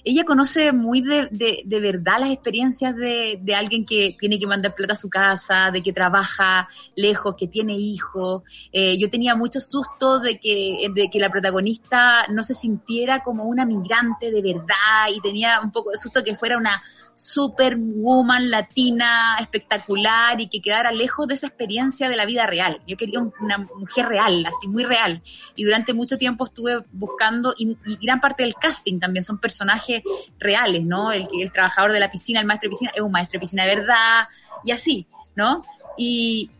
ella 0.04 0.24
conoce 0.24 0.72
muy 0.72 1.00
de, 1.00 1.28
de, 1.30 1.80
verdad 1.80 2.20
las 2.20 2.30
experiencias 2.30 2.94
de, 2.94 3.38
de, 3.40 3.54
alguien 3.54 3.86
que 3.86 4.14
tiene 4.18 4.38
que 4.38 4.46
mandar 4.46 4.74
plata 4.74 4.92
a 4.92 4.96
su 4.96 5.08
casa, 5.08 5.70
de 5.70 5.82
que 5.82 5.94
trabaja 5.94 6.68
lejos, 6.94 7.36
que 7.38 7.48
tiene 7.48 7.74
hijos. 7.74 8.42
Eh, 8.70 8.98
yo 8.98 9.08
tenía 9.08 9.34
mucho 9.34 9.60
susto 9.60 10.20
de 10.20 10.38
que, 10.38 10.88
de 10.94 11.08
que 11.08 11.18
la 11.18 11.30
protagonista 11.30 12.26
no 12.28 12.42
se 12.42 12.54
sintiera 12.54 13.22
como 13.22 13.44
una 13.44 13.64
migrante 13.64 14.30
de 14.30 14.42
verdad 14.42 15.08
y 15.14 15.20
tenía 15.20 15.60
un 15.62 15.72
poco 15.72 15.90
de 15.90 15.96
susto 15.96 16.22
que 16.22 16.36
fuera 16.36 16.58
una 16.58 16.82
superwoman 17.14 18.50
latina 18.50 19.36
espectacular 19.40 20.40
y 20.40 20.48
que 20.48 20.60
quedara 20.60 20.92
lejos 20.92 21.28
de 21.28 21.34
esa 21.34 21.46
experiencia 21.46 22.08
de 22.08 22.16
la 22.16 22.26
vida 22.26 22.46
real. 22.46 22.80
Yo 22.86 22.96
quería 22.96 23.20
una 23.20 23.58
mujer 23.58 24.06
real, 24.06 24.44
así 24.46 24.66
muy 24.66 24.84
real. 24.84 25.22
Y 25.54 25.64
durante 25.64 25.94
mucho 25.94 26.18
tiempo 26.18 26.44
estuve 26.44 26.84
buscando, 26.92 27.54
y, 27.56 27.76
gran 28.02 28.20
parte 28.20 28.42
del 28.42 28.54
casting 28.54 28.98
también 28.98 29.22
son 29.22 29.38
personajes 29.38 30.02
reales, 30.38 30.84
¿no? 30.84 31.12
El, 31.12 31.28
el 31.40 31.52
trabajador 31.52 31.92
de 31.92 32.00
la 32.00 32.10
piscina, 32.10 32.40
el 32.40 32.46
maestro 32.46 32.68
de 32.68 32.70
piscina, 32.70 32.92
es 32.94 33.00
un 33.00 33.12
maestro 33.12 33.38
de 33.38 33.40
piscina 33.40 33.64
de 33.64 33.76
verdad, 33.76 34.28
y 34.64 34.72
así, 34.72 35.06
¿no? 35.36 35.62
Y, 35.96 36.50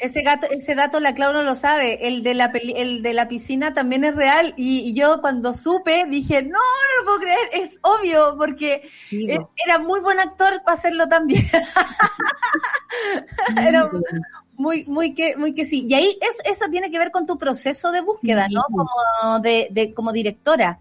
ese 0.00 0.22
gato, 0.22 0.46
ese 0.50 0.74
dato 0.74 1.00
la 1.00 1.14
Clau 1.14 1.32
no 1.32 1.42
lo 1.42 1.54
sabe. 1.54 2.06
El 2.06 2.22
de 2.22 2.34
la 2.34 2.46
el 2.46 3.02
de 3.02 3.14
la 3.14 3.28
piscina 3.28 3.74
también 3.74 4.04
es 4.04 4.14
real. 4.14 4.54
Y, 4.56 4.80
y, 4.80 4.94
yo 4.94 5.20
cuando 5.20 5.54
supe 5.54 6.04
dije, 6.08 6.42
no, 6.42 6.50
no 6.50 6.98
lo 6.98 7.04
puedo 7.04 7.20
creer, 7.20 7.48
es 7.52 7.78
obvio, 7.82 8.34
porque 8.36 8.88
sí, 9.08 9.26
era 9.66 9.78
muy 9.78 10.00
buen 10.00 10.20
actor 10.20 10.62
para 10.64 10.74
hacerlo 10.74 11.08
también. 11.08 11.46
era 13.56 13.90
muy, 14.54 14.84
muy 14.88 15.14
que, 15.14 15.36
muy 15.36 15.54
que 15.54 15.64
sí. 15.64 15.86
Y 15.88 15.94
ahí 15.94 16.18
eso, 16.20 16.42
eso 16.44 16.70
tiene 16.70 16.90
que 16.90 16.98
ver 16.98 17.10
con 17.10 17.26
tu 17.26 17.38
proceso 17.38 17.92
de 17.92 18.00
búsqueda, 18.00 18.48
¿no? 18.50 18.64
Como 18.64 19.40
de, 19.40 19.68
de, 19.70 19.94
como 19.94 20.12
directora. 20.12 20.80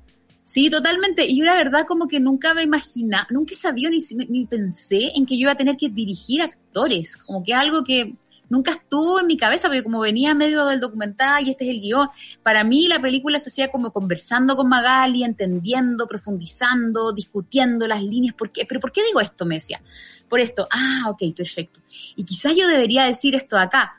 Sí, 0.49 0.68
totalmente. 0.72 1.28
Y 1.28 1.38
yo 1.38 1.45
la 1.45 1.53
verdad 1.53 1.86
como 1.88 2.07
que 2.07 2.20
nunca 2.20 2.56
me 2.56 2.64
imaginaba, 2.64 3.28
nunca 3.30 3.53
sabía 3.56 3.88
ni, 3.90 3.99
ni 4.30 4.48
pensé 4.48 5.11
en 5.16 5.28
que 5.28 5.36
yo 5.36 5.41
iba 5.41 5.52
a 5.52 5.56
tener 5.56 5.78
que 5.78 5.90
dirigir 5.90 6.41
actores. 6.41 7.18
Como 7.18 7.44
que 7.44 7.53
algo 7.53 7.84
que 7.84 8.16
nunca 8.49 8.71
estuvo 8.71 9.19
en 9.19 9.27
mi 9.27 9.38
cabeza, 9.38 9.67
porque 9.67 9.84
como 9.84 9.99
venía 10.01 10.34
medio 10.34 10.65
del 10.65 10.80
documental 10.80 11.47
y 11.47 11.51
este 11.51 11.65
es 11.65 11.71
el 11.71 11.81
guion, 11.81 12.09
para 12.43 12.63
mí 12.63 12.88
la 12.88 13.01
película 13.01 13.39
se 13.39 13.49
hacía 13.49 13.71
como 13.71 13.91
conversando 13.91 14.55
con 14.55 14.67
Magali, 14.67 15.23
entendiendo, 15.23 16.07
profundizando, 16.07 17.13
discutiendo 17.13 17.88
las 17.88 18.03
líneas. 18.03 18.35
¿Por 18.35 18.51
qué? 18.51 18.65
¿Pero 18.65 18.80
por 18.80 18.91
qué 18.91 19.03
digo 19.03 19.21
esto, 19.21 19.45
Mesia? 19.45 19.81
Por 20.27 20.39
esto. 20.39 20.67
Ah, 20.71 21.09
ok, 21.09 21.35
perfecto. 21.35 21.80
Y 22.15 22.23
quizás 22.23 22.55
yo 22.55 22.67
debería 22.67 23.03
decir 23.03 23.35
esto 23.35 23.57
acá. 23.57 23.95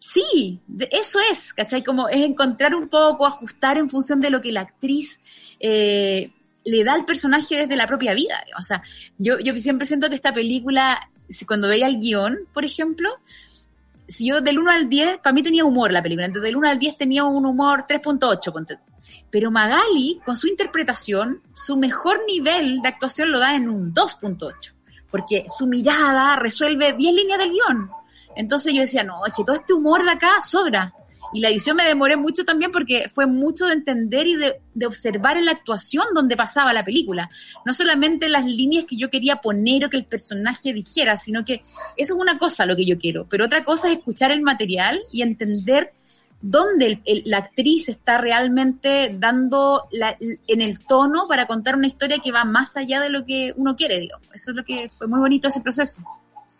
Sí, 0.00 0.60
eso 0.90 1.18
es, 1.32 1.52
¿cachai? 1.52 1.82
Como 1.82 2.08
es 2.08 2.24
encontrar 2.24 2.74
un 2.74 2.88
poco, 2.88 3.26
ajustar 3.26 3.78
en 3.78 3.88
función 3.88 4.20
de 4.20 4.30
lo 4.30 4.40
que 4.40 4.52
la 4.52 4.60
actriz 4.60 5.20
eh, 5.58 6.32
le 6.64 6.84
da 6.84 6.94
al 6.94 7.04
personaje 7.04 7.56
desde 7.56 7.76
la 7.76 7.86
propia 7.86 8.14
vida. 8.14 8.44
O 8.58 8.62
sea, 8.62 8.82
yo, 9.16 9.38
yo 9.40 9.56
siempre 9.56 9.86
siento 9.86 10.08
que 10.08 10.14
esta 10.14 10.32
película, 10.32 11.10
cuando 11.46 11.68
veía 11.68 11.88
el 11.88 11.98
guion, 11.98 12.38
por 12.52 12.64
ejemplo, 12.64 13.10
si 14.08 14.26
yo 14.26 14.40
del 14.40 14.58
1 14.58 14.70
al 14.70 14.88
10, 14.88 15.18
para 15.18 15.34
mí 15.34 15.42
tenía 15.42 15.64
humor 15.64 15.92
la 15.92 16.02
película, 16.02 16.26
entonces 16.26 16.48
del 16.48 16.56
1 16.56 16.68
al 16.68 16.78
10 16.78 16.96
tenía 16.96 17.24
un 17.24 17.44
humor 17.44 17.84
3.8, 17.86 18.78
pero 19.30 19.50
Magali, 19.50 20.20
con 20.24 20.34
su 20.34 20.46
interpretación, 20.46 21.42
su 21.52 21.76
mejor 21.76 22.20
nivel 22.26 22.80
de 22.80 22.88
actuación 22.88 23.30
lo 23.30 23.38
da 23.38 23.54
en 23.54 23.68
un 23.68 23.92
2.8, 23.92 24.74
porque 25.10 25.44
su 25.48 25.66
mirada 25.66 26.36
resuelve 26.36 26.94
10 26.94 27.14
líneas 27.14 27.38
del 27.38 27.52
guion. 27.52 27.90
Entonces 28.34 28.72
yo 28.72 28.80
decía, 28.80 29.04
no, 29.04 29.26
es 29.26 29.32
que 29.32 29.44
todo 29.44 29.56
este 29.56 29.74
humor 29.74 30.04
de 30.04 30.12
acá 30.12 30.40
sobra. 30.42 30.94
Y 31.32 31.40
la 31.40 31.48
edición 31.50 31.76
me 31.76 31.84
demoré 31.84 32.16
mucho 32.16 32.44
también 32.44 32.72
porque 32.72 33.08
fue 33.08 33.26
mucho 33.26 33.66
de 33.66 33.74
entender 33.74 34.26
y 34.26 34.36
de, 34.36 34.60
de, 34.74 34.86
observar 34.86 35.36
en 35.36 35.44
la 35.44 35.52
actuación 35.52 36.04
donde 36.14 36.36
pasaba 36.36 36.72
la 36.72 36.84
película. 36.84 37.30
No 37.64 37.74
solamente 37.74 38.28
las 38.28 38.44
líneas 38.44 38.84
que 38.88 38.96
yo 38.96 39.10
quería 39.10 39.36
poner 39.36 39.84
o 39.84 39.90
que 39.90 39.96
el 39.96 40.04
personaje 40.04 40.72
dijera, 40.72 41.16
sino 41.16 41.44
que 41.44 41.62
eso 41.96 42.14
es 42.14 42.20
una 42.20 42.38
cosa 42.38 42.66
lo 42.66 42.76
que 42.76 42.86
yo 42.86 42.98
quiero. 42.98 43.26
Pero 43.28 43.44
otra 43.44 43.64
cosa 43.64 43.88
es 43.88 43.98
escuchar 43.98 44.30
el 44.30 44.42
material 44.42 44.98
y 45.12 45.22
entender 45.22 45.92
dónde 46.40 47.00
el, 47.04 47.22
la 47.26 47.38
actriz 47.38 47.88
está 47.88 48.18
realmente 48.18 49.14
dando 49.18 49.88
la, 49.90 50.16
en 50.20 50.60
el 50.60 50.84
tono 50.84 51.26
para 51.28 51.46
contar 51.46 51.76
una 51.76 51.86
historia 51.86 52.18
que 52.22 52.32
va 52.32 52.44
más 52.44 52.76
allá 52.76 53.00
de 53.00 53.10
lo 53.10 53.24
que 53.24 53.52
uno 53.56 53.76
quiere, 53.76 53.98
digamos. 53.98 54.26
Eso 54.32 54.50
es 54.50 54.56
lo 54.56 54.64
que 54.64 54.90
fue 54.96 55.08
muy 55.08 55.18
bonito 55.18 55.48
ese 55.48 55.60
proceso. 55.60 55.98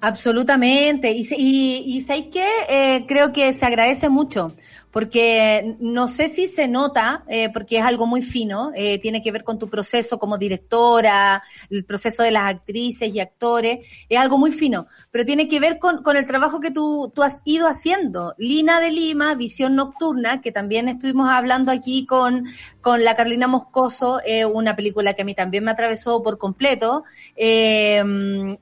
Absolutamente. 0.00 1.10
Y, 1.12 1.26
y, 1.36 1.96
y 1.96 2.00
¿sabéis 2.02 2.26
qué? 2.32 2.46
Eh, 2.68 3.04
creo 3.08 3.32
que 3.32 3.52
se 3.52 3.66
agradece 3.66 4.08
mucho, 4.08 4.54
porque 4.90 5.76
no 5.80 6.08
sé 6.08 6.28
si 6.28 6.48
se 6.48 6.68
nota, 6.68 7.24
eh, 7.28 7.50
porque 7.52 7.78
es 7.78 7.84
algo 7.84 8.06
muy 8.06 8.22
fino, 8.22 8.72
eh, 8.74 8.98
tiene 8.98 9.22
que 9.22 9.32
ver 9.32 9.44
con 9.44 9.58
tu 9.58 9.68
proceso 9.68 10.18
como 10.18 10.38
directora, 10.38 11.42
el 11.70 11.84
proceso 11.84 12.22
de 12.22 12.30
las 12.30 12.44
actrices 12.44 13.14
y 13.14 13.20
actores, 13.20 13.86
es 14.08 14.18
algo 14.18 14.38
muy 14.38 14.52
fino, 14.52 14.86
pero 15.10 15.24
tiene 15.24 15.48
que 15.48 15.60
ver 15.60 15.78
con, 15.78 16.02
con 16.02 16.16
el 16.16 16.26
trabajo 16.26 16.60
que 16.60 16.70
tú, 16.70 17.12
tú 17.14 17.22
has 17.22 17.42
ido 17.44 17.66
haciendo. 17.66 18.34
Lina 18.38 18.80
de 18.80 18.90
Lima, 18.90 19.34
Visión 19.34 19.76
Nocturna, 19.76 20.40
que 20.40 20.52
también 20.52 20.88
estuvimos 20.88 21.28
hablando 21.30 21.70
aquí 21.72 22.06
con, 22.06 22.46
con 22.80 23.04
la 23.04 23.14
Carolina 23.14 23.46
Moscoso, 23.46 24.20
eh, 24.24 24.44
una 24.44 24.76
película 24.76 25.14
que 25.14 25.22
a 25.22 25.24
mí 25.24 25.34
también 25.34 25.64
me 25.64 25.70
atravesó 25.70 26.22
por 26.22 26.38
completo, 26.38 27.04
eh, 27.36 28.02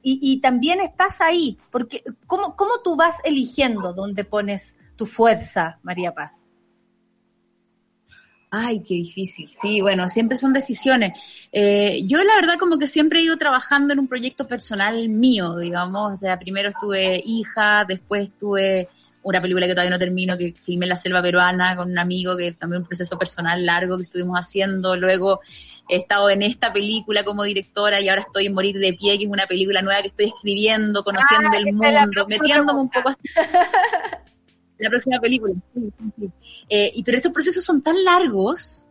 y, 0.02 0.18
y 0.22 0.40
también 0.40 0.80
estás 0.80 1.20
ahí, 1.20 1.58
porque 1.70 2.02
¿cómo, 2.26 2.56
¿cómo 2.56 2.80
tú 2.82 2.96
vas 2.96 3.16
eligiendo 3.24 3.92
dónde 3.92 4.24
pones 4.24 4.76
tu 4.96 5.06
fuerza, 5.06 5.78
María 5.82 6.12
Paz? 6.12 6.48
Ay, 8.50 8.82
qué 8.82 8.94
difícil. 8.94 9.48
Sí, 9.48 9.80
bueno, 9.80 10.08
siempre 10.08 10.38
son 10.38 10.52
decisiones. 10.52 11.12
Eh, 11.52 12.02
yo 12.04 12.18
la 12.22 12.36
verdad 12.36 12.54
como 12.58 12.78
que 12.78 12.86
siempre 12.86 13.18
he 13.18 13.22
ido 13.22 13.36
trabajando 13.36 13.92
en 13.92 13.98
un 13.98 14.08
proyecto 14.08 14.46
personal 14.46 15.08
mío, 15.08 15.56
digamos. 15.56 16.14
O 16.14 16.16
sea, 16.16 16.38
primero 16.38 16.70
estuve 16.70 17.20
hija, 17.24 17.84
después 17.84 18.28
estuve 18.28 18.88
una 19.24 19.42
película 19.42 19.66
que 19.66 19.72
todavía 19.72 19.90
no 19.90 19.98
termino, 19.98 20.38
que 20.38 20.52
filmé 20.52 20.86
en 20.86 20.90
la 20.90 20.96
selva 20.96 21.20
peruana 21.20 21.74
con 21.74 21.90
un 21.90 21.98
amigo, 21.98 22.36
que 22.36 22.52
también 22.52 22.82
un 22.82 22.88
proceso 22.88 23.18
personal 23.18 23.66
largo 23.66 23.96
que 23.96 24.04
estuvimos 24.04 24.38
haciendo. 24.38 24.96
Luego 24.96 25.40
he 25.88 25.96
estado 25.96 26.30
en 26.30 26.42
esta 26.42 26.72
película 26.72 27.24
como 27.24 27.42
directora 27.42 28.00
y 28.00 28.08
ahora 28.08 28.22
estoy 28.22 28.46
en 28.46 28.54
Morir 28.54 28.78
de 28.78 28.92
Pie, 28.92 29.18
que 29.18 29.24
es 29.24 29.30
una 29.30 29.46
película 29.46 29.82
nueva 29.82 30.00
que 30.00 30.08
estoy 30.08 30.26
escribiendo, 30.26 31.02
conociendo 31.02 31.50
ah, 31.52 31.58
el 31.58 31.72
mundo, 31.72 32.26
metiéndome 32.28 32.80
un 32.80 32.90
poco. 32.90 33.10
la 34.78 34.90
próxima 34.90 35.18
película, 35.20 35.54
sí, 35.74 35.92
sí, 35.98 36.12
sí. 36.16 36.30
Eh, 36.68 36.90
y, 36.94 37.02
pero 37.02 37.16
estos 37.16 37.32
procesos 37.32 37.64
son 37.64 37.82
tan 37.82 38.04
largos 38.04 38.86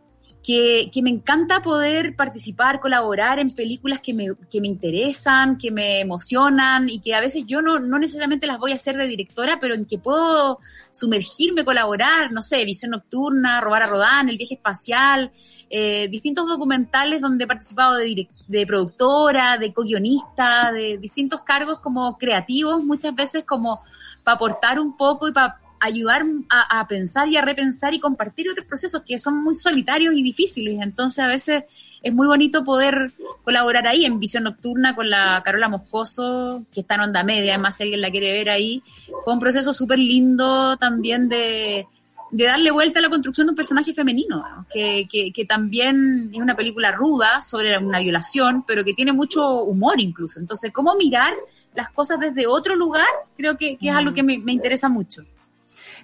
que, 0.46 0.90
que, 0.92 1.02
me 1.02 1.10
encanta 1.10 1.60
poder 1.60 2.14
participar, 2.14 2.78
colaborar 2.78 3.40
en 3.40 3.50
películas 3.50 3.98
que 4.00 4.14
me, 4.14 4.28
que 4.48 4.60
me 4.60 4.68
interesan, 4.68 5.58
que 5.58 5.72
me 5.72 6.00
emocionan 6.00 6.88
y 6.88 7.00
que 7.00 7.16
a 7.16 7.20
veces 7.20 7.44
yo 7.46 7.62
no, 7.62 7.80
no 7.80 7.98
necesariamente 7.98 8.46
las 8.46 8.58
voy 8.58 8.70
a 8.70 8.76
hacer 8.76 8.96
de 8.96 9.08
directora, 9.08 9.58
pero 9.60 9.74
en 9.74 9.86
que 9.86 9.98
puedo 9.98 10.60
sumergirme, 10.92 11.64
colaborar, 11.64 12.30
no 12.30 12.42
sé, 12.42 12.64
Visión 12.64 12.92
Nocturna, 12.92 13.60
Robar 13.60 13.82
a 13.82 13.86
Rodán, 13.88 14.28
El 14.28 14.38
Viaje 14.38 14.54
Espacial, 14.54 15.32
eh, 15.68 16.06
distintos 16.08 16.46
documentales 16.46 17.20
donde 17.20 17.42
he 17.42 17.48
participado 17.48 17.96
de, 17.96 18.28
de 18.46 18.66
productora, 18.68 19.58
de 19.58 19.72
co-guionista, 19.72 20.70
de 20.70 20.96
distintos 20.98 21.40
cargos 21.40 21.80
como 21.80 22.16
creativos, 22.18 22.84
muchas 22.84 23.16
veces 23.16 23.44
como 23.44 23.82
para 24.22 24.36
aportar 24.36 24.78
un 24.78 24.96
poco 24.96 25.26
y 25.26 25.32
para 25.32 25.56
ayudar 25.80 26.24
a, 26.48 26.86
pensar 26.86 27.28
y 27.28 27.36
a 27.36 27.42
repensar 27.42 27.94
y 27.94 28.00
compartir 28.00 28.50
otros 28.50 28.66
procesos 28.66 29.02
que 29.06 29.18
son 29.18 29.42
muy 29.42 29.56
solitarios 29.56 30.14
y 30.14 30.22
difíciles. 30.22 30.80
Entonces 30.80 31.18
a 31.24 31.28
veces 31.28 31.64
es 32.02 32.14
muy 32.14 32.26
bonito 32.26 32.64
poder 32.64 33.12
colaborar 33.42 33.86
ahí 33.86 34.04
en 34.04 34.20
Visión 34.20 34.44
Nocturna 34.44 34.94
con 34.94 35.10
la 35.10 35.42
Carola 35.44 35.68
Moscoso, 35.68 36.64
que 36.72 36.80
está 36.80 36.94
en 36.94 37.02
onda 37.02 37.24
media, 37.24 37.54
además 37.54 37.76
si 37.76 37.84
alguien 37.84 38.00
la 38.00 38.10
quiere 38.10 38.32
ver 38.32 38.50
ahí. 38.50 38.82
Fue 39.24 39.32
un 39.32 39.40
proceso 39.40 39.72
súper 39.72 39.98
lindo 39.98 40.76
también 40.76 41.28
de, 41.28 41.86
darle 42.30 42.70
vuelta 42.70 42.98
a 42.98 43.02
la 43.02 43.10
construcción 43.10 43.46
de 43.46 43.50
un 43.50 43.56
personaje 43.56 43.92
femenino, 43.92 44.36
¿no? 44.36 44.66
que, 44.72 45.06
que, 45.10 45.32
que, 45.32 45.44
también 45.46 46.30
es 46.32 46.40
una 46.40 46.54
película 46.54 46.92
ruda 46.92 47.40
sobre 47.42 47.76
una 47.78 47.98
violación, 47.98 48.64
pero 48.66 48.84
que 48.84 48.94
tiene 48.94 49.12
mucho 49.12 49.62
humor 49.62 50.00
incluso. 50.00 50.38
Entonces, 50.38 50.72
¿cómo 50.72 50.94
mirar 50.96 51.34
las 51.74 51.90
cosas 51.90 52.20
desde 52.20 52.46
otro 52.46 52.76
lugar? 52.76 53.08
Creo 53.36 53.56
que, 53.56 53.78
es 53.80 53.90
algo 53.90 54.14
que 54.14 54.22
me 54.22 54.52
interesa 54.52 54.88
mucho. 54.88 55.24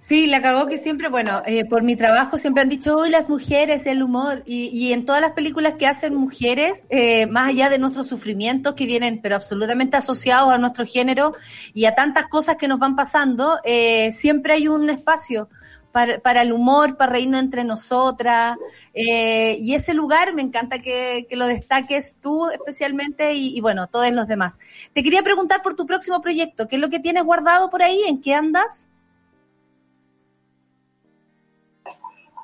Sí, 0.02 0.26
la 0.26 0.42
cagó 0.42 0.66
que 0.66 0.78
siempre, 0.78 1.08
bueno, 1.08 1.42
eh, 1.46 1.64
por 1.64 1.84
mi 1.84 1.94
trabajo 1.94 2.36
siempre 2.36 2.60
han 2.60 2.68
dicho, 2.68 2.96
hoy 2.96 3.08
las 3.08 3.28
mujeres, 3.28 3.86
el 3.86 4.02
humor, 4.02 4.42
y, 4.44 4.64
y, 4.76 4.92
en 4.92 5.04
todas 5.04 5.20
las 5.20 5.30
películas 5.30 5.74
que 5.78 5.86
hacen 5.86 6.16
mujeres, 6.16 6.88
eh, 6.90 7.26
más 7.28 7.50
allá 7.50 7.70
de 7.70 7.78
nuestros 7.78 8.08
sufrimientos 8.08 8.74
que 8.74 8.84
vienen, 8.84 9.20
pero 9.22 9.36
absolutamente 9.36 9.96
asociados 9.96 10.52
a 10.52 10.58
nuestro 10.58 10.86
género 10.86 11.34
y 11.72 11.84
a 11.84 11.94
tantas 11.94 12.26
cosas 12.26 12.56
que 12.56 12.66
nos 12.66 12.80
van 12.80 12.96
pasando, 12.96 13.60
eh, 13.62 14.10
siempre 14.10 14.54
hay 14.54 14.66
un 14.66 14.90
espacio 14.90 15.48
para, 15.92 16.18
para 16.18 16.42
el 16.42 16.52
humor, 16.52 16.96
para 16.96 17.12
reírnos 17.12 17.40
entre 17.40 17.62
nosotras. 17.62 18.56
Eh, 18.94 19.56
y 19.60 19.74
ese 19.74 19.94
lugar 19.94 20.34
me 20.34 20.42
encanta 20.42 20.80
que, 20.80 21.28
que 21.28 21.36
lo 21.36 21.46
destaques 21.46 22.16
tú 22.20 22.50
especialmente 22.50 23.34
y, 23.34 23.56
y, 23.56 23.60
bueno, 23.60 23.86
todos 23.86 24.10
los 24.10 24.26
demás. 24.26 24.58
Te 24.94 25.04
quería 25.04 25.22
preguntar 25.22 25.62
por 25.62 25.76
tu 25.76 25.86
próximo 25.86 26.20
proyecto, 26.20 26.66
¿qué 26.66 26.74
es 26.74 26.82
lo 26.82 26.90
que 26.90 26.98
tienes 26.98 27.22
guardado 27.22 27.70
por 27.70 27.84
ahí? 27.84 28.02
¿En 28.08 28.20
qué 28.20 28.34
andas? 28.34 28.88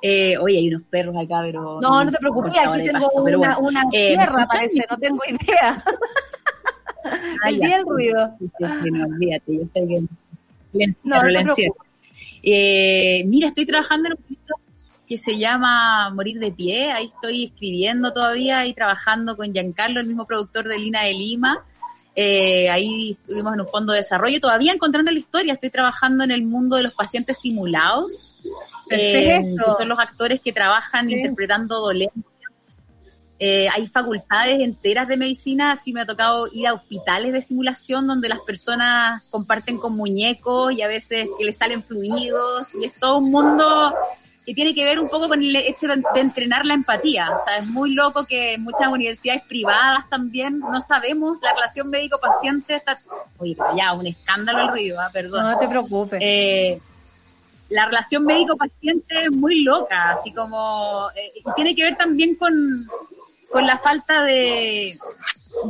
Eh, 0.02 0.36
oye, 0.38 0.58
hay 0.58 0.68
unos 0.68 0.82
perros 0.82 1.16
acá, 1.16 1.40
pero... 1.42 1.80
No, 1.80 2.04
no 2.04 2.10
te 2.10 2.18
preocupes, 2.18 2.52
aquí 2.56 2.86
tengo 2.86 3.06
pasto, 3.06 3.22
una, 3.24 3.36
bueno. 3.36 3.58
una 3.60 3.82
eh, 3.92 4.08
sierra, 4.08 4.46
parece, 4.46 4.86
no 4.88 4.96
tengo 4.96 5.20
idea. 5.28 5.82
Ah, 7.42 7.48
el 7.48 7.60
día 7.60 7.76
el 7.76 7.84
ruido. 7.84 8.34
Sí, 8.38 8.50
sí, 8.58 8.64
sí, 8.82 8.90
no, 8.90 9.06
olvídate, 9.06 9.54
yo 9.54 9.62
estoy 9.62 9.86
bien. 9.86 10.08
bien 10.72 10.94
no, 11.04 11.22
no 11.22 11.54
eh, 12.42 13.24
mira, 13.26 13.48
estoy 13.48 13.66
trabajando 13.66 14.08
en 14.08 14.12
un 14.14 14.18
proyecto 14.18 14.54
que 15.06 15.18
se 15.18 15.38
llama 15.38 16.10
Morir 16.10 16.38
de 16.38 16.52
Pie, 16.52 16.92
ahí 16.92 17.06
estoy 17.06 17.44
escribiendo 17.44 18.12
todavía 18.12 18.66
y 18.66 18.74
trabajando 18.74 19.36
con 19.36 19.52
Giancarlo, 19.52 20.00
el 20.00 20.06
mismo 20.06 20.26
productor 20.26 20.68
de 20.68 20.78
Lina 20.78 21.04
de 21.04 21.14
Lima. 21.14 21.64
Eh, 22.14 22.68
ahí 22.68 23.12
estuvimos 23.12 23.54
en 23.54 23.60
un 23.60 23.68
fondo 23.68 23.92
de 23.92 24.00
desarrollo, 24.00 24.40
todavía 24.40 24.72
encontrando 24.72 25.10
la 25.10 25.18
historia, 25.18 25.54
estoy 25.54 25.70
trabajando 25.70 26.24
en 26.24 26.30
el 26.30 26.42
mundo 26.42 26.76
de 26.76 26.82
los 26.82 26.92
pacientes 26.92 27.38
simulados, 27.38 28.36
eh, 28.90 29.54
que 29.56 29.72
son 29.76 29.88
los 29.88 29.98
actores 29.98 30.40
que 30.40 30.52
trabajan 30.52 31.08
sí. 31.08 31.14
interpretando 31.14 31.80
dolencias. 31.80 32.24
Eh, 33.40 33.68
hay 33.68 33.86
facultades 33.86 34.58
enteras 34.60 35.06
de 35.06 35.16
medicina, 35.16 35.70
así 35.70 35.92
me 35.92 36.00
ha 36.00 36.06
tocado 36.06 36.48
ir 36.52 36.66
a 36.66 36.74
hospitales 36.74 37.32
de 37.32 37.40
simulación 37.40 38.08
donde 38.08 38.28
las 38.28 38.40
personas 38.40 39.22
comparten 39.30 39.78
con 39.78 39.94
muñecos 39.94 40.72
y 40.72 40.82
a 40.82 40.88
veces 40.88 41.28
que 41.38 41.44
les 41.44 41.56
salen 41.56 41.80
fluidos 41.80 42.74
y 42.82 42.86
es 42.86 42.98
todo 42.98 43.18
un 43.18 43.30
mundo 43.30 43.92
que 44.48 44.54
tiene 44.54 44.74
que 44.74 44.82
ver 44.82 44.98
un 44.98 45.10
poco 45.10 45.28
con 45.28 45.40
el 45.40 45.54
hecho 45.54 45.86
de 45.86 46.20
entrenar 46.20 46.64
la 46.64 46.72
empatía. 46.72 47.28
O 47.30 47.44
sea, 47.44 47.58
es 47.58 47.66
muy 47.66 47.92
loco 47.94 48.24
que 48.24 48.54
en 48.54 48.62
muchas 48.62 48.88
universidades 48.88 49.42
privadas 49.42 50.08
también 50.08 50.58
no 50.58 50.80
sabemos 50.80 51.36
la 51.42 51.52
relación 51.52 51.90
médico-paciente. 51.90 52.76
Está... 52.76 52.98
Oye, 53.36 53.54
pero 53.58 53.76
ya, 53.76 53.92
un 53.92 54.06
escándalo 54.06 54.62
el 54.62 54.68
ruido, 54.68 54.98
¿eh? 55.02 55.10
perdón. 55.12 55.50
No 55.50 55.58
te 55.58 55.68
preocupes. 55.68 56.18
Eh, 56.22 56.78
la 57.68 57.86
relación 57.86 58.24
médico-paciente 58.24 59.24
es 59.24 59.30
muy 59.30 59.62
loca, 59.62 60.12
así 60.12 60.32
como... 60.32 61.08
Eh, 61.16 61.32
tiene 61.54 61.74
que 61.74 61.82
ver 61.84 61.96
también 61.96 62.34
con, 62.36 62.86
con 63.50 63.66
la 63.66 63.78
falta 63.78 64.22
de, 64.24 64.96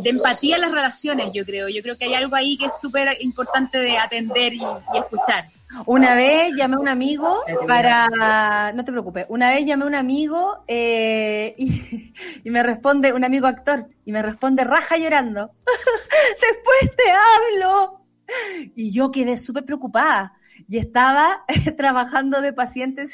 de 0.02 0.10
empatía 0.10 0.56
en 0.56 0.62
las 0.62 0.72
relaciones, 0.72 1.30
yo 1.32 1.44
creo. 1.44 1.68
Yo 1.68 1.82
creo 1.82 1.96
que 1.96 2.04
hay 2.04 2.14
algo 2.14 2.36
ahí 2.36 2.56
que 2.56 2.66
es 2.66 2.72
súper 2.80 3.16
importante 3.20 3.78
de 3.78 3.98
atender 3.98 4.54
y, 4.54 4.60
y 4.60 4.98
escuchar. 4.98 5.44
Una 5.86 6.14
vez 6.14 6.52
llamé 6.56 6.76
a 6.76 6.78
un 6.78 6.88
amigo 6.88 7.42
para, 7.66 8.72
no 8.74 8.84
te 8.84 8.90
preocupes, 8.90 9.26
una 9.28 9.50
vez 9.50 9.66
llamé 9.66 9.84
a 9.84 9.86
un 9.86 9.94
amigo 9.94 10.64
eh, 10.66 11.54
y, 11.58 12.14
y, 12.42 12.50
me 12.50 12.62
responde, 12.62 13.12
un 13.12 13.24
amigo 13.24 13.46
actor, 13.46 13.86
y 14.04 14.12
me 14.12 14.22
responde 14.22 14.64
raja 14.64 14.96
llorando. 14.96 15.50
Después 16.40 16.96
te 16.96 17.10
hablo. 17.10 18.00
Y 18.76 18.92
yo 18.92 19.10
quedé 19.10 19.36
súper 19.36 19.64
preocupada 19.64 20.38
y 20.69 20.77
estaba 20.77 21.45
trabajando 21.77 22.40
de 22.40 22.53
pacientes. 22.53 23.11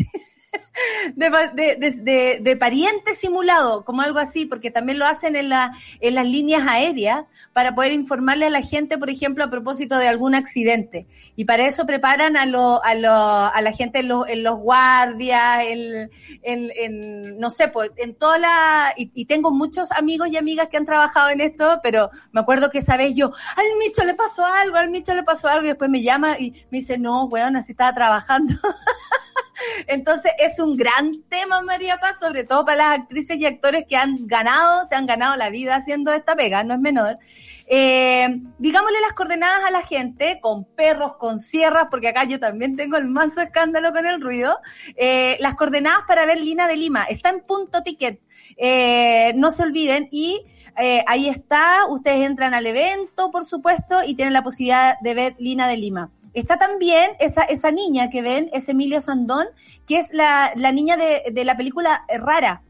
De, 1.14 1.30
de, 1.78 2.40
de, 2.40 2.56
pariente 2.56 3.14
simulado, 3.14 3.84
como 3.84 4.02
algo 4.02 4.18
así, 4.18 4.46
porque 4.46 4.70
también 4.70 4.98
lo 4.98 5.06
hacen 5.06 5.36
en, 5.36 5.48
la, 5.48 5.72
en 6.00 6.14
las 6.14 6.26
líneas 6.26 6.66
aéreas 6.66 7.24
para 7.52 7.74
poder 7.74 7.92
informarle 7.92 8.46
a 8.46 8.50
la 8.50 8.62
gente, 8.62 8.98
por 8.98 9.10
ejemplo, 9.10 9.44
a 9.44 9.50
propósito 9.50 9.98
de 9.98 10.08
algún 10.08 10.34
accidente. 10.34 11.06
Y 11.36 11.44
para 11.44 11.66
eso 11.66 11.86
preparan 11.86 12.36
a, 12.36 12.46
lo, 12.46 12.82
a, 12.82 12.94
lo, 12.94 13.12
a 13.12 13.60
la 13.60 13.72
gente 13.72 14.00
en, 14.00 14.08
lo, 14.08 14.26
en 14.26 14.42
los 14.42 14.58
guardias, 14.58 15.64
en, 15.66 16.10
en, 16.42 16.70
en, 16.74 17.38
no 17.38 17.50
sé, 17.50 17.68
pues 17.68 17.90
en 17.96 18.14
toda 18.14 18.38
la... 18.38 18.94
Y, 18.96 19.26
tengo 19.26 19.52
muchos 19.52 19.92
amigos 19.92 20.28
y 20.28 20.36
amigas 20.36 20.68
que 20.68 20.76
han 20.76 20.86
trabajado 20.86 21.30
en 21.30 21.40
esto, 21.40 21.80
pero 21.82 22.10
me 22.32 22.40
acuerdo 22.40 22.70
que 22.70 22.78
esa 22.78 22.94
yo, 23.02 23.32
al 23.56 23.64
Micho 23.78 24.04
le 24.04 24.14
pasó 24.14 24.44
algo, 24.44 24.76
al 24.76 24.90
Micho 24.90 25.14
le 25.14 25.22
pasó 25.22 25.48
algo, 25.48 25.64
y 25.64 25.68
después 25.68 25.90
me 25.90 26.02
llama 26.02 26.38
y 26.38 26.52
me 26.70 26.78
dice, 26.78 26.98
no, 26.98 27.24
weón, 27.24 27.56
así 27.56 27.72
estaba 27.72 27.92
trabajando. 27.92 28.54
Entonces 29.86 30.32
es 30.38 30.58
un 30.58 30.76
gran 30.76 31.22
tema, 31.28 31.62
María 31.62 31.98
Paz, 31.98 32.18
sobre 32.20 32.44
todo 32.44 32.64
para 32.64 32.76
las 32.76 33.00
actrices 33.00 33.38
y 33.38 33.46
actores 33.46 33.84
que 33.88 33.96
han 33.96 34.26
ganado, 34.26 34.84
se 34.86 34.94
han 34.94 35.06
ganado 35.06 35.36
la 35.36 35.50
vida 35.50 35.76
haciendo 35.76 36.12
esta 36.12 36.36
pega, 36.36 36.64
no 36.64 36.74
es 36.74 36.80
menor. 36.80 37.18
Eh, 37.66 38.42
digámosle 38.58 39.00
las 39.00 39.14
coordenadas 39.14 39.64
a 39.64 39.70
la 39.70 39.82
gente, 39.82 40.38
con 40.40 40.64
perros, 40.64 41.16
con 41.16 41.38
sierras, 41.38 41.86
porque 41.90 42.08
acá 42.08 42.24
yo 42.24 42.38
también 42.38 42.76
tengo 42.76 42.96
el 42.96 43.06
manso 43.06 43.40
escándalo 43.40 43.92
con 43.92 44.06
el 44.06 44.20
ruido. 44.20 44.58
Eh, 44.96 45.36
las 45.40 45.54
coordenadas 45.54 46.02
para 46.06 46.26
ver 46.26 46.40
Lina 46.40 46.68
de 46.68 46.76
Lima, 46.76 47.04
está 47.04 47.30
en 47.30 47.40
punto 47.40 47.82
ticket, 47.82 48.20
eh, 48.56 49.32
no 49.36 49.50
se 49.50 49.62
olviden 49.62 50.08
y 50.10 50.42
ahí 51.06 51.28
está, 51.28 51.86
ustedes 51.88 52.26
entran 52.26 52.52
al 52.52 52.66
evento, 52.66 53.30
por 53.30 53.44
supuesto, 53.44 54.02
y 54.04 54.14
tienen 54.14 54.32
la 54.32 54.42
posibilidad 54.42 54.98
de 55.00 55.14
ver 55.14 55.36
Lina 55.38 55.68
de 55.68 55.76
Lima. 55.76 56.10
Está 56.34 56.58
también 56.58 57.12
esa, 57.20 57.70
niña 57.70 58.10
que 58.10 58.20
ven, 58.20 58.50
es 58.52 58.68
Emilio 58.68 59.00
Sandón, 59.00 59.46
que 59.86 59.98
es 60.00 60.08
la, 60.12 60.52
niña 60.72 60.96
de, 60.96 61.44
la 61.44 61.56
película 61.56 62.04
Rara, 62.08 62.62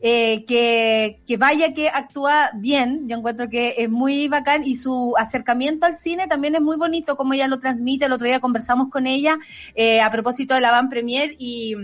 eh, 0.00 0.46
que, 0.46 1.36
vaya 1.36 1.74
que 1.74 1.90
actúa 1.90 2.50
bien, 2.54 3.06
yo 3.06 3.18
encuentro 3.18 3.50
que 3.50 3.74
es 3.76 3.90
muy 3.90 4.28
bacán 4.28 4.64
y 4.64 4.74
su 4.74 5.14
acercamiento 5.18 5.84
al 5.84 5.96
cine 5.96 6.26
también 6.28 6.54
es 6.54 6.62
muy 6.62 6.78
bonito 6.78 7.18
como 7.18 7.34
ella 7.34 7.46
lo 7.46 7.60
transmite, 7.60 8.06
el 8.06 8.12
otro 8.12 8.26
día 8.26 8.40
conversamos 8.40 8.88
con 8.88 9.06
ella 9.06 9.38
eh, 9.74 10.00
a 10.00 10.10
propósito 10.10 10.54
de 10.54 10.62
la 10.62 10.70
Van 10.70 10.88
Premier 10.88 11.36
y 11.38 11.74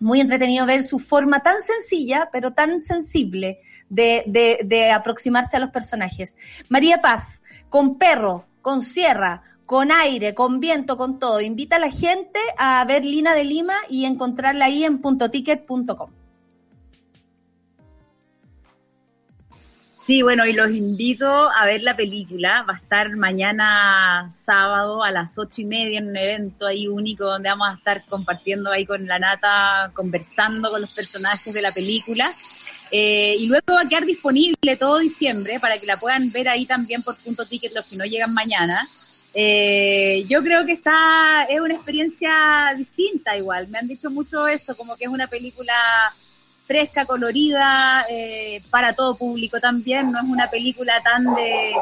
muy 0.00 0.20
entretenido 0.20 0.66
ver 0.66 0.82
su 0.82 0.98
forma 0.98 1.44
tan 1.44 1.60
sencilla, 1.60 2.28
pero 2.32 2.54
tan 2.54 2.80
sensible 2.80 3.60
de 3.88 4.90
aproximarse 4.92 5.56
a 5.56 5.60
los 5.60 5.70
personajes. 5.70 6.36
María 6.68 7.00
Paz, 7.00 7.40
con 7.68 7.98
perro, 7.98 8.46
con 8.62 8.80
sierra, 8.82 9.42
con 9.66 9.92
aire, 9.92 10.34
con 10.34 10.60
viento, 10.60 10.96
con 10.96 11.18
todo. 11.18 11.40
Invita 11.40 11.76
a 11.76 11.80
la 11.80 11.90
gente 11.90 12.38
a 12.58 12.84
ver 12.84 13.04
Lina 13.04 13.34
de 13.34 13.44
Lima 13.44 13.74
y 13.88 14.04
encontrarla 14.04 14.66
ahí 14.66 14.84
en 14.84 15.00
puntoticket.com. 15.00 16.10
Sí, 20.02 20.20
bueno, 20.20 20.44
y 20.46 20.52
los 20.52 20.68
invito 20.72 21.28
a 21.28 21.64
ver 21.64 21.80
la 21.84 21.94
película. 21.94 22.64
Va 22.68 22.74
a 22.74 22.78
estar 22.78 23.16
mañana 23.16 24.32
sábado 24.34 25.04
a 25.04 25.12
las 25.12 25.38
ocho 25.38 25.60
y 25.60 25.64
media 25.64 26.00
en 26.00 26.08
un 26.08 26.16
evento 26.16 26.66
ahí 26.66 26.88
único 26.88 27.24
donde 27.24 27.48
vamos 27.48 27.68
a 27.68 27.74
estar 27.74 28.04
compartiendo 28.06 28.72
ahí 28.72 28.84
con 28.84 29.06
la 29.06 29.20
nata, 29.20 29.92
conversando 29.94 30.72
con 30.72 30.80
los 30.80 30.90
personajes 30.90 31.54
de 31.54 31.62
la 31.62 31.70
película. 31.70 32.28
Eh, 32.90 33.36
y 33.38 33.46
luego 33.46 33.74
va 33.74 33.82
a 33.82 33.88
quedar 33.88 34.04
disponible 34.04 34.76
todo 34.76 34.98
diciembre 34.98 35.58
para 35.60 35.78
que 35.78 35.86
la 35.86 35.96
puedan 35.96 36.32
ver 36.32 36.48
ahí 36.48 36.66
también 36.66 37.00
por 37.04 37.14
punto 37.22 37.46
ticket 37.46 37.72
los 37.72 37.88
que 37.88 37.96
no 37.96 38.04
llegan 38.04 38.34
mañana. 38.34 38.82
Eh, 39.34 40.24
yo 40.28 40.42
creo 40.42 40.64
que 40.64 40.72
está, 40.72 41.44
es 41.48 41.60
una 41.60 41.74
experiencia 41.74 42.74
distinta 42.76 43.36
igual. 43.36 43.68
Me 43.68 43.78
han 43.78 43.88
dicho 43.88 44.10
mucho 44.10 44.46
eso, 44.46 44.76
como 44.76 44.96
que 44.96 45.04
es 45.04 45.10
una 45.10 45.26
película 45.26 45.74
fresca, 46.66 47.04
colorida, 47.04 48.06
eh, 48.08 48.62
para 48.70 48.94
todo 48.94 49.16
público 49.16 49.58
también. 49.60 50.10
No 50.10 50.18
es 50.20 50.24
una 50.28 50.50
película 50.50 51.00
tan 51.02 51.34
de, 51.34 51.72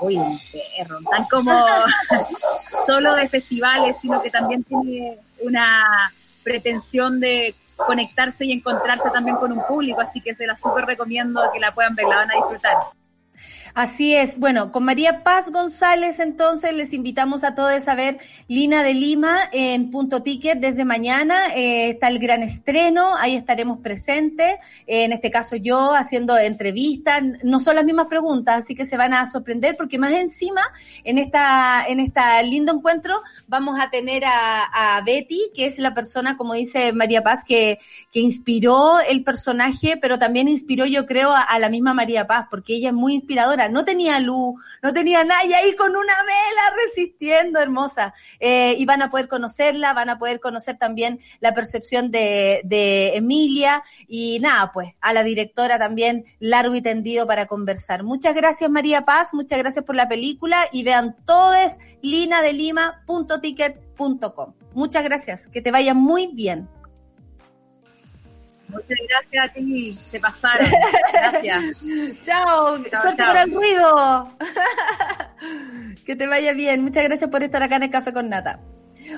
uy, 0.00 0.18
perro, 0.52 0.98
tan 1.10 1.24
como 1.24 1.52
solo 2.86 3.14
de 3.14 3.28
festivales, 3.28 3.98
sino 4.00 4.20
que 4.20 4.30
también 4.30 4.64
tiene 4.64 5.18
una 5.40 6.12
pretensión 6.42 7.20
de 7.20 7.54
conectarse 7.76 8.44
y 8.44 8.52
encontrarse 8.52 9.08
también 9.10 9.36
con 9.36 9.52
un 9.52 9.62
público. 9.66 10.00
Así 10.00 10.20
que 10.20 10.34
se 10.34 10.46
la 10.46 10.56
súper 10.56 10.84
recomiendo 10.84 11.40
que 11.52 11.60
la 11.60 11.72
puedan 11.72 11.94
ver, 11.94 12.06
la 12.08 12.16
van 12.16 12.30
a 12.30 12.34
disfrutar. 12.34 12.74
Así 13.78 14.12
es. 14.12 14.40
Bueno, 14.40 14.72
con 14.72 14.82
María 14.82 15.22
Paz 15.22 15.52
González, 15.52 16.18
entonces 16.18 16.72
les 16.72 16.92
invitamos 16.92 17.44
a 17.44 17.54
todos 17.54 17.86
a 17.86 17.94
ver 17.94 18.18
Lina 18.48 18.82
de 18.82 18.92
Lima 18.92 19.38
en 19.52 19.92
Punto 19.92 20.20
Ticket 20.20 20.58
desde 20.58 20.84
mañana. 20.84 21.54
Eh, 21.54 21.90
está 21.90 22.08
el 22.08 22.18
gran 22.18 22.42
estreno, 22.42 23.14
ahí 23.16 23.36
estaremos 23.36 23.78
presentes. 23.78 24.54
Eh, 24.88 25.04
en 25.04 25.12
este 25.12 25.30
caso 25.30 25.54
yo 25.54 25.94
haciendo 25.94 26.36
entrevistas, 26.36 27.22
no 27.44 27.60
son 27.60 27.76
las 27.76 27.84
mismas 27.84 28.08
preguntas, 28.08 28.64
así 28.64 28.74
que 28.74 28.84
se 28.84 28.96
van 28.96 29.14
a 29.14 29.30
sorprender 29.30 29.76
porque 29.76 29.96
más 29.96 30.12
encima 30.12 30.62
en 31.04 31.18
esta 31.18 31.86
en 31.86 32.00
esta 32.00 32.42
lindo 32.42 32.72
encuentro 32.72 33.22
vamos 33.46 33.78
a 33.78 33.90
tener 33.90 34.24
a, 34.26 35.00
Betty, 35.06 35.52
que 35.54 35.66
es 35.66 35.78
la 35.78 35.94
persona, 35.94 36.36
como 36.36 36.54
dice 36.54 36.92
María 36.92 37.22
Paz, 37.22 37.44
que, 37.46 37.78
que 38.10 38.18
inspiró 38.18 38.98
el 38.98 39.22
personaje, 39.22 39.96
pero 39.96 40.18
también 40.18 40.48
inspiró, 40.48 40.84
yo 40.84 41.06
creo, 41.06 41.30
a 41.32 41.58
la 41.60 41.68
misma 41.68 41.94
María 41.94 42.26
Paz, 42.26 42.46
porque 42.50 42.74
ella 42.74 42.88
es 42.88 42.94
muy 42.94 43.14
inspiradora 43.14 43.67
no 43.68 43.84
tenía 43.84 44.18
luz, 44.20 44.54
no 44.82 44.92
tenía 44.92 45.24
nada, 45.24 45.44
y 45.44 45.52
ahí 45.52 45.74
con 45.76 45.90
una 45.90 46.14
vela 46.22 46.76
resistiendo, 46.76 47.60
hermosa. 47.60 48.14
Eh, 48.40 48.74
y 48.78 48.86
van 48.86 49.02
a 49.02 49.10
poder 49.10 49.28
conocerla, 49.28 49.92
van 49.94 50.10
a 50.10 50.18
poder 50.18 50.40
conocer 50.40 50.78
también 50.78 51.20
la 51.40 51.54
percepción 51.54 52.10
de, 52.10 52.62
Emilia, 53.14 53.82
y 54.06 54.40
nada, 54.40 54.72
pues, 54.72 54.94
a 55.00 55.12
la 55.12 55.22
directora 55.22 55.78
también, 55.78 56.24
largo 56.38 56.74
y 56.74 56.82
tendido 56.82 57.26
para 57.26 57.46
conversar. 57.46 58.02
Muchas 58.02 58.34
gracias, 58.34 58.70
María 58.70 59.04
Paz, 59.04 59.34
muchas 59.34 59.58
gracias 59.58 59.84
por 59.84 59.96
la 59.96 60.08
película, 60.08 60.66
y 60.72 60.82
vean 60.82 61.16
todos 61.24 61.76
linadelima.ticket.com. 62.02 64.54
Muchas 64.74 65.04
gracias, 65.04 65.48
que 65.48 65.60
te 65.60 65.70
vaya 65.70 65.94
muy 65.94 66.28
bien. 66.28 66.68
Muchas 68.68 68.98
gracias 69.08 69.44
a 69.44 69.52
ti, 69.52 69.98
se 70.00 70.20
pasaron. 70.20 70.68
Gracias. 71.12 71.84
chao, 72.26 72.78
Chao, 72.90 73.00
suerte 73.02 73.24
con 73.24 73.36
el 73.36 73.54
ruido. 73.54 74.36
que 76.04 76.16
te 76.16 76.26
vaya 76.26 76.52
bien. 76.52 76.82
Muchas 76.82 77.04
gracias 77.04 77.30
por 77.30 77.42
estar 77.42 77.62
acá 77.62 77.76
en 77.76 77.84
el 77.84 77.90
Café 77.90 78.12
con 78.12 78.28
Nata. 78.28 78.60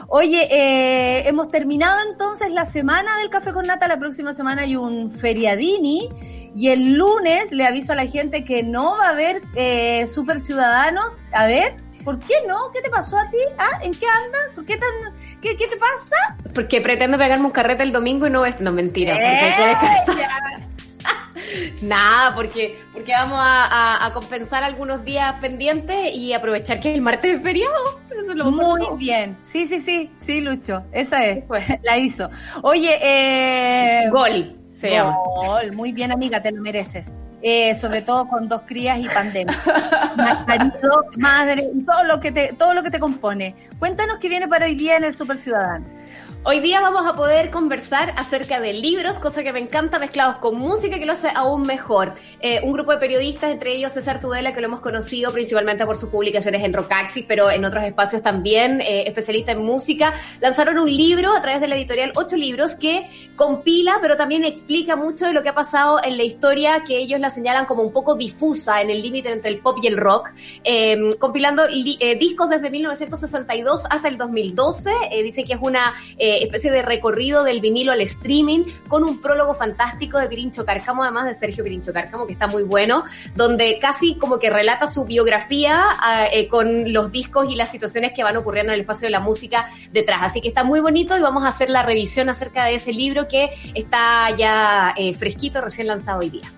Oye, 0.08 0.46
eh, 0.50 1.28
hemos 1.28 1.50
terminado 1.50 1.98
entonces 2.10 2.52
la 2.52 2.64
semana 2.64 3.18
del 3.18 3.30
Café 3.30 3.52
con 3.52 3.66
Nata. 3.66 3.88
La 3.88 3.98
próxima 3.98 4.32
semana 4.34 4.62
hay 4.62 4.76
un 4.76 5.10
feriadini. 5.10 6.08
Y 6.54 6.68
el 6.68 6.94
lunes 6.94 7.52
le 7.52 7.64
aviso 7.64 7.92
a 7.92 7.96
la 7.96 8.06
gente 8.06 8.44
que 8.44 8.62
no 8.62 8.98
va 8.98 9.06
a 9.06 9.10
haber 9.10 9.42
eh, 9.56 10.06
Super 10.06 10.40
Ciudadanos. 10.40 11.18
A 11.32 11.46
ver, 11.46 11.76
¿por 12.04 12.18
qué 12.18 12.34
no? 12.46 12.70
¿Qué 12.72 12.80
te 12.80 12.90
pasó 12.90 13.18
a 13.18 13.28
ti? 13.30 13.38
¿Ah? 13.58 13.80
¿En 13.82 13.92
qué 13.92 14.06
andas? 14.06 14.52
¿Por 14.54 14.64
qué, 14.64 14.76
tan, 14.76 15.14
qué, 15.40 15.56
qué 15.56 15.66
te 15.66 15.76
pasa? 15.76 16.16
Porque 16.54 16.80
pretendo 16.80 17.18
pegarme 17.18 17.46
un 17.46 17.50
carrete 17.52 17.82
el 17.82 17.92
domingo 17.92 18.26
y 18.26 18.30
no 18.30 18.44
es. 18.46 18.60
No, 18.60 18.72
mentira. 18.72 19.16
¡Eh! 19.16 19.76
Nada, 21.82 22.34
porque, 22.34 22.78
porque 22.92 23.12
vamos 23.12 23.38
a, 23.40 23.64
a- 23.64 24.06
a 24.06 24.12
compensar 24.12 24.62
algunos 24.62 25.04
días 25.04 25.34
pendientes 25.40 26.14
y 26.14 26.32
aprovechar 26.32 26.80
que 26.80 26.92
el 26.94 27.00
martes 27.00 27.36
es 27.36 27.42
feriado. 27.42 28.00
Eso 28.10 28.30
es 28.32 28.36
lo 28.36 28.50
Muy 28.50 28.86
bien. 28.96 29.36
Sí, 29.42 29.66
sí, 29.66 29.80
sí, 29.80 30.10
sí, 30.18 30.40
Lucho. 30.40 30.84
Esa 30.92 31.24
es. 31.26 31.44
La 31.82 31.98
hizo. 31.98 32.28
Oye, 32.62 32.98
eh. 33.02 34.08
Gol, 34.10 34.56
se 34.72 34.90
llama. 34.90 35.16
Gol. 35.36 35.72
Muy 35.72 35.92
bien, 35.92 36.12
amiga, 36.12 36.42
te 36.42 36.52
lo 36.52 36.62
mereces. 36.62 37.12
Eh, 37.42 37.74
sobre 37.74 38.02
todo 38.02 38.28
con 38.28 38.48
dos 38.48 38.62
crías 38.66 38.98
y 38.98 39.08
pandemia. 39.08 39.56
Ma- 40.16 40.44
Marido, 40.46 41.06
madre, 41.16 41.70
todo 41.86 42.04
lo 42.04 42.20
que 42.20 42.32
te, 42.32 42.52
todo 42.52 42.74
lo 42.74 42.82
que 42.82 42.90
te 42.90 43.00
compone. 43.00 43.54
Cuéntanos 43.78 44.18
qué 44.18 44.28
viene 44.28 44.46
para 44.46 44.66
hoy 44.66 44.74
día 44.74 44.96
en 44.98 45.04
el 45.04 45.14
Super 45.14 45.38
Ciudadano. 45.38 45.86
Hoy 46.42 46.60
día 46.60 46.80
vamos 46.80 47.06
a 47.06 47.14
poder 47.14 47.50
conversar 47.50 48.14
acerca 48.16 48.60
de 48.60 48.72
libros, 48.72 49.18
cosa 49.18 49.42
que 49.42 49.52
me 49.52 49.60
encanta, 49.60 49.98
mezclados 49.98 50.38
con 50.38 50.56
música 50.56 50.98
que 50.98 51.04
lo 51.04 51.12
hace 51.12 51.28
aún 51.34 51.66
mejor. 51.66 52.14
Eh, 52.40 52.62
un 52.62 52.72
grupo 52.72 52.92
de 52.92 52.96
periodistas, 52.96 53.50
entre 53.50 53.76
ellos 53.76 53.92
César 53.92 54.22
Tudela, 54.22 54.54
que 54.54 54.62
lo 54.62 54.68
hemos 54.68 54.80
conocido 54.80 55.32
principalmente 55.32 55.84
por 55.84 55.98
sus 55.98 56.08
publicaciones 56.08 56.64
en 56.64 56.72
Rockaxis, 56.72 57.26
pero 57.28 57.50
en 57.50 57.62
otros 57.66 57.84
espacios 57.84 58.22
también, 58.22 58.80
eh, 58.80 59.04
especialista 59.06 59.52
en 59.52 59.62
música, 59.62 60.14
lanzaron 60.40 60.78
un 60.78 60.90
libro 60.90 61.36
a 61.36 61.42
través 61.42 61.60
de 61.60 61.68
la 61.68 61.76
editorial 61.76 62.12
Ocho 62.16 62.36
Libros 62.36 62.74
que 62.74 63.06
compila, 63.36 63.98
pero 64.00 64.16
también 64.16 64.42
explica 64.46 64.96
mucho 64.96 65.26
de 65.26 65.34
lo 65.34 65.42
que 65.42 65.50
ha 65.50 65.54
pasado 65.54 66.00
en 66.02 66.16
la 66.16 66.22
historia 66.22 66.84
que 66.86 66.96
ellos 66.96 67.20
la 67.20 67.28
señalan 67.28 67.66
como 67.66 67.82
un 67.82 67.92
poco 67.92 68.14
difusa 68.14 68.80
en 68.80 68.88
el 68.88 69.02
límite 69.02 69.30
entre 69.30 69.50
el 69.50 69.58
pop 69.58 69.76
y 69.82 69.88
el 69.88 69.98
rock, 69.98 70.30
eh, 70.64 71.16
compilando 71.18 71.64
eh, 71.68 72.16
discos 72.16 72.48
desde 72.48 72.70
1962 72.70 73.82
hasta 73.90 74.08
el 74.08 74.16
2012. 74.16 74.90
Eh, 75.10 75.22
dice 75.22 75.44
que 75.44 75.52
es 75.52 75.58
una 75.60 75.92
eh, 76.30 76.44
especie 76.44 76.70
de 76.70 76.82
recorrido 76.82 77.44
del 77.44 77.60
vinilo 77.60 77.92
al 77.92 78.00
streaming 78.02 78.64
con 78.88 79.04
un 79.04 79.20
prólogo 79.20 79.54
fantástico 79.54 80.18
de 80.18 80.28
Pirincho 80.28 80.64
Cárcamo, 80.64 81.02
además 81.02 81.26
de 81.26 81.34
Sergio 81.34 81.64
Pirincho 81.64 81.92
Cárcamo, 81.92 82.26
que 82.26 82.32
está 82.32 82.46
muy 82.46 82.62
bueno, 82.62 83.04
donde 83.34 83.78
casi 83.80 84.14
como 84.16 84.38
que 84.38 84.50
relata 84.50 84.88
su 84.88 85.04
biografía 85.04 85.82
ah, 86.00 86.26
eh, 86.32 86.48
con 86.48 86.92
los 86.92 87.10
discos 87.10 87.50
y 87.50 87.54
las 87.54 87.70
situaciones 87.70 88.12
que 88.14 88.22
van 88.22 88.36
ocurriendo 88.36 88.72
en 88.72 88.74
el 88.74 88.80
espacio 88.80 89.06
de 89.06 89.10
la 89.10 89.20
música 89.20 89.70
detrás. 89.92 90.20
Así 90.22 90.40
que 90.40 90.48
está 90.48 90.64
muy 90.64 90.80
bonito 90.80 91.16
y 91.16 91.20
vamos 91.20 91.44
a 91.44 91.48
hacer 91.48 91.70
la 91.70 91.82
revisión 91.82 92.28
acerca 92.28 92.64
de 92.64 92.74
ese 92.74 92.92
libro 92.92 93.28
que 93.28 93.50
está 93.74 94.34
ya 94.36 94.94
eh, 94.96 95.14
fresquito, 95.14 95.60
recién 95.60 95.86
lanzado 95.86 96.20
hoy 96.20 96.30
día. 96.30 96.50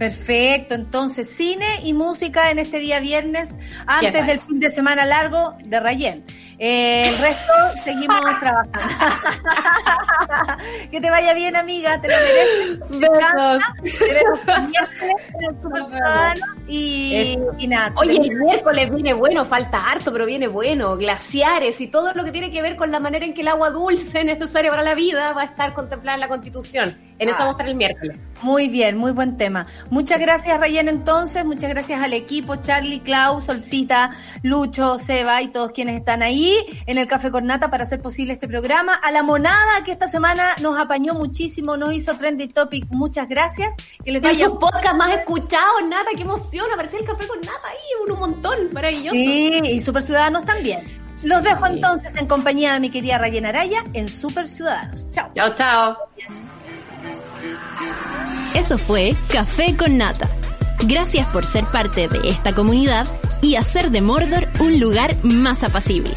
Perfecto, 0.00 0.74
entonces 0.74 1.28
cine 1.28 1.66
y 1.84 1.92
música 1.92 2.50
en 2.50 2.58
este 2.58 2.78
día 2.78 3.00
viernes, 3.00 3.54
antes 3.86 4.26
del 4.26 4.40
fin 4.40 4.58
de 4.58 4.70
semana 4.70 5.04
largo 5.04 5.56
de 5.62 5.78
Rayén. 5.78 6.24
Eh, 6.62 7.08
el 7.08 7.16
resto 7.16 7.52
seguimos 7.82 8.20
trabajando. 8.38 8.80
que 10.90 11.00
te 11.00 11.10
vaya 11.10 11.32
bien, 11.32 11.56
amiga, 11.56 11.98
te 12.02 12.08
lo 12.08 12.14
mereces. 12.16 13.00
Descansa. 13.00 13.74
Te 13.82 14.14
vemos 14.14 14.40
miércoles 14.68 15.14
en 15.38 15.48
el 15.48 15.62
Super 15.62 15.84
Ciudadano 15.84 16.40
y, 16.68 17.38
y 17.58 17.66
nada. 17.66 17.92
Oye, 17.96 18.18
el 18.20 18.36
miércoles 18.36 18.94
viene 18.94 19.14
bueno, 19.14 19.46
falta 19.46 19.78
harto, 19.90 20.12
pero 20.12 20.26
viene 20.26 20.48
bueno. 20.48 20.98
Glaciares 20.98 21.80
y 21.80 21.86
todo 21.86 22.12
lo 22.12 22.24
que 22.24 22.30
tiene 22.30 22.50
que 22.50 22.60
ver 22.60 22.76
con 22.76 22.90
la 22.90 23.00
manera 23.00 23.24
en 23.24 23.32
que 23.32 23.40
el 23.40 23.48
agua 23.48 23.70
dulce 23.70 24.22
necesaria 24.22 24.70
para 24.70 24.82
la 24.82 24.94
vida 24.94 25.32
va 25.32 25.40
a 25.40 25.44
estar 25.46 25.72
contemplada 25.72 26.16
en 26.16 26.20
la 26.20 26.28
Constitución. 26.28 26.98
En 27.18 27.28
eso 27.30 27.38
Ah. 27.38 27.44
vamos 27.44 27.52
a 27.52 27.56
estar 27.56 27.68
el 27.68 27.74
miércoles. 27.76 28.18
Muy 28.42 28.68
bien, 28.68 28.98
muy 28.98 29.12
buen 29.12 29.38
tema. 29.38 29.66
Muchas 29.88 30.20
gracias, 30.20 30.60
Rayen, 30.60 30.88
entonces. 30.88 31.42
Muchas 31.44 31.70
gracias 31.70 32.02
al 32.02 32.12
equipo, 32.12 32.56
Charlie, 32.56 33.00
Klaus, 33.00 33.44
Solcita, 33.44 34.10
Lucho, 34.42 34.98
Seba 34.98 35.40
y 35.40 35.48
todos 35.48 35.70
quienes 35.72 35.96
están 35.96 36.22
ahí 36.22 36.49
en 36.86 36.98
el 36.98 37.06
Café 37.06 37.30
con 37.30 37.46
Nata 37.46 37.70
para 37.70 37.84
hacer 37.84 38.00
posible 38.00 38.32
este 38.32 38.48
programa. 38.48 38.94
A 38.94 39.10
la 39.10 39.22
monada 39.22 39.82
que 39.84 39.92
esta 39.92 40.08
semana 40.08 40.54
nos 40.60 40.78
apañó 40.78 41.14
muchísimo, 41.14 41.76
nos 41.76 41.94
hizo 41.94 42.16
Trendy 42.16 42.48
Topic. 42.48 42.86
Muchas 42.90 43.28
gracias. 43.28 43.74
Que 44.04 44.12
les 44.12 44.22
vaya 44.22 44.46
sus 44.46 44.58
podcast 44.58 44.94
más 44.96 45.12
escuchados, 45.18 45.82
Nata, 45.88 46.10
qué 46.14 46.22
emoción. 46.22 46.66
Apareció 46.72 46.98
el 46.98 47.06
café 47.06 47.26
con 47.26 47.40
Nata 47.40 47.68
ahí, 47.68 48.04
un, 48.04 48.12
un 48.12 48.18
montón, 48.18 48.72
maravilloso. 48.72 49.14
Sí, 49.14 49.60
y 49.64 49.80
Super 49.80 50.02
Ciudadanos 50.02 50.44
también. 50.44 51.00
Los 51.22 51.42
dejo 51.42 51.66
entonces 51.66 52.14
en 52.16 52.26
compañía 52.26 52.72
de 52.72 52.80
mi 52.80 52.88
querida 52.88 53.18
Rayen 53.18 53.44
Araya 53.44 53.84
en 53.92 54.08
Super 54.08 54.48
Ciudadanos. 54.48 55.10
Chao. 55.10 55.30
Chao, 55.34 55.54
chao. 55.54 55.96
Eso 58.54 58.78
fue 58.78 59.14
Café 59.28 59.76
con 59.76 59.98
Nata. 59.98 60.28
Gracias 60.86 61.26
por 61.28 61.44
ser 61.44 61.64
parte 61.66 62.08
de 62.08 62.28
esta 62.28 62.54
comunidad 62.54 63.06
y 63.42 63.56
hacer 63.56 63.90
de 63.90 64.00
Mordor 64.00 64.48
un 64.60 64.80
lugar 64.80 65.14
más 65.22 65.62
apacible. 65.62 66.16